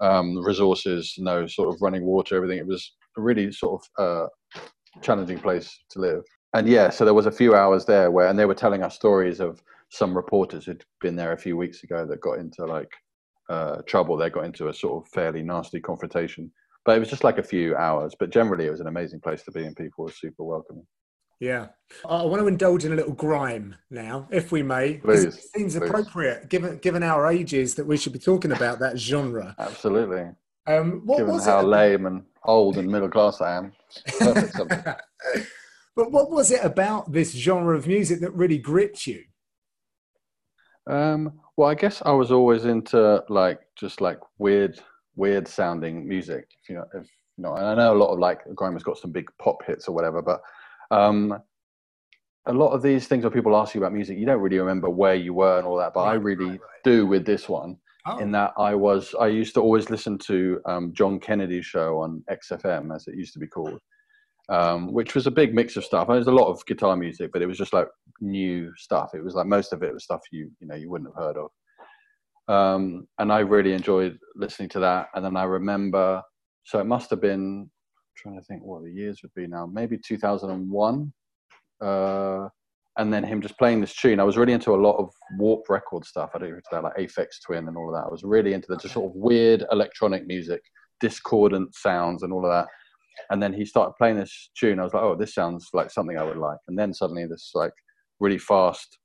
um, 0.00 0.44
resources, 0.44 1.14
no 1.18 1.46
sort 1.46 1.74
of 1.74 1.80
running 1.80 2.04
water, 2.04 2.36
everything. 2.36 2.58
It 2.58 2.66
was 2.66 2.92
a 3.16 3.20
really 3.20 3.50
sort 3.52 3.82
of 3.98 4.04
uh, 4.04 4.60
challenging 5.02 5.38
place 5.38 5.76
to 5.90 6.00
live. 6.00 6.22
And 6.54 6.68
yeah, 6.68 6.90
so 6.90 7.04
there 7.04 7.14
was 7.14 7.26
a 7.26 7.32
few 7.32 7.54
hours 7.54 7.84
there 7.84 8.10
where, 8.10 8.28
and 8.28 8.38
they 8.38 8.46
were 8.46 8.54
telling 8.54 8.82
us 8.82 8.94
stories 8.94 9.40
of 9.40 9.62
some 9.90 10.16
reporters 10.16 10.64
who'd 10.64 10.84
been 11.00 11.16
there 11.16 11.32
a 11.32 11.38
few 11.38 11.56
weeks 11.56 11.82
ago 11.82 12.06
that 12.06 12.20
got 12.20 12.38
into 12.38 12.64
like 12.64 12.90
uh, 13.48 13.82
trouble. 13.86 14.16
They 14.16 14.30
got 14.30 14.44
into 14.44 14.68
a 14.68 14.74
sort 14.74 15.04
of 15.04 15.10
fairly 15.10 15.42
nasty 15.42 15.80
confrontation, 15.80 16.50
but 16.86 16.96
it 16.96 17.00
was 17.00 17.10
just 17.10 17.24
like 17.24 17.38
a 17.38 17.42
few 17.42 17.76
hours. 17.76 18.14
But 18.18 18.30
generally, 18.30 18.66
it 18.66 18.70
was 18.70 18.80
an 18.80 18.86
amazing 18.86 19.20
place 19.20 19.42
to 19.42 19.50
be, 19.50 19.64
and 19.64 19.76
people 19.76 20.04
were 20.04 20.12
super 20.12 20.44
welcoming. 20.44 20.86
Yeah. 21.40 21.66
I 22.08 22.22
want 22.22 22.40
to 22.40 22.48
indulge 22.48 22.86
in 22.86 22.92
a 22.92 22.96
little 22.96 23.12
grime 23.12 23.76
now, 23.90 24.26
if 24.30 24.52
we 24.52 24.62
may. 24.62 24.94
Please, 24.94 25.24
it 25.24 25.34
seems 25.34 25.76
please. 25.76 25.88
appropriate, 25.88 26.48
given 26.48 26.78
given 26.78 27.02
our 27.02 27.30
ages, 27.30 27.74
that 27.74 27.86
we 27.86 27.98
should 27.98 28.14
be 28.14 28.18
talking 28.18 28.52
about 28.52 28.78
that 28.78 28.98
genre. 28.98 29.54
Absolutely. 29.58 30.30
Um, 30.66 31.02
what 31.04 31.18
Given 31.18 31.34
was 31.34 31.44
how 31.44 31.60
it? 31.60 31.64
lame 31.64 32.06
and 32.06 32.24
old 32.44 32.78
and 32.78 32.90
middle 32.90 33.10
class 33.10 33.40
I 33.40 33.56
am. 33.56 33.72
But 35.96 36.12
what 36.12 36.30
was 36.30 36.50
it 36.50 36.62
about 36.62 37.10
this 37.10 37.32
genre 37.32 37.74
of 37.74 37.86
music 37.86 38.20
that 38.20 38.34
really 38.34 38.58
gripped 38.58 39.06
you? 39.06 39.24
Um, 40.86 41.40
well, 41.56 41.70
I 41.70 41.74
guess 41.74 42.02
I 42.04 42.12
was 42.12 42.30
always 42.30 42.66
into 42.66 43.24
like 43.30 43.60
just 43.76 44.02
like 44.02 44.18
weird, 44.38 44.78
weird 45.16 45.48
sounding 45.48 46.06
music. 46.06 46.48
If 46.62 46.68
you 46.68 46.76
know, 46.76 46.84
if 46.94 47.08
you 47.36 47.42
know, 47.42 47.54
and 47.54 47.66
I 47.66 47.74
know 47.74 47.94
a 47.94 47.98
lot 47.98 48.12
of 48.12 48.18
like 48.18 48.42
grime 48.54 48.74
has 48.74 48.82
got 48.82 48.98
some 48.98 49.12
big 49.12 49.28
pop 49.38 49.64
hits 49.66 49.88
or 49.88 49.94
whatever, 49.94 50.22
but 50.22 50.40
um, 50.90 51.38
a 52.46 52.52
lot 52.52 52.70
of 52.70 52.82
these 52.82 53.08
things 53.08 53.24
where 53.24 53.30
people 53.30 53.56
ask 53.56 53.74
you 53.74 53.80
about 53.80 53.92
music, 53.92 54.18
you 54.18 54.26
don't 54.26 54.40
really 54.40 54.58
remember 54.58 54.88
where 54.88 55.14
you 55.14 55.34
were 55.34 55.58
and 55.58 55.66
all 55.66 55.76
that. 55.76 55.92
But 55.94 56.02
I 56.02 56.14
really 56.14 56.44
right, 56.44 56.60
right. 56.60 56.84
do 56.84 57.06
with 57.06 57.26
this 57.26 57.48
one. 57.48 57.76
Oh, 58.08 58.18
In 58.18 58.30
that 58.32 58.52
I 58.56 58.72
was, 58.72 59.16
I 59.18 59.26
used 59.26 59.54
to 59.54 59.60
always 59.60 59.90
listen 59.90 60.16
to 60.18 60.60
um, 60.64 60.92
John 60.92 61.18
Kennedy's 61.18 61.66
show 61.66 61.98
on 61.98 62.22
XFM, 62.30 62.94
as 62.94 63.08
it 63.08 63.16
used 63.16 63.32
to 63.32 63.40
be 63.40 63.48
called, 63.48 63.80
um, 64.48 64.92
which 64.92 65.16
was 65.16 65.26
a 65.26 65.30
big 65.30 65.52
mix 65.52 65.76
of 65.76 65.84
stuff. 65.84 66.06
There's 66.06 66.28
a 66.28 66.32
lot 66.32 66.46
of 66.46 66.64
guitar 66.66 66.94
music, 66.94 67.32
but 67.32 67.42
it 67.42 67.46
was 67.46 67.58
just 67.58 67.72
like 67.72 67.88
new 68.20 68.72
stuff. 68.76 69.10
It 69.12 69.24
was 69.24 69.34
like 69.34 69.46
most 69.46 69.72
of 69.72 69.82
it 69.82 69.92
was 69.92 70.04
stuff 70.04 70.20
you 70.30 70.52
you 70.60 70.68
know 70.68 70.76
you 70.76 70.88
wouldn't 70.88 71.10
have 71.16 71.20
heard 71.20 71.36
of. 71.36 71.50
Um, 72.48 73.08
and 73.18 73.32
I 73.32 73.40
really 73.40 73.72
enjoyed 73.72 74.18
listening 74.34 74.68
to 74.70 74.80
that. 74.80 75.08
And 75.14 75.24
then 75.24 75.36
I 75.36 75.44
remember, 75.44 76.22
so 76.64 76.78
it 76.78 76.86
must 76.86 77.10
have 77.10 77.20
been 77.20 77.62
I'm 77.62 77.68
trying 78.16 78.40
to 78.40 78.44
think 78.44 78.62
what 78.62 78.82
the 78.82 78.92
years 78.92 79.20
would 79.22 79.34
be 79.34 79.46
now, 79.46 79.66
maybe 79.66 79.98
2001. 79.98 81.12
Uh, 81.80 82.48
and 82.98 83.12
then 83.12 83.24
him 83.24 83.42
just 83.42 83.58
playing 83.58 83.80
this 83.80 83.94
tune. 83.94 84.20
I 84.20 84.24
was 84.24 84.38
really 84.38 84.54
into 84.54 84.74
a 84.74 84.76
lot 84.76 84.96
of 84.96 85.10
Warp 85.36 85.68
record 85.68 86.04
stuff. 86.04 86.30
I 86.34 86.38
don't 86.38 86.50
know 86.50 86.60
that, 86.70 86.82
like 86.82 86.96
Aphex 86.96 87.42
Twin 87.44 87.68
and 87.68 87.76
all 87.76 87.88
of 87.88 87.94
that. 87.94 88.06
I 88.08 88.10
was 88.10 88.24
really 88.24 88.54
into 88.54 88.68
the 88.68 88.78
just 88.78 88.94
sort 88.94 89.10
of 89.10 89.16
weird 89.16 89.64
electronic 89.70 90.26
music, 90.26 90.62
discordant 91.00 91.74
sounds 91.74 92.22
and 92.22 92.32
all 92.32 92.44
of 92.44 92.50
that. 92.50 92.68
And 93.30 93.42
then 93.42 93.52
he 93.52 93.66
started 93.66 93.94
playing 93.98 94.16
this 94.16 94.50
tune. 94.58 94.80
I 94.80 94.84
was 94.84 94.94
like, 94.94 95.02
oh, 95.02 95.14
this 95.14 95.34
sounds 95.34 95.68
like 95.74 95.90
something 95.90 96.18
I 96.18 96.22
would 96.22 96.38
like. 96.38 96.58
And 96.68 96.78
then 96.78 96.94
suddenly 96.94 97.26
this 97.26 97.50
like 97.54 97.72
really 98.18 98.38
fast 98.38 98.98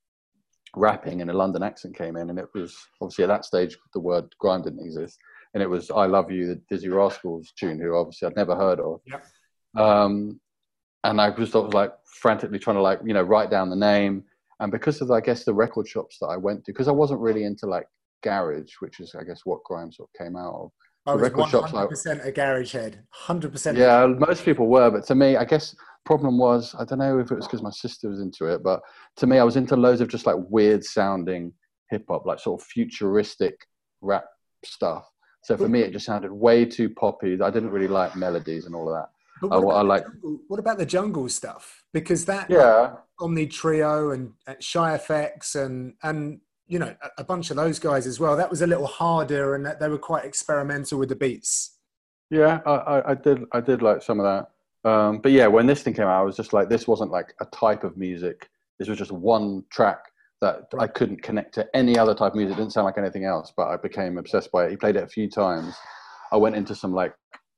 rapping 0.75 1.19
in 1.19 1.29
a 1.29 1.33
London 1.33 1.63
accent 1.63 1.97
came 1.97 2.15
in, 2.15 2.29
and 2.29 2.39
it 2.39 2.47
was 2.53 2.77
obviously 3.01 3.23
at 3.23 3.27
that 3.27 3.45
stage 3.45 3.77
the 3.93 3.99
word 3.99 4.33
grime 4.39 4.61
didn't 4.61 4.85
exist, 4.85 5.17
and 5.53 5.61
it 5.61 5.69
was 5.69 5.91
"I 5.91 6.05
Love 6.05 6.31
You," 6.31 6.47
the 6.47 6.75
Dizzee 6.75 6.93
Rascal's 6.93 7.51
tune, 7.57 7.79
who 7.79 7.95
obviously 7.95 8.27
I'd 8.27 8.35
never 8.35 8.55
heard 8.55 8.79
of. 8.79 9.01
Yep. 9.05 9.25
Um, 9.77 10.39
and 11.03 11.19
I 11.19 11.29
was 11.29 11.51
sort 11.51 11.67
of 11.67 11.73
like 11.73 11.91
frantically 12.05 12.59
trying 12.59 12.77
to 12.77 12.81
like 12.81 12.99
you 13.05 13.13
know 13.13 13.23
write 13.23 13.49
down 13.49 13.69
the 13.69 13.75
name, 13.75 14.23
and 14.59 14.71
because 14.71 15.01
of 15.01 15.11
I 15.11 15.21
guess 15.21 15.43
the 15.43 15.53
record 15.53 15.87
shops 15.87 16.17
that 16.19 16.27
I 16.27 16.37
went 16.37 16.65
to, 16.65 16.71
because 16.71 16.87
I 16.87 16.93
wasn't 16.93 17.21
really 17.21 17.43
into 17.43 17.65
like 17.65 17.87
garage, 18.23 18.73
which 18.79 18.99
is 18.99 19.15
I 19.15 19.23
guess 19.23 19.41
what 19.45 19.63
grime 19.63 19.91
sort 19.91 20.09
of 20.13 20.25
came 20.25 20.35
out 20.35 20.53
of. 20.53 20.71
I 21.05 21.13
was 21.13 21.21
record 21.23 21.49
shops, 21.49 21.73
like- 21.73 21.89
100% 21.89 22.25
a 22.25 22.31
garage 22.31 22.73
head. 22.73 23.03
100%. 23.27 23.77
Yeah, 23.77 24.05
most 24.05 24.45
people 24.45 24.67
were, 24.67 24.91
but 24.91 25.05
to 25.07 25.15
me, 25.15 25.35
I 25.35 25.45
guess 25.45 25.75
problem 26.05 26.37
was 26.37 26.75
I 26.77 26.83
don't 26.85 26.99
know 26.99 27.19
if 27.19 27.31
it 27.31 27.35
was 27.35 27.45
because 27.47 27.61
my 27.61 27.69
sister 27.71 28.09
was 28.09 28.21
into 28.21 28.45
it, 28.45 28.63
but 28.63 28.81
to 29.17 29.27
me, 29.27 29.39
I 29.39 29.43
was 29.43 29.55
into 29.55 29.75
loads 29.75 30.01
of 30.01 30.07
just 30.07 30.25
like 30.25 30.35
weird 30.49 30.83
sounding 30.83 31.53
hip 31.89 32.05
hop, 32.07 32.25
like 32.25 32.39
sort 32.39 32.61
of 32.61 32.67
futuristic 32.67 33.67
rap 34.01 34.25
stuff. 34.63 35.07
So 35.43 35.57
for 35.57 35.67
me, 35.67 35.81
it 35.81 35.91
just 35.91 36.05
sounded 36.05 36.31
way 36.31 36.65
too 36.65 36.87
poppy. 36.89 37.39
I 37.41 37.49
didn't 37.49 37.71
really 37.71 37.87
like 37.87 38.15
melodies 38.15 38.65
and 38.67 38.75
all 38.75 38.87
of 38.87 38.95
that. 38.95 39.09
But 39.41 39.55
I- 39.55 39.57
what, 39.59 39.75
I 39.75 39.81
about 39.81 39.87
like- 39.87 40.03
the 40.05 40.11
jungle, 40.11 40.39
what 40.47 40.59
about 40.59 40.77
the 40.77 40.85
jungle 40.85 41.29
stuff? 41.29 41.83
Because 41.93 42.25
that 42.25 42.47
Yeah, 42.49 42.93
Omni 43.19 43.47
Trio 43.47 44.11
and, 44.11 44.33
and 44.45 44.61
Shy 44.63 44.95
FX 44.97 45.55
and 45.55 45.95
and 46.03 46.41
you 46.71 46.79
know 46.79 46.95
a, 47.17 47.23
bunch 47.23 47.51
of 47.51 47.57
those 47.57 47.79
guys 47.79 48.07
as 48.07 48.17
well. 48.17 48.37
That 48.37 48.49
was 48.49 48.61
a 48.61 48.67
little 48.67 48.87
harder, 48.87 49.55
and 49.55 49.65
that 49.65 49.81
they 49.81 49.89
were 49.89 49.97
quite 49.97 50.23
experimental 50.23 50.97
with 50.97 51.09
the 51.09 51.15
beats. 51.15 51.77
yeah, 52.29 52.61
I, 52.65 52.71
I, 52.71 53.11
I 53.11 53.13
did, 53.13 53.43
I 53.51 53.59
did 53.59 53.81
like 53.81 54.01
some 54.01 54.21
of 54.21 54.25
that. 54.25 54.89
Um, 54.89 55.19
but 55.19 55.33
yeah, 55.33 55.47
when 55.47 55.67
this 55.67 55.83
thing 55.83 55.93
came 55.93 56.05
out, 56.05 56.21
I 56.21 56.23
was 56.23 56.37
just 56.37 56.53
like, 56.53 56.69
this 56.69 56.87
wasn't 56.87 57.11
like 57.11 57.33
a 57.41 57.45
type 57.45 57.83
of 57.83 57.97
music. 57.97 58.49
This 58.79 58.87
was 58.87 58.97
just 58.97 59.11
one 59.11 59.63
track 59.69 60.05
that 60.39 60.63
I 60.79 60.87
couldn't 60.87 61.21
connect 61.21 61.53
to 61.55 61.67
any 61.75 61.99
other 61.99 62.15
type 62.15 62.31
of 62.31 62.35
music. 62.37 62.53
It 62.53 62.61
didn't 62.61 62.73
sound 62.73 62.85
like 62.85 62.97
anything 62.97 63.25
else, 63.25 63.51
but 63.55 63.67
I 63.67 63.75
became 63.75 64.17
obsessed 64.17 64.51
by 64.51 64.65
it. 64.65 64.71
He 64.71 64.77
played 64.77 64.95
it 64.95 65.03
a 65.03 65.07
few 65.07 65.29
times. 65.29 65.75
I 66.31 66.37
went 66.37 66.55
into 66.55 66.73
some 66.73 66.93
like 66.93 67.13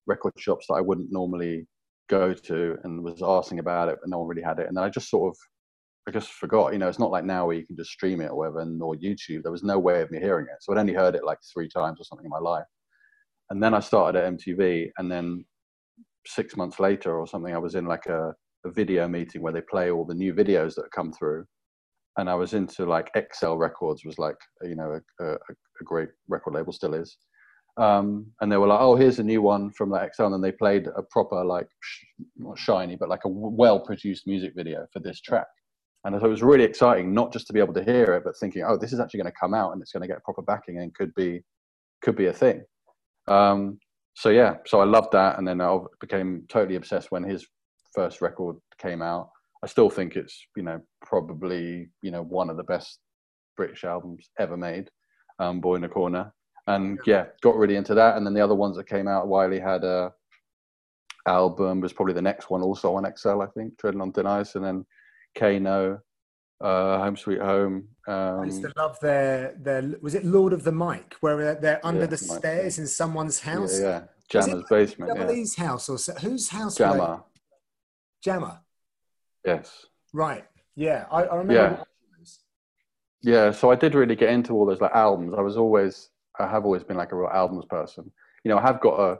record 0.08 0.34
shops 0.38 0.66
that 0.68 0.74
I 0.74 0.82
wouldn't 0.82 1.12
normally 1.12 1.68
go 2.10 2.34
to 2.34 2.78
and 2.84 3.04
was 3.04 3.22
asking 3.24 3.60
about 3.60 3.90
it, 3.90 4.00
but 4.02 4.10
no 4.10 4.18
one 4.20 4.28
really 4.28 4.42
had 4.42 4.60
it. 4.60 4.68
And 4.68 4.76
then 4.76 4.84
I 4.84 4.90
just 4.90 5.10
sort 5.10 5.34
of, 5.34 5.38
I 6.08 6.12
just 6.12 6.32
forgot. 6.32 6.74
You 6.74 6.80
know, 6.80 6.90
it's 6.90 7.00
not 7.00 7.12
like 7.12 7.24
now 7.24 7.48
where 7.48 7.56
you 7.56 7.66
can 7.66 7.78
just 7.78 7.92
stream 7.92 8.20
it 8.22 8.32
or 8.32 8.36
whatever, 8.36 8.60
and, 8.60 8.82
or 8.82 8.96
YouTube. 8.96 9.44
There 9.44 9.52
was 9.52 9.64
no 9.64 9.80
way 9.80 10.02
of 10.02 10.12
me 10.12 10.20
hearing 10.20 10.46
it, 10.46 10.62
so 10.62 10.74
I'd 10.74 10.80
only 10.80 10.94
heard 10.94 11.16
it 11.16 11.24
like 11.24 11.40
three 11.54 11.70
times 11.70 12.00
or 12.00 12.04
something 12.04 12.26
in 12.26 12.30
my 12.30 12.40
life. 12.40 12.66
And 13.50 13.62
then 13.62 13.74
I 13.74 13.80
started 13.80 14.20
at 14.20 14.34
MTV, 14.34 14.90
and 14.98 15.12
then 15.12 15.46
six 16.28 16.58
months 16.58 16.80
later 16.80 17.18
or 17.18 17.28
something, 17.28 17.54
I 17.54 17.60
was 17.60 17.76
in 17.76 17.86
like 17.86 18.06
a, 18.08 18.34
a 18.66 18.72
video 18.72 19.08
meeting 19.08 19.42
where 19.42 19.54
they 19.54 19.62
play 19.62 19.92
all 19.92 20.06
the 20.06 20.14
new 20.14 20.34
videos 20.34 20.76
that 20.76 20.92
come 20.94 21.14
through. 21.14 21.46
And 22.18 22.30
I 22.30 22.36
was 22.36 22.54
into 22.54 22.86
like 22.86 23.12
XL 23.34 23.54
Records 23.54 24.06
was 24.06 24.20
like 24.20 24.36
you 24.62 24.76
know 24.76 25.00
a, 25.20 25.26
a, 25.26 25.34
a 25.34 25.84
great 25.84 26.10
record 26.28 26.54
label 26.54 26.74
still 26.74 26.94
is. 26.94 27.18
Um, 27.78 28.28
and 28.42 28.52
they 28.52 28.58
were 28.58 28.68
like, 28.68 28.82
"Oh, 28.82 28.96
here's 28.96 29.20
a 29.20 29.24
new 29.24 29.42
one 29.42 29.72
from 29.72 29.90
like 29.90 30.14
XL," 30.14 30.26
and 30.26 30.34
then 30.34 30.42
they 30.42 30.52
played 30.52 30.88
a 30.88 31.02
proper 31.10 31.44
like 31.44 31.68
sh- 31.82 32.06
not 32.38 32.60
shiny, 32.60 32.98
but 32.98 33.10
like 33.10 33.26
a 33.26 33.30
well 33.30 33.80
produced 33.80 34.28
music 34.28 34.54
video 34.56 34.86
for 34.92 35.00
this 35.00 35.22
track. 35.22 35.48
And 36.06 36.20
so 36.20 36.26
it 36.26 36.30
was 36.30 36.44
really 36.44 36.66
exciting, 36.66 37.14
not 37.14 37.32
just 37.32 37.48
to 37.48 37.54
be 37.54 37.60
able 37.60 37.74
to 37.76 37.84
hear 37.84 38.14
it, 38.16 38.24
but 38.26 38.38
thinking, 38.38 38.64
"Oh, 38.64 38.78
this 38.78 38.92
is 38.92 39.00
actually 39.00 39.20
going 39.20 39.32
to 39.32 39.40
come 39.40 39.54
out 39.54 39.72
and 39.72 39.82
it's 39.82 39.92
going 39.92 40.02
to 40.02 40.08
get 40.08 40.24
proper 40.24 40.42
backing 40.42 40.80
and 40.80 40.94
could 40.94 41.14
be 41.16 41.42
could 42.02 42.16
be 42.16 42.28
a 42.28 42.34
thing." 42.34 42.64
Um, 43.28 43.80
so 44.16 44.30
yeah, 44.30 44.58
so 44.66 44.80
I 44.80 44.86
loved 44.86 45.14
that, 45.14 45.38
and 45.38 45.48
then 45.48 45.62
I 45.62 45.80
became 46.00 46.46
totally 46.50 46.76
obsessed 46.76 47.12
when 47.12 47.24
his 47.24 47.46
first 47.96 48.22
record 48.22 48.58
came 48.80 49.02
out. 49.02 49.30
I 49.64 49.68
still 49.68 49.90
think 49.90 50.16
it's 50.16 50.38
you 50.58 50.64
know 50.64 50.82
probably 51.06 51.90
you 52.02 52.12
know 52.12 52.24
one 52.24 52.50
of 52.50 52.58
the 52.58 52.64
best 52.64 53.00
British 53.56 53.84
albums 53.86 54.30
ever 54.40 54.58
made, 54.58 54.90
um, 55.40 55.62
Boy 55.62 55.76
in 55.76 55.82
the 55.82 55.88
Corner, 55.88 56.34
and 56.68 57.00
yeah, 57.06 57.28
got 57.42 57.56
really 57.56 57.78
into 57.78 57.96
that. 57.96 58.18
And 58.18 58.26
then 58.26 58.34
the 58.34 58.42
other 58.44 58.56
ones 58.56 58.76
that 58.76 58.90
came 58.90 59.08
out, 59.08 59.28
Wiley 59.28 59.60
had 59.60 59.84
a 59.84 60.12
album 61.28 61.80
was 61.80 61.94
probably 61.94 62.14
the 62.14 62.22
next 62.22 62.50
one, 62.50 62.62
also 62.62 62.96
on 62.96 63.12
XL, 63.16 63.42
I 63.42 63.48
think, 63.48 63.78
Treading 63.78 64.02
on 64.02 64.12
Thin 64.12 64.28
Ice, 64.28 64.56
and 64.56 64.66
then 64.66 64.86
Kano, 65.36 66.00
uh, 66.62 66.98
Home 67.00 67.18
Sweet 67.18 67.40
Home. 67.42 67.88
I 68.08 68.44
used 68.46 68.64
Um, 68.66 68.72
to 68.72 68.82
love 68.82 69.00
their 69.00 69.56
their 69.58 69.82
was 70.02 70.14
it 70.16 70.26
Lord 70.26 70.54
of 70.54 70.64
the 70.64 70.72
Mic, 70.72 71.16
where 71.22 71.56
they're, 71.56 71.80
under 71.86 72.02
Yeah, 72.02 72.06
the 72.08 72.18
stairs 72.18 72.80
in 72.80 72.88
someone's 72.88 73.40
house. 73.40 73.80
yeah, 73.80 73.98
it 74.04 74.10
Jammer's 74.30 74.64
basement. 74.70 75.14
Double 75.16 75.34
Yeah. 75.34 75.46
House 75.58 75.90
or 75.90 75.98
so, 75.98 76.14
whose 76.16 76.50
house? 76.50 76.76
Jammer. 76.76 77.24
Jammer. 78.22 78.60
Yes. 79.46 79.86
Right. 80.14 80.46
Yeah, 80.76 81.06
I, 81.12 81.24
I 81.24 81.36
remember. 81.38 81.54
Yeah. 81.78 81.84
Yeah, 83.26 83.52
so 83.52 83.72
I 83.72 83.76
did 83.76 83.96
really 83.96 84.16
get 84.18 84.30
into 84.32 84.54
all 84.54 84.66
those 84.66 84.82
like 84.82 84.92
albums. 84.94 85.34
I 85.38 85.42
was 85.42 85.56
always, 85.56 86.10
I 86.40 86.48
have 86.48 86.66
always 86.66 86.84
been 86.84 86.98
like 86.98 87.14
a 87.14 87.16
real 87.16 87.30
albums 87.30 87.64
person. 87.70 88.12
You 88.44 88.50
know, 88.50 88.58
I 88.58 88.62
have 88.62 88.82
got 88.82 88.98
to 88.98 89.20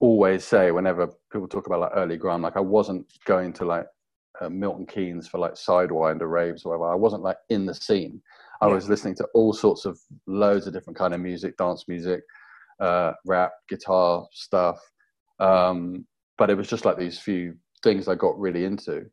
always 0.00 0.44
say 0.44 0.70
whenever 0.70 1.08
people 1.30 1.46
talk 1.46 1.66
about 1.66 1.80
like 1.80 1.92
early 1.94 2.16
grime, 2.16 2.40
like 2.40 2.56
I 2.56 2.60
wasn't 2.60 3.06
going 3.26 3.52
to 3.54 3.66
like 3.66 3.86
uh, 4.40 4.48
Milton 4.48 4.86
Keynes 4.86 5.28
for 5.28 5.38
like 5.38 5.54
Sidewinder 5.54 6.30
raves 6.30 6.64
or 6.64 6.76
whatever. 6.78 6.92
I 6.92 6.96
wasn't 6.96 7.22
like 7.22 7.38
in 7.50 7.66
the 7.66 7.74
scene. 7.74 8.20
I 8.60 8.66
Yeah. 8.68 8.74
was 8.74 8.88
listening 8.88 9.14
to 9.16 9.28
all 9.34 9.52
sorts 9.52 9.84
of 9.84 9.98
loads 10.26 10.66
of 10.66 10.72
different 10.72 10.96
kind 10.98 11.14
of 11.14 11.20
music, 11.20 11.56
dance 11.56 11.84
music, 11.88 12.22
uh, 12.80 13.12
rap, 13.26 13.52
guitar 13.68 14.26
stuff. 14.32 14.78
Um, 15.40 16.06
but 16.38 16.50
it 16.50 16.56
was 16.56 16.68
just 16.68 16.84
like 16.84 16.96
these 16.98 17.18
few 17.18 17.54
things 17.82 18.08
I 18.08 18.14
got 18.14 18.38
really 18.38 18.64
into. 18.64 19.06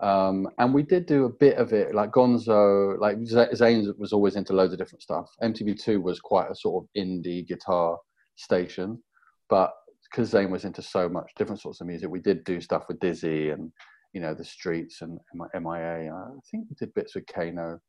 Um, 0.00 0.48
and 0.58 0.74
we 0.74 0.82
did 0.82 1.06
do 1.06 1.26
a 1.26 1.30
bit 1.32 1.58
of 1.58 1.72
it, 1.72 1.94
like 1.94 2.10
Gonzo, 2.10 2.98
like 2.98 3.18
Z- 3.24 3.54
Zane 3.54 3.92
was 3.98 4.12
always 4.12 4.34
into 4.36 4.52
loads 4.52 4.72
of 4.72 4.78
different 4.78 5.02
stuff. 5.02 5.30
MTV2 5.42 6.02
was 6.02 6.18
quite 6.18 6.50
a 6.50 6.54
sort 6.56 6.82
of 6.84 6.88
indie 7.00 7.46
guitar 7.46 7.98
station, 8.34 9.00
but 9.48 9.72
because 10.10 10.30
Zane 10.30 10.50
was 10.50 10.64
into 10.64 10.82
so 10.82 11.08
much 11.08 11.30
different 11.36 11.60
sorts 11.60 11.80
of 11.80 11.86
music, 11.86 12.10
we 12.10 12.18
did 12.20 12.42
do 12.44 12.60
stuff 12.60 12.84
with 12.88 12.98
Dizzee 12.98 13.52
and 13.52 13.70
you 14.12 14.20
know 14.20 14.34
the 14.34 14.44
Streets 14.44 15.02
and 15.02 15.18
MIA. 15.54 16.12
I 16.12 16.28
think 16.50 16.66
we 16.68 16.76
did 16.78 16.94
bits 16.94 17.14
with 17.14 17.26
Kano. 17.26 17.80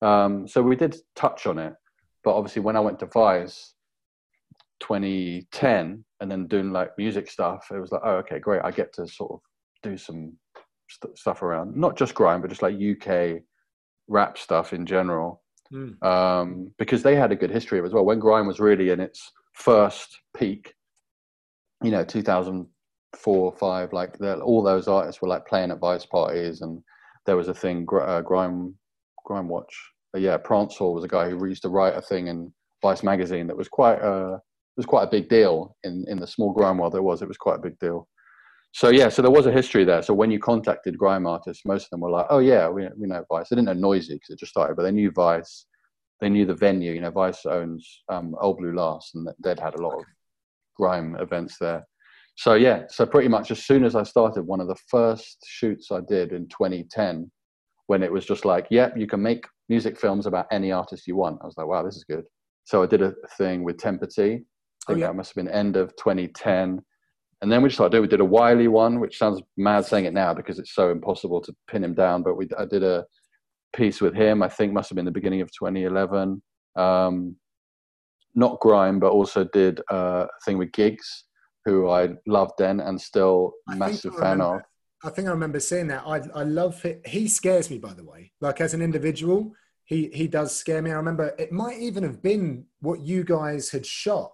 Um, 0.00 0.48
so 0.48 0.62
we 0.62 0.76
did 0.76 0.96
touch 1.14 1.46
on 1.46 1.58
it, 1.58 1.74
but 2.24 2.34
obviously 2.34 2.62
when 2.62 2.76
I 2.76 2.80
went 2.80 2.98
to 3.00 3.06
Vice 3.06 3.74
2010 4.80 6.04
and 6.20 6.30
then 6.30 6.46
doing 6.48 6.72
like 6.72 6.90
music 6.98 7.30
stuff, 7.30 7.68
it 7.70 7.78
was 7.78 7.92
like, 7.92 8.02
oh, 8.04 8.16
okay, 8.16 8.38
great. 8.38 8.62
I 8.64 8.70
get 8.72 8.92
to 8.94 9.06
sort 9.06 9.32
of 9.32 9.40
do 9.82 9.96
some 9.96 10.36
st- 10.88 11.16
stuff 11.16 11.42
around, 11.42 11.76
not 11.76 11.96
just 11.96 12.14
grime, 12.14 12.40
but 12.40 12.50
just 12.50 12.62
like 12.62 12.74
UK 12.74 13.42
rap 14.08 14.36
stuff 14.38 14.72
in 14.72 14.86
general 14.86 15.42
Mm. 15.72 16.02
um, 16.04 16.70
because 16.78 17.02
they 17.02 17.16
had 17.16 17.32
a 17.32 17.36
good 17.36 17.50
history 17.50 17.78
of 17.78 17.84
it 17.84 17.88
as 17.88 17.94
well. 17.94 18.04
When 18.04 18.18
grime 18.18 18.46
was 18.46 18.60
really 18.60 18.90
in 18.90 19.00
its 19.00 19.32
first 19.54 20.18
peak, 20.36 20.74
you 21.82 21.90
know, 21.90 22.04
2004, 23.12 23.56
five, 23.56 23.92
like 23.92 24.20
all 24.42 24.62
those 24.62 24.88
artists 24.88 25.20
were 25.20 25.28
like 25.28 25.46
playing 25.46 25.70
at 25.70 25.78
Vice 25.78 26.06
parties, 26.06 26.62
and 26.62 26.82
there 27.26 27.36
was 27.36 27.48
a 27.48 27.54
thing, 27.54 27.86
uh, 27.92 28.20
grime, 28.20 28.74
grime 29.24 29.48
watch. 29.48 29.74
Uh, 30.14 30.18
yeah, 30.18 30.36
Prance 30.36 30.76
Hall 30.76 30.94
was 30.94 31.04
a 31.04 31.08
guy 31.08 31.28
who 31.28 31.46
used 31.46 31.62
to 31.62 31.68
write 31.68 31.96
a 31.96 32.02
thing 32.02 32.28
in 32.28 32.52
Vice 32.82 33.02
magazine 33.02 33.46
that 33.46 33.56
was 33.56 33.68
quite 33.68 34.00
uh, 34.00 34.38
was 34.76 34.86
quite 34.86 35.04
a 35.04 35.10
big 35.10 35.28
deal 35.28 35.76
in 35.84 36.04
in 36.08 36.18
the 36.18 36.26
small 36.26 36.52
grime 36.52 36.78
world. 36.78 36.94
There 36.94 37.02
was, 37.02 37.22
it 37.22 37.28
was 37.28 37.36
quite 37.36 37.56
a 37.56 37.62
big 37.62 37.78
deal. 37.78 38.08
So 38.74 38.88
yeah, 38.88 39.10
so 39.10 39.20
there 39.20 39.30
was 39.30 39.46
a 39.46 39.52
history 39.52 39.84
there. 39.84 40.02
So 40.02 40.14
when 40.14 40.30
you 40.30 40.38
contacted 40.38 40.96
grime 40.96 41.26
artists, 41.26 41.64
most 41.66 41.84
of 41.84 41.90
them 41.90 42.00
were 42.00 42.10
like, 42.10 42.26
"Oh 42.30 42.38
yeah, 42.38 42.68
we, 42.68 42.88
we 42.96 43.06
know 43.06 43.24
Vice." 43.30 43.48
They 43.48 43.56
didn't 43.56 43.78
know 43.78 43.88
Noisey 43.88 44.14
because 44.14 44.30
it 44.30 44.38
just 44.38 44.52
started, 44.52 44.76
but 44.76 44.82
they 44.82 44.92
knew 44.92 45.10
Vice. 45.10 45.66
They 46.20 46.30
knew 46.30 46.46
the 46.46 46.54
venue. 46.54 46.92
You 46.92 47.02
know, 47.02 47.10
Vice 47.10 47.44
owns 47.44 48.02
um, 48.08 48.34
Old 48.40 48.58
Blue 48.58 48.74
Last, 48.74 49.14
and 49.14 49.28
they'd 49.44 49.60
had 49.60 49.74
a 49.74 49.82
lot 49.82 49.98
of 49.98 50.04
grime 50.76 51.16
events 51.20 51.58
there. 51.58 51.86
So 52.36 52.54
yeah, 52.54 52.84
so 52.88 53.06
pretty 53.06 53.28
much 53.28 53.50
as 53.50 53.64
soon 53.64 53.84
as 53.84 53.94
I 53.94 54.02
started, 54.02 54.42
one 54.42 54.60
of 54.60 54.68
the 54.68 54.76
first 54.88 55.38
shoots 55.46 55.92
I 55.92 56.00
did 56.08 56.32
in 56.32 56.48
2010, 56.48 57.30
when 57.86 58.02
it 58.02 58.12
was 58.12 58.24
just 58.24 58.44
like, 58.44 58.66
"Yep, 58.70 58.96
you 58.96 59.06
can 59.06 59.22
make 59.22 59.44
music 59.68 59.98
films 59.98 60.26
about 60.26 60.46
any 60.50 60.72
artist 60.72 61.06
you 61.06 61.16
want." 61.16 61.40
I 61.42 61.46
was 61.46 61.56
like, 61.56 61.66
"Wow, 61.66 61.82
this 61.82 61.96
is 61.96 62.04
good." 62.04 62.24
So 62.64 62.82
I 62.82 62.86
did 62.86 63.02
a 63.02 63.14
thing 63.36 63.64
with 63.64 63.76
Tempa 63.76 64.12
T. 64.12 64.22
I 64.22 64.26
think 64.26 64.44
Oh, 64.88 64.94
yeah. 64.94 65.06
that 65.08 65.16
must 65.16 65.30
have 65.30 65.44
been 65.44 65.52
end 65.52 65.76
of 65.76 65.94
2010 65.96 66.82
and 67.42 67.50
then 67.50 67.60
we 67.60 67.68
just 67.68 67.76
started 67.76 67.90
doing. 67.90 68.02
We 68.02 68.08
did 68.08 68.20
a 68.20 68.24
Wiley 68.24 68.68
one, 68.68 69.00
which 69.00 69.18
sounds 69.18 69.42
mad 69.56 69.84
saying 69.84 70.04
it 70.04 70.14
now 70.14 70.32
because 70.32 70.60
it's 70.60 70.74
so 70.74 70.90
impossible 70.90 71.40
to 71.42 71.52
pin 71.68 71.82
him 71.82 71.92
down. 71.92 72.22
But 72.22 72.36
we 72.36 72.48
I 72.56 72.64
did 72.64 72.84
a 72.84 73.04
piece 73.74 74.00
with 74.00 74.14
him. 74.14 74.44
I 74.44 74.48
think 74.48 74.72
must 74.72 74.88
have 74.90 74.96
been 74.96 75.04
the 75.04 75.10
beginning 75.10 75.40
of 75.40 75.50
2011. 75.50 76.40
Um, 76.76 77.36
not 78.36 78.60
grime, 78.60 79.00
but 79.00 79.10
also 79.10 79.44
did 79.52 79.80
uh, 79.90 80.26
a 80.26 80.44
thing 80.44 80.56
with 80.56 80.70
Giggs, 80.70 81.24
who 81.64 81.88
I 81.88 82.10
loved 82.26 82.52
then 82.58 82.80
and 82.80 83.00
still 83.00 83.52
I 83.68 83.74
massive 83.74 84.16
fan 84.16 84.40
of. 84.40 84.60
I 85.04 85.10
think 85.10 85.28
I 85.28 85.32
remember 85.32 85.60
seeing 85.60 85.88
that. 85.88 86.04
I 86.06 86.20
I 86.34 86.44
love 86.44 86.84
it. 86.84 87.06
He 87.06 87.28
scares 87.28 87.70
me, 87.70 87.78
by 87.78 87.92
the 87.92 88.04
way. 88.04 88.32
Like 88.40 88.60
as 88.60 88.74
an 88.74 88.82
individual, 88.82 89.52
he 89.84 90.10
he 90.12 90.28
does 90.28 90.54
scare 90.54 90.82
me. 90.82 90.90
I 90.90 90.96
remember 90.96 91.34
it 91.38 91.52
might 91.52 91.78
even 91.78 92.02
have 92.02 92.22
been 92.22 92.66
what 92.80 93.00
you 93.00 93.24
guys 93.24 93.70
had 93.70 93.86
shot 93.86 94.32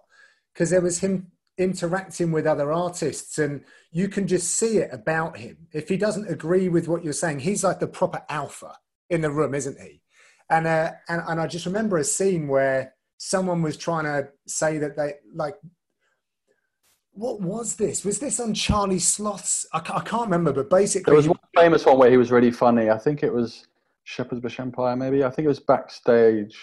because 0.53 0.69
there 0.69 0.81
was 0.81 0.99
him 0.99 1.31
interacting 1.57 2.31
with 2.31 2.47
other 2.47 2.71
artists, 2.71 3.37
and 3.37 3.63
you 3.91 4.07
can 4.07 4.27
just 4.27 4.51
see 4.51 4.77
it 4.77 4.89
about 4.93 5.37
him. 5.37 5.67
If 5.73 5.89
he 5.89 5.97
doesn't 5.97 6.29
agree 6.29 6.69
with 6.69 6.87
what 6.87 7.03
you're 7.03 7.13
saying, 7.13 7.39
he's 7.39 7.63
like 7.63 7.79
the 7.79 7.87
proper 7.87 8.23
alpha 8.29 8.77
in 9.09 9.21
the 9.21 9.31
room, 9.31 9.53
isn't 9.53 9.79
he? 9.79 10.01
And 10.49 10.67
uh, 10.67 10.91
and 11.07 11.21
and 11.27 11.41
I 11.41 11.47
just 11.47 11.65
remember 11.65 11.97
a 11.97 12.03
scene 12.03 12.47
where 12.47 12.93
someone 13.17 13.61
was 13.61 13.75
trying 13.75 14.05
to 14.05 14.29
say 14.47 14.77
that 14.77 14.95
they 14.95 15.15
like 15.33 15.55
what 17.19 17.41
was 17.41 17.75
this? 17.75 18.05
Was 18.05 18.17
this 18.19 18.39
on 18.39 18.53
Charlie 18.53 18.97
Sloth's? 18.97 19.67
I, 19.73 19.79
I 19.79 19.99
can't 20.01 20.23
remember, 20.23 20.53
but 20.53 20.69
basically, 20.69 21.11
There 21.11 21.17
was 21.17 21.27
one 21.27 21.37
famous 21.53 21.85
one 21.85 21.97
where 21.97 22.09
he 22.09 22.15
was 22.15 22.31
really 22.31 22.49
funny. 22.51 22.89
I 22.89 22.97
think 22.97 23.23
it 23.23 23.33
was 23.33 23.67
Shepherd's 24.05 24.39
Bush 24.41 24.57
Empire, 24.57 24.95
maybe. 24.95 25.25
I 25.25 25.29
think 25.29 25.45
it 25.45 25.49
was 25.49 25.59
backstage. 25.59 26.57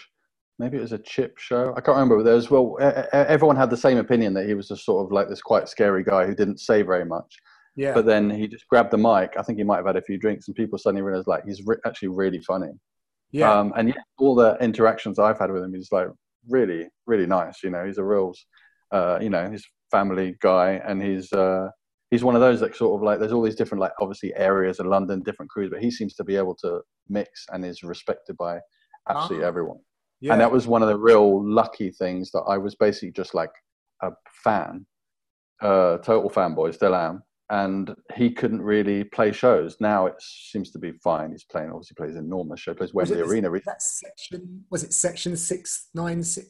Maybe 0.58 0.78
it 0.78 0.80
was 0.80 0.92
a 0.92 0.98
chip 0.98 1.36
show. 1.36 1.74
I 1.76 1.82
can't 1.82 1.96
remember. 1.96 2.16
But 2.16 2.22
there 2.24 2.34
was 2.34 2.50
well, 2.50 2.78
everyone 3.12 3.56
had 3.56 3.68
the 3.68 3.76
same 3.76 3.98
opinion 3.98 4.32
that 4.32 4.46
he 4.46 4.54
was 4.54 4.68
just 4.68 4.86
sort 4.86 5.04
of 5.04 5.12
like 5.12 5.28
this 5.28 5.42
quite 5.42 5.68
scary 5.68 6.02
guy 6.02 6.24
who 6.26 6.34
didn't 6.34 6.58
say 6.58 6.80
very 6.80 7.04
much. 7.04 7.36
yeah, 7.76 7.92
But 7.92 8.06
then 8.06 8.30
he 8.30 8.48
just 8.48 8.66
grabbed 8.66 8.90
the 8.90 8.96
mic. 8.96 9.34
I 9.38 9.42
think 9.42 9.58
he 9.58 9.64
might 9.64 9.76
have 9.76 9.86
had 9.86 9.96
a 9.96 10.02
few 10.02 10.16
drinks, 10.16 10.48
and 10.48 10.56
people 10.56 10.78
suddenly 10.78 11.02
realized 11.02 11.26
like 11.28 11.44
he's 11.44 11.62
re- 11.66 11.76
actually 11.84 12.08
really 12.08 12.40
funny. 12.40 12.72
yeah, 13.30 13.52
Um, 13.52 13.74
and 13.76 13.88
yeah, 13.88 13.94
all 14.16 14.34
the 14.34 14.56
interactions 14.62 15.18
I've 15.18 15.38
had 15.38 15.50
with 15.50 15.62
him, 15.62 15.74
he's 15.74 15.92
like 15.92 16.08
really, 16.48 16.88
really 17.04 17.26
nice. 17.26 17.62
You 17.62 17.68
know, 17.68 17.84
he's 17.84 17.98
a 17.98 18.04
real, 18.04 18.32
uh, 18.90 19.18
you 19.20 19.28
know, 19.28 19.50
he's 19.50 19.66
family 19.90 20.36
guy, 20.40 20.80
and 20.86 21.02
he's 21.02 21.32
uh, 21.32 21.68
he's 22.10 22.24
one 22.24 22.34
of 22.34 22.40
those 22.40 22.60
that 22.60 22.76
sort 22.76 22.98
of 22.98 23.04
like 23.04 23.18
there's 23.18 23.32
all 23.32 23.42
these 23.42 23.56
different 23.56 23.80
like 23.80 23.92
obviously 24.00 24.34
areas 24.36 24.80
of 24.80 24.86
London, 24.86 25.22
different 25.22 25.50
crews, 25.50 25.70
but 25.70 25.82
he 25.82 25.90
seems 25.90 26.14
to 26.14 26.24
be 26.24 26.36
able 26.36 26.54
to 26.56 26.80
mix 27.08 27.46
and 27.52 27.64
is 27.64 27.82
respected 27.82 28.36
by 28.36 28.58
absolutely 29.08 29.44
Ah, 29.44 29.48
everyone. 29.48 29.78
yeah. 30.20 30.32
And 30.32 30.40
that 30.40 30.50
was 30.52 30.66
one 30.66 30.82
of 30.82 30.88
the 30.88 30.98
real 30.98 31.44
lucky 31.48 31.90
things 31.90 32.30
that 32.32 32.42
I 32.48 32.58
was 32.58 32.74
basically 32.74 33.12
just 33.12 33.34
like 33.34 33.50
a 34.02 34.10
fan, 34.44 34.84
uh, 35.62 35.98
total 35.98 36.30
fanboy, 36.30 36.74
still 36.74 36.94
am. 36.94 37.22
And 37.48 37.94
he 38.16 38.32
couldn't 38.32 38.60
really 38.60 39.04
play 39.04 39.30
shows. 39.30 39.76
Now 39.78 40.06
it 40.06 40.14
seems 40.18 40.72
to 40.72 40.80
be 40.80 40.90
fine. 41.04 41.30
He's 41.30 41.44
playing, 41.44 41.70
obviously, 41.70 41.94
plays 41.94 42.16
enormous 42.16 42.58
show, 42.58 42.74
plays 42.74 42.92
Wembley 42.92 43.20
Arena. 43.20 43.48
that 43.66 43.80
section 43.82 44.64
was 44.68 44.82
it 44.82 44.92
section 44.92 45.36
six 45.36 45.88
nine 45.94 46.24
six? 46.24 46.48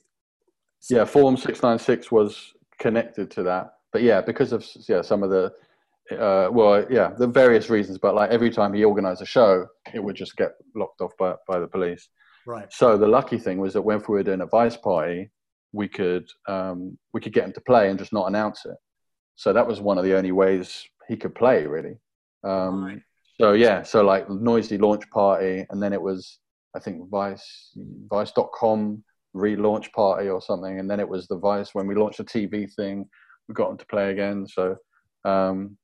Yeah, 0.88 1.04
Form 1.04 1.36
696 1.36 2.10
was 2.12 2.52
connected 2.78 3.30
to 3.32 3.42
that. 3.44 3.72
But 3.92 4.02
yeah, 4.02 4.20
because 4.20 4.52
of 4.52 4.66
yeah 4.88 5.02
some 5.02 5.22
of 5.22 5.30
the, 5.30 5.52
uh, 6.12 6.48
well, 6.50 6.84
yeah, 6.90 7.12
the 7.16 7.26
various 7.26 7.70
reasons. 7.70 7.98
But 7.98 8.14
like 8.14 8.30
every 8.30 8.50
time 8.50 8.74
he 8.74 8.84
organised 8.84 9.22
a 9.22 9.26
show, 9.26 9.66
it 9.94 10.02
would 10.02 10.16
just 10.16 10.36
get 10.36 10.52
locked 10.74 11.00
off 11.00 11.12
by, 11.18 11.34
by 11.48 11.58
the 11.58 11.68
police. 11.68 12.08
Right. 12.46 12.72
So 12.72 12.96
the 12.96 13.08
lucky 13.08 13.38
thing 13.38 13.58
was 13.58 13.72
that 13.74 13.82
when 13.82 13.98
we 14.08 14.14
were 14.14 14.22
doing 14.22 14.42
a 14.42 14.46
vice 14.46 14.76
party, 14.76 15.30
we 15.72 15.88
could 15.88 16.28
um, 16.48 16.98
we 17.12 17.20
could 17.20 17.32
get 17.32 17.44
him 17.44 17.52
to 17.52 17.60
play 17.60 17.90
and 17.90 17.98
just 17.98 18.12
not 18.12 18.26
announce 18.26 18.64
it. 18.66 18.76
So 19.36 19.52
that 19.52 19.66
was 19.66 19.80
one 19.80 19.98
of 19.98 20.04
the 20.04 20.16
only 20.16 20.32
ways 20.32 20.84
he 21.08 21.16
could 21.16 21.34
play, 21.34 21.66
really. 21.66 21.98
Um, 22.44 22.84
Right. 22.84 23.02
So 23.38 23.52
yeah, 23.52 23.82
so 23.82 24.02
like 24.02 24.26
Noisey 24.28 24.80
launch 24.80 25.08
party, 25.10 25.66
and 25.68 25.82
then 25.82 25.92
it 25.92 26.00
was 26.00 26.38
I 26.74 26.78
think 26.78 27.08
Vice 27.10 27.72
Vice.com 28.10 29.04
relaunch 29.36 29.92
party 29.92 30.28
or 30.28 30.40
something, 30.40 30.78
and 30.78 30.90
then 30.90 31.00
it 31.00 31.08
was 31.08 31.26
the 31.28 31.38
Vice 31.38 31.74
when 31.74 31.86
we 31.86 31.94
launched 31.94 32.18
the 32.18 32.24
TV 32.24 32.72
thing. 32.74 33.06
We 33.48 33.54
got 33.54 33.70
him 33.70 33.78
to 33.78 33.86
play 33.86 34.10
again. 34.10 34.46
So 34.46 34.76
um, 35.24 35.76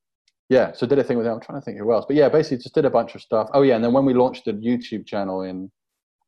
yeah, 0.49 0.73
so 0.73 0.87
did 0.87 0.99
a 0.99 1.05
thing 1.05 1.16
with 1.16 1.27
him. 1.27 1.35
I'm 1.35 1.41
trying 1.41 1.61
to 1.61 1.65
think 1.65 1.79
who 1.79 1.93
else, 1.93 2.05
but 2.07 2.16
yeah, 2.16 2.29
basically 2.29 2.59
just 2.59 2.74
did 2.74 2.85
a 2.85 2.91
bunch 2.91 3.15
of 3.15 3.23
stuff. 3.23 3.49
Oh 3.55 3.62
yeah, 3.62 3.74
and 3.74 3.85
then 3.85 3.93
when 3.93 4.05
we 4.05 4.15
launched 4.15 4.45
the 4.45 4.53
YouTube 4.53 5.07
channel 5.07 5.43
in 5.43 5.70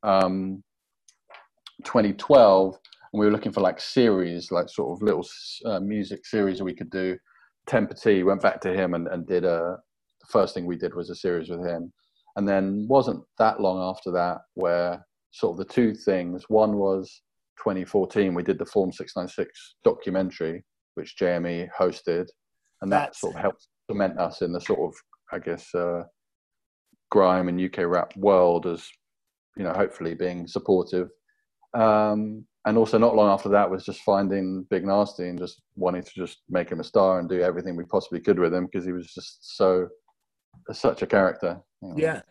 um, 0.03 0.63
2012, 1.85 2.79
and 3.13 3.21
we 3.21 3.27
were 3.27 3.33
looking 3.33 3.53
for 3.53 3.61
like 3.61 3.81
series, 3.81 4.51
like 4.51 4.69
sort 4.69 4.97
of 4.97 5.03
little 5.03 5.27
uh, 5.67 5.81
music 5.81 6.27
series 6.27 6.59
that 6.59 6.65
we 6.65 6.75
could 6.75 6.91
do. 6.91 7.17
Tempa 7.69 8.01
T 8.01 8.23
went 8.23 8.43
back 8.43 8.61
to 8.63 8.73
him 8.73 8.95
and, 8.95 9.09
and 9.09 9.27
did 9.27 9.45
a. 9.45 9.79
The 10.21 10.29
first 10.31 10.55
thing 10.55 10.65
we 10.65 10.77
did 10.77 10.95
was 10.95 11.11
a 11.11 11.15
series 11.15 11.51
with 11.51 11.61
him, 11.61 11.93
and 12.37 12.49
then 12.49 12.87
wasn't 12.89 13.23
that 13.39 13.61
long 13.61 13.79
after 13.91 14.11
that 14.13 14.39
where 14.55 15.05
sort 15.35 15.53
of 15.55 15.67
the 15.67 15.73
two 15.73 15.95
things. 15.95 16.45
One 16.49 16.77
was 16.77 17.23
2014, 17.59 18.35
we 18.35 18.43
did 18.45 18.59
the 18.59 18.65
Form 18.67 18.93
696 18.93 19.77
documentary, 19.83 20.65
which 20.95 21.17
JME 21.21 21.69
hosted, 21.79 22.29
and 22.81 22.91
that 22.93 22.99
That's- 22.99 23.21
sort 23.21 23.35
of 23.35 23.41
helped 23.41 23.67
cement 23.91 24.19
us 24.19 24.43
in 24.43 24.53
the 24.53 24.61
sort 24.61 24.79
of, 24.81 24.95
I 25.33 25.41
guess, 25.41 25.75
uh, 25.75 26.05
grime 27.11 27.49
and 27.49 27.61
UK 27.61 27.79
rap 27.85 28.17
world 28.17 28.67
as, 28.67 28.89
you 29.57 29.65
know, 29.65 29.73
hopefully 29.73 30.15
being 30.15 30.47
supportive. 30.47 31.11
Um, 31.75 32.47
and 32.67 32.79
also, 32.79 32.97
not 32.97 33.15
long 33.17 33.29
after 33.31 33.49
that 33.51 33.69
was 33.71 33.85
just 33.85 34.01
finding 34.03 34.63
Big 34.71 34.85
Narstie 34.85 35.29
and 35.29 35.39
just 35.39 35.61
wanting 35.77 36.03
to 36.03 36.11
just 36.15 36.39
make 36.49 36.71
him 36.71 36.81
a 36.81 36.85
star 36.85 37.19
and 37.19 37.29
do 37.29 37.41
everything 37.43 37.77
we 37.77 37.85
possibly 37.85 38.21
could 38.21 38.39
with 38.39 38.55
him 38.55 38.67
because 38.67 38.87
he 38.87 38.93
was 38.93 39.13
just 39.13 39.57
so 39.57 39.89
such 40.73 41.03
a 41.03 41.07
character. 41.07 41.61
You 41.83 41.89
know. 41.89 41.95
Yeah, 41.99 42.23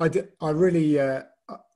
I, 0.00 0.08
d- 0.08 0.28
I 0.42 0.50
really 0.50 0.98
uh, 1.00 1.22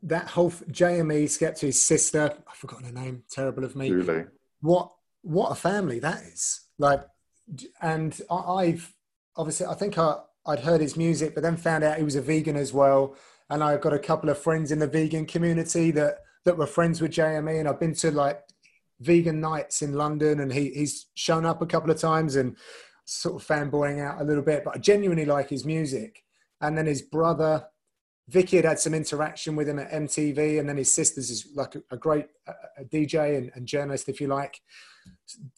that 0.02 0.28
whole 0.28 0.50
JME 0.50 1.24
Skepta's 1.24 1.84
sister. 1.84 2.34
I've 2.48 2.56
forgotten 2.56 2.86
her 2.86 2.92
name. 2.92 3.24
Terrible 3.30 3.64
of 3.64 3.76
me. 3.76 3.88
Julie. 3.88 4.24
What 4.60 4.90
what 5.22 5.52
a 5.52 5.54
family 5.54 5.98
that 6.00 6.22
is! 6.22 6.60
Like, 6.78 7.02
and 7.80 8.18
I, 8.30 8.66
have 8.66 8.92
obviously 9.36 9.66
I 9.66 9.74
think 9.74 9.98
I 9.98 10.16
I'd 10.46 10.60
heard 10.60 10.80
his 10.80 10.96
music, 10.96 11.34
but 11.34 11.42
then 11.42 11.56
found 11.56 11.84
out 11.84 11.98
he 11.98 12.04
was 12.04 12.16
a 12.16 12.22
vegan 12.22 12.56
as 12.56 12.72
well. 12.72 13.16
And 13.50 13.62
I've 13.62 13.80
got 13.80 13.92
a 13.92 13.98
couple 13.98 14.30
of 14.30 14.38
friends 14.38 14.72
in 14.72 14.78
the 14.78 14.86
vegan 14.86 15.26
community 15.26 15.90
that 15.92 16.18
that 16.44 16.58
were 16.58 16.66
friends 16.66 17.00
with 17.00 17.12
JME, 17.12 17.58
and 17.58 17.68
I've 17.68 17.80
been 17.80 17.94
to 17.96 18.10
like 18.10 18.42
vegan 19.00 19.40
nights 19.40 19.82
in 19.82 19.94
London, 19.94 20.40
and 20.40 20.52
he 20.52 20.70
he's 20.70 21.06
shown 21.14 21.44
up 21.44 21.62
a 21.62 21.66
couple 21.66 21.90
of 21.90 21.98
times 21.98 22.36
and 22.36 22.56
sort 23.06 23.40
of 23.40 23.46
fanboying 23.46 24.00
out 24.00 24.20
a 24.20 24.24
little 24.24 24.42
bit. 24.42 24.64
But 24.64 24.76
I 24.76 24.78
genuinely 24.78 25.24
like 25.24 25.50
his 25.50 25.64
music. 25.64 26.22
And 26.60 26.78
then 26.78 26.86
his 26.86 27.02
brother 27.02 27.66
Vicky 28.28 28.56
had 28.56 28.64
had 28.64 28.78
some 28.78 28.94
interaction 28.94 29.54
with 29.54 29.68
him 29.68 29.78
at 29.78 29.90
MTV, 29.90 30.58
and 30.58 30.68
then 30.68 30.76
his 30.76 30.90
sister's 30.90 31.30
is 31.30 31.48
like 31.54 31.74
a, 31.74 31.82
a 31.90 31.96
great 31.96 32.26
a 32.78 32.84
DJ 32.84 33.36
and, 33.36 33.50
and, 33.54 33.66
journalist, 33.66 34.08
if 34.08 34.20
you 34.20 34.28
like. 34.28 34.60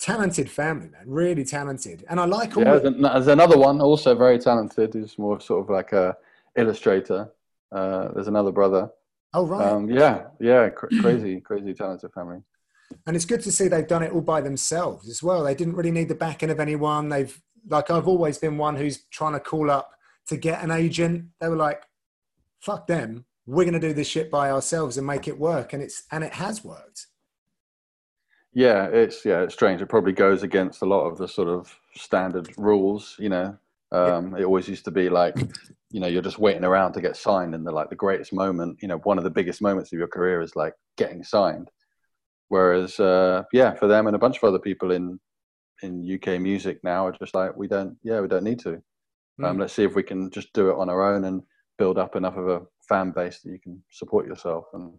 Talented 0.00 0.50
family, 0.50 0.88
man, 0.88 1.04
really 1.06 1.44
talented, 1.44 2.04
and 2.08 2.18
I 2.18 2.24
like 2.24 2.56
all. 2.56 2.64
Yeah, 2.64 2.78
there's, 2.78 3.28
another 3.28 3.56
one 3.56 3.80
also 3.80 4.16
very 4.16 4.38
talented. 4.40 4.94
He's 4.94 5.16
more 5.18 5.38
sort 5.38 5.62
of 5.62 5.70
like 5.70 5.92
a 5.92 6.16
illustrator. 6.56 7.30
Uh, 7.70 8.08
there's 8.12 8.26
another 8.26 8.50
brother. 8.50 8.90
Oh 9.32 9.46
right. 9.46 9.64
Um, 9.64 9.88
yeah, 9.88 10.24
yeah, 10.40 10.68
cr- 10.70 10.88
crazy, 11.00 11.40
crazy 11.40 11.74
talented 11.74 12.12
family. 12.12 12.40
And 13.06 13.14
it's 13.14 13.24
good 13.24 13.42
to 13.42 13.52
see 13.52 13.68
they've 13.68 13.86
done 13.86 14.02
it 14.02 14.12
all 14.12 14.20
by 14.20 14.40
themselves 14.40 15.08
as 15.08 15.22
well. 15.22 15.44
They 15.44 15.54
didn't 15.54 15.74
really 15.74 15.90
need 15.92 16.08
the 16.08 16.14
backing 16.14 16.50
of 16.50 16.58
anyone. 16.58 17.08
They've 17.08 17.40
like 17.68 17.90
I've 17.90 18.08
always 18.08 18.38
been 18.38 18.58
one 18.58 18.74
who's 18.74 19.04
trying 19.10 19.34
to 19.34 19.40
call 19.40 19.70
up 19.70 19.92
to 20.28 20.36
get 20.36 20.62
an 20.62 20.70
agent. 20.70 21.26
They 21.40 21.48
were 21.48 21.56
like, 21.56 21.82
fuck 22.66 22.86
them. 22.86 23.24
We're 23.46 23.64
going 23.64 23.80
to 23.80 23.88
do 23.88 23.94
this 23.94 24.08
shit 24.08 24.30
by 24.30 24.50
ourselves 24.50 24.98
and 24.98 25.06
make 25.06 25.28
it 25.28 25.38
work. 25.38 25.72
And 25.72 25.82
it's, 25.82 26.02
and 26.10 26.24
it 26.24 26.34
has 26.34 26.64
worked. 26.64 27.06
Yeah, 28.52 28.86
it's, 28.86 29.24
yeah, 29.24 29.42
it's 29.42 29.54
strange. 29.54 29.80
It 29.80 29.88
probably 29.88 30.12
goes 30.12 30.42
against 30.42 30.82
a 30.82 30.86
lot 30.86 31.06
of 31.06 31.16
the 31.16 31.28
sort 31.28 31.48
of 31.48 31.74
standard 31.94 32.52
rules, 32.58 33.14
you 33.18 33.28
know, 33.28 33.56
um, 33.92 34.34
it 34.36 34.44
always 34.44 34.68
used 34.68 34.84
to 34.86 34.90
be 34.90 35.08
like, 35.08 35.36
you 35.90 36.00
know, 36.00 36.06
you're 36.06 36.22
just 36.22 36.38
waiting 36.38 36.64
around 36.64 36.92
to 36.94 37.00
get 37.00 37.16
signed, 37.16 37.54
and 37.54 37.66
the 37.66 37.70
like 37.70 37.88
the 37.88 37.96
greatest 37.96 38.32
moment, 38.32 38.78
you 38.82 38.88
know, 38.88 38.98
one 38.98 39.18
of 39.18 39.24
the 39.24 39.30
biggest 39.30 39.62
moments 39.62 39.92
of 39.92 39.98
your 39.98 40.08
career 40.08 40.40
is 40.40 40.56
like 40.56 40.74
getting 40.96 41.22
signed. 41.22 41.70
Whereas, 42.48 42.98
uh, 43.00 43.44
yeah, 43.52 43.74
for 43.74 43.86
them 43.86 44.06
and 44.06 44.16
a 44.16 44.18
bunch 44.18 44.36
of 44.36 44.44
other 44.44 44.58
people 44.58 44.90
in 44.90 45.20
in 45.82 46.18
UK 46.20 46.40
music 46.40 46.80
now 46.82 47.06
are 47.06 47.12
just 47.12 47.34
like, 47.34 47.56
we 47.56 47.68
don't, 47.68 47.96
yeah, 48.02 48.20
we 48.20 48.28
don't 48.28 48.44
need 48.44 48.58
to. 48.60 48.74
Um, 49.42 49.56
mm. 49.56 49.60
Let's 49.60 49.74
see 49.74 49.84
if 49.84 49.94
we 49.94 50.02
can 50.02 50.30
just 50.30 50.52
do 50.54 50.70
it 50.70 50.78
on 50.78 50.88
our 50.88 51.14
own 51.14 51.24
and 51.24 51.42
build 51.78 51.98
up 51.98 52.16
enough 52.16 52.36
of 52.36 52.48
a 52.48 52.62
fan 52.88 53.10
base 53.10 53.40
that 53.40 53.50
you 53.50 53.58
can 53.58 53.82
support 53.90 54.26
yourself. 54.26 54.66
And 54.72 54.92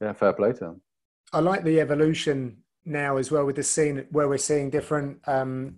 yeah, 0.00 0.12
fair 0.12 0.32
play 0.32 0.52
to 0.52 0.58
them. 0.58 0.80
I 1.32 1.40
like 1.40 1.64
the 1.64 1.80
evolution 1.80 2.58
now 2.84 3.16
as 3.16 3.30
well 3.30 3.44
with 3.44 3.56
the 3.56 3.62
scene 3.62 4.06
where 4.10 4.28
we're 4.28 4.38
seeing 4.38 4.70
different 4.70 5.18
um, 5.28 5.76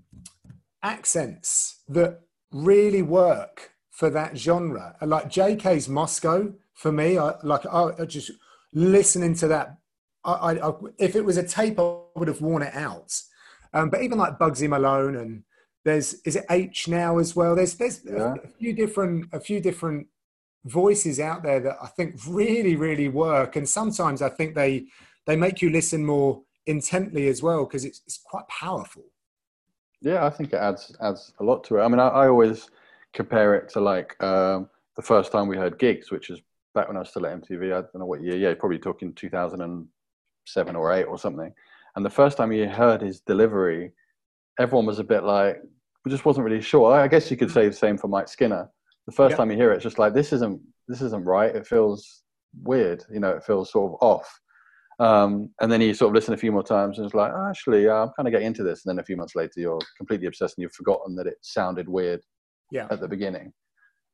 accents 0.83 1.83
that 1.89 2.21
really 2.53 3.03
work 3.03 3.73
for 3.91 4.11
that 4.11 4.37
genre. 4.37 4.97
Like 5.03 5.29
Jaykae's 5.31 5.89
Moscow 5.89 6.53
for 6.75 6.93
me, 6.93 7.19
I 7.19 7.35
like 7.43 7.67
I, 7.67 8.05
just 8.07 8.31
listening 8.73 9.35
to 9.37 9.49
that. 9.49 9.77
I, 10.25 10.59
I, 10.59 10.73
if 10.99 11.17
it 11.17 11.25
was 11.25 11.37
a 11.37 11.47
tape, 11.47 11.81
I 11.81 11.97
would 12.15 12.29
have 12.29 12.41
worn 12.41 12.63
it 12.63 12.75
out. 12.75 13.13
Um, 13.75 13.91
but 13.91 14.03
even 14.03 14.19
like 14.19 14.39
Bugsy 14.39 14.69
Malone 14.69 15.17
and 15.17 15.43
there's 15.85 16.15
is 16.25 16.37
it 16.37 16.45
H 16.49 16.89
now 16.89 17.19
as 17.19 17.35
well. 17.35 17.57
There's 17.57 17.75
there's 17.75 18.03
yeah. 18.05 18.35
a 18.43 18.49
few 18.59 18.73
different 18.73 19.27
a 19.33 19.41
few 19.41 19.61
different 19.61 20.07
voices 20.65 21.19
out 21.19 21.43
there 21.43 21.61
that 21.61 21.77
I 21.83 21.87
think 21.89 22.17
really, 22.27 22.77
really 22.77 23.09
work. 23.09 23.57
And 23.57 23.69
sometimes 23.69 24.23
I 24.23 24.29
think 24.29 24.55
they 24.55 24.87
they 25.27 25.37
make 25.37 25.63
you 25.63 25.71
listen 25.71 26.05
more 26.05 26.43
intently 26.67 27.29
as 27.29 27.43
well 27.43 27.65
because 27.65 27.85
it's 27.85 28.03
it's 28.07 28.19
quite 28.19 28.47
powerful. 28.49 29.05
Yeah, 30.01 30.25
I 30.25 30.31
think 30.31 30.53
it 30.53 30.57
adds 30.57 30.95
adds 31.01 31.33
a 31.41 31.45
lot 31.45 31.65
to 31.65 31.79
it. 31.79 31.83
I 31.83 31.89
mean, 31.89 32.01
I, 32.01 32.09
I 32.09 32.29
always 32.29 32.71
compare 33.13 33.55
it 33.55 33.69
to 33.71 33.81
like 33.81 34.21
um, 34.23 34.69
the 34.97 35.03
first 35.03 35.33
time 35.33 35.49
we 35.49 35.57
heard 35.57 35.79
Giggs, 35.79 36.11
which 36.11 36.31
is 36.31 36.41
back 36.75 36.89
when 36.89 36.97
I 36.97 37.01
was 37.01 37.11
still 37.11 37.27
at 37.27 37.41
MTV. 37.41 37.67
I 37.67 37.81
don't 37.83 37.99
know 37.99 38.07
what 38.07 38.23
year. 38.23 38.37
Yeah, 38.37 38.55
probably 38.55 38.79
talking 38.79 39.13
2007 39.15 40.77
or 40.77 40.93
eight 40.93 41.05
or 41.05 41.19
something. 41.19 41.53
And 41.95 42.05
the 42.05 42.11
first 42.11 42.37
time 42.39 42.53
you 42.53 42.69
heard 42.69 43.03
his 43.03 43.21
delivery, 43.21 43.93
everyone 44.59 44.87
was 44.87 44.99
a 44.99 45.05
bit 45.05 45.25
like, 45.25 45.61
we 46.05 46.11
just 46.11 46.25
wasn't 46.25 46.45
really 46.47 46.63
sure. 46.63 46.95
I 46.95 47.07
guess 47.07 47.31
you 47.31 47.37
could 47.37 47.51
say 47.51 47.69
the 47.69 47.75
same 47.75 47.99
for 47.99 48.09
Mike 48.09 48.29
Skinner 48.29 48.71
the 49.07 49.13
first 49.13 49.37
time 49.37 49.51
you 49.51 49.57
hear 49.57 49.73
it, 49.73 49.77
it's 49.77 49.83
just 49.83 49.99
like 49.99 50.15
this 50.15 50.33
isn't 50.33 50.61
this 50.89 51.03
isn't 51.03 51.25
right. 51.25 51.55
It 51.55 51.67
feels 51.67 52.23
weird. 52.63 53.05
You 53.13 53.21
know, 53.21 53.31
it 53.31 53.45
feels 53.45 53.73
sort 53.73 53.93
of 53.93 53.99
off. 54.01 54.41
Um, 54.99 55.51
and 55.61 55.73
then 55.73 55.81
you 55.81 55.95
sort 55.95 56.11
of 56.11 56.15
listen 56.15 56.35
a 56.35 56.39
few 56.39 56.53
more 56.53 56.63
times 56.63 56.99
and 56.99 57.07
it's 57.07 57.15
like, 57.15 57.33
oh, 57.35 57.49
actually, 57.49 57.89
uh, 57.89 57.95
I'm 57.95 58.11
kind 58.17 58.29
of 58.29 58.33
getting 58.33 58.47
into 58.47 58.63
this. 58.63 58.85
And 58.85 58.91
then 58.91 59.01
a 59.01 59.05
few 59.05 59.17
months 59.17 59.35
later, 59.35 59.55
you're 59.57 59.81
completely 59.97 60.27
obsessed 60.27 60.57
and 60.57 60.63
you've 60.63 60.75
forgotten 60.75 61.17
that 61.17 61.27
it 61.27 61.39
sounded 61.43 61.89
weird 61.89 62.21
yeah. 62.71 62.87
at 62.91 63.01
the 63.01 63.09
beginning. 63.09 63.53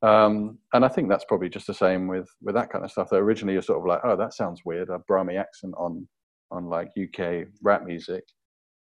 Um, 0.03 0.59
and 0.73 0.85
I 0.85 0.89
think 0.89 1.09
that's 1.09 1.25
probably 1.25 1.49
just 1.49 1.67
the 1.67 1.75
same 1.75 2.07
with 2.07 2.29
with 2.41 2.55
that 2.55 2.71
kind 2.71 2.85
of 2.85 2.91
stuff. 2.91 3.11
That 3.11 3.17
originally 3.17 3.55
you're 3.55 3.63
sort 3.63 3.81
of 3.81 3.87
like, 3.87 4.01
oh, 4.05 4.17
that 4.17 4.33
sounds 4.33 4.63
weird, 4.65 4.91
a 4.91 4.99
Brummie 5.11 5.39
accent 5.39 5.75
on 5.77 6.07
on 6.51 6.67
like 6.67 6.91
UK 6.97 7.49
rap 7.63 7.85
music, 7.85 8.25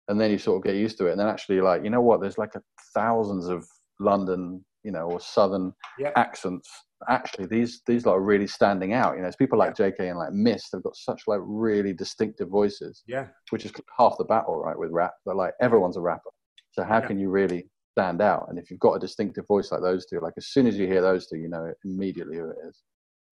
and 0.07 0.21
then 0.21 0.29
you 0.31 0.37
sort 0.37 0.57
of 0.57 0.63
get 0.63 0.75
used 0.75 0.97
to 0.99 1.07
it. 1.07 1.11
And 1.11 1.19
then 1.19 1.27
actually, 1.27 1.59
like, 1.59 1.83
you 1.83 1.89
know 1.89 2.01
what? 2.01 2.21
There's 2.21 2.37
like 2.37 2.53
a, 2.55 2.61
thousands 2.93 3.47
of 3.47 3.65
London 3.99 4.63
you 4.87 4.93
know, 4.93 5.03
or 5.11 5.19
southern 5.19 5.73
yep. 5.99 6.13
accents. 6.15 6.69
Actually, 7.09 7.45
these 7.47 7.81
these 7.85 8.05
lot 8.05 8.13
are 8.13 8.21
really 8.21 8.47
standing 8.47 8.93
out. 8.93 9.15
You 9.15 9.21
know, 9.21 9.27
it's 9.27 9.35
people 9.35 9.59
like 9.59 9.75
Jaykae 9.75 10.09
and 10.09 10.17
like 10.17 10.31
Mist. 10.31 10.69
They've 10.71 10.81
got 10.81 10.95
such 10.95 11.23
like 11.27 11.41
really 11.43 11.91
distinctive 11.91 12.47
voices. 12.47 13.03
Yeah, 13.05 13.27
which 13.49 13.65
is 13.65 13.73
half 13.99 14.15
the 14.17 14.23
battle, 14.23 14.57
right? 14.57 14.79
With 14.79 14.91
rap, 14.91 15.11
but 15.25 15.35
like 15.35 15.53
everyone's 15.61 15.97
a 15.97 16.01
rapper. 16.01 16.29
So 16.71 16.83
how 16.83 17.01
can 17.01 17.19
you 17.19 17.29
really 17.29 17.67
stand 17.91 18.21
out? 18.21 18.45
And 18.49 18.57
if 18.57 18.71
you've 18.71 18.79
got 18.79 18.93
a 18.93 18.99
distinctive 18.99 19.45
voice 19.45 19.71
like 19.71 19.81
those 19.81 20.05
two, 20.05 20.21
like 20.21 20.35
as 20.37 20.47
soon 20.47 20.67
as 20.67 20.77
you 20.77 20.87
hear 20.87 21.01
those 21.01 21.27
two, 21.27 21.37
you 21.37 21.49
know 21.49 21.73
immediately 21.83 22.37
who 22.37 22.49
it 22.49 22.57
is. 22.69 22.81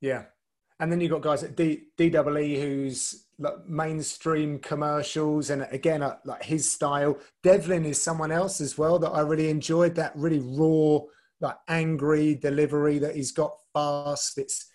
Yeah, 0.01 0.23
and 0.79 0.91
then 0.91 0.99
you've 0.99 1.11
got 1.11 1.21
guys 1.21 1.43
at 1.43 1.55
D 1.55 1.83
DWE 1.97 2.61
who's 2.61 3.27
like 3.39 3.65
mainstream 3.67 4.59
commercials, 4.59 5.49
and 5.49 5.65
again, 5.71 6.03
uh, 6.03 6.17
like 6.25 6.43
his 6.43 6.69
style. 6.69 7.17
Devlin 7.43 7.85
is 7.85 8.01
someone 8.01 8.31
else 8.31 8.59
as 8.59 8.77
well 8.77 8.99
that 8.99 9.11
I 9.11 9.21
really 9.21 9.49
enjoyed. 9.49 9.95
That 9.95 10.11
really 10.15 10.39
raw 10.39 10.99
like 11.41 11.57
angry 11.67 12.35
delivery 12.35 12.99
that 12.99 13.15
he's 13.15 13.31
got 13.31 13.55
fast. 13.73 14.37
It's 14.37 14.69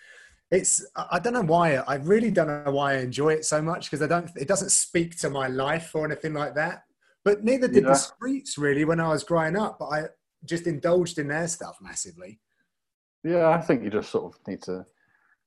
it's 0.51 0.85
I 0.97 1.19
don't 1.19 1.33
know 1.33 1.43
why 1.43 1.77
I 1.77 1.97
really 1.97 2.31
don't 2.31 2.65
know 2.65 2.73
why 2.73 2.95
I 2.95 2.99
enjoy 2.99 3.31
it 3.35 3.45
so 3.45 3.63
much 3.63 3.91
because 3.91 4.03
I 4.03 4.09
don't 4.09 4.31
it 4.37 4.49
doesn't 4.49 4.71
speak 4.71 5.17
to 5.21 5.31
my 5.31 5.47
life 5.47 5.95
or 5.95 6.05
anything 6.05 6.35
like 6.35 6.55
that. 6.57 6.85
But 7.25 7.45
neither 7.45 7.69
did 7.69 7.85
yeah. 7.85 7.91
the 7.91 7.95
streets 7.95 8.59
really 8.59 8.85
when 8.85 9.01
I 9.01 9.09
was 9.09 9.25
growing 9.25 9.57
up. 9.57 9.79
But 9.79 9.87
I 9.87 10.05
just 10.45 10.67
indulged 10.67 11.19
in 11.19 11.29
their 11.29 11.49
stuff 11.49 11.79
massively. 11.81 12.41
Yeah, 13.23 13.51
I 13.51 13.61
think 13.61 13.85
you 13.85 13.91
just 13.91 14.11
sort 14.11 14.35
of 14.35 14.41
need 14.49 14.63
to 14.63 14.87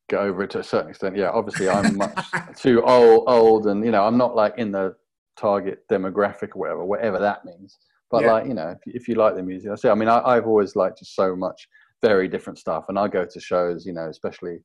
get 0.09 0.19
over 0.19 0.43
it 0.43 0.51
to 0.51 0.59
a 0.59 0.63
certain 0.63 0.91
extent. 0.91 1.17
Yeah, 1.17 1.31
obviously 1.31 1.69
I'm 1.69 1.97
much 1.97 2.25
too 2.55 2.83
old, 2.83 3.23
old, 3.27 3.67
and 3.67 3.83
you 3.83 3.91
know 3.91 4.05
I'm 4.05 4.17
not 4.17 4.35
like 4.35 4.55
in 4.57 4.71
the 4.71 4.95
target 5.35 5.87
demographic 5.89 6.55
or 6.55 6.59
whatever, 6.59 6.85
whatever 6.85 7.19
that 7.19 7.45
means. 7.45 7.77
But 8.13 8.25
yeah. 8.25 8.33
like 8.33 8.45
you 8.45 8.53
know, 8.53 8.69
if, 8.85 8.95
if, 8.95 9.07
you 9.07 9.15
like 9.15 9.35
the 9.35 9.41
music, 9.41 9.71
I 9.71 9.75
say. 9.75 9.89
I 9.89 9.95
mean, 9.95 10.07
I, 10.07 10.35
have 10.35 10.45
always 10.45 10.75
liked 10.75 10.99
just 10.99 11.15
so 11.15 11.35
much 11.35 11.67
very 12.03 12.27
different 12.27 12.59
stuff, 12.59 12.85
and 12.87 12.99
I 12.99 13.07
go 13.07 13.25
to 13.25 13.39
shows, 13.39 13.87
you 13.87 13.93
know, 13.93 14.07
especially 14.07 14.59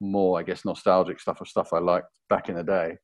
more, 0.00 0.40
I 0.40 0.42
guess, 0.42 0.64
nostalgic 0.64 1.20
stuff 1.20 1.42
of 1.42 1.46
stuff 1.46 1.74
I 1.74 1.78
liked 1.78 2.06
back 2.30 2.48
in 2.48 2.56
the 2.56 2.62
day, 2.62 2.96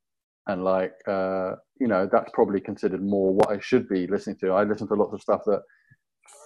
and 0.47 0.63
like 0.63 0.95
uh, 1.07 1.51
you 1.79 1.87
know, 1.87 2.09
that's 2.11 2.31
probably 2.33 2.59
considered 2.59 3.03
more 3.03 3.35
what 3.35 3.51
I 3.51 3.59
should 3.59 3.87
be 3.87 4.07
listening 4.07 4.37
to. 4.37 4.53
I 4.53 4.63
listen 4.63 4.87
to 4.87 4.95
lots 4.95 5.13
of 5.13 5.21
stuff 5.21 5.41
that 5.45 5.61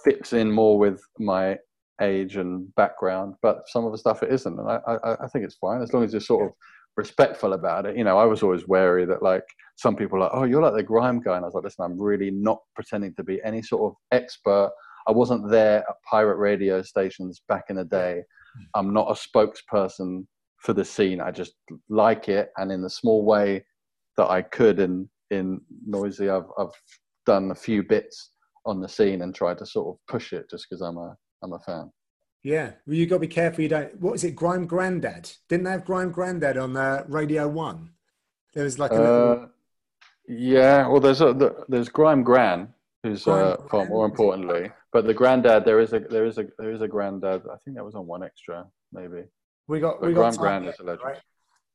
fits 0.04 0.34
in 0.34 0.52
more 0.52 0.78
with 0.78 1.00
my 1.18 1.56
age 2.02 2.36
and 2.36 2.74
background, 2.74 3.34
but 3.40 3.62
some 3.68 3.86
of 3.86 3.92
the 3.92 3.98
stuff 3.98 4.22
it 4.22 4.30
isn't, 4.30 4.60
and 4.60 4.68
I, 4.68 4.78
I, 4.86 5.24
I 5.24 5.28
think 5.28 5.46
it's 5.46 5.56
fine 5.56 5.80
as 5.80 5.94
long 5.94 6.04
as 6.04 6.12
you're 6.12 6.20
sort 6.20 6.48
of 6.48 6.52
respectful 6.98 7.52
about 7.52 7.86
it. 7.86 7.96
You 7.96 8.02
know, 8.02 8.18
I 8.18 8.24
was 8.24 8.42
always 8.42 8.66
wary 8.66 9.06
that 9.06 9.22
like 9.22 9.44
some 9.76 9.94
people 9.94 10.18
are 10.18 10.22
like, 10.22 10.32
oh, 10.34 10.42
you're 10.42 10.60
like 10.60 10.74
the 10.74 10.82
grime 10.82 11.20
guy, 11.20 11.36
and 11.36 11.44
I 11.44 11.48
was 11.48 11.54
like, 11.54 11.64
listen, 11.64 11.84
I'm 11.84 11.98
really 11.98 12.30
not 12.30 12.58
pretending 12.74 13.14
to 13.14 13.24
be 13.24 13.40
any 13.44 13.62
sort 13.62 13.90
of 13.90 13.96
expert. 14.12 14.70
I 15.06 15.12
wasn't 15.12 15.48
there 15.48 15.78
at 15.88 16.02
pirate 16.10 16.36
radio 16.36 16.82
stations 16.82 17.40
back 17.48 17.66
in 17.70 17.76
the 17.76 17.84
day. 17.84 18.22
I'm 18.74 18.92
not 18.92 19.08
a 19.08 19.14
spokesperson 19.14 20.26
for 20.58 20.72
the 20.72 20.84
scene. 20.84 21.20
I 21.20 21.30
just 21.30 21.54
like 21.88 22.28
it, 22.28 22.50
and 22.56 22.72
in 22.72 22.82
the 22.82 22.90
small 22.90 23.24
way 23.24 23.64
that 24.16 24.28
I 24.28 24.42
could 24.42 24.80
in 24.80 25.08
in 25.30 25.60
Noisey, 25.88 26.28
I've 26.28 26.50
I've 26.58 26.74
done 27.24 27.52
a 27.52 27.54
few 27.54 27.84
bits 27.84 28.32
on 28.66 28.80
the 28.80 28.88
scene 28.88 29.22
and 29.22 29.32
tried 29.32 29.58
to 29.58 29.66
sort 29.66 29.88
of 29.88 30.06
push 30.08 30.32
it 30.32 30.50
just 30.50 30.66
because 30.68 30.82
I'm 30.82 30.98
a 30.98 31.16
I'm 31.44 31.52
a 31.52 31.60
fan. 31.60 31.92
Yeah, 32.42 32.72
well, 32.86 32.94
you 32.96 33.06
got 33.06 33.16
to 33.16 33.20
be 33.20 33.26
careful. 33.28 33.62
You 33.62 33.68
don't. 33.68 34.00
What 34.00 34.14
is 34.14 34.24
it? 34.24 34.36
Grime 34.36 34.66
Grandad. 34.66 35.30
Didn't 35.48 35.64
they 35.64 35.70
have 35.72 35.84
Grime 35.84 36.10
Grandad 36.12 36.56
on 36.56 36.76
uh, 36.76 37.04
Radio 37.08 37.48
One? 37.48 37.90
There 38.54 38.64
was 38.64 38.78
like 38.78 38.92
a 38.92 38.94
little. 38.94 39.42
Uh, 39.42 39.46
yeah, 40.28 40.86
well, 40.86 41.00
there's 41.00 41.20
a, 41.20 41.54
there's 41.68 41.88
Grime 41.88 42.22
Gran, 42.22 42.68
who's 43.02 43.26
uh, 43.26 43.30
Grime 43.30 43.46
uh, 43.52 43.68
far 43.68 43.84
more 43.86 44.04
importantly. 44.06 44.70
But 44.92 45.06
the 45.06 45.14
granddad, 45.14 45.64
there 45.64 45.80
is 45.80 45.92
a 45.92 46.00
there 46.00 46.24
is 46.26 46.38
a 46.38 46.46
there 46.58 46.72
is 46.72 46.80
a 46.80 46.88
granddad. 46.88 47.42
I 47.52 47.56
think 47.64 47.76
that 47.76 47.84
was 47.84 47.94
on 47.94 48.06
1Xtra, 48.06 48.66
maybe. 48.92 49.24
We 49.66 49.80
got 49.80 50.00
But 50.00 50.08
we 50.08 50.14
got 50.14 50.32
time 50.32 50.40
Grand 50.40 50.64
yet, 50.64 50.74
is 50.74 50.80
a 50.80 50.84
legend. 50.84 51.04
right? 51.04 51.18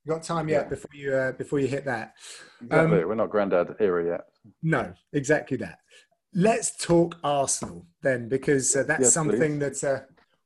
You 0.05 0.13
got 0.13 0.23
time 0.23 0.49
yet 0.49 0.63
Yeah. 0.63 0.69
before 0.69 0.89
you 0.95 1.13
uh, 1.13 1.31
before 1.33 1.59
you 1.59 1.67
hit 1.67 1.85
that. 1.85 2.13
Exactly. 2.61 3.01
Um, 3.01 3.07
We're 3.07 3.15
not 3.15 3.29
granddad 3.29 3.75
era 3.79 4.05
yet. 4.05 4.21
No, 4.63 4.93
exactly 5.13 5.57
that. 5.57 5.79
Let's 6.33 6.75
talk 6.75 7.17
Arsenal 7.23 7.85
then, 8.01 8.27
because 8.27 8.75
uh, 8.75 8.83
that's 8.83 9.03
Yes, 9.03 9.13
something 9.13 9.59
that 9.59 9.83
uh, 9.83 9.99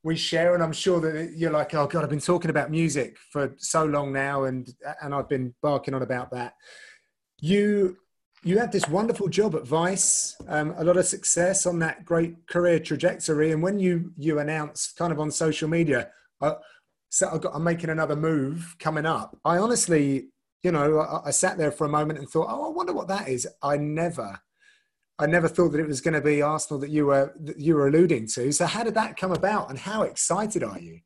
we 0.08 0.16
share, 0.16 0.54
and 0.54 0.64
I'm 0.64 0.72
sure 0.72 1.02
that 1.02 1.34
you're 1.36 1.52
like, 1.52 1.74
oh 1.74 1.86
god, 1.86 2.06
I've 2.06 2.10
been 2.10 2.22
talking 2.22 2.50
about 2.50 2.72
music 2.72 3.18
for 3.30 3.54
so 3.58 3.84
long 3.84 4.14
now, 4.14 4.46
and 4.46 4.66
and 5.02 5.14
I've 5.14 5.28
been 5.28 5.54
barking 5.62 5.94
on 5.94 6.02
about 6.02 6.32
that. 6.32 6.54
You 7.42 7.98
you 8.42 8.58
had 8.58 8.72
this 8.72 8.88
wonderful 8.88 9.28
job 9.28 9.54
at 9.56 9.68
Vice, 9.68 10.38
um, 10.48 10.74
a 10.78 10.84
lot 10.86 10.96
of 10.96 11.06
success 11.06 11.66
on 11.66 11.80
that 11.80 12.06
great 12.06 12.48
career 12.48 12.80
trajectory, 12.80 13.52
and 13.52 13.62
when 13.62 13.80
you 13.80 14.14
you 14.18 14.40
announced 14.40 14.96
kind 14.98 15.12
of 15.12 15.20
on 15.20 15.30
social 15.30 15.68
media, 15.68 16.10
uh, 16.40 16.56
so 17.10 17.28
I 17.28 17.56
I'm 17.56 17.66
making 17.66 17.90
another 17.90 18.16
move 18.16 18.78
coming 18.80 19.06
up. 19.06 19.38
I 19.44 19.58
honestly, 19.58 20.30
you 20.64 20.72
know, 20.72 21.00
I, 21.00 21.28
I 21.28 21.32
sat 21.32 21.58
there 21.58 21.72
for 21.72 21.86
a 21.86 21.90
moment 21.90 22.18
and 22.18 22.30
thought, 22.30 22.48
oh, 22.50 22.72
I 22.72 22.74
wonder 22.74 22.94
what 22.94 23.10
that 23.10 23.28
is. 23.28 23.46
I 23.62 23.76
never 23.76 24.40
I 25.20 25.26
never 25.26 25.48
thought 25.48 25.70
that 25.70 25.80
it 25.80 25.88
was 25.88 26.02
going 26.02 26.14
to 26.14 26.22
be 26.22 26.42
Arsenal 26.42 26.80
that 26.82 26.92
you 26.92 27.08
were 27.08 27.34
that 27.40 27.60
you 27.60 27.76
were 27.76 27.88
alluding 27.88 28.28
to. 28.28 28.52
So 28.52 28.66
how 28.66 28.84
did 28.84 28.94
that 28.96 29.18
come 29.18 29.32
about, 29.32 29.70
and 29.70 29.80
how 29.80 30.04
excited 30.04 30.64
are 30.64 30.80
you? 30.80 31.00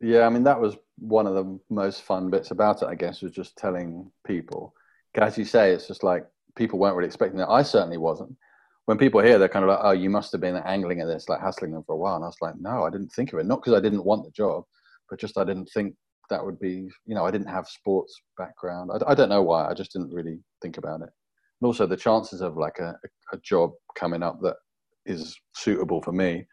Yeah, 0.00 0.26
I 0.26 0.28
mean 0.28 0.44
that 0.44 0.60
was 0.60 0.76
one 0.98 1.26
of 1.26 1.34
the 1.34 1.58
most 1.70 2.02
fun 2.02 2.30
bits 2.30 2.50
about 2.50 2.82
it. 2.82 2.86
I 2.86 2.94
guess 2.94 3.22
was 3.22 3.32
just 3.32 3.56
telling 3.56 4.10
people. 4.26 4.74
As 5.14 5.38
you 5.38 5.46
say, 5.46 5.72
it's 5.72 5.88
just 5.88 6.02
like 6.02 6.26
people 6.56 6.78
weren't 6.78 6.94
really 6.96 7.06
expecting 7.06 7.40
it. 7.40 7.46
I 7.48 7.62
certainly 7.62 7.96
wasn't. 7.96 8.36
When 8.84 8.98
people 8.98 9.20
hear, 9.22 9.38
they're 9.38 9.48
kind 9.48 9.64
of 9.64 9.70
like, 9.70 9.80
"Oh, 9.82 9.92
you 9.92 10.10
must 10.10 10.32
have 10.32 10.42
been 10.42 10.56
angling 10.56 11.00
at 11.00 11.06
this, 11.06 11.28
like 11.28 11.40
hassling 11.40 11.72
them 11.72 11.82
for 11.86 11.94
a 11.94 11.98
while." 11.98 12.16
And 12.16 12.24
I 12.24 12.28
was 12.28 12.36
like, 12.42 12.54
"No, 12.60 12.84
I 12.84 12.90
didn't 12.90 13.12
think 13.12 13.32
of 13.32 13.38
it. 13.38 13.46
Not 13.46 13.62
because 13.62 13.72
I 13.72 13.80
didn't 13.80 14.04
want 14.04 14.24
the 14.24 14.30
job, 14.32 14.64
but 15.08 15.18
just 15.18 15.38
I 15.38 15.44
didn't 15.44 15.70
think 15.72 15.94
that 16.28 16.44
would 16.44 16.60
be. 16.60 16.88
You 17.06 17.14
know, 17.14 17.24
I 17.24 17.30
didn't 17.30 17.48
have 17.48 17.66
sports 17.66 18.14
background. 18.36 18.90
I, 18.92 19.12
I 19.12 19.14
don't 19.14 19.30
know 19.30 19.42
why. 19.42 19.66
I 19.66 19.72
just 19.72 19.92
didn't 19.92 20.12
really 20.12 20.38
think 20.60 20.76
about 20.76 21.00
it. 21.00 21.08
And 21.60 21.66
also 21.66 21.86
the 21.86 21.96
chances 21.96 22.40
of 22.40 22.56
like 22.56 22.78
a, 22.78 22.94
a 23.32 23.38
job 23.38 23.72
coming 23.96 24.22
up 24.22 24.40
that 24.42 24.56
is 25.06 25.38
suitable 25.54 26.02
for 26.02 26.12
me 26.12 26.44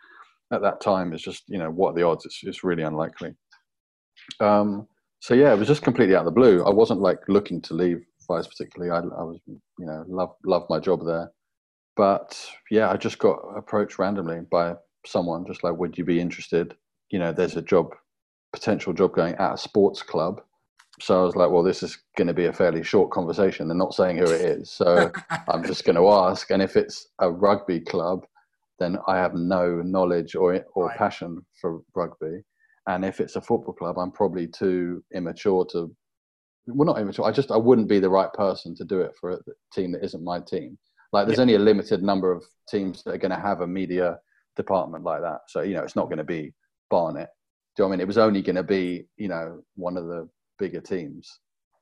at 0.53 0.61
that 0.61 0.80
time 0.81 1.13
is 1.13 1.21
just 1.21 1.43
you 1.47 1.57
know 1.57 1.69
what 1.69 1.91
are 1.91 1.95
the 1.95 2.05
odds? 2.05 2.25
It's, 2.25 2.39
it's 2.43 2.63
really 2.63 2.84
unlikely. 2.84 3.34
Um, 4.39 4.88
so 5.19 5.34
yeah 5.34 5.53
it 5.53 5.59
was 5.59 5.67
just 5.67 5.81
completely 5.81 6.15
out 6.15 6.19
of 6.19 6.25
the 6.25 6.31
blue. 6.39 6.63
I 6.63 6.69
wasn't 6.69 7.01
like 7.01 7.19
looking 7.27 7.61
to 7.63 7.73
leave 7.73 8.01
vice 8.27 8.47
particularly. 8.47 8.91
I, 8.91 8.99
I 8.99 9.23
was 9.23 9.39
you 9.47 9.59
know 9.85 10.05
love 10.07 10.34
love 10.45 10.63
my 10.69 10.80
job 10.80 11.05
there. 11.05 11.31
But 11.95 12.39
yeah 12.71 12.89
i 12.89 12.97
just 12.97 13.19
got 13.19 13.38
approached 13.55 13.99
randomly 13.99 14.41
by 14.51 14.75
someone 15.05 15.45
just 15.45 15.63
like 15.63 15.75
would 15.77 15.97
you 15.97 16.05
be 16.05 16.19
interested? 16.21 16.75
You 17.09 17.19
know 17.19 17.31
there's 17.34 17.55
a 17.55 17.61
job 17.61 17.93
potential 18.53 18.93
job 18.93 19.13
going 19.13 19.35
at 19.35 19.53
a 19.53 19.57
sports 19.57 20.03
club 20.03 20.41
so 21.03 21.21
i 21.21 21.25
was 21.25 21.35
like 21.38 21.51
well 21.51 21.63
this 21.63 21.84
is 21.84 21.99
going 22.17 22.27
to 22.30 22.35
be 22.35 22.47
a 22.47 22.53
fairly 22.53 22.84
short 22.84 23.11
conversation. 23.11 23.67
They're 23.69 23.77
not 23.77 23.95
saying 23.95 24.17
who 24.17 24.31
it 24.31 24.41
is. 24.59 24.71
So 24.71 25.11
i'm 25.49 25.65
just 25.65 25.85
going 25.85 25.97
to 25.97 26.09
ask. 26.09 26.51
And 26.51 26.61
if 26.63 26.77
it's 26.77 27.09
a 27.19 27.31
rugby 27.31 27.81
club 27.81 28.25
then 28.80 28.97
i 29.07 29.17
have 29.17 29.35
no 29.35 29.81
knowledge 29.84 30.35
or 30.35 30.65
or 30.75 30.89
Right. 30.89 30.97
passion 30.97 31.45
for 31.61 31.81
rugby. 31.95 32.43
And 32.88 33.05
if 33.05 33.21
it's 33.21 33.38
a 33.38 33.41
football 33.41 33.75
club 33.75 33.99
i'm 33.99 34.11
probably 34.11 34.47
too 34.47 35.03
immature 35.15 35.65
to 35.73 35.95
well 36.67 36.88
not 36.88 36.99
immature. 37.01 37.25
I 37.25 37.31
just 37.31 37.51
i 37.51 37.57
wouldn't 37.57 37.89
be 37.89 37.99
the 37.99 38.09
right 38.09 38.34
person 38.34 38.75
to 38.77 38.85
do 38.85 39.01
it 39.01 39.13
for 39.19 39.31
a 39.31 39.39
team 39.73 39.93
that 39.93 40.05
isn't 40.05 40.23
my 40.23 40.39
team. 40.41 40.77
Like 41.13 41.27
there's 41.27 41.39
only 41.39 41.55
a 41.55 41.59
limited 41.59 42.03
number 42.03 42.31
of 42.34 42.43
teams 42.69 43.03
that 43.03 43.15
are 43.15 43.19
going 43.19 43.31
to 43.31 43.39
have 43.39 43.61
a 43.61 43.67
media 43.67 44.19
department 44.57 45.05
like 45.05 45.21
that. 45.21 45.41
So 45.49 45.61
you 45.61 45.75
know 45.75 45.84
it's 45.84 45.95
not 45.97 46.05
going 46.05 46.19
to 46.19 46.23
be 46.23 46.53
barnet. 46.89 47.30
Do 47.75 47.84
you 47.84 47.85
know 47.85 47.89
what 47.89 47.93
i 47.93 47.97
mean? 47.97 48.01
It 48.01 48.07
was 48.07 48.19
only 48.19 48.41
going 48.43 48.57
to 48.57 48.63
be 48.63 49.05
you 49.17 49.30
know 49.30 49.61
one 49.75 49.97
of 49.97 50.07
the 50.07 50.30
bigger 50.64 50.81
teams. 50.81 51.26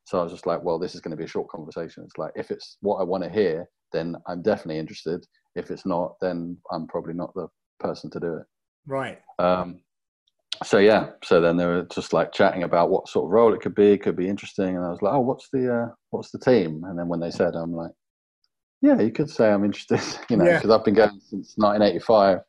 So 0.07 0.19
i 0.19 0.23
was 0.23 0.33
just 0.33 0.47
like 0.51 0.61
well 0.63 0.79
this 0.79 0.95
is 0.95 1.01
going 1.01 1.15
to 1.15 1.21
be 1.23 1.29
a 1.29 1.35
short 1.35 1.49
conversation. 1.55 2.03
It's 2.03 2.17
like 2.17 2.33
if 2.35 2.47
it's 2.51 2.77
what 2.81 2.97
i 3.01 3.03
want 3.11 3.23
to 3.23 3.29
hear 3.39 3.55
then 3.95 4.15
i'm 4.27 4.41
definitely 4.41 4.79
interested. 4.79 5.19
If 5.61 5.65
it's 5.71 5.85
not 5.85 6.07
then 6.21 6.37
i'm 6.71 6.87
probably 6.87 7.13
not 7.21 7.33
the 7.35 7.47
person 7.79 8.09
to 8.11 8.19
do 8.19 8.31
it. 8.39 8.45
Right. 8.87 9.19
um, 9.39 9.69
so 10.63 10.77
yeah, 10.77 11.03
so 11.23 11.41
then 11.41 11.57
they 11.57 11.65
were 11.65 11.87
just 11.91 12.13
like 12.13 12.31
chatting 12.31 12.63
about 12.63 12.89
what 12.91 13.07
sort 13.07 13.25
of 13.25 13.31
role 13.31 13.53
it 13.53 13.61
could 13.61 13.73
be, 13.75 13.93
It 13.93 14.01
could 14.03 14.15
be 14.15 14.27
interesting, 14.27 14.75
and 14.75 14.85
I 14.85 14.89
was 14.89 15.01
like, 15.01 15.13
oh, 15.13 15.19
what's 15.29 15.47
the 15.53 15.63
uh, 15.73 15.87
what's 16.11 16.31
the 16.31 16.39
team? 16.39 16.83
And 16.87 16.97
then 16.97 17.07
when 17.07 17.19
they 17.19 17.31
said, 17.31 17.55
I'm 17.55 17.73
like, 17.73 17.91
yeah, 18.81 18.99
you 18.99 19.11
could 19.11 19.29
say 19.29 19.49
I'm 19.51 19.65
interested, 19.65 20.01
you 20.29 20.37
know, 20.37 20.45
Yeah. 20.45 20.57
because 20.57 20.71
I've 20.71 20.85
been 20.85 20.93
going 20.93 21.19
since 21.29 21.53
1985, 21.57 22.39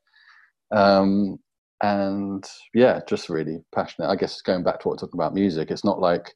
um, 0.73 1.39
and 1.83 2.49
yeah, 2.75 3.01
just 3.09 3.29
really 3.29 3.59
passionate. 3.75 4.09
I 4.09 4.17
guess 4.17 4.41
going 4.41 4.63
back 4.63 4.81
to 4.81 4.89
what 4.89 4.95
we're 4.95 5.07
talking 5.07 5.21
about 5.21 5.35
music, 5.35 5.71
it's 5.71 5.85
not 5.85 6.01
like 6.01 6.33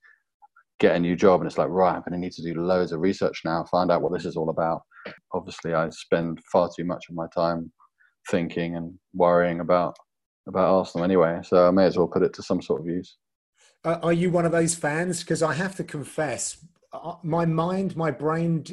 get 0.80 0.96
a 0.96 1.00
new 1.00 1.16
job 1.16 1.40
and 1.40 1.46
it's 1.48 1.58
like 1.58 1.68
right, 1.68 1.94
I'm 1.94 2.00
going 2.00 2.12
to 2.12 2.18
need 2.18 2.32
to 2.32 2.42
do 2.42 2.60
loads 2.60 2.92
of 2.92 3.00
research 3.00 3.42
now, 3.44 3.64
find 3.70 3.90
out 3.90 4.02
what 4.02 4.12
this 4.12 4.26
is 4.26 4.36
all 4.36 4.50
about. 4.50 4.82
Obviously, 5.32 5.72
I 5.72 5.88
spend 5.90 6.40
far 6.52 6.68
too 6.76 6.84
much 6.84 7.04
of 7.08 7.14
my 7.14 7.26
time 7.34 7.72
thinking 8.30 8.76
and 8.76 8.92
worrying 9.14 9.60
about 9.60 9.96
about 10.48 10.72
Arsenal 10.72 11.04
anyway, 11.04 11.40
so 11.42 11.66
I 11.66 11.70
may 11.72 11.86
as 11.86 11.96
well 11.96 12.06
put 12.06 12.22
it 12.22 12.32
to 12.34 12.42
some 12.42 12.62
sort 12.62 12.80
of 12.80 12.86
use. 12.86 13.16
Uh, 13.84 13.98
are 14.02 14.12
you 14.12 14.30
one 14.30 14.46
of 14.46 14.52
those 14.52 14.76
fans? 14.76 15.20
Because 15.20 15.42
I 15.42 15.54
have 15.54 15.74
to 15.76 15.84
confess, 15.84 16.64
uh, 16.92 17.14
my 17.24 17.44
mind, 17.44 17.96
my 17.96 18.12
brain, 18.12 18.64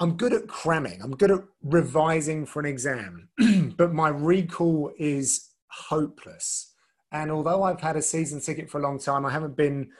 I'm 0.00 0.16
good 0.16 0.32
at 0.32 0.48
cramming. 0.48 1.00
I'm 1.00 1.14
good 1.14 1.30
at 1.30 1.40
revising 1.62 2.46
for 2.46 2.58
an 2.58 2.66
exam, 2.66 3.28
but 3.76 3.92
my 3.92 4.08
recall 4.08 4.92
is 4.98 5.51
hopeless. 5.72 6.72
And 7.10 7.30
although 7.30 7.62
I've 7.62 7.80
had 7.80 7.96
a 7.96 8.02
season 8.02 8.40
ticket 8.40 8.70
for 8.70 8.78
a 8.78 8.82
long 8.82 8.98
time, 8.98 9.26
I 9.26 9.30
haven't 9.30 9.56
been. 9.56 9.90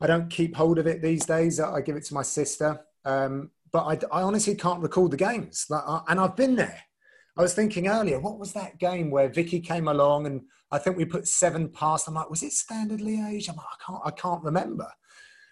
I 0.00 0.06
don't 0.06 0.30
keep 0.30 0.54
hold 0.54 0.78
of 0.78 0.86
it 0.86 1.02
these 1.02 1.26
days. 1.26 1.58
I 1.60 1.80
give 1.80 1.96
it 1.96 2.04
to 2.04 2.14
my 2.14 2.22
sister. 2.22 2.80
Um, 3.04 3.50
but 3.72 3.84
I, 3.84 4.18
I 4.18 4.22
honestly 4.22 4.54
can't 4.54 4.80
recall 4.80 5.08
the 5.08 5.16
games. 5.16 5.66
Like, 5.68 5.82
I- 5.86 6.02
and 6.08 6.20
I've 6.20 6.36
been 6.36 6.54
there. 6.56 6.80
I 7.36 7.42
was 7.42 7.54
thinking 7.54 7.86
earlier, 7.88 8.18
what 8.20 8.38
was 8.38 8.52
that 8.52 8.78
game 8.78 9.10
where 9.10 9.28
Vicky 9.28 9.60
came 9.60 9.88
along 9.88 10.26
and 10.26 10.42
I 10.70 10.78
think 10.78 10.96
we 10.96 11.04
put 11.04 11.26
seven 11.28 11.68
past. 11.68 12.08
I'm 12.08 12.14
like, 12.14 12.30
was 12.30 12.42
it 12.42 12.52
Standard 12.52 13.00
Liège? 13.00 13.48
I'm 13.48 13.56
like, 13.56 13.66
I 13.66 13.84
can't, 13.86 14.00
I 14.06 14.10
can't 14.10 14.42
remember. 14.44 14.88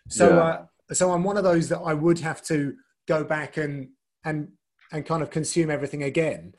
So, 0.09 0.29
Yeah. 0.35 0.43
uh, 0.43 0.65
so 0.95 1.13
I'm 1.13 1.25
one 1.25 1.37
of 1.37 1.45
those 1.45 1.69
that 1.69 1.79
I 1.81 1.95
would 1.95 2.19
have 2.21 2.43
to 2.45 2.75
go 3.09 3.25
back 3.25 3.57
and 3.57 3.89
and 4.25 4.49
and 4.93 5.05
kind 5.07 5.23
of 5.23 5.31
consume 5.31 5.71
everything 5.71 6.03
again. 6.05 6.55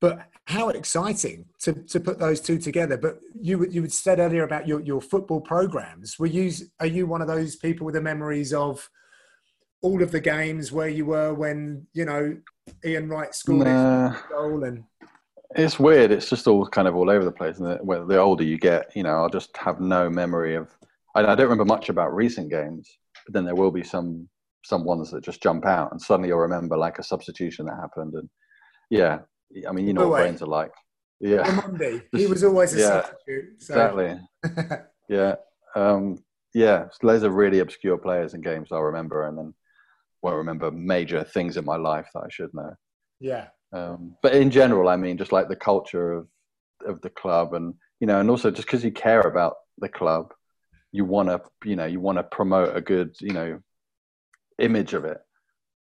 But 0.00 0.26
how 0.44 0.68
exciting 0.68 1.46
to, 1.60 1.72
to 1.72 1.98
put 2.00 2.18
those 2.18 2.40
two 2.40 2.58
together. 2.58 2.96
But 2.96 3.18
you 3.40 3.58
would- 3.58 3.74
you 3.74 3.82
had 3.82 3.92
said 3.92 4.18
earlier 4.18 4.44
about 4.44 4.68
your, 4.68 4.80
your 4.80 5.00
football 5.00 5.40
programs. 5.40 6.18
Were 6.18 6.26
you 6.26 6.50
are 6.80 6.86
you 6.86 7.06
one 7.06 7.22
of 7.22 7.28
those 7.28 7.56
people 7.56 7.84
with 7.84 7.94
the 7.94 8.00
memories 8.00 8.52
of 8.52 8.88
all 9.82 10.02
of 10.02 10.10
the 10.12 10.20
games 10.20 10.72
where 10.72 10.88
you 10.88 11.06
were 11.06 11.32
when 11.34 11.86
you 11.92 12.04
know 12.04 12.36
Ian 12.84 13.08
Wright 13.08 13.34
scored 13.34 13.66
Nah. 13.66 14.10
his 14.12 14.22
goal 14.30 14.64
and 14.64 14.84
It's 15.54 15.78
weird. 15.78 16.10
It's 16.10 16.28
just 16.28 16.46
all 16.46 16.66
kind 16.66 16.88
of 16.88 16.94
all 16.96 17.08
over 17.10 17.24
the 17.24 17.32
place. 17.32 17.58
And 17.58 17.66
the, 17.66 17.78
well, 17.82 18.06
the 18.06 18.18
older 18.18 18.44
you 18.44 18.58
get, 18.58 18.94
you 18.96 19.02
know, 19.02 19.16
I'll 19.16 19.28
just 19.28 19.56
have 19.56 19.80
no 19.80 20.10
memory 20.10 20.54
of. 20.56 20.68
I, 21.14 21.20
I 21.20 21.34
don't 21.34 21.48
remember 21.48 21.64
much 21.64 21.88
about 21.88 22.14
recent 22.14 22.50
games, 22.50 22.98
but 23.24 23.32
then 23.32 23.44
there 23.44 23.54
will 23.54 23.70
be 23.70 23.82
some 23.84 24.28
some 24.64 24.84
ones 24.84 25.10
that 25.12 25.24
just 25.24 25.42
jump 25.42 25.64
out, 25.64 25.90
and 25.92 26.00
suddenly 26.02 26.28
you'll 26.28 26.38
remember 26.40 26.76
like 26.76 26.98
a 26.98 27.02
substitution 27.02 27.66
that 27.66 27.76
happened. 27.80 28.14
And 28.14 28.28
yeah, 28.90 29.20
I 29.68 29.72
mean, 29.72 29.86
you 29.86 29.92
know 29.92 30.08
what 30.08 30.18
brains 30.18 30.42
are 30.42 30.46
like. 30.46 30.72
Yeah, 31.20 31.44
Ramondi. 31.44 32.02
He 32.16 32.26
was 32.26 32.44
always 32.44 32.74
a 32.74 32.78
Yeah, 32.78 33.02
substitute. 33.02 33.62
So. 33.62 33.74
exactly. 33.74 34.20
Yeah, 35.08 35.36
um, 35.76 36.18
yeah. 36.52 36.88
So 36.90 37.06
loads 37.06 37.22
of 37.22 37.32
really 37.34 37.60
obscure 37.60 37.96
players 37.96 38.34
and 38.34 38.42
games 38.42 38.72
I'll 38.72 38.82
remember, 38.82 39.28
and 39.28 39.38
then 39.38 39.54
won't 40.20 40.36
remember 40.36 40.70
major 40.72 41.22
things 41.22 41.56
in 41.56 41.64
my 41.64 41.76
life 41.76 42.08
that 42.12 42.24
I 42.24 42.28
should 42.28 42.52
know. 42.52 42.74
yeah. 43.20 43.46
Um, 43.72 44.16
but 44.22 44.34
in 44.34 44.50
general, 44.50 44.88
I 44.88 44.96
mean, 44.96 45.16
just 45.18 45.32
like 45.32 45.48
the 45.48 45.56
culture 45.56 46.12
of 46.12 46.28
of 46.84 47.00
the 47.02 47.10
club, 47.10 47.54
and 47.54 47.74
you 48.00 48.06
know, 48.06 48.18
and 48.20 48.28
also 48.30 48.50
just 48.50 48.66
because 48.66 48.84
you 48.84 48.90
care 48.90 49.20
about 49.20 49.54
the 49.78 49.88
club, 49.88 50.32
you 50.92 51.04
want 51.04 51.28
to, 51.28 51.40
you 51.64 51.76
know, 51.76 51.86
you 51.86 52.00
want 52.00 52.18
to 52.18 52.22
promote 52.24 52.76
a 52.76 52.80
good, 52.80 53.14
you 53.20 53.32
know, 53.32 53.60
image 54.58 54.92
of 54.94 55.04
it. 55.04 55.18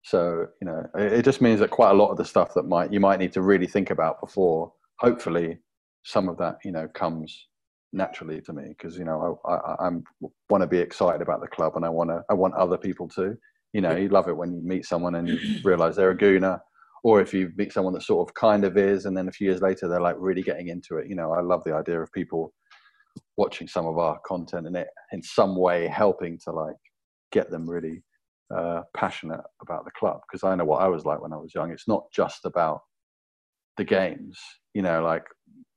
So 0.04 0.48
you 0.62 0.68
know, 0.68 0.86
it, 0.96 1.14
it 1.14 1.26
just 1.26 1.42
means 1.42 1.60
that 1.60 1.72
quite 1.72 1.92
a 1.92 1.96
lot 1.96 2.12
of 2.12 2.18
the 2.18 2.26
stuff 2.26 2.54
that 2.56 2.64
might 2.64 2.92
you 2.92 3.00
might 3.00 3.20
need 3.20 3.34
to 3.34 3.42
really 3.42 3.68
think 3.68 3.90
about 3.90 4.20
before, 4.22 4.72
hopefully, 5.00 5.58
some 6.04 6.30
of 6.30 6.38
that 6.38 6.58
you 6.64 6.72
know 6.72 6.88
comes 6.90 7.48
naturally 7.94 8.42
to 8.42 8.54
me 8.54 8.70
because 8.70 8.98
you 8.98 9.06
know 9.06 9.40
I, 9.46 9.54
I 9.54 9.88
I'm 9.88 10.04
want 10.50 10.62
to 10.62 10.68
be 10.68 10.80
excited 10.80 11.22
about 11.22 11.42
the 11.42 11.48
club 11.48 11.74
and 11.76 11.86
I 11.86 11.90
want 11.90 12.10
to 12.10 12.22
I 12.30 12.34
want 12.34 12.56
other 12.56 12.78
people 12.78 13.08
to. 13.10 13.36
You 13.72 13.82
know, 13.82 13.96
you 13.96 14.10
love 14.10 14.28
it 14.28 14.38
when 14.38 14.54
you 14.54 14.62
meet 14.62 14.86
someone 14.86 15.16
and 15.16 15.28
you 15.28 15.40
realize 15.64 15.96
they're 15.96 16.12
a 16.12 16.18
gooner, 16.18 16.60
or 17.04 17.22
if 17.22 17.34
you 17.34 17.52
meet 17.56 17.74
someone 17.74 17.94
that 17.94 18.04
sort 18.04 18.30
of 18.30 18.36
kind 18.36 18.66
of 18.66 18.78
is, 18.78 19.06
and 19.06 19.18
then 19.18 19.28
a 19.28 19.32
few 19.32 19.48
years 19.50 19.62
later 19.62 19.88
they're 19.88 20.00
like 20.02 20.16
really 20.20 20.44
getting 20.44 20.68
into 20.68 20.98
it. 20.98 21.08
You 21.08 21.16
know, 21.16 21.32
I 21.32 21.42
love 21.42 21.64
the 21.64 21.74
idea 21.74 22.00
of 22.00 22.12
people 22.12 22.54
watching 23.38 23.68
some 23.68 23.86
of 23.86 23.98
our 23.98 24.20
content 24.26 24.68
and 24.68 24.76
it 24.76 24.88
in 25.12 25.24
some 25.24 25.56
way 25.56 25.88
helping 25.88 26.38
to 26.44 26.52
like 26.52 26.76
get 27.32 27.50
them 27.50 27.70
really 27.70 28.04
uh, 28.56 28.84
passionate 28.96 29.42
about 29.62 29.86
the 29.86 29.92
club 29.92 30.22
because 30.28 30.44
I 30.44 30.56
know 30.56 30.66
what 30.66 30.82
I 30.82 30.88
was 30.88 31.06
like 31.06 31.22
when 31.22 31.34
I 31.34 31.38
was 31.38 31.54
young. 31.54 31.72
It's 31.72 31.88
not 31.88 32.04
just 32.14 32.46
about 32.46 32.82
the 33.78 33.84
games. 33.84 34.40
You 34.74 34.82
know, 34.82 35.04
like 35.04 35.24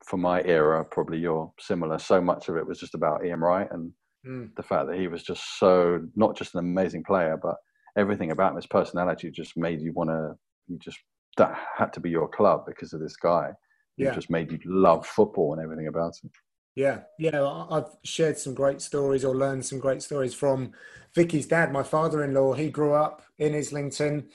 for 0.04 0.16
my 0.16 0.42
era, 0.42 0.84
probably 0.84 1.18
you're 1.18 1.52
similar. 1.58 1.98
So 1.98 2.20
much 2.20 2.48
of 2.48 2.56
it 2.56 2.66
was 2.66 2.78
just 2.78 2.94
about 2.94 3.24
Ian 3.24 3.40
Wright 3.40 3.68
and 3.70 3.92
mm. 4.26 4.54
the 4.56 4.62
fact 4.62 4.88
that 4.88 4.98
he 4.98 5.08
was 5.08 5.22
just 5.22 5.58
so 5.58 6.00
not 6.14 6.36
just 6.36 6.54
an 6.54 6.60
amazing 6.60 7.04
player, 7.04 7.38
but 7.40 7.56
everything 7.96 8.30
about 8.30 8.50
him, 8.50 8.56
his 8.56 8.66
personality 8.66 9.30
just 9.30 9.56
made 9.56 9.80
you 9.80 9.92
want 9.92 10.10
to. 10.10 10.34
You 10.68 10.78
just 10.78 10.98
that 11.36 11.56
had 11.76 11.92
to 11.92 12.00
be 12.00 12.10
your 12.10 12.28
club 12.28 12.64
because 12.66 12.92
of 12.92 13.00
this 13.00 13.16
guy. 13.16 13.50
Yeah. 13.98 14.12
just 14.12 14.28
made 14.28 14.52
you 14.52 14.58
love 14.66 15.06
football 15.06 15.54
and 15.54 15.62
everything 15.62 15.86
about 15.86 16.12
it. 16.22 16.30
Yeah, 16.76 17.00
yeah. 17.18 17.42
I've 17.70 17.96
shared 18.04 18.38
some 18.38 18.54
great 18.54 18.82
stories 18.82 19.24
or 19.24 19.34
learned 19.34 19.64
some 19.64 19.80
great 19.80 20.02
stories 20.02 20.34
from 20.34 20.72
Vicky's 21.14 21.46
dad, 21.46 21.72
my 21.72 21.82
father-in-law. 21.82 22.52
He 22.52 22.68
grew 22.68 22.92
up 22.92 23.22
in 23.38 23.54
Islington 23.54 24.28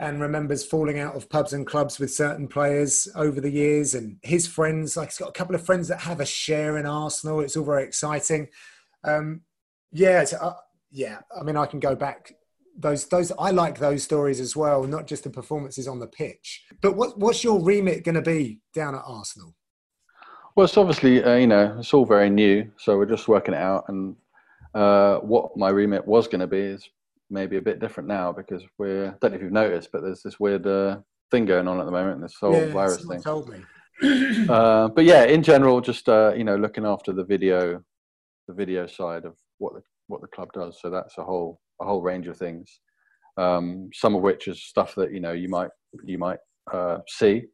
and 0.00 0.20
remembers 0.20 0.66
falling 0.66 0.98
out 0.98 1.14
of 1.14 1.30
pubs 1.30 1.52
and 1.52 1.64
clubs 1.64 2.00
with 2.00 2.12
certain 2.12 2.48
players 2.48 3.06
over 3.14 3.40
the 3.40 3.50
years. 3.50 3.94
And 3.94 4.16
his 4.22 4.48
friends, 4.48 4.96
like 4.96 5.10
he's 5.10 5.18
got 5.18 5.28
a 5.28 5.32
couple 5.32 5.54
of 5.54 5.64
friends 5.64 5.86
that 5.86 6.00
have 6.00 6.18
a 6.18 6.26
share 6.26 6.78
in 6.78 6.84
Arsenal. 6.84 7.40
It's 7.40 7.56
all 7.56 7.64
very 7.64 7.84
exciting. 7.84 8.48
Um, 9.04 9.42
yeah, 9.92 10.24
uh, 10.40 10.54
yeah. 10.90 11.20
I 11.38 11.44
mean, 11.44 11.56
I 11.56 11.66
can 11.66 11.78
go 11.78 11.94
back. 11.94 12.34
Those, 12.76 13.06
those. 13.06 13.30
I 13.38 13.52
like 13.52 13.78
those 13.78 14.02
stories 14.02 14.40
as 14.40 14.56
well, 14.56 14.82
not 14.82 15.06
just 15.06 15.22
the 15.22 15.30
performances 15.30 15.86
on 15.86 16.00
the 16.00 16.08
pitch. 16.08 16.64
But 16.80 16.96
what, 16.96 17.16
what's 17.20 17.44
your 17.44 17.62
remit 17.62 18.02
going 18.02 18.16
to 18.16 18.20
be 18.22 18.58
down 18.74 18.96
at 18.96 19.02
Arsenal? 19.06 19.54
Well, 20.56 20.64
it's 20.64 20.76
obviously 20.76 21.22
uh, 21.22 21.34
you 21.34 21.48
know 21.48 21.76
it's 21.78 21.92
all 21.92 22.06
very 22.06 22.30
new, 22.30 22.70
so 22.76 22.96
we're 22.96 23.06
just 23.06 23.26
working 23.26 23.54
it 23.54 23.60
out. 23.60 23.84
And 23.88 24.14
uh, 24.74 25.18
what 25.18 25.56
my 25.56 25.68
remit 25.68 26.06
was 26.06 26.28
going 26.28 26.40
to 26.40 26.46
be 26.46 26.60
is 26.60 26.88
maybe 27.28 27.56
a 27.56 27.62
bit 27.62 27.80
different 27.80 28.08
now 28.08 28.32
because 28.32 28.62
we're. 28.78 29.08
I 29.08 29.14
don't 29.20 29.32
know 29.32 29.36
if 29.36 29.42
you've 29.42 29.52
noticed, 29.52 29.90
but 29.92 30.02
there's 30.02 30.22
this 30.22 30.38
weird 30.38 30.66
uh, 30.66 30.98
thing 31.30 31.44
going 31.44 31.66
on 31.66 31.80
at 31.80 31.86
the 31.86 31.92
moment. 31.92 32.22
This 32.22 32.36
whole 32.40 32.52
yeah, 32.54 32.72
virus 32.72 33.04
thing. 33.04 33.20
Told 33.22 33.48
me. 33.48 33.62
Uh, 34.48 34.88
but 34.88 35.04
yeah, 35.04 35.22
in 35.22 35.40
general, 35.40 35.80
just 35.80 36.08
uh, 36.08 36.32
you 36.36 36.42
know, 36.42 36.56
looking 36.56 36.84
after 36.84 37.12
the 37.12 37.24
video, 37.24 37.80
the 38.48 38.52
video 38.52 38.88
side 38.88 39.24
of 39.24 39.34
what 39.58 39.72
the 39.72 39.82
what 40.08 40.20
the 40.20 40.26
club 40.26 40.48
does. 40.52 40.78
So 40.80 40.90
that's 40.90 41.16
a 41.16 41.24
whole 41.24 41.60
a 41.80 41.84
whole 41.84 42.02
range 42.02 42.26
of 42.26 42.36
things. 42.36 42.80
Um, 43.36 43.90
some 43.94 44.16
of 44.16 44.22
which 44.22 44.48
is 44.48 44.64
stuff 44.64 44.94
that 44.96 45.12
you 45.12 45.20
know 45.20 45.32
you 45.32 45.48
might 45.48 45.70
you 46.04 46.18
might 46.18 46.38
uh, 46.72 46.98
see 47.08 47.44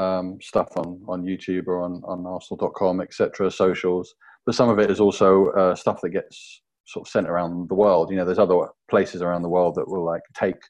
um, 0.00 0.38
stuff 0.40 0.68
on 0.76 1.00
on 1.08 1.24
YouTube 1.24 1.66
or 1.66 1.82
on 1.82 2.02
on 2.04 2.26
Arsenal.com, 2.26 3.00
etc. 3.00 3.50
Socials, 3.50 4.14
but 4.46 4.54
some 4.54 4.68
of 4.68 4.78
it 4.78 4.90
is 4.90 5.00
also 5.00 5.50
uh, 5.50 5.74
stuff 5.74 6.00
that 6.02 6.10
gets 6.10 6.62
sort 6.86 7.06
of 7.06 7.10
sent 7.10 7.28
around 7.28 7.68
the 7.68 7.74
world. 7.74 8.10
You 8.10 8.16
know, 8.16 8.24
there's 8.24 8.38
other 8.38 8.68
places 8.88 9.22
around 9.22 9.42
the 9.42 9.48
world 9.48 9.74
that 9.76 9.88
will 9.88 10.04
like 10.04 10.22
take 10.34 10.60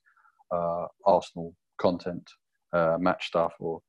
uh, 0.53 0.87
Arsenal 1.07 1.55
content, 1.81 2.29
uh, 2.73 2.97
match 2.99 3.27
stuff, 3.29 3.53
or 3.61 3.81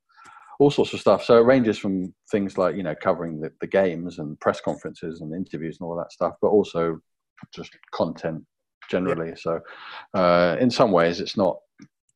all 0.59 0.71
sorts 0.71 0.93
of 0.93 0.99
stuff. 0.99 1.23
So 1.23 1.37
it 1.37 1.45
ranges 1.45 1.77
from 1.77 2.13
things 2.31 2.57
like 2.57 2.75
you 2.75 2.83
know 2.83 2.95
covering 2.95 3.41
the, 3.41 3.51
the 3.61 3.67
games 3.67 4.19
and 4.19 4.39
press 4.39 4.61
conferences 4.61 5.21
and 5.21 5.33
interviews 5.33 5.77
and 5.79 5.87
all 5.87 5.97
that 5.97 6.11
stuff, 6.11 6.35
but 6.41 6.49
also 6.49 6.99
just 7.53 7.75
content 7.91 8.43
generally. 8.89 9.29
Yeah. 9.29 9.35
So 9.37 9.59
uh, 10.13 10.57
in 10.59 10.69
some 10.69 10.91
ways, 10.91 11.19
it's 11.19 11.37
not 11.37 11.57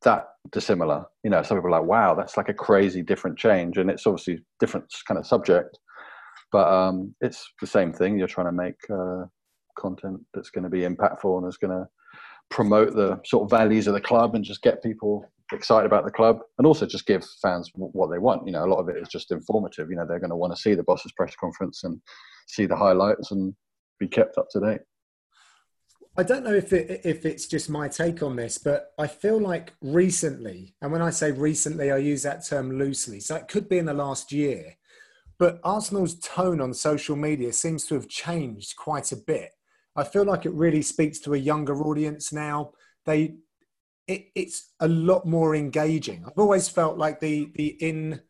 that 0.06 0.28
dissimilar. 0.52 1.04
You 1.24 1.30
know, 1.30 1.42
some 1.42 1.58
people 1.58 1.74
are 1.74 1.80
like, 1.80 1.88
wow, 1.88 2.14
that's 2.14 2.36
like 2.36 2.48
a 2.48 2.54
crazy 2.54 3.02
different 3.02 3.36
change. 3.36 3.76
And 3.76 3.90
it's 3.90 4.06
obviously 4.06 4.38
different 4.60 4.86
kind 5.06 5.18
of 5.18 5.26
subject, 5.26 5.78
but 6.52 6.66
um, 6.72 7.14
it's 7.20 7.46
the 7.60 7.66
same 7.66 7.92
thing. 7.92 8.16
You're 8.16 8.28
trying 8.28 8.46
to 8.46 8.52
make 8.52 8.76
uh, 8.88 9.24
content 9.78 10.20
that's 10.32 10.50
going 10.50 10.64
to 10.64 10.70
be 10.70 10.82
impactful 10.82 11.38
and 11.38 11.48
is 11.48 11.58
going 11.58 11.76
to 11.76 11.86
promote 12.50 12.94
the 12.94 13.20
sort 13.24 13.44
of 13.44 13.50
values 13.50 13.88
of 13.88 13.94
the 13.94 14.00
club 14.00 14.36
and 14.36 14.44
just 14.44 14.62
get 14.62 14.82
people 14.82 15.24
excited 15.52 15.86
about 15.86 16.04
the 16.04 16.10
club 16.10 16.38
and 16.58 16.66
also 16.66 16.86
just 16.86 17.06
give 17.06 17.24
fans 17.42 17.70
what 17.74 18.10
they 18.10 18.18
want. 18.18 18.46
You 18.46 18.52
know, 18.52 18.64
a 18.64 18.72
lot 18.72 18.78
of 18.78 18.88
it 18.88 18.96
is 18.96 19.08
just 19.08 19.32
informative. 19.32 19.90
You 19.90 19.96
know, 19.96 20.06
they're 20.06 20.20
going 20.20 20.30
to 20.30 20.36
want 20.36 20.54
to 20.54 20.60
see 20.60 20.74
the 20.74 20.84
boss's 20.84 21.12
press 21.12 21.34
conference 21.34 21.82
and 21.82 22.00
see 22.46 22.66
the 22.66 22.76
highlights 22.76 23.32
and 23.32 23.54
be 23.98 24.06
kept 24.06 24.38
up 24.38 24.46
to 24.52 24.60
date. 24.60 24.80
I 26.18 26.22
don't 26.22 26.44
know 26.44 26.54
if 26.54 26.72
it, 26.72 27.02
if 27.04 27.26
it's 27.26 27.46
just 27.46 27.68
my 27.68 27.88
take 27.88 28.22
on 28.22 28.36
this, 28.36 28.56
but 28.56 28.92
I 28.98 29.06
feel 29.06 29.38
like 29.38 29.74
recently, 29.82 30.74
and 30.80 30.90
when 30.90 31.02
I 31.02 31.10
say 31.10 31.30
recently, 31.30 31.90
I 31.90 31.98
use 31.98 32.22
that 32.22 32.46
term 32.46 32.78
loosely. 32.78 33.20
So 33.20 33.36
it 33.36 33.48
could 33.48 33.68
be 33.68 33.76
in 33.76 33.84
the 33.84 33.92
last 33.92 34.32
year, 34.32 34.76
but 35.38 35.60
Arsenal's 35.62 36.18
tone 36.20 36.62
on 36.62 36.72
social 36.72 37.16
media 37.16 37.52
seems 37.52 37.84
to 37.86 37.94
have 37.94 38.08
changed 38.08 38.76
quite 38.76 39.12
a 39.12 39.16
bit. 39.16 39.50
I 39.94 40.04
feel 40.04 40.24
like 40.24 40.46
it 40.46 40.54
really 40.54 40.80
speaks 40.80 41.18
to 41.20 41.34
a 41.34 41.38
younger 41.38 41.82
audience 41.82 42.32
now. 42.32 42.72
They, 43.04 43.34
it, 44.06 44.28
it's 44.34 44.72
a 44.80 44.88
lot 44.88 45.26
more 45.26 45.54
engaging. 45.54 46.24
I've 46.26 46.38
always 46.38 46.68
felt 46.68 46.96
like 46.96 47.20
the 47.20 47.50
the 47.54 47.68
in 47.80 48.20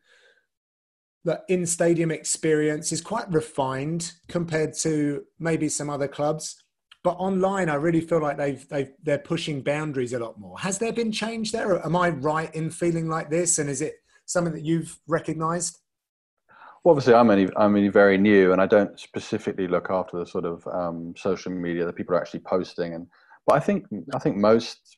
the 1.23 1.41
in 1.47 1.65
stadium 1.65 2.11
experience 2.11 2.91
is 2.91 3.01
quite 3.01 3.31
refined 3.31 4.13
compared 4.27 4.73
to 4.79 5.23
maybe 5.39 5.69
some 5.69 5.89
other 5.89 6.07
clubs 6.07 6.63
but 7.07 7.19
online, 7.19 7.69
I 7.69 7.75
really 7.75 8.01
feel 8.01 8.21
like 8.21 8.35
they've, 8.35 8.67
they've 8.67 8.91
they're 9.01 9.17
pushing 9.17 9.61
boundaries 9.61 10.11
a 10.11 10.19
lot 10.19 10.37
more. 10.37 10.59
Has 10.59 10.77
there 10.77 10.91
been 10.91 11.09
change 11.09 11.53
there? 11.53 11.81
Am 11.85 11.95
I 11.95 12.09
right 12.09 12.53
in 12.53 12.69
feeling 12.69 13.07
like 13.07 13.29
this? 13.29 13.59
And 13.59 13.69
is 13.69 13.81
it 13.81 13.93
something 14.25 14.51
that 14.51 14.65
you've 14.65 14.99
recognised? 15.07 15.79
Well, 16.83 16.91
obviously, 16.91 17.13
I'm 17.13 17.29
only 17.29 17.47
I'm 17.55 17.77
only 17.77 17.87
very 17.87 18.17
new, 18.17 18.51
and 18.51 18.61
I 18.61 18.65
don't 18.65 18.99
specifically 18.99 19.69
look 19.69 19.89
after 19.89 20.19
the 20.19 20.25
sort 20.25 20.43
of 20.43 20.67
um, 20.67 21.13
social 21.15 21.49
media 21.49 21.85
that 21.85 21.95
people 21.95 22.13
are 22.13 22.19
actually 22.19 22.41
posting. 22.41 22.93
And 22.93 23.07
but 23.45 23.55
I 23.55 23.61
think 23.61 23.85
I 24.13 24.19
think 24.19 24.35
most 24.35 24.97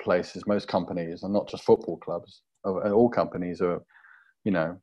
places, 0.00 0.46
most 0.46 0.66
companies, 0.66 1.24
and 1.24 1.32
not 1.34 1.46
just 1.46 1.64
football 1.64 1.98
clubs, 1.98 2.40
all 2.64 3.10
companies 3.10 3.60
are, 3.60 3.82
you 4.44 4.52
know, 4.52 4.78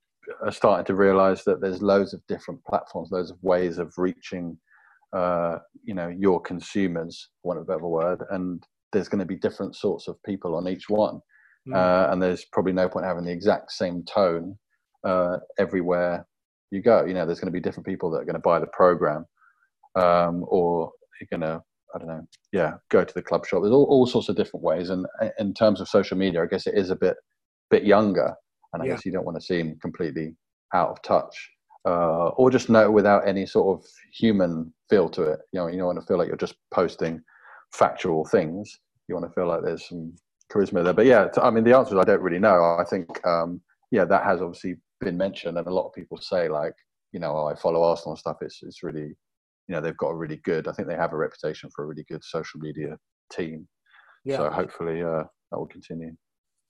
are 0.46 0.52
starting 0.52 0.86
to 0.86 0.94
realise 0.94 1.44
that 1.46 1.60
there's 1.60 1.82
loads 1.82 2.14
of 2.14 2.22
different 2.28 2.64
platforms, 2.66 3.10
loads 3.10 3.32
of 3.32 3.42
ways 3.42 3.80
of 3.80 3.92
reaching 3.98 4.60
uh, 5.14 5.60
you 5.84 5.94
know 5.94 6.08
your 6.08 6.42
consumers, 6.42 7.30
want 7.44 7.60
a 7.60 7.64
better 7.64 7.88
word, 7.88 8.24
and 8.32 8.64
there's 8.92 9.10
going 9.10 9.20
to 9.20 9.26
be 9.26 9.36
different 9.36 9.76
sorts 9.76 10.08
of 10.08 10.22
people 10.24 10.56
on 10.56 10.68
each 10.68 10.90
one, 10.90 11.20
mm. 11.68 11.76
uh, 11.76 12.12
and 12.12 12.22
there's 12.22 12.46
probably 12.46 12.74
no 12.74 12.90
point 12.90 13.06
having 13.06 13.26
the 13.26 13.32
exact 13.32 13.72
same 13.72 14.04
tone 14.04 14.58
uh, 15.04 15.38
everywhere 15.58 16.26
you 16.72 16.82
go. 16.82 17.06
You 17.06 17.14
know, 17.14 17.26
there's 17.26 17.40
going 17.40 17.52
to 17.52 17.58
be 17.58 17.62
different 17.62 17.88
people 17.88 18.12
that 18.12 18.20
are 18.20 18.26
going 18.26 18.36
to 18.36 18.40
buy 18.40 18.60
the 18.60 18.68
program, 18.68 19.26
um, 19.96 20.46
or 20.48 20.92
you're 21.20 21.40
going 21.40 21.50
to 21.50 21.62
I 21.96 22.00
don't 22.00 22.08
know, 22.10 22.28
yeah, 22.52 22.74
go 22.90 23.04
to 23.04 23.14
the 23.14 23.22
club 23.22 23.46
shop. 23.46 23.62
There's 23.62 23.74
all, 23.74 23.86
all 23.86 24.06
sorts 24.06 24.30
of 24.30 24.36
different 24.36 24.64
ways, 24.64 24.90
and 24.90 25.06
in 25.40 25.54
terms 25.54 25.80
of 25.80 25.88
social 25.88 26.18
media, 26.18 26.44
I 26.44 26.48
guess 26.48 26.68
it 26.68 26.78
is 26.78 26.90
a 26.90 26.96
bit 26.96 27.16
bit 27.70 27.84
younger, 27.84 28.34
and 28.74 28.84
I 28.84 28.86
yeah. 28.86 28.94
guess 28.94 29.06
you 29.06 29.12
don't 29.12 29.26
want 29.26 29.40
to 29.40 29.46
seem 29.46 29.78
completely 29.82 30.36
out 30.74 30.90
of 30.90 31.02
touch 31.02 31.50
uh, 31.88 32.32
or 32.36 32.52
just 32.52 32.70
know 32.70 32.92
without 32.92 33.26
any 33.26 33.46
sort 33.46 33.80
of 33.80 33.86
human 34.12 34.74
feel 34.90 35.08
to 35.08 35.24
it. 35.24 35.40
You 35.54 35.62
know, 35.62 35.68
you 35.68 35.78
don't 35.78 35.88
want 35.88 36.00
to 36.02 36.06
feel 36.06 36.18
like 36.18 36.28
you're 36.28 36.36
just 36.36 36.56
posting 36.74 37.22
factual 37.74 38.26
things. 38.26 38.78
You 39.08 39.16
want 39.16 39.26
to 39.26 39.34
feel 39.34 39.48
like 39.48 39.62
there's 39.64 39.88
some 39.88 40.14
charisma 40.52 40.84
there. 40.84 40.94
But 40.94 41.06
yeah, 41.06 41.30
I 41.42 41.50
mean, 41.50 41.64
the 41.64 41.78
answer 41.78 41.96
is 41.96 42.02
I 42.02 42.04
don't 42.04 42.22
really 42.22 42.40
know. 42.40 42.78
I 42.78 42.84
think, 42.90 43.26
um, 43.26 43.62
yeah, 43.92 44.04
that 44.04 44.26
has 44.26 44.42
obviously 44.42 44.76
been 45.00 45.16
mentioned, 45.16 45.58
and 45.58 45.66
a 45.68 45.74
lot 45.74 45.88
of 45.88 45.94
people 45.94 46.18
say 46.18 46.50
like, 46.50 46.74
you 47.14 47.22
know, 47.22 47.38
oh, 47.38 47.46
I 47.46 47.56
follow 47.56 47.84
Arsenal 47.84 48.12
and 48.12 48.20
stuff. 48.20 48.38
It's 48.42 48.60
it's 48.64 48.84
really, 48.84 49.16
you 49.68 49.70
know, 49.70 49.80
they've 49.80 49.96
got 49.96 50.10
a 50.10 50.16
really 50.16 50.42
good. 50.44 50.68
I 50.68 50.74
think 50.74 50.90
they 50.90 50.96
have 50.96 51.14
a 51.14 51.18
reputation 51.18 51.70
for 51.74 51.86
a 51.86 51.88
really 51.88 52.04
good 52.10 52.24
social 52.24 52.60
media 52.60 52.98
team. 53.32 53.66
Yeah. 54.26 54.38
So 54.38 54.50
hopefully 54.50 55.02
uh, 55.02 55.24
that 55.52 55.58
will 55.58 55.68
continue. 55.68 56.12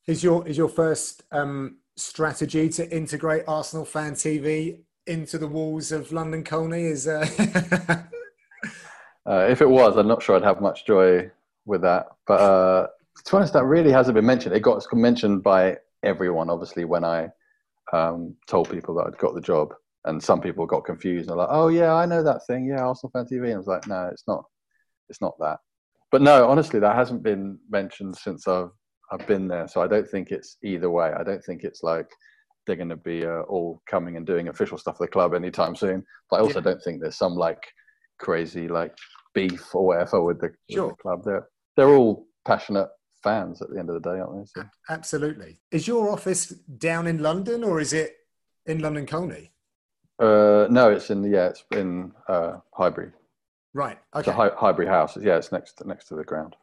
Is 0.05 0.23
your 0.23 0.47
is 0.47 0.57
your 0.57 0.69
first 0.69 1.23
um, 1.31 1.77
strategy 1.95 2.69
to 2.69 2.95
integrate 2.95 3.45
Arsenal 3.47 3.83
fan 3.83 4.13
TV 4.13 4.81
into 5.07 5.37
the 5.37 5.47
walls 5.47 5.91
of 5.91 6.11
London 6.11 6.43
Colney 6.43 6.85
is. 6.85 7.07
Uh... 7.07 7.25
uh, 9.25 9.47
if 9.49 9.61
it 9.61 9.69
was, 9.69 9.97
I'm 9.97 10.07
not 10.07 10.21
sure 10.21 10.35
I'd 10.35 10.43
have 10.43 10.61
much 10.61 10.85
joy 10.85 11.29
with 11.65 11.81
that. 11.81 12.07
But 12.25 12.39
uh, 12.39 12.87
to 13.25 13.31
be 13.31 13.37
honest, 13.37 13.53
that 13.53 13.65
really 13.65 13.91
hasn't 13.91 14.15
been 14.15 14.25
mentioned. 14.25 14.55
It 14.55 14.61
got 14.61 14.83
mentioned 14.93 15.43
by 15.43 15.77
everyone, 16.03 16.49
obviously, 16.49 16.85
when 16.85 17.03
I 17.03 17.29
um, 17.93 18.35
told 18.47 18.69
people 18.69 18.95
that 18.95 19.07
I'd 19.07 19.17
got 19.17 19.35
the 19.35 19.41
job. 19.41 19.73
And 20.05 20.23
some 20.23 20.39
people 20.39 20.65
got 20.65 20.85
confused 20.85 21.27
and 21.29 21.37
like, 21.37 21.49
"Oh 21.51 21.67
yeah, 21.67 21.93
I 21.93 22.05
know 22.05 22.23
that 22.23 22.45
thing. 22.47 22.65
Yeah, 22.65 22.85
Arsenal 22.85 23.11
fan 23.11 23.25
TV." 23.25 23.45
And 23.45 23.55
I 23.55 23.57
was 23.57 23.67
like, 23.67 23.87
"No, 23.87 24.07
it's 24.09 24.23
not. 24.25 24.45
It's 25.09 25.19
not 25.19 25.37
that." 25.39 25.59
But 26.11 26.21
no, 26.21 26.47
honestly, 26.47 26.79
that 26.79 26.95
hasn't 26.95 27.23
been 27.23 27.59
mentioned 27.69 28.15
since 28.15 28.47
I've 28.47 28.69
I've 29.11 29.27
been 29.27 29.49
there. 29.49 29.67
So 29.67 29.81
I 29.81 29.87
don't 29.87 30.07
think 30.07 30.31
it's 30.31 30.57
either 30.63 30.89
way. 30.89 31.11
I 31.11 31.23
don't 31.23 31.43
think 31.43 31.63
it's 31.63 31.83
like 31.83 32.09
they're 32.67 32.75
going 32.75 32.89
to 32.89 32.95
be 32.97 33.25
uh, 33.25 33.41
all 33.41 33.81
coming 33.87 34.17
and 34.17 34.27
doing 34.27 34.49
official 34.49 34.77
stuff 34.77 34.97
for 34.97 35.05
the 35.05 35.11
club 35.11 35.33
anytime 35.33 35.75
soon. 35.75 36.05
But 36.29 36.37
I 36.37 36.39
also 36.41 36.59
yeah. 36.59 36.65
don't 36.65 36.83
think 36.83 37.01
there's 37.01 37.17
some 37.17 37.35
like 37.35 37.63
crazy 38.19 38.67
like 38.67 38.95
beef 39.33 39.73
or 39.73 39.87
whatever 39.87 40.21
with 40.21 40.41
the, 40.41 40.53
sure. 40.69 40.87
with 40.87 40.97
the 40.97 41.01
club. 41.01 41.23
They're 41.23 41.47
they're 41.75 41.89
all 41.89 42.27
passionate 42.45 42.89
fans 43.23 43.61
at 43.61 43.69
the 43.69 43.79
end 43.79 43.89
of 43.89 44.01
the 44.01 44.09
day, 44.09 44.19
aren't 44.19 44.45
they? 44.45 44.61
So. 44.61 44.67
Absolutely. 44.89 45.59
Is 45.71 45.87
your 45.87 46.09
office 46.09 46.47
down 46.47 47.07
in 47.07 47.19
London 47.19 47.63
or 47.63 47.79
is 47.79 47.93
it 47.93 48.15
in 48.65 48.79
London 48.79 49.05
Colney? 49.05 49.51
Uh, 50.19 50.67
no, 50.69 50.91
it's 50.91 51.09
in 51.09 51.23
yeah, 51.23 51.47
it's 51.47 51.63
in 51.71 52.11
uh, 52.27 52.57
Highbury. 52.73 53.11
Right. 53.73 53.99
Okay. 54.15 54.31
Hi- 54.31 54.51
Highbury 54.57 54.87
House. 54.87 55.15
Yeah, 55.17 55.37
it's 55.37 55.51
next 55.51 55.85
next 55.85 56.07
to 56.07 56.15
the 56.15 56.23
ground. 56.23 56.55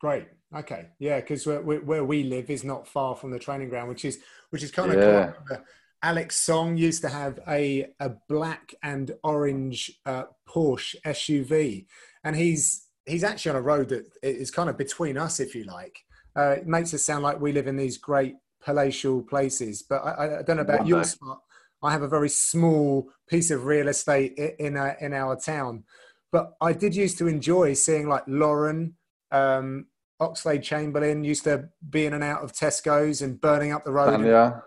Great. 0.00 0.28
Okay. 0.54 0.86
Yeah, 0.98 1.20
because 1.20 1.46
where, 1.46 1.60
where 1.60 2.04
we 2.04 2.22
live 2.22 2.48
is 2.50 2.64
not 2.64 2.86
far 2.86 3.16
from 3.16 3.30
the 3.30 3.38
training 3.38 3.68
ground, 3.68 3.88
which 3.88 4.04
is 4.04 4.18
which 4.50 4.62
is 4.62 4.70
kind 4.70 4.92
of 4.92 5.00
yeah. 5.00 5.58
Alex 6.02 6.36
Song 6.36 6.76
used 6.76 7.00
to 7.00 7.08
have 7.08 7.40
a, 7.48 7.86
a 7.98 8.10
black 8.28 8.74
and 8.82 9.10
orange 9.24 9.90
uh, 10.04 10.24
Porsche 10.46 10.96
SUV, 11.06 11.86
and 12.22 12.36
he's 12.36 12.88
he's 13.06 13.24
actually 13.24 13.50
on 13.50 13.56
a 13.56 13.62
road 13.62 13.88
that 13.88 14.06
is 14.22 14.50
kind 14.50 14.68
of 14.68 14.76
between 14.76 15.16
us, 15.16 15.40
if 15.40 15.54
you 15.54 15.64
like. 15.64 15.98
Uh, 16.36 16.56
it 16.58 16.66
makes 16.66 16.92
us 16.92 17.02
sound 17.02 17.22
like 17.22 17.40
we 17.40 17.52
live 17.52 17.66
in 17.66 17.76
these 17.76 17.96
great 17.96 18.34
palatial 18.62 19.22
places, 19.22 19.82
but 19.82 19.96
I, 20.04 20.40
I 20.40 20.42
don't 20.42 20.56
know 20.56 20.62
about 20.62 20.80
One 20.80 20.88
your 20.88 21.02
day. 21.02 21.08
spot. 21.08 21.40
I 21.82 21.92
have 21.92 22.02
a 22.02 22.08
very 22.08 22.30
small 22.30 23.10
piece 23.28 23.50
of 23.50 23.66
real 23.66 23.88
estate 23.88 24.38
in 24.58 24.76
our, 24.76 24.96
in 25.00 25.12
our 25.12 25.36
town, 25.36 25.84
but 26.32 26.54
I 26.60 26.72
did 26.72 26.96
used 26.96 27.18
to 27.18 27.28
enjoy 27.28 27.74
seeing 27.74 28.08
like 28.08 28.24
Lauren, 28.26 28.96
um, 29.30 29.86
Oxlade 30.24 30.62
Chamberlain 30.62 31.24
used 31.24 31.44
to 31.44 31.68
be 31.90 32.06
in 32.06 32.14
and 32.14 32.24
out 32.24 32.42
of 32.42 32.52
Tesco's 32.52 33.22
and 33.22 33.40
burning 33.40 33.72
up 33.72 33.84
the 33.84 33.92
road. 33.92 34.24
yeah. 34.24 34.60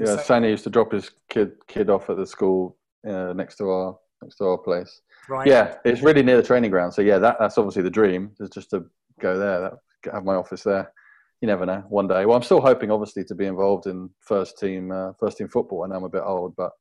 Yeah, 0.00 0.16
so, 0.22 0.38
used 0.44 0.64
to 0.64 0.70
drop 0.70 0.92
his 0.92 1.10
kid 1.28 1.52
kid 1.66 1.90
off 1.90 2.08
at 2.08 2.16
the 2.16 2.26
school 2.26 2.76
uh, 3.08 3.32
next 3.32 3.56
to 3.56 3.68
our 3.68 3.98
next 4.22 4.36
to 4.36 4.44
our 4.44 4.58
place. 4.58 5.00
Right. 5.28 5.46
Yeah, 5.46 5.76
it's 5.84 6.02
really 6.02 6.22
near 6.22 6.36
the 6.36 6.42
training 6.42 6.70
ground. 6.70 6.94
So 6.94 7.02
yeah, 7.02 7.18
that, 7.18 7.36
that's 7.40 7.58
obviously 7.58 7.82
the 7.82 7.90
dream 7.90 8.30
is 8.38 8.48
just 8.50 8.70
to 8.70 8.84
go 9.20 9.36
there, 9.38 9.60
that, 9.60 10.12
have 10.12 10.24
my 10.24 10.34
office 10.34 10.62
there. 10.62 10.92
You 11.40 11.48
never 11.48 11.66
know. 11.66 11.84
One 11.88 12.08
day. 12.08 12.26
Well, 12.26 12.36
I'm 12.36 12.42
still 12.42 12.60
hoping, 12.60 12.90
obviously, 12.90 13.24
to 13.24 13.34
be 13.34 13.46
involved 13.46 13.86
in 13.86 14.10
first 14.20 14.58
team 14.58 14.90
uh, 14.90 15.12
first 15.18 15.38
team 15.38 15.48
football. 15.48 15.84
I 15.84 15.88
know 15.88 15.96
I'm 15.96 16.04
a 16.04 16.08
bit 16.08 16.22
old, 16.24 16.54
but 16.56 16.72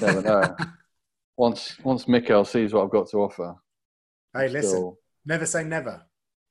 never 0.00 0.22
know. 0.22 0.56
Once 1.36 1.76
once 1.84 2.06
Mikel 2.06 2.44
sees 2.44 2.74
what 2.74 2.84
I've 2.84 2.90
got 2.90 3.08
to 3.10 3.22
offer. 3.22 3.54
Hey, 4.34 4.48
listen. 4.48 4.94
Never 5.24 5.46
say 5.46 5.64
never. 5.64 6.02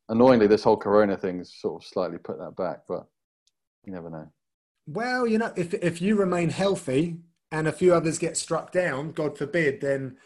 Annoyingly, 0.09 0.47
this 0.47 0.63
whole 0.63 0.77
Corona 0.77 1.15
thing's 1.15 1.53
sort 1.55 1.81
of 1.81 1.87
slightly 1.87 2.17
put 2.17 2.39
that 2.39 2.55
back, 2.55 2.79
but 2.87 3.05
you 3.85 3.93
never 3.93 4.09
know. 4.09 4.27
Well, 4.87 5.27
you 5.27 5.37
know, 5.37 5.53
if 5.55 5.73
if 5.75 6.01
you 6.01 6.15
remain 6.15 6.49
healthy 6.49 7.17
and 7.51 7.67
a 7.67 7.71
few 7.71 7.93
others 7.93 8.17
get 8.17 8.35
struck 8.35 8.71
down, 8.71 9.11
God 9.11 9.37
forbid, 9.37 9.81
then 9.81 10.17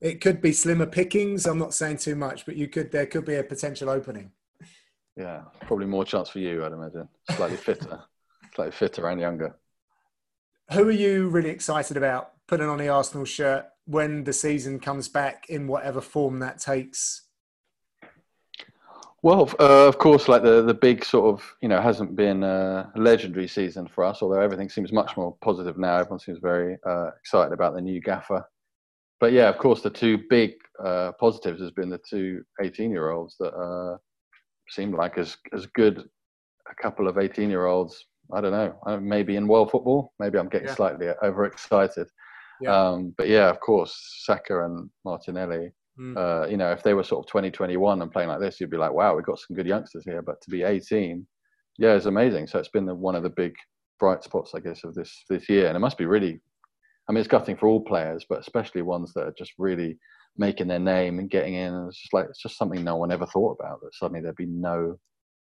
it 0.00 0.22
could 0.22 0.40
be 0.40 0.52
slimmer 0.52 0.86
pickings. 0.86 1.46
I'm 1.46 1.58
not 1.58 1.74
saying 1.74 1.98
too 1.98 2.16
much, 2.16 2.46
but 2.46 2.56
you 2.56 2.66
could 2.66 2.90
there 2.92 3.04
could 3.04 3.26
be 3.26 3.34
a 3.34 3.42
potential 3.42 3.90
opening. 3.90 4.32
Yeah, 5.16 5.42
probably 5.62 5.86
more 5.86 6.04
chance 6.04 6.30
for 6.30 6.38
you, 6.38 6.64
I'd 6.64 6.72
imagine. 6.72 7.08
Slightly 7.32 7.58
fitter, 7.58 8.02
slightly 8.54 8.72
fitter 8.72 9.06
and 9.08 9.20
younger. 9.20 9.56
Who 10.72 10.88
are 10.88 10.92
you 10.92 11.28
really 11.28 11.50
excited 11.50 11.98
about 11.98 12.32
putting 12.46 12.68
on 12.68 12.78
the 12.78 12.88
Arsenal 12.88 13.26
shirt 13.26 13.66
when 13.84 14.24
the 14.24 14.32
season 14.32 14.80
comes 14.80 15.08
back 15.08 15.44
in 15.50 15.66
whatever 15.68 16.00
form 16.00 16.38
that 16.40 16.58
takes? 16.58 17.25
Well, 19.26 19.52
uh, 19.58 19.88
of 19.88 19.98
course, 19.98 20.28
like 20.28 20.44
the 20.44 20.62
the 20.62 20.72
big 20.72 21.04
sort 21.04 21.34
of 21.34 21.56
you 21.60 21.68
know 21.68 21.80
hasn't 21.80 22.14
been 22.14 22.44
a 22.44 22.92
legendary 22.94 23.48
season 23.48 23.88
for 23.88 24.04
us, 24.04 24.22
although 24.22 24.38
everything 24.38 24.68
seems 24.68 24.92
much 24.92 25.16
more 25.16 25.36
positive 25.42 25.76
now. 25.76 25.96
Everyone 25.96 26.20
seems 26.20 26.38
very 26.38 26.78
uh, 26.86 27.10
excited 27.18 27.52
about 27.52 27.74
the 27.74 27.80
new 27.80 28.00
gaffer. 28.00 28.48
But 29.18 29.32
yeah, 29.32 29.48
of 29.48 29.58
course, 29.58 29.82
the 29.82 29.90
two 29.90 30.20
big 30.30 30.52
uh, 30.80 31.10
positives 31.18 31.60
has 31.60 31.72
been 31.72 31.90
the 31.90 32.00
two 32.08 32.44
18 32.62 32.92
year 32.92 33.10
olds 33.10 33.34
that 33.40 33.52
uh, 33.52 33.96
seem 34.68 34.92
like 34.92 35.18
as 35.18 35.36
as 35.52 35.66
good 35.74 36.08
a 36.70 36.80
couple 36.80 37.08
of 37.08 37.18
18 37.18 37.50
year 37.50 37.66
olds. 37.66 38.06
I 38.32 38.40
don't 38.40 38.52
know, 38.52 38.78
uh, 38.86 38.98
maybe 38.98 39.34
in 39.34 39.48
world 39.48 39.72
football. 39.72 40.12
Maybe 40.20 40.38
I'm 40.38 40.48
getting 40.48 40.68
yeah. 40.68 40.74
slightly 40.76 41.08
overexcited. 41.24 42.06
Yeah. 42.60 42.70
Um, 42.70 43.12
but 43.18 43.28
yeah, 43.28 43.50
of 43.50 43.58
course, 43.58 44.22
Saka 44.24 44.66
and 44.66 44.88
Martinelli 45.04 45.72
Mm. 45.98 46.16
Uh, 46.16 46.46
you 46.46 46.56
know, 46.56 46.72
if 46.72 46.82
they 46.82 46.94
were 46.94 47.04
sort 47.04 47.24
of 47.24 47.30
2021 47.30 48.02
and 48.02 48.12
playing 48.12 48.28
like 48.28 48.40
this, 48.40 48.60
you'd 48.60 48.70
be 48.70 48.76
like, 48.76 48.92
wow, 48.92 49.14
we've 49.14 49.24
got 49.24 49.38
some 49.38 49.56
good 49.56 49.66
youngsters 49.66 50.04
here. 50.04 50.22
But 50.22 50.40
to 50.42 50.50
be 50.50 50.62
18, 50.62 51.26
yeah, 51.78 51.94
it's 51.94 52.06
amazing. 52.06 52.46
So 52.46 52.58
it's 52.58 52.68
been 52.68 52.86
the, 52.86 52.94
one 52.94 53.14
of 53.14 53.22
the 53.22 53.30
big 53.30 53.54
bright 53.98 54.22
spots, 54.22 54.52
I 54.54 54.60
guess, 54.60 54.84
of 54.84 54.94
this 54.94 55.24
this 55.28 55.48
year. 55.48 55.68
And 55.68 55.76
it 55.76 55.80
must 55.80 55.98
be 55.98 56.06
really, 56.06 56.40
I 57.08 57.12
mean, 57.12 57.20
it's 57.20 57.28
gutting 57.28 57.56
for 57.56 57.68
all 57.68 57.80
players, 57.80 58.26
but 58.28 58.40
especially 58.40 58.82
ones 58.82 59.12
that 59.14 59.26
are 59.26 59.34
just 59.38 59.52
really 59.58 59.98
making 60.36 60.68
their 60.68 60.78
name 60.78 61.18
and 61.18 61.30
getting 61.30 61.54
in. 61.54 61.72
And 61.72 61.88
it's 61.88 62.00
just 62.00 62.12
like 62.12 62.26
it's 62.28 62.42
just 62.42 62.58
something 62.58 62.84
no 62.84 62.96
one 62.96 63.10
ever 63.10 63.26
thought 63.26 63.56
about. 63.58 63.80
That 63.80 63.94
suddenly 63.94 64.20
there'd 64.20 64.36
be 64.36 64.46
no 64.46 64.98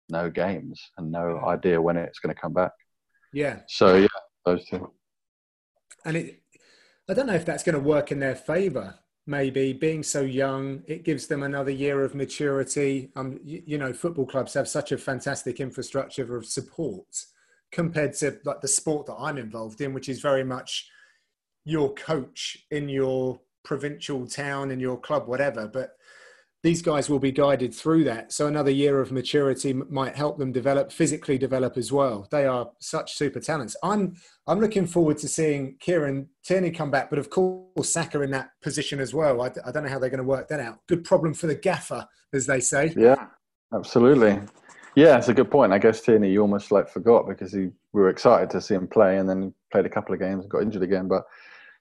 no 0.09 0.29
games 0.29 0.79
and 0.97 1.11
no 1.11 1.41
idea 1.45 1.81
when 1.81 1.97
it's 1.97 2.19
going 2.19 2.33
to 2.33 2.41
come 2.41 2.53
back. 2.53 2.71
Yeah. 3.33 3.59
So 3.67 3.95
yeah, 3.95 4.07
those 4.45 4.65
two. 4.65 4.91
And 6.05 6.15
it, 6.15 6.43
I 7.09 7.13
don't 7.13 7.27
know 7.27 7.33
if 7.33 7.45
that's 7.45 7.63
going 7.63 7.75
to 7.75 7.81
work 7.81 8.11
in 8.11 8.19
their 8.19 8.35
favour 8.35 8.99
maybe 9.27 9.73
being 9.73 10.01
so 10.01 10.21
young 10.21 10.81
it 10.87 11.03
gives 11.03 11.27
them 11.27 11.43
another 11.43 11.71
year 11.71 12.03
of 12.03 12.15
maturity. 12.15 13.11
Um 13.15 13.39
you, 13.43 13.61
you, 13.65 13.77
know 13.77 13.93
football 13.93 14.25
clubs 14.25 14.53
have 14.53 14.67
such 14.67 14.91
a 14.91 14.97
fantastic 14.97 15.59
infrastructure 15.59 16.35
of 16.35 16.45
support 16.45 17.07
compared 17.71 18.13
to 18.13 18.39
like 18.45 18.61
the 18.61 18.67
sport 18.67 19.05
that 19.05 19.17
i'm 19.19 19.37
involved 19.37 19.81
in 19.81 19.93
which 19.93 20.07
is 20.07 20.21
very 20.21 20.43
much 20.43 20.89
your 21.65 21.93
coach 21.95 22.65
in 22.71 22.87
your 22.87 23.41
provincial 23.67 24.25
town 24.25 24.71
in 24.71 24.79
your 24.79 24.97
club 24.97 25.27
whatever. 25.27 25.67
But 25.67 25.96
these 26.67 26.81
guys 26.81 27.09
will 27.09 27.17
be 27.17 27.31
guided 27.31 27.73
through 27.73 28.03
that. 28.03 28.33
So 28.33 28.45
another 28.45 28.71
year 28.71 28.99
of 28.99 29.09
maturity 29.09 29.71
might 29.71 30.17
help 30.17 30.37
them 30.37 30.51
develop, 30.51 30.91
physically 30.91 31.37
develop 31.37 31.77
as 31.77 31.93
well. 31.93 32.27
They 32.29 32.45
are 32.45 32.69
such 32.79 33.13
super 33.13 33.39
talents. 33.39 33.77
I'm 33.81 34.17
I'm 34.47 34.59
looking 34.59 34.85
forward 34.85 35.17
to 35.19 35.29
seeing 35.29 35.77
Kieran 35.79 36.27
Tierney 36.43 36.71
come 36.71 36.91
back, 36.91 37.09
but 37.09 37.19
of 37.19 37.29
course 37.29 37.93
Saka 37.93 38.21
in 38.21 38.31
that 38.31 38.49
position 38.61 38.99
as 38.99 39.13
well. 39.13 39.41
I, 39.41 39.45
I 39.65 39.71
don't 39.71 39.83
know 39.83 39.89
how 39.89 39.97
they're 39.97 40.09
going 40.09 40.17
to 40.17 40.35
work 40.35 40.49
that 40.49 40.59
out. 40.59 40.85
Good 40.87 41.05
problem 41.05 41.33
for 41.33 41.47
the 41.47 41.55
gaffer, 41.55 42.05
as 42.33 42.45
they 42.45 42.59
say. 42.59 42.93
Yeah, 42.97 43.27
absolutely. 43.73 44.37
Yeah, 44.95 45.17
it's 45.17 45.29
a 45.29 45.33
good 45.33 45.49
point. 45.49 45.71
I 45.71 45.77
guess 45.77 46.01
Tierney, 46.01 46.31
you 46.31 46.41
almost 46.41 46.73
like 46.73 46.89
forgot 46.89 47.29
because 47.29 47.53
he, 47.53 47.69
we 47.93 48.01
were 48.01 48.09
excited 48.09 48.49
to 48.49 48.59
see 48.59 48.73
him 48.73 48.89
play, 48.89 49.19
and 49.19 49.29
then 49.29 49.53
played 49.71 49.85
a 49.85 49.89
couple 49.89 50.13
of 50.13 50.19
games 50.19 50.43
and 50.43 50.51
got 50.51 50.63
injured 50.63 50.83
again. 50.83 51.07
But 51.07 51.23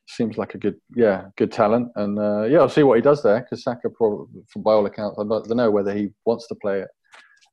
seems 0.06 0.38
like 0.38 0.54
a 0.54 0.58
good, 0.58 0.76
yeah, 0.94 1.26
good 1.36 1.52
talent. 1.52 1.88
And 1.96 2.18
uh, 2.18 2.42
yeah, 2.44 2.58
I'll 2.58 2.68
see 2.68 2.82
what 2.82 2.96
he 2.96 3.02
does 3.02 3.22
there 3.22 3.40
because 3.40 3.62
Saka, 3.64 3.90
probably, 3.90 4.42
from 4.48 4.62
by 4.62 4.72
all 4.72 4.86
accounts, 4.86 5.18
I 5.18 5.24
don't 5.24 5.56
know 5.56 5.70
whether 5.70 5.94
he 5.94 6.10
wants 6.24 6.46
to 6.48 6.54
play 6.54 6.84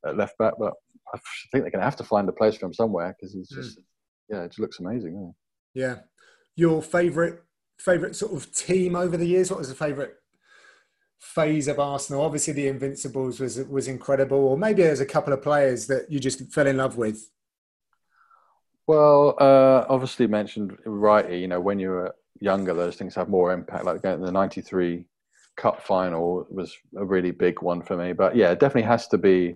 at 0.06 0.18
left 0.18 0.38
back, 0.38 0.54
but 0.60 0.74
I 1.14 1.18
think 1.52 1.64
they're 1.64 1.72
going 1.72 1.80
to 1.80 1.86
have 1.86 1.96
to 1.98 2.04
find 2.04 2.28
a 2.30 2.34
place 2.34 2.56
for 2.56 2.66
him 2.66 2.74
somewhere 2.74 3.16
because 3.18 3.34
he's 3.34 3.50
just, 3.50 3.80
mm. 3.80 3.84
yeah, 4.30 4.44
it 4.44 4.50
just 4.50 4.60
looks 4.60 4.80
amazing. 4.80 5.34
Yeah. 5.74 5.98
Your 6.56 6.82
favourite 6.82 7.40
favourite 7.80 8.16
sort 8.16 8.34
of 8.34 8.54
team 8.54 8.96
over 8.96 9.18
the 9.18 9.26
years? 9.26 9.50
What 9.50 9.60
was 9.60 9.70
the 9.70 9.76
favourite 9.76 10.12
phase 11.20 11.68
of 11.68 11.80
Arsenal? 11.80 12.24
Obviously, 12.24 12.54
the 12.54 12.68
Invincibles 12.68 13.40
was 13.40 13.58
was 13.68 13.88
incredible, 13.88 14.38
or 14.38 14.58
maybe 14.58 14.84
there's 14.84 15.02
a 15.02 15.06
couple 15.06 15.34
of 15.34 15.42
players 15.42 15.88
that 15.88 16.12
you 16.12 16.20
just 16.20 16.52
fell 16.52 16.68
in 16.68 16.78
love 16.78 16.98
with. 16.98 17.30
Well, 18.86 19.36
uh, 19.40 19.86
obviously 19.88 20.28
mentioned 20.28 20.78
rightly, 20.86 21.40
you 21.40 21.48
know, 21.48 21.62
when 21.62 21.80
you 21.80 21.90
were 21.90 22.16
younger, 22.44 22.74
those 22.74 22.98
things 22.98 23.16
have 23.16 23.30
more 23.30 23.54
impact. 23.54 23.86
Like 23.86 24.02
the 24.02 24.18
'93 24.18 25.06
Cup 25.56 25.82
final 25.82 26.46
was 26.50 26.76
a 26.98 27.06
really 27.06 27.32
big 27.32 27.62
one 27.62 27.82
for 27.82 27.96
me. 27.96 28.12
But 28.14 28.36
yeah, 28.36 28.52
it 28.52 28.60
definitely 28.60 28.90
has 28.90 29.08
to 29.10 29.18
be 29.18 29.56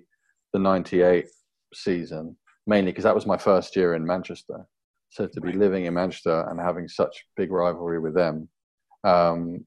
the 0.53 0.59
'98 0.59 1.25
season, 1.73 2.37
mainly 2.65 2.91
because 2.91 3.03
that 3.03 3.15
was 3.15 3.25
my 3.25 3.37
first 3.37 3.75
year 3.75 3.93
in 3.93 4.05
Manchester. 4.05 4.65
So 5.09 5.27
to 5.27 5.41
be 5.41 5.53
living 5.53 5.85
in 5.85 5.93
Manchester 5.93 6.47
and 6.49 6.59
having 6.59 6.87
such 6.87 7.25
big 7.35 7.51
rivalry 7.51 7.99
with 7.99 8.15
them, 8.15 8.47
um, 9.03 9.65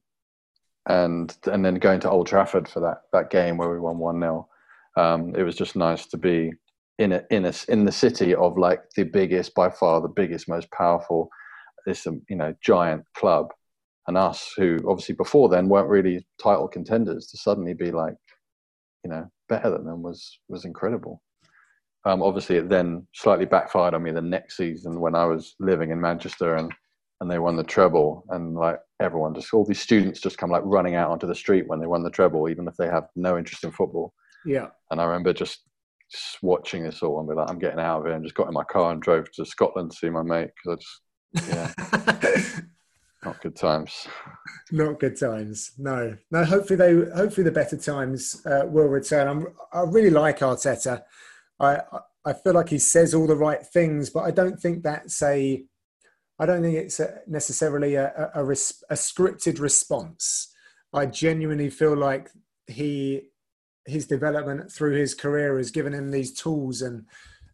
and 0.87 1.35
and 1.45 1.63
then 1.63 1.75
going 1.75 1.99
to 2.01 2.09
Old 2.09 2.27
Trafford 2.27 2.67
for 2.67 2.79
that 2.79 3.01
that 3.13 3.29
game 3.29 3.57
where 3.57 3.69
we 3.69 3.79
won 3.79 3.97
one 3.97 4.19
0 4.19 4.47
um, 4.97 5.33
it 5.35 5.43
was 5.43 5.55
just 5.55 5.75
nice 5.75 6.05
to 6.07 6.17
be 6.17 6.51
in 6.99 7.13
a, 7.13 7.23
in 7.31 7.45
a, 7.45 7.53
in 7.69 7.85
the 7.85 7.91
city 7.91 8.35
of 8.35 8.57
like 8.57 8.81
the 8.95 9.03
biggest 9.03 9.55
by 9.55 9.69
far 9.69 10.01
the 10.01 10.07
biggest 10.07 10.49
most 10.49 10.69
powerful 10.71 11.29
this 11.85 12.05
um, 12.07 12.21
you 12.29 12.35
know 12.35 12.53
giant 12.61 13.03
club. 13.15 13.47
And 14.07 14.17
us 14.17 14.51
who 14.57 14.79
obviously 14.87 15.15
before 15.15 15.47
then 15.47 15.69
weren't 15.69 15.87
really 15.87 16.25
title 16.41 16.67
contenders 16.67 17.27
to 17.27 17.37
suddenly 17.37 17.73
be 17.73 17.91
like 17.91 18.15
you 19.03 19.11
know 19.11 19.29
better 19.47 19.69
than 19.69 19.85
them 19.85 20.01
was 20.01 20.39
was 20.49 20.65
incredible. 20.65 21.21
Um, 22.03 22.23
obviously 22.23 22.57
it 22.57 22.67
then 22.67 23.07
slightly 23.13 23.45
backfired 23.45 23.93
on 23.93 24.01
me 24.01 24.11
the 24.11 24.21
next 24.21 24.57
season 24.57 24.99
when 24.99 25.13
i 25.13 25.23
was 25.23 25.53
living 25.59 25.91
in 25.91 26.01
manchester 26.01 26.55
and 26.55 26.73
and 27.21 27.29
they 27.29 27.39
won 27.39 27.55
the 27.55 27.63
treble. 27.63 28.25
And 28.29 28.55
like 28.55 28.79
everyone 28.99 29.33
just 29.35 29.53
all 29.53 29.63
these 29.63 29.79
students 29.79 30.19
just 30.19 30.39
come 30.39 30.49
like 30.49 30.63
running 30.65 30.95
out 30.95 31.11
onto 31.11 31.27
the 31.27 31.35
street 31.35 31.67
when 31.67 31.79
they 31.79 31.85
won 31.85 32.03
the 32.03 32.09
treble 32.09 32.49
even 32.49 32.67
if 32.67 32.75
they 32.75 32.87
have 32.87 33.07
no 33.15 33.37
interest 33.37 33.63
in 33.63 33.71
football. 33.71 34.13
Yeah. 34.43 34.67
And 34.89 34.99
i 34.99 35.05
remember 35.05 35.31
just, 35.31 35.59
just 36.11 36.39
watching 36.41 36.83
this 36.83 37.03
all 37.03 37.19
and 37.19 37.29
be 37.29 37.35
like 37.35 37.49
i'm 37.49 37.59
getting 37.59 37.79
out 37.79 37.99
of 37.99 38.05
here 38.05 38.15
and 38.15 38.25
just 38.25 38.35
got 38.35 38.47
in 38.47 38.53
my 38.53 38.63
car 38.63 38.91
and 38.91 39.01
drove 39.01 39.31
to 39.33 39.45
scotland 39.45 39.91
to 39.91 39.97
see 39.97 40.09
my 40.09 40.23
mate 40.23 40.49
because 40.55 40.75
i 40.77 40.81
just 40.81 41.01
yeah. 41.33 41.71
Not 43.23 43.39
good 43.41 43.55
times. 43.55 44.07
Not 44.71 44.99
good 44.99 45.19
times. 45.19 45.73
No, 45.77 46.17
no. 46.31 46.43
Hopefully 46.43 46.77
they. 46.77 47.11
Hopefully 47.15 47.43
the 47.43 47.51
better 47.51 47.77
times 47.77 48.41
uh, 48.47 48.63
will 48.65 48.87
return. 48.87 49.27
I'm, 49.27 49.47
I 49.71 49.81
really 49.81 50.09
like 50.09 50.39
Arteta. 50.39 51.03
I 51.59 51.81
I 52.25 52.33
feel 52.33 52.53
like 52.53 52.69
he 52.69 52.79
says 52.79 53.13
all 53.13 53.27
the 53.27 53.35
right 53.35 53.63
things, 53.63 54.09
but 54.09 54.21
I 54.21 54.31
don't 54.31 54.59
think 54.59 54.81
that's 54.81 55.21
a. 55.21 55.63
I 56.39 56.45
don't 56.47 56.63
think 56.63 56.75
it's 56.75 56.99
a, 56.99 57.19
necessarily 57.27 57.93
a, 57.93 58.07
a, 58.07 58.41
a, 58.41 58.43
res, 58.43 58.83
a 58.89 58.95
scripted 58.95 59.59
response. 59.59 60.51
I 60.91 61.05
genuinely 61.05 61.69
feel 61.69 61.95
like 61.95 62.31
he 62.65 63.29
his 63.85 64.07
development 64.07 64.71
through 64.71 64.95
his 64.95 65.13
career 65.13 65.57
has 65.57 65.69
given 65.69 65.93
him 65.93 66.09
these 66.09 66.33
tools 66.33 66.81
and 66.81 67.05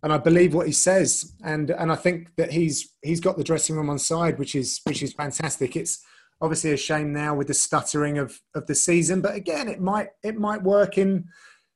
and 0.04 0.14
I 0.14 0.18
believe 0.18 0.54
what 0.54 0.68
he 0.68 0.74
says, 0.74 1.34
and 1.44 1.70
and 1.72 1.92
I 1.92 1.96
think 1.96 2.36
that 2.36 2.52
he's 2.52 2.94
he's 3.02 3.20
got 3.20 3.38
the 3.38 3.44
dressing 3.44 3.76
room 3.76 3.90
on 3.90 4.00
side, 4.00 4.38
which 4.38 4.56
is 4.56 4.82
which 4.84 5.02
is 5.02 5.14
fantastic. 5.14 5.76
It's 5.76 6.04
obviously 6.40 6.72
a 6.72 6.78
shame 6.78 7.12
now 7.12 7.34
with 7.34 7.48
the 7.48 7.54
stuttering 7.54 8.18
of 8.18 8.40
of 8.54 8.68
the 8.68 8.76
season, 8.76 9.22
but 9.22 9.36
again, 9.36 9.68
it 9.68 9.82
might 9.82 10.10
it 10.24 10.38
might 10.38 10.62
work 10.62 10.98
in 10.98 11.26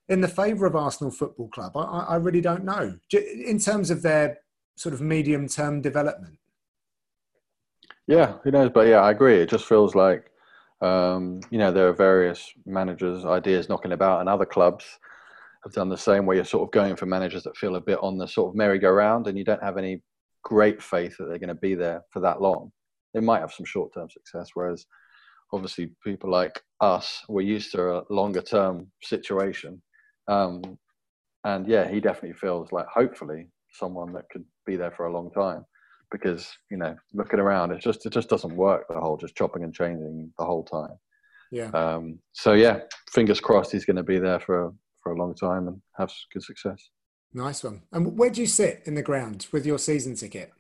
in 0.08 0.22
the 0.22 0.28
favour 0.28 0.66
of 0.66 0.76
Arsenal 0.76 1.12
Football 1.12 1.48
Club. 1.50 1.76
I, 1.76 1.82
I 1.82 2.16
really 2.18 2.42
don't 2.42 2.66
know 2.66 2.98
in 3.14 3.60
terms 3.60 3.90
of 3.90 4.02
their 4.02 4.40
sort 4.76 4.94
of 4.94 5.02
medium 5.02 5.48
term 5.48 5.82
development. 5.82 6.38
Yeah, 8.08 8.34
who 8.44 8.52
knows? 8.52 8.72
But 8.74 8.88
yeah, 8.88 9.00
I 9.00 9.12
agree. 9.12 9.38
It 9.38 9.50
just 9.50 9.66
feels 9.66 9.96
like 9.96 10.30
um, 10.82 11.40
you 11.50 11.58
know 11.58 11.72
there 11.72 11.88
are 11.88 11.94
various 11.94 12.52
managers' 12.68 13.26
ideas 13.26 13.68
knocking 13.68 13.94
about, 13.94 14.22
in 14.22 14.28
other 14.28 14.46
clubs 14.46 14.86
have 15.64 15.74
done 15.74 15.90
the 15.90 15.98
same. 15.98 16.26
Where 16.26 16.36
you're 16.36 16.46
sort 16.46 16.68
of 16.68 16.72
going 16.72 16.96
for 16.96 17.06
managers 17.06 17.44
that 17.44 17.58
feel 17.58 17.76
a 17.76 17.82
bit 17.82 18.00
on 18.02 18.18
the 18.18 18.28
sort 18.28 18.50
of 18.50 18.56
merry-go-round, 18.56 19.28
and 19.28 19.38
you 19.38 19.44
don't 19.44 19.64
have 19.64 19.78
any 19.78 20.02
great 20.44 20.82
faith 20.82 21.16
that 21.18 21.26
they're 21.26 21.40
going 21.40 21.50
to 21.50 21.56
be 21.56 21.76
there 21.76 22.04
for 22.12 22.20
that 22.22 22.42
long. 22.42 22.72
They 23.14 23.20
might 23.20 23.42
have 23.42 23.54
some 23.54 23.66
short-term 23.66 24.10
success, 24.10 24.50
whereas 24.54 24.86
obviously 25.54 25.92
people 26.04 26.32
like 26.32 26.62
us 26.80 27.24
we're 27.28 27.42
used 27.42 27.72
to 27.74 27.98
a 27.98 28.04
longer-term 28.10 28.88
situation. 29.04 29.82
Um, 30.28 30.62
and 31.44 31.68
yeah, 31.68 31.90
he 31.90 32.00
definitely 32.00 32.38
feels 32.38 32.72
like 32.72 32.86
hopefully 32.88 33.50
someone 33.72 34.14
that 34.14 34.30
could 34.30 34.46
be 34.66 34.76
there 34.76 34.92
for 34.92 35.08
a 35.08 35.14
long 35.14 35.32
time 35.32 35.66
because 36.12 36.52
you 36.70 36.78
know 36.78 36.96
looking 37.14 37.40
around 37.40 37.72
it 37.72 37.82
just 37.82 38.06
it 38.06 38.12
just 38.12 38.30
doesn't 38.30 38.56
work 38.56 38.86
the 38.90 39.00
whole 39.00 39.18
just 39.18 39.36
chopping 39.36 39.64
and 39.64 39.74
changing 39.74 40.32
the 40.38 40.46
whole 40.46 40.64
time 40.64 40.98
yeah 41.52 41.70
um, 41.70 42.20
so 42.34 42.54
yeah 42.54 42.80
fingers 43.12 43.40
crossed 43.40 43.72
he's 43.72 43.86
going 43.86 43.96
to 43.96 44.04
be 44.04 44.20
there 44.20 44.40
for 44.40 44.74
for 45.02 45.12
a 45.12 45.18
long 45.18 45.34
time 45.34 45.68
and 45.68 45.82
have 45.98 46.12
good 46.34 46.44
success 46.44 46.90
nice 47.34 47.64
one 47.64 47.82
and 47.92 48.18
where 48.18 48.30
do 48.30 48.42
you 48.42 48.48
sit 48.48 48.82
in 48.86 48.96
the 48.96 49.02
ground 49.02 49.48
with 49.52 49.66
your 49.66 49.80
season 49.80 50.16
ticket 50.16 50.52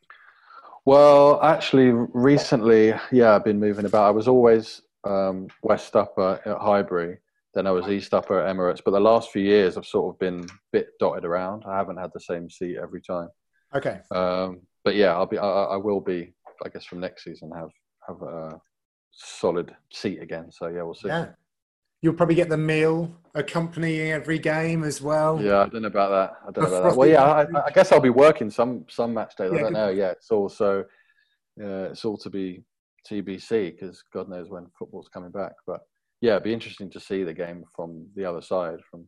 well 0.85 1.41
actually 1.41 1.91
recently 2.13 2.93
yeah 3.11 3.35
i've 3.35 3.45
been 3.45 3.59
moving 3.59 3.85
about 3.85 4.07
i 4.07 4.11
was 4.11 4.27
always 4.27 4.81
um, 5.03 5.47
west 5.63 5.95
upper 5.95 6.39
at 6.45 6.57
highbury 6.59 7.17
then 7.53 7.65
i 7.65 7.71
was 7.71 7.87
east 7.87 8.13
upper 8.13 8.39
at 8.39 8.55
emirates 8.55 8.81
but 8.83 8.91
the 8.91 8.99
last 8.99 9.31
few 9.31 9.41
years 9.41 9.75
i've 9.75 9.85
sort 9.85 10.13
of 10.13 10.19
been 10.19 10.41
a 10.41 10.53
bit 10.71 10.89
dotted 10.99 11.25
around 11.25 11.63
i 11.67 11.75
haven't 11.75 11.97
had 11.97 12.11
the 12.13 12.19
same 12.19 12.49
seat 12.49 12.77
every 12.77 13.01
time 13.01 13.27
okay 13.75 13.99
um, 14.11 14.61
but 14.83 14.95
yeah, 14.95 15.13
I'll 15.13 15.25
be. 15.25 15.37
I, 15.37 15.47
I, 15.47 15.77
will 15.77 16.01
be. 16.01 16.33
I 16.65 16.69
guess 16.69 16.85
from 16.85 16.99
next 16.99 17.23
season 17.23 17.51
have 17.55 17.69
have 18.07 18.21
a 18.21 18.59
solid 19.11 19.75
seat 19.91 20.21
again. 20.21 20.51
So 20.51 20.67
yeah, 20.67 20.83
we'll 20.83 20.93
see. 20.93 21.07
Yeah. 21.07 21.29
You'll 22.01 22.13
probably 22.13 22.35
get 22.35 22.49
the 22.49 22.57
meal 22.57 23.11
accompanying 23.35 24.11
every 24.11 24.39
game 24.39 24.83
as 24.83 25.01
well. 25.01 25.41
Yeah, 25.41 25.59
I 25.59 25.67
don't 25.67 25.83
know 25.83 25.87
about 25.87 26.09
that. 26.09 26.37
I 26.47 26.51
don't 26.51 26.69
know 26.69 26.77
about 26.77 26.89
that. 26.89 26.97
Well, 26.97 27.07
yeah, 27.07 27.23
I, 27.23 27.65
I, 27.65 27.71
guess 27.71 27.91
I'll 27.91 27.99
be 27.99 28.09
working 28.09 28.49
some 28.49 28.85
some 28.89 29.13
match 29.13 29.35
days. 29.35 29.51
Yeah, 29.53 29.59
I 29.59 29.61
don't 29.61 29.73
know. 29.73 29.89
Yeah, 29.89 30.11
it's 30.11 30.31
also 30.31 30.81
uh, 31.61 31.89
it's 31.91 32.03
all 32.03 32.17
to 32.17 32.29
be 32.29 32.63
TBC 33.09 33.75
because 33.75 34.03
God 34.13 34.29
knows 34.29 34.49
when 34.49 34.67
football's 34.77 35.09
coming 35.09 35.31
back. 35.31 35.53
But 35.65 35.81
yeah, 36.21 36.31
it'd 36.31 36.43
be 36.43 36.53
interesting 36.53 36.89
to 36.91 36.99
see 36.99 37.23
the 37.23 37.33
game 37.33 37.65
from 37.75 38.07
the 38.15 38.25
other 38.25 38.41
side, 38.41 38.79
from 38.89 39.05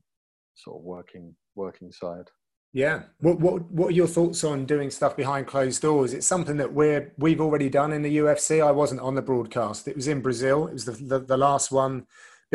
sort 0.55 0.77
of 0.77 0.83
working 0.83 1.35
working 1.55 1.91
side. 1.91 2.29
Yeah. 2.73 3.03
What 3.19 3.39
what 3.39 3.61
what 3.71 3.89
are 3.89 3.91
your 3.91 4.07
thoughts 4.07 4.43
on 4.43 4.65
doing 4.65 4.89
stuff 4.89 5.15
behind 5.15 5.45
closed 5.45 5.81
doors? 5.81 6.13
It's 6.13 6.25
something 6.25 6.57
that 6.57 6.73
we're 6.73 7.13
we've 7.17 7.41
already 7.41 7.69
done 7.69 7.93
in 7.93 8.01
the 8.01 8.17
UFC. 8.17 8.65
I 8.65 8.71
wasn't 8.71 9.01
on 9.01 9.13
the 9.13 9.21
broadcast. 9.21 9.87
It 9.87 9.95
was 9.95 10.07
in 10.07 10.21
Brazil. 10.21 10.67
It 10.67 10.73
was 10.73 10.85
the, 10.85 10.91
the, 10.91 11.19
the 11.19 11.37
last 11.37 11.71
one 11.71 12.07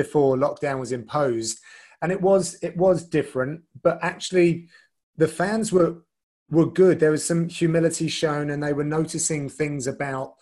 before 0.02 0.36
lockdown 0.36 0.80
was 0.80 0.92
imposed. 0.92 1.58
And 2.00 2.10
it 2.10 2.20
was 2.22 2.56
it 2.62 2.76
was 2.76 3.04
different, 3.04 3.62
but 3.82 3.98
actually 4.02 4.68
the 5.16 5.28
fans 5.28 5.72
were 5.72 6.04
were 6.50 6.70
good. 6.70 7.00
There 7.00 7.10
was 7.10 7.26
some 7.26 7.48
humility 7.48 8.08
shown 8.08 8.50
and 8.50 8.62
they 8.62 8.72
were 8.72 8.84
noticing 8.98 9.48
things 9.48 9.86
about 9.86 10.34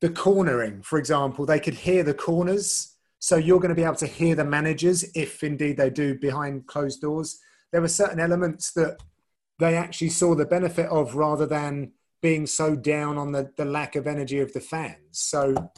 the 0.00 0.08
cornering, 0.08 0.82
for 0.82 0.98
example. 0.98 1.44
They 1.44 1.60
could 1.60 1.74
hear 1.74 2.02
the 2.02 2.14
corners. 2.14 2.94
So 3.18 3.36
you're 3.36 3.60
going 3.60 3.74
to 3.76 3.82
be 3.82 3.88
able 3.90 4.04
to 4.06 4.06
hear 4.06 4.34
the 4.34 4.44
managers 4.44 5.04
if 5.14 5.42
indeed 5.42 5.76
they 5.76 5.90
do 5.90 6.18
behind 6.18 6.66
closed 6.66 7.00
doors 7.00 7.40
there 7.74 7.80
were 7.80 7.88
certain 7.88 8.20
elements 8.20 8.70
that 8.74 9.02
they 9.58 9.74
actually 9.74 10.10
saw 10.10 10.36
the 10.36 10.46
benefit 10.46 10.86
of 10.90 11.16
rather 11.16 11.44
than 11.44 11.90
being 12.22 12.46
so 12.46 12.76
down 12.76 13.18
on 13.18 13.32
the, 13.32 13.50
the 13.56 13.64
lack 13.64 13.96
of 13.96 14.06
energy 14.06 14.38
of 14.38 14.52
the 14.52 14.60
fans. 14.60 14.94
So 15.10 15.72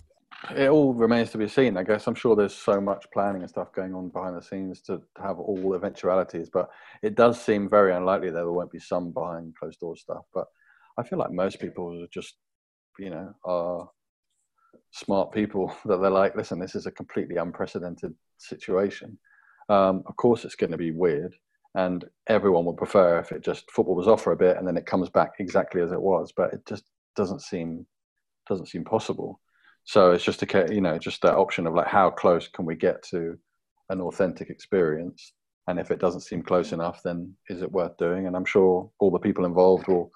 it 0.55 0.69
all 0.69 0.95
remains 0.95 1.31
to 1.31 1.39
be 1.39 1.49
seen. 1.49 1.77
I 1.77 1.83
guess 1.83 2.07
I'm 2.07 2.15
sure 2.15 2.37
there's 2.37 2.55
so 2.55 2.81
much 2.81 3.07
planning 3.13 3.43
and 3.43 3.51
stuff 3.51 3.73
going 3.73 3.95
on 3.95 4.11
behind 4.11 4.37
the 4.37 4.43
scenes 4.43 4.81
to, 4.83 5.03
have 5.21 5.39
all 5.39 5.75
eventualities, 5.75 6.51
but 6.53 6.69
it 7.03 7.15
does 7.15 7.41
seem 7.41 7.69
very 7.69 7.95
unlikely 7.95 8.29
that 8.29 8.35
there 8.35 8.53
won't 8.53 8.71
be 8.71 8.79
some 8.79 9.13
behind 9.13 9.55
closed 9.57 9.81
door 9.81 9.97
stuff. 9.97 10.25
But 10.35 10.47
I 10.99 11.03
feel 11.03 11.19
like 11.19 11.33
most 11.33 11.61
people 11.61 12.03
are 12.03 12.07
just, 12.13 12.37
you 12.99 13.11
know, 13.11 13.35
are 13.45 13.89
smart 14.93 15.33
people 15.33 15.75
that 15.87 16.01
they're 16.01 16.11
like, 16.11 16.37
listen, 16.37 16.59
this 16.59 16.75
is 16.75 16.87
a 16.87 16.93
completely 16.93 17.37
unprecedented 17.37 18.15
situation. 18.39 19.19
Um, 19.69 20.05
of 20.07 20.17
course, 20.17 20.45
it's 20.45 20.55
going 20.55 20.73
to 20.73 20.79
be 20.79 20.93
weird 20.93 21.35
and 21.77 22.05
everyone 22.29 22.65
would 22.65 22.77
prefer 22.77 23.19
if 23.19 23.31
it 23.31 23.45
just 23.45 23.71
football 23.71 23.95
was 23.95 24.09
off 24.09 24.23
for 24.23 24.33
a 24.33 24.37
bit 24.37 24.57
and 24.57 24.67
then 24.67 24.77
it 24.77 24.87
comes 24.87 25.09
back 25.11 25.33
exactly 25.39 25.83
as 25.83 25.93
it 25.93 26.01
was 26.01 26.33
but 26.37 26.53
it 26.53 26.61
just 26.67 26.85
doesn't 27.15 27.43
seem 27.43 27.87
doesn't 28.49 28.67
seem 28.67 28.83
possible 28.83 29.41
so 29.87 30.11
it's 30.11 30.25
just 30.25 30.43
a 30.43 30.67
you 30.71 30.81
know 30.81 30.99
just 30.99 31.23
that 31.23 31.37
option 31.37 31.67
of 31.67 31.75
like 31.75 31.87
how 31.87 32.11
close 32.11 32.49
can 32.49 32.67
we 32.67 32.75
get 32.75 33.03
to 33.05 33.39
an 33.89 34.01
authentic 34.01 34.51
experience? 34.51 35.33
And 35.69 35.81
if 35.81 35.91
it 35.91 36.01
doesn't 36.01 36.21
seem 36.21 36.43
close 36.43 36.73
enough 36.73 37.01
then 37.03 37.35
is 37.49 37.63
it 37.63 37.73
worth 37.73 37.97
doing? 37.97 38.27
And 38.27 38.37
i'm 38.37 38.45
sure 38.45 38.91
all 38.99 39.11
the 39.11 39.19
people 39.19 39.45
involved 39.45 39.87
will 39.89 40.11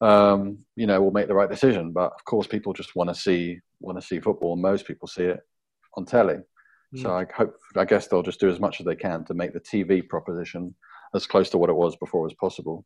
um, 0.00 0.58
you 0.74 0.86
know 0.86 1.00
will 1.00 1.10
make 1.10 1.28
the 1.28 1.34
right 1.34 1.50
decision. 1.50 1.92
But 1.92 2.12
of 2.12 2.24
course 2.24 2.46
people 2.46 2.72
just 2.72 2.96
want 2.96 3.10
to 3.10 3.14
see 3.14 3.60
want 3.80 4.00
to 4.00 4.06
see 4.06 4.20
football 4.20 4.54
and 4.54 4.62
most 4.62 4.86
people 4.86 5.06
see 5.06 5.24
it 5.24 5.40
on 5.96 6.06
telly. 6.06 6.38
So 6.96 7.08
mm. 7.08 7.28
I 7.28 7.32
hope, 7.36 7.56
I 7.76 7.84
guess 7.84 8.06
they'll 8.06 8.22
just 8.22 8.40
do 8.40 8.48
as 8.48 8.60
much 8.60 8.80
as 8.80 8.86
they 8.86 8.94
can 8.94 9.24
to 9.24 9.34
make 9.34 9.52
the 9.52 9.60
TV 9.60 10.08
proposition 10.08 10.74
as 11.14 11.26
close 11.26 11.50
to 11.50 11.58
what 11.58 11.70
it 11.70 11.76
was 11.76 11.96
before 11.96 12.26
as 12.26 12.34
possible, 12.34 12.84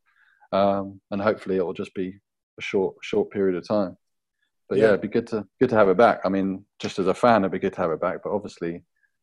um, 0.52 1.00
and 1.10 1.20
hopefully 1.20 1.56
it 1.56 1.64
will 1.64 1.74
just 1.74 1.94
be 1.94 2.18
a 2.58 2.62
short, 2.62 2.96
short 3.02 3.30
period 3.30 3.56
of 3.56 3.66
time. 3.66 3.96
But 4.68 4.78
yeah. 4.78 4.84
yeah, 4.84 4.88
it'd 4.90 5.00
be 5.00 5.08
good 5.08 5.26
to 5.28 5.46
good 5.60 5.70
to 5.70 5.76
have 5.76 5.88
it 5.88 5.96
back. 5.96 6.20
I 6.24 6.28
mean, 6.28 6.64
just 6.78 6.98
as 6.98 7.06
a 7.06 7.14
fan, 7.14 7.42
it'd 7.42 7.52
be 7.52 7.58
good 7.58 7.72
to 7.74 7.80
have 7.80 7.90
it 7.90 8.00
back. 8.00 8.18
But 8.22 8.32
obviously, 8.32 8.82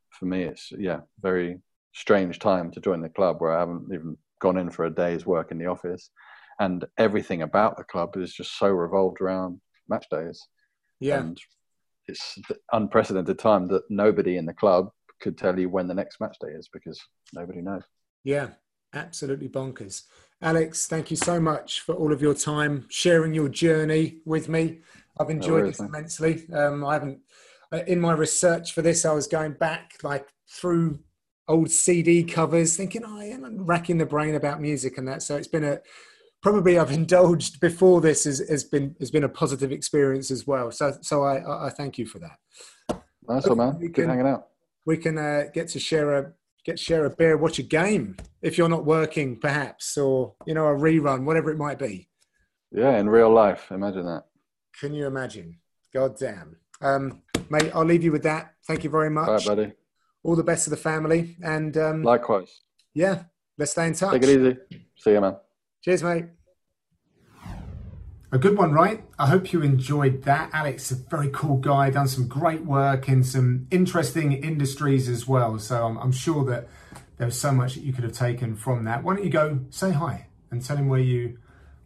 for 0.10 0.26
me, 0.26 0.44
it's 0.44 0.72
yeah, 0.78 1.02
very 1.22 1.60
strange 1.94 2.40
time 2.40 2.72
to 2.72 2.82
join 2.82 3.02
the 3.02 3.10
club 3.10 3.38
where 3.40 3.56
I 3.56 3.60
haven't 3.60 3.86
even 3.94 4.18
gone 4.42 4.58
in 4.58 4.70
for 4.70 4.86
a 4.86 4.94
day's 4.94 5.26
work 5.26 5.52
in 5.52 5.58
the 5.58 5.68
office, 5.68 6.10
and 6.60 6.86
everything 6.98 7.44
about 7.44 7.78
the 7.78 7.84
club 7.84 8.18
is 8.18 8.34
just 8.34 8.58
so 8.58 8.68
revolved 8.68 9.22
around 9.22 9.60
match 9.88 10.06
days. 10.10 10.42
Yeah, 11.00 11.20
and 11.20 11.40
it's 12.08 12.40
unprecedented 12.72 13.40
time 13.40 13.68
that 13.68 13.84
nobody 13.90 14.38
in 14.38 14.46
the 14.46 14.54
club 14.54 14.90
could 15.22 15.38
tell 15.38 15.58
you 15.58 15.70
when 15.70 15.88
the 15.88 15.94
next 15.94 16.20
match 16.20 16.38
day 16.40 16.50
is 16.50 16.70
because 16.72 17.02
nobody 17.34 17.62
knows. 17.62 17.84
Yeah, 18.24 18.50
absolutely 18.94 19.50
bonkers. 19.50 20.04
Alex, 20.42 20.88
thank 20.88 21.10
you 21.10 21.18
so 21.18 21.40
much 21.40 21.82
for 21.82 21.96
all 21.96 22.12
of 22.12 22.22
your 22.22 22.34
time 22.34 22.86
sharing 22.90 23.34
your 23.34 23.50
journey 23.50 24.20
with 24.26 24.50
me. 24.50 24.82
I've 25.20 25.30
enjoyed 25.30 25.64
no 25.64 25.68
this 25.68 25.80
immensely. 25.80 26.46
Um, 26.54 26.86
I 26.86 26.94
haven't, 26.94 27.20
uh, 27.72 27.82
in 27.88 28.00
my 28.00 28.14
research 28.14 28.74
for 28.74 28.82
this, 28.82 29.06
I 29.06 29.14
was 29.14 29.28
going 29.28 29.54
back 29.54 29.94
like 30.04 30.28
through 30.50 31.00
old 31.48 31.72
CD 31.72 32.24
covers, 32.24 32.76
thinking, 32.76 33.04
oh, 33.06 33.22
yeah, 33.22 33.36
I'm 33.36 33.66
racking 33.66 33.98
the 33.98 34.06
brain 34.06 34.36
about 34.36 34.62
music 34.62 34.98
and 34.98 35.08
that. 35.08 35.22
So 35.22 35.36
it's 35.36 35.48
been 35.48 35.64
a 35.64 35.80
probably 36.42 36.78
I've 36.78 36.92
indulged 37.02 37.60
before 37.60 38.02
this 38.02 38.24
has, 38.26 38.40
has 38.50 38.64
been 38.64 38.96
has 39.00 39.12
been 39.12 39.24
a 39.24 39.30
positive 39.30 39.72
experience 39.72 40.32
as 40.32 40.46
well. 40.48 40.72
So 40.72 40.98
so 41.02 41.24
I, 41.24 41.68
I 41.68 41.70
thank 41.70 41.98
you 41.98 42.06
for 42.06 42.20
that. 42.20 43.02
Nice 43.28 43.48
one, 43.48 43.58
man. 43.58 43.80
Good 43.80 43.94
can, 43.94 44.10
hanging 44.10 44.28
out. 44.28 44.48
We 44.86 44.98
can 44.98 45.18
uh, 45.18 45.46
get 45.54 45.68
to 45.70 45.80
share 45.80 46.14
a 46.16 46.34
get 46.64 46.80
share 46.80 47.06
a 47.06 47.10
beer, 47.10 47.38
watch 47.38 47.60
a 47.60 47.64
game 47.64 48.18
if 48.42 48.58
you're 48.58 48.70
not 48.70 48.86
working, 48.86 49.40
perhaps, 49.40 49.98
or 49.98 50.36
you 50.46 50.54
know 50.54 50.68
a 50.68 50.76
rerun, 50.76 51.26
whatever 51.26 51.52
it 51.52 51.58
might 51.58 51.80
be. 51.80 52.10
Yeah, 52.72 52.98
in 52.98 53.10
real 53.10 53.32
life, 53.32 53.72
imagine 53.72 54.06
that. 54.06 54.26
Can 54.80 54.94
you 54.94 55.08
imagine? 55.08 55.58
God 55.94 56.18
damn. 56.18 56.58
Um, 56.82 57.22
mate, 57.50 57.72
I'll 57.74 57.86
leave 57.86 58.04
you 58.04 58.12
with 58.12 58.24
that. 58.24 58.56
Thank 58.68 58.84
you 58.84 58.90
very 58.90 59.10
much. 59.10 59.28
All 59.28 59.36
right, 59.36 59.46
buddy. 59.46 59.72
All 60.24 60.36
the 60.36 60.44
best 60.44 60.66
to 60.66 60.70
the 60.70 60.78
family, 60.78 61.38
and 61.44 61.78
um, 61.78 62.04
likewise. 62.04 62.62
Yeah, 62.94 63.24
let's 63.58 63.72
stay 63.72 63.88
in 63.88 63.94
touch. 63.94 64.14
Take 64.14 64.24
it 64.24 64.40
easy. 64.40 64.58
See 64.98 65.12
you, 65.12 65.22
man. 65.22 65.38
Cheers, 65.84 66.04
mate. 66.04 66.26
A 68.32 68.38
good 68.38 68.58
one, 68.58 68.74
right? 68.74 69.04
I 69.18 69.28
hope 69.28 69.54
you 69.54 69.62
enjoyed 69.62 70.24
that. 70.24 70.50
Alex, 70.52 70.92
a 70.92 70.96
very 70.96 71.30
cool 71.30 71.58
guy, 71.58 71.90
done 71.90 72.08
some 72.08 72.28
great 72.28 72.66
work 72.66 73.08
in 73.08 73.24
some 73.24 73.68
interesting 73.72 74.34
industries 74.34 75.08
as 75.08 75.28
well. 75.28 75.58
So 75.60 75.86
I'm, 75.86 75.98
I'm 75.98 76.12
sure 76.12 76.44
that 76.46 76.68
there 77.18 77.28
was 77.28 77.40
so 77.40 77.52
much 77.52 77.76
that 77.76 77.84
you 77.84 77.94
could 77.94 78.04
have 78.04 78.14
taken 78.14 78.56
from 78.56 78.84
that. 78.86 79.04
Why 79.04 79.16
don't 79.16 79.24
you 79.24 79.30
go 79.30 79.60
say 79.70 79.92
hi 79.92 80.28
and 80.52 80.62
tell 80.62 80.76
him 80.76 80.90
where 80.90 81.00
you 81.00 81.38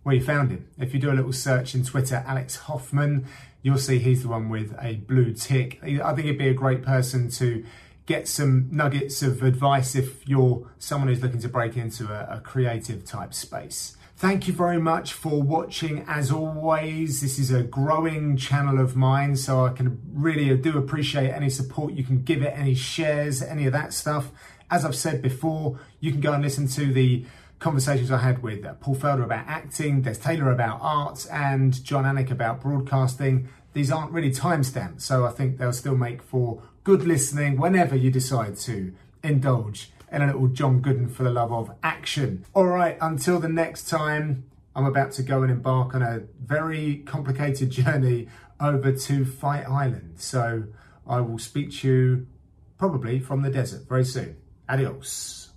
where 0.03 0.15
you 0.15 0.23
found 0.23 0.51
him? 0.51 0.67
If 0.77 0.93
you 0.93 0.99
do 0.99 1.11
a 1.11 1.13
little 1.13 1.33
search 1.33 1.75
in 1.75 1.83
Twitter, 1.83 2.23
Alex 2.25 2.55
Hoffman, 2.55 3.27
you'll 3.61 3.77
see 3.77 3.99
he's 3.99 4.23
the 4.23 4.29
one 4.29 4.49
with 4.49 4.75
a 4.81 4.95
blue 4.95 5.33
tick. 5.33 5.79
I 5.83 6.13
think 6.13 6.27
he'd 6.27 6.37
be 6.37 6.47
a 6.47 6.53
great 6.53 6.83
person 6.83 7.29
to 7.31 7.65
get 8.05 8.27
some 8.27 8.67
nuggets 8.71 9.21
of 9.21 9.43
advice 9.43 9.95
if 9.95 10.27
you're 10.27 10.67
someone 10.79 11.09
who's 11.09 11.21
looking 11.21 11.39
to 11.41 11.49
break 11.49 11.77
into 11.77 12.11
a, 12.11 12.37
a 12.37 12.39
creative 12.39 13.05
type 13.05 13.33
space. 13.33 13.95
Thank 14.17 14.47
you 14.47 14.53
very 14.53 14.81
much 14.81 15.13
for 15.13 15.41
watching 15.41 16.03
as 16.05 16.29
always. 16.29 17.21
This 17.21 17.39
is 17.39 17.51
a 17.51 17.63
growing 17.63 18.35
channel 18.35 18.77
of 18.77 18.95
mine, 18.95 19.37
so 19.37 19.65
I 19.65 19.71
can 19.71 20.01
really 20.11 20.51
uh, 20.51 20.55
do 20.55 20.77
appreciate 20.77 21.29
any 21.29 21.49
support 21.49 21.93
you 21.93 22.03
can 22.03 22.23
give 22.23 22.41
it, 22.41 22.51
any 22.53 22.73
shares, 22.73 23.41
any 23.41 23.65
of 23.65 23.71
that 23.71 23.93
stuff. 23.93 24.31
As 24.69 24.83
I've 24.83 24.95
said 24.95 25.21
before, 25.21 25.79
you 26.01 26.11
can 26.11 26.19
go 26.19 26.33
and 26.33 26.43
listen 26.43 26.67
to 26.67 26.91
the 26.91 27.25
conversations 27.59 28.11
I 28.11 28.17
had 28.17 28.41
with 28.41 28.65
uh, 28.65 28.73
Paul 28.75 28.95
Felder 28.95 29.23
about 29.23 29.45
acting, 29.47 30.01
Des 30.01 30.15
Taylor 30.15 30.51
about 30.51 30.79
art, 30.81 31.27
and 31.31 31.83
Jon 31.83 32.05
Anik 32.05 32.31
about 32.31 32.61
broadcasting. 32.61 33.49
These 33.73 33.91
aren't 33.91 34.11
really 34.11 34.31
timestamped, 34.31 35.01
so 35.01 35.25
I 35.25 35.29
think 35.29 35.57
they'll 35.57 35.73
still 35.73 35.95
make 35.95 36.23
for 36.23 36.61
good 36.83 37.03
listening 37.03 37.57
whenever 37.57 37.95
you 37.95 38.09
decide 38.09 38.57
to 38.57 38.93
indulge 39.23 39.91
in 40.11 40.21
a 40.21 40.27
little 40.27 40.47
John 40.47 40.81
Gooden 40.81 41.11
for 41.11 41.23
the 41.23 41.29
love 41.29 41.51
of 41.51 41.71
action. 41.83 42.45
All 42.53 42.65
right, 42.65 42.97
until 42.99 43.39
the 43.39 43.49
next 43.49 43.87
time, 43.87 44.45
I'm 44.75 44.85
about 44.85 45.11
to 45.13 45.23
go 45.23 45.43
and 45.43 45.51
embark 45.51 45.93
on 45.93 46.01
a 46.01 46.21
very 46.43 47.03
complicated 47.05 47.69
journey 47.79 48.27
over 48.59 48.91
to 48.91 49.25
Fight 49.25 49.67
Island. 49.67 50.15
So 50.17 50.63
I 51.07 51.21
will 51.21 51.39
speak 51.39 51.71
to 51.77 51.87
you 51.87 52.27
probably 52.77 53.19
from 53.19 53.41
the 53.41 53.49
desert 53.49 53.87
very 53.87 54.05
soon. 54.05 54.37
Adios. 54.67 55.48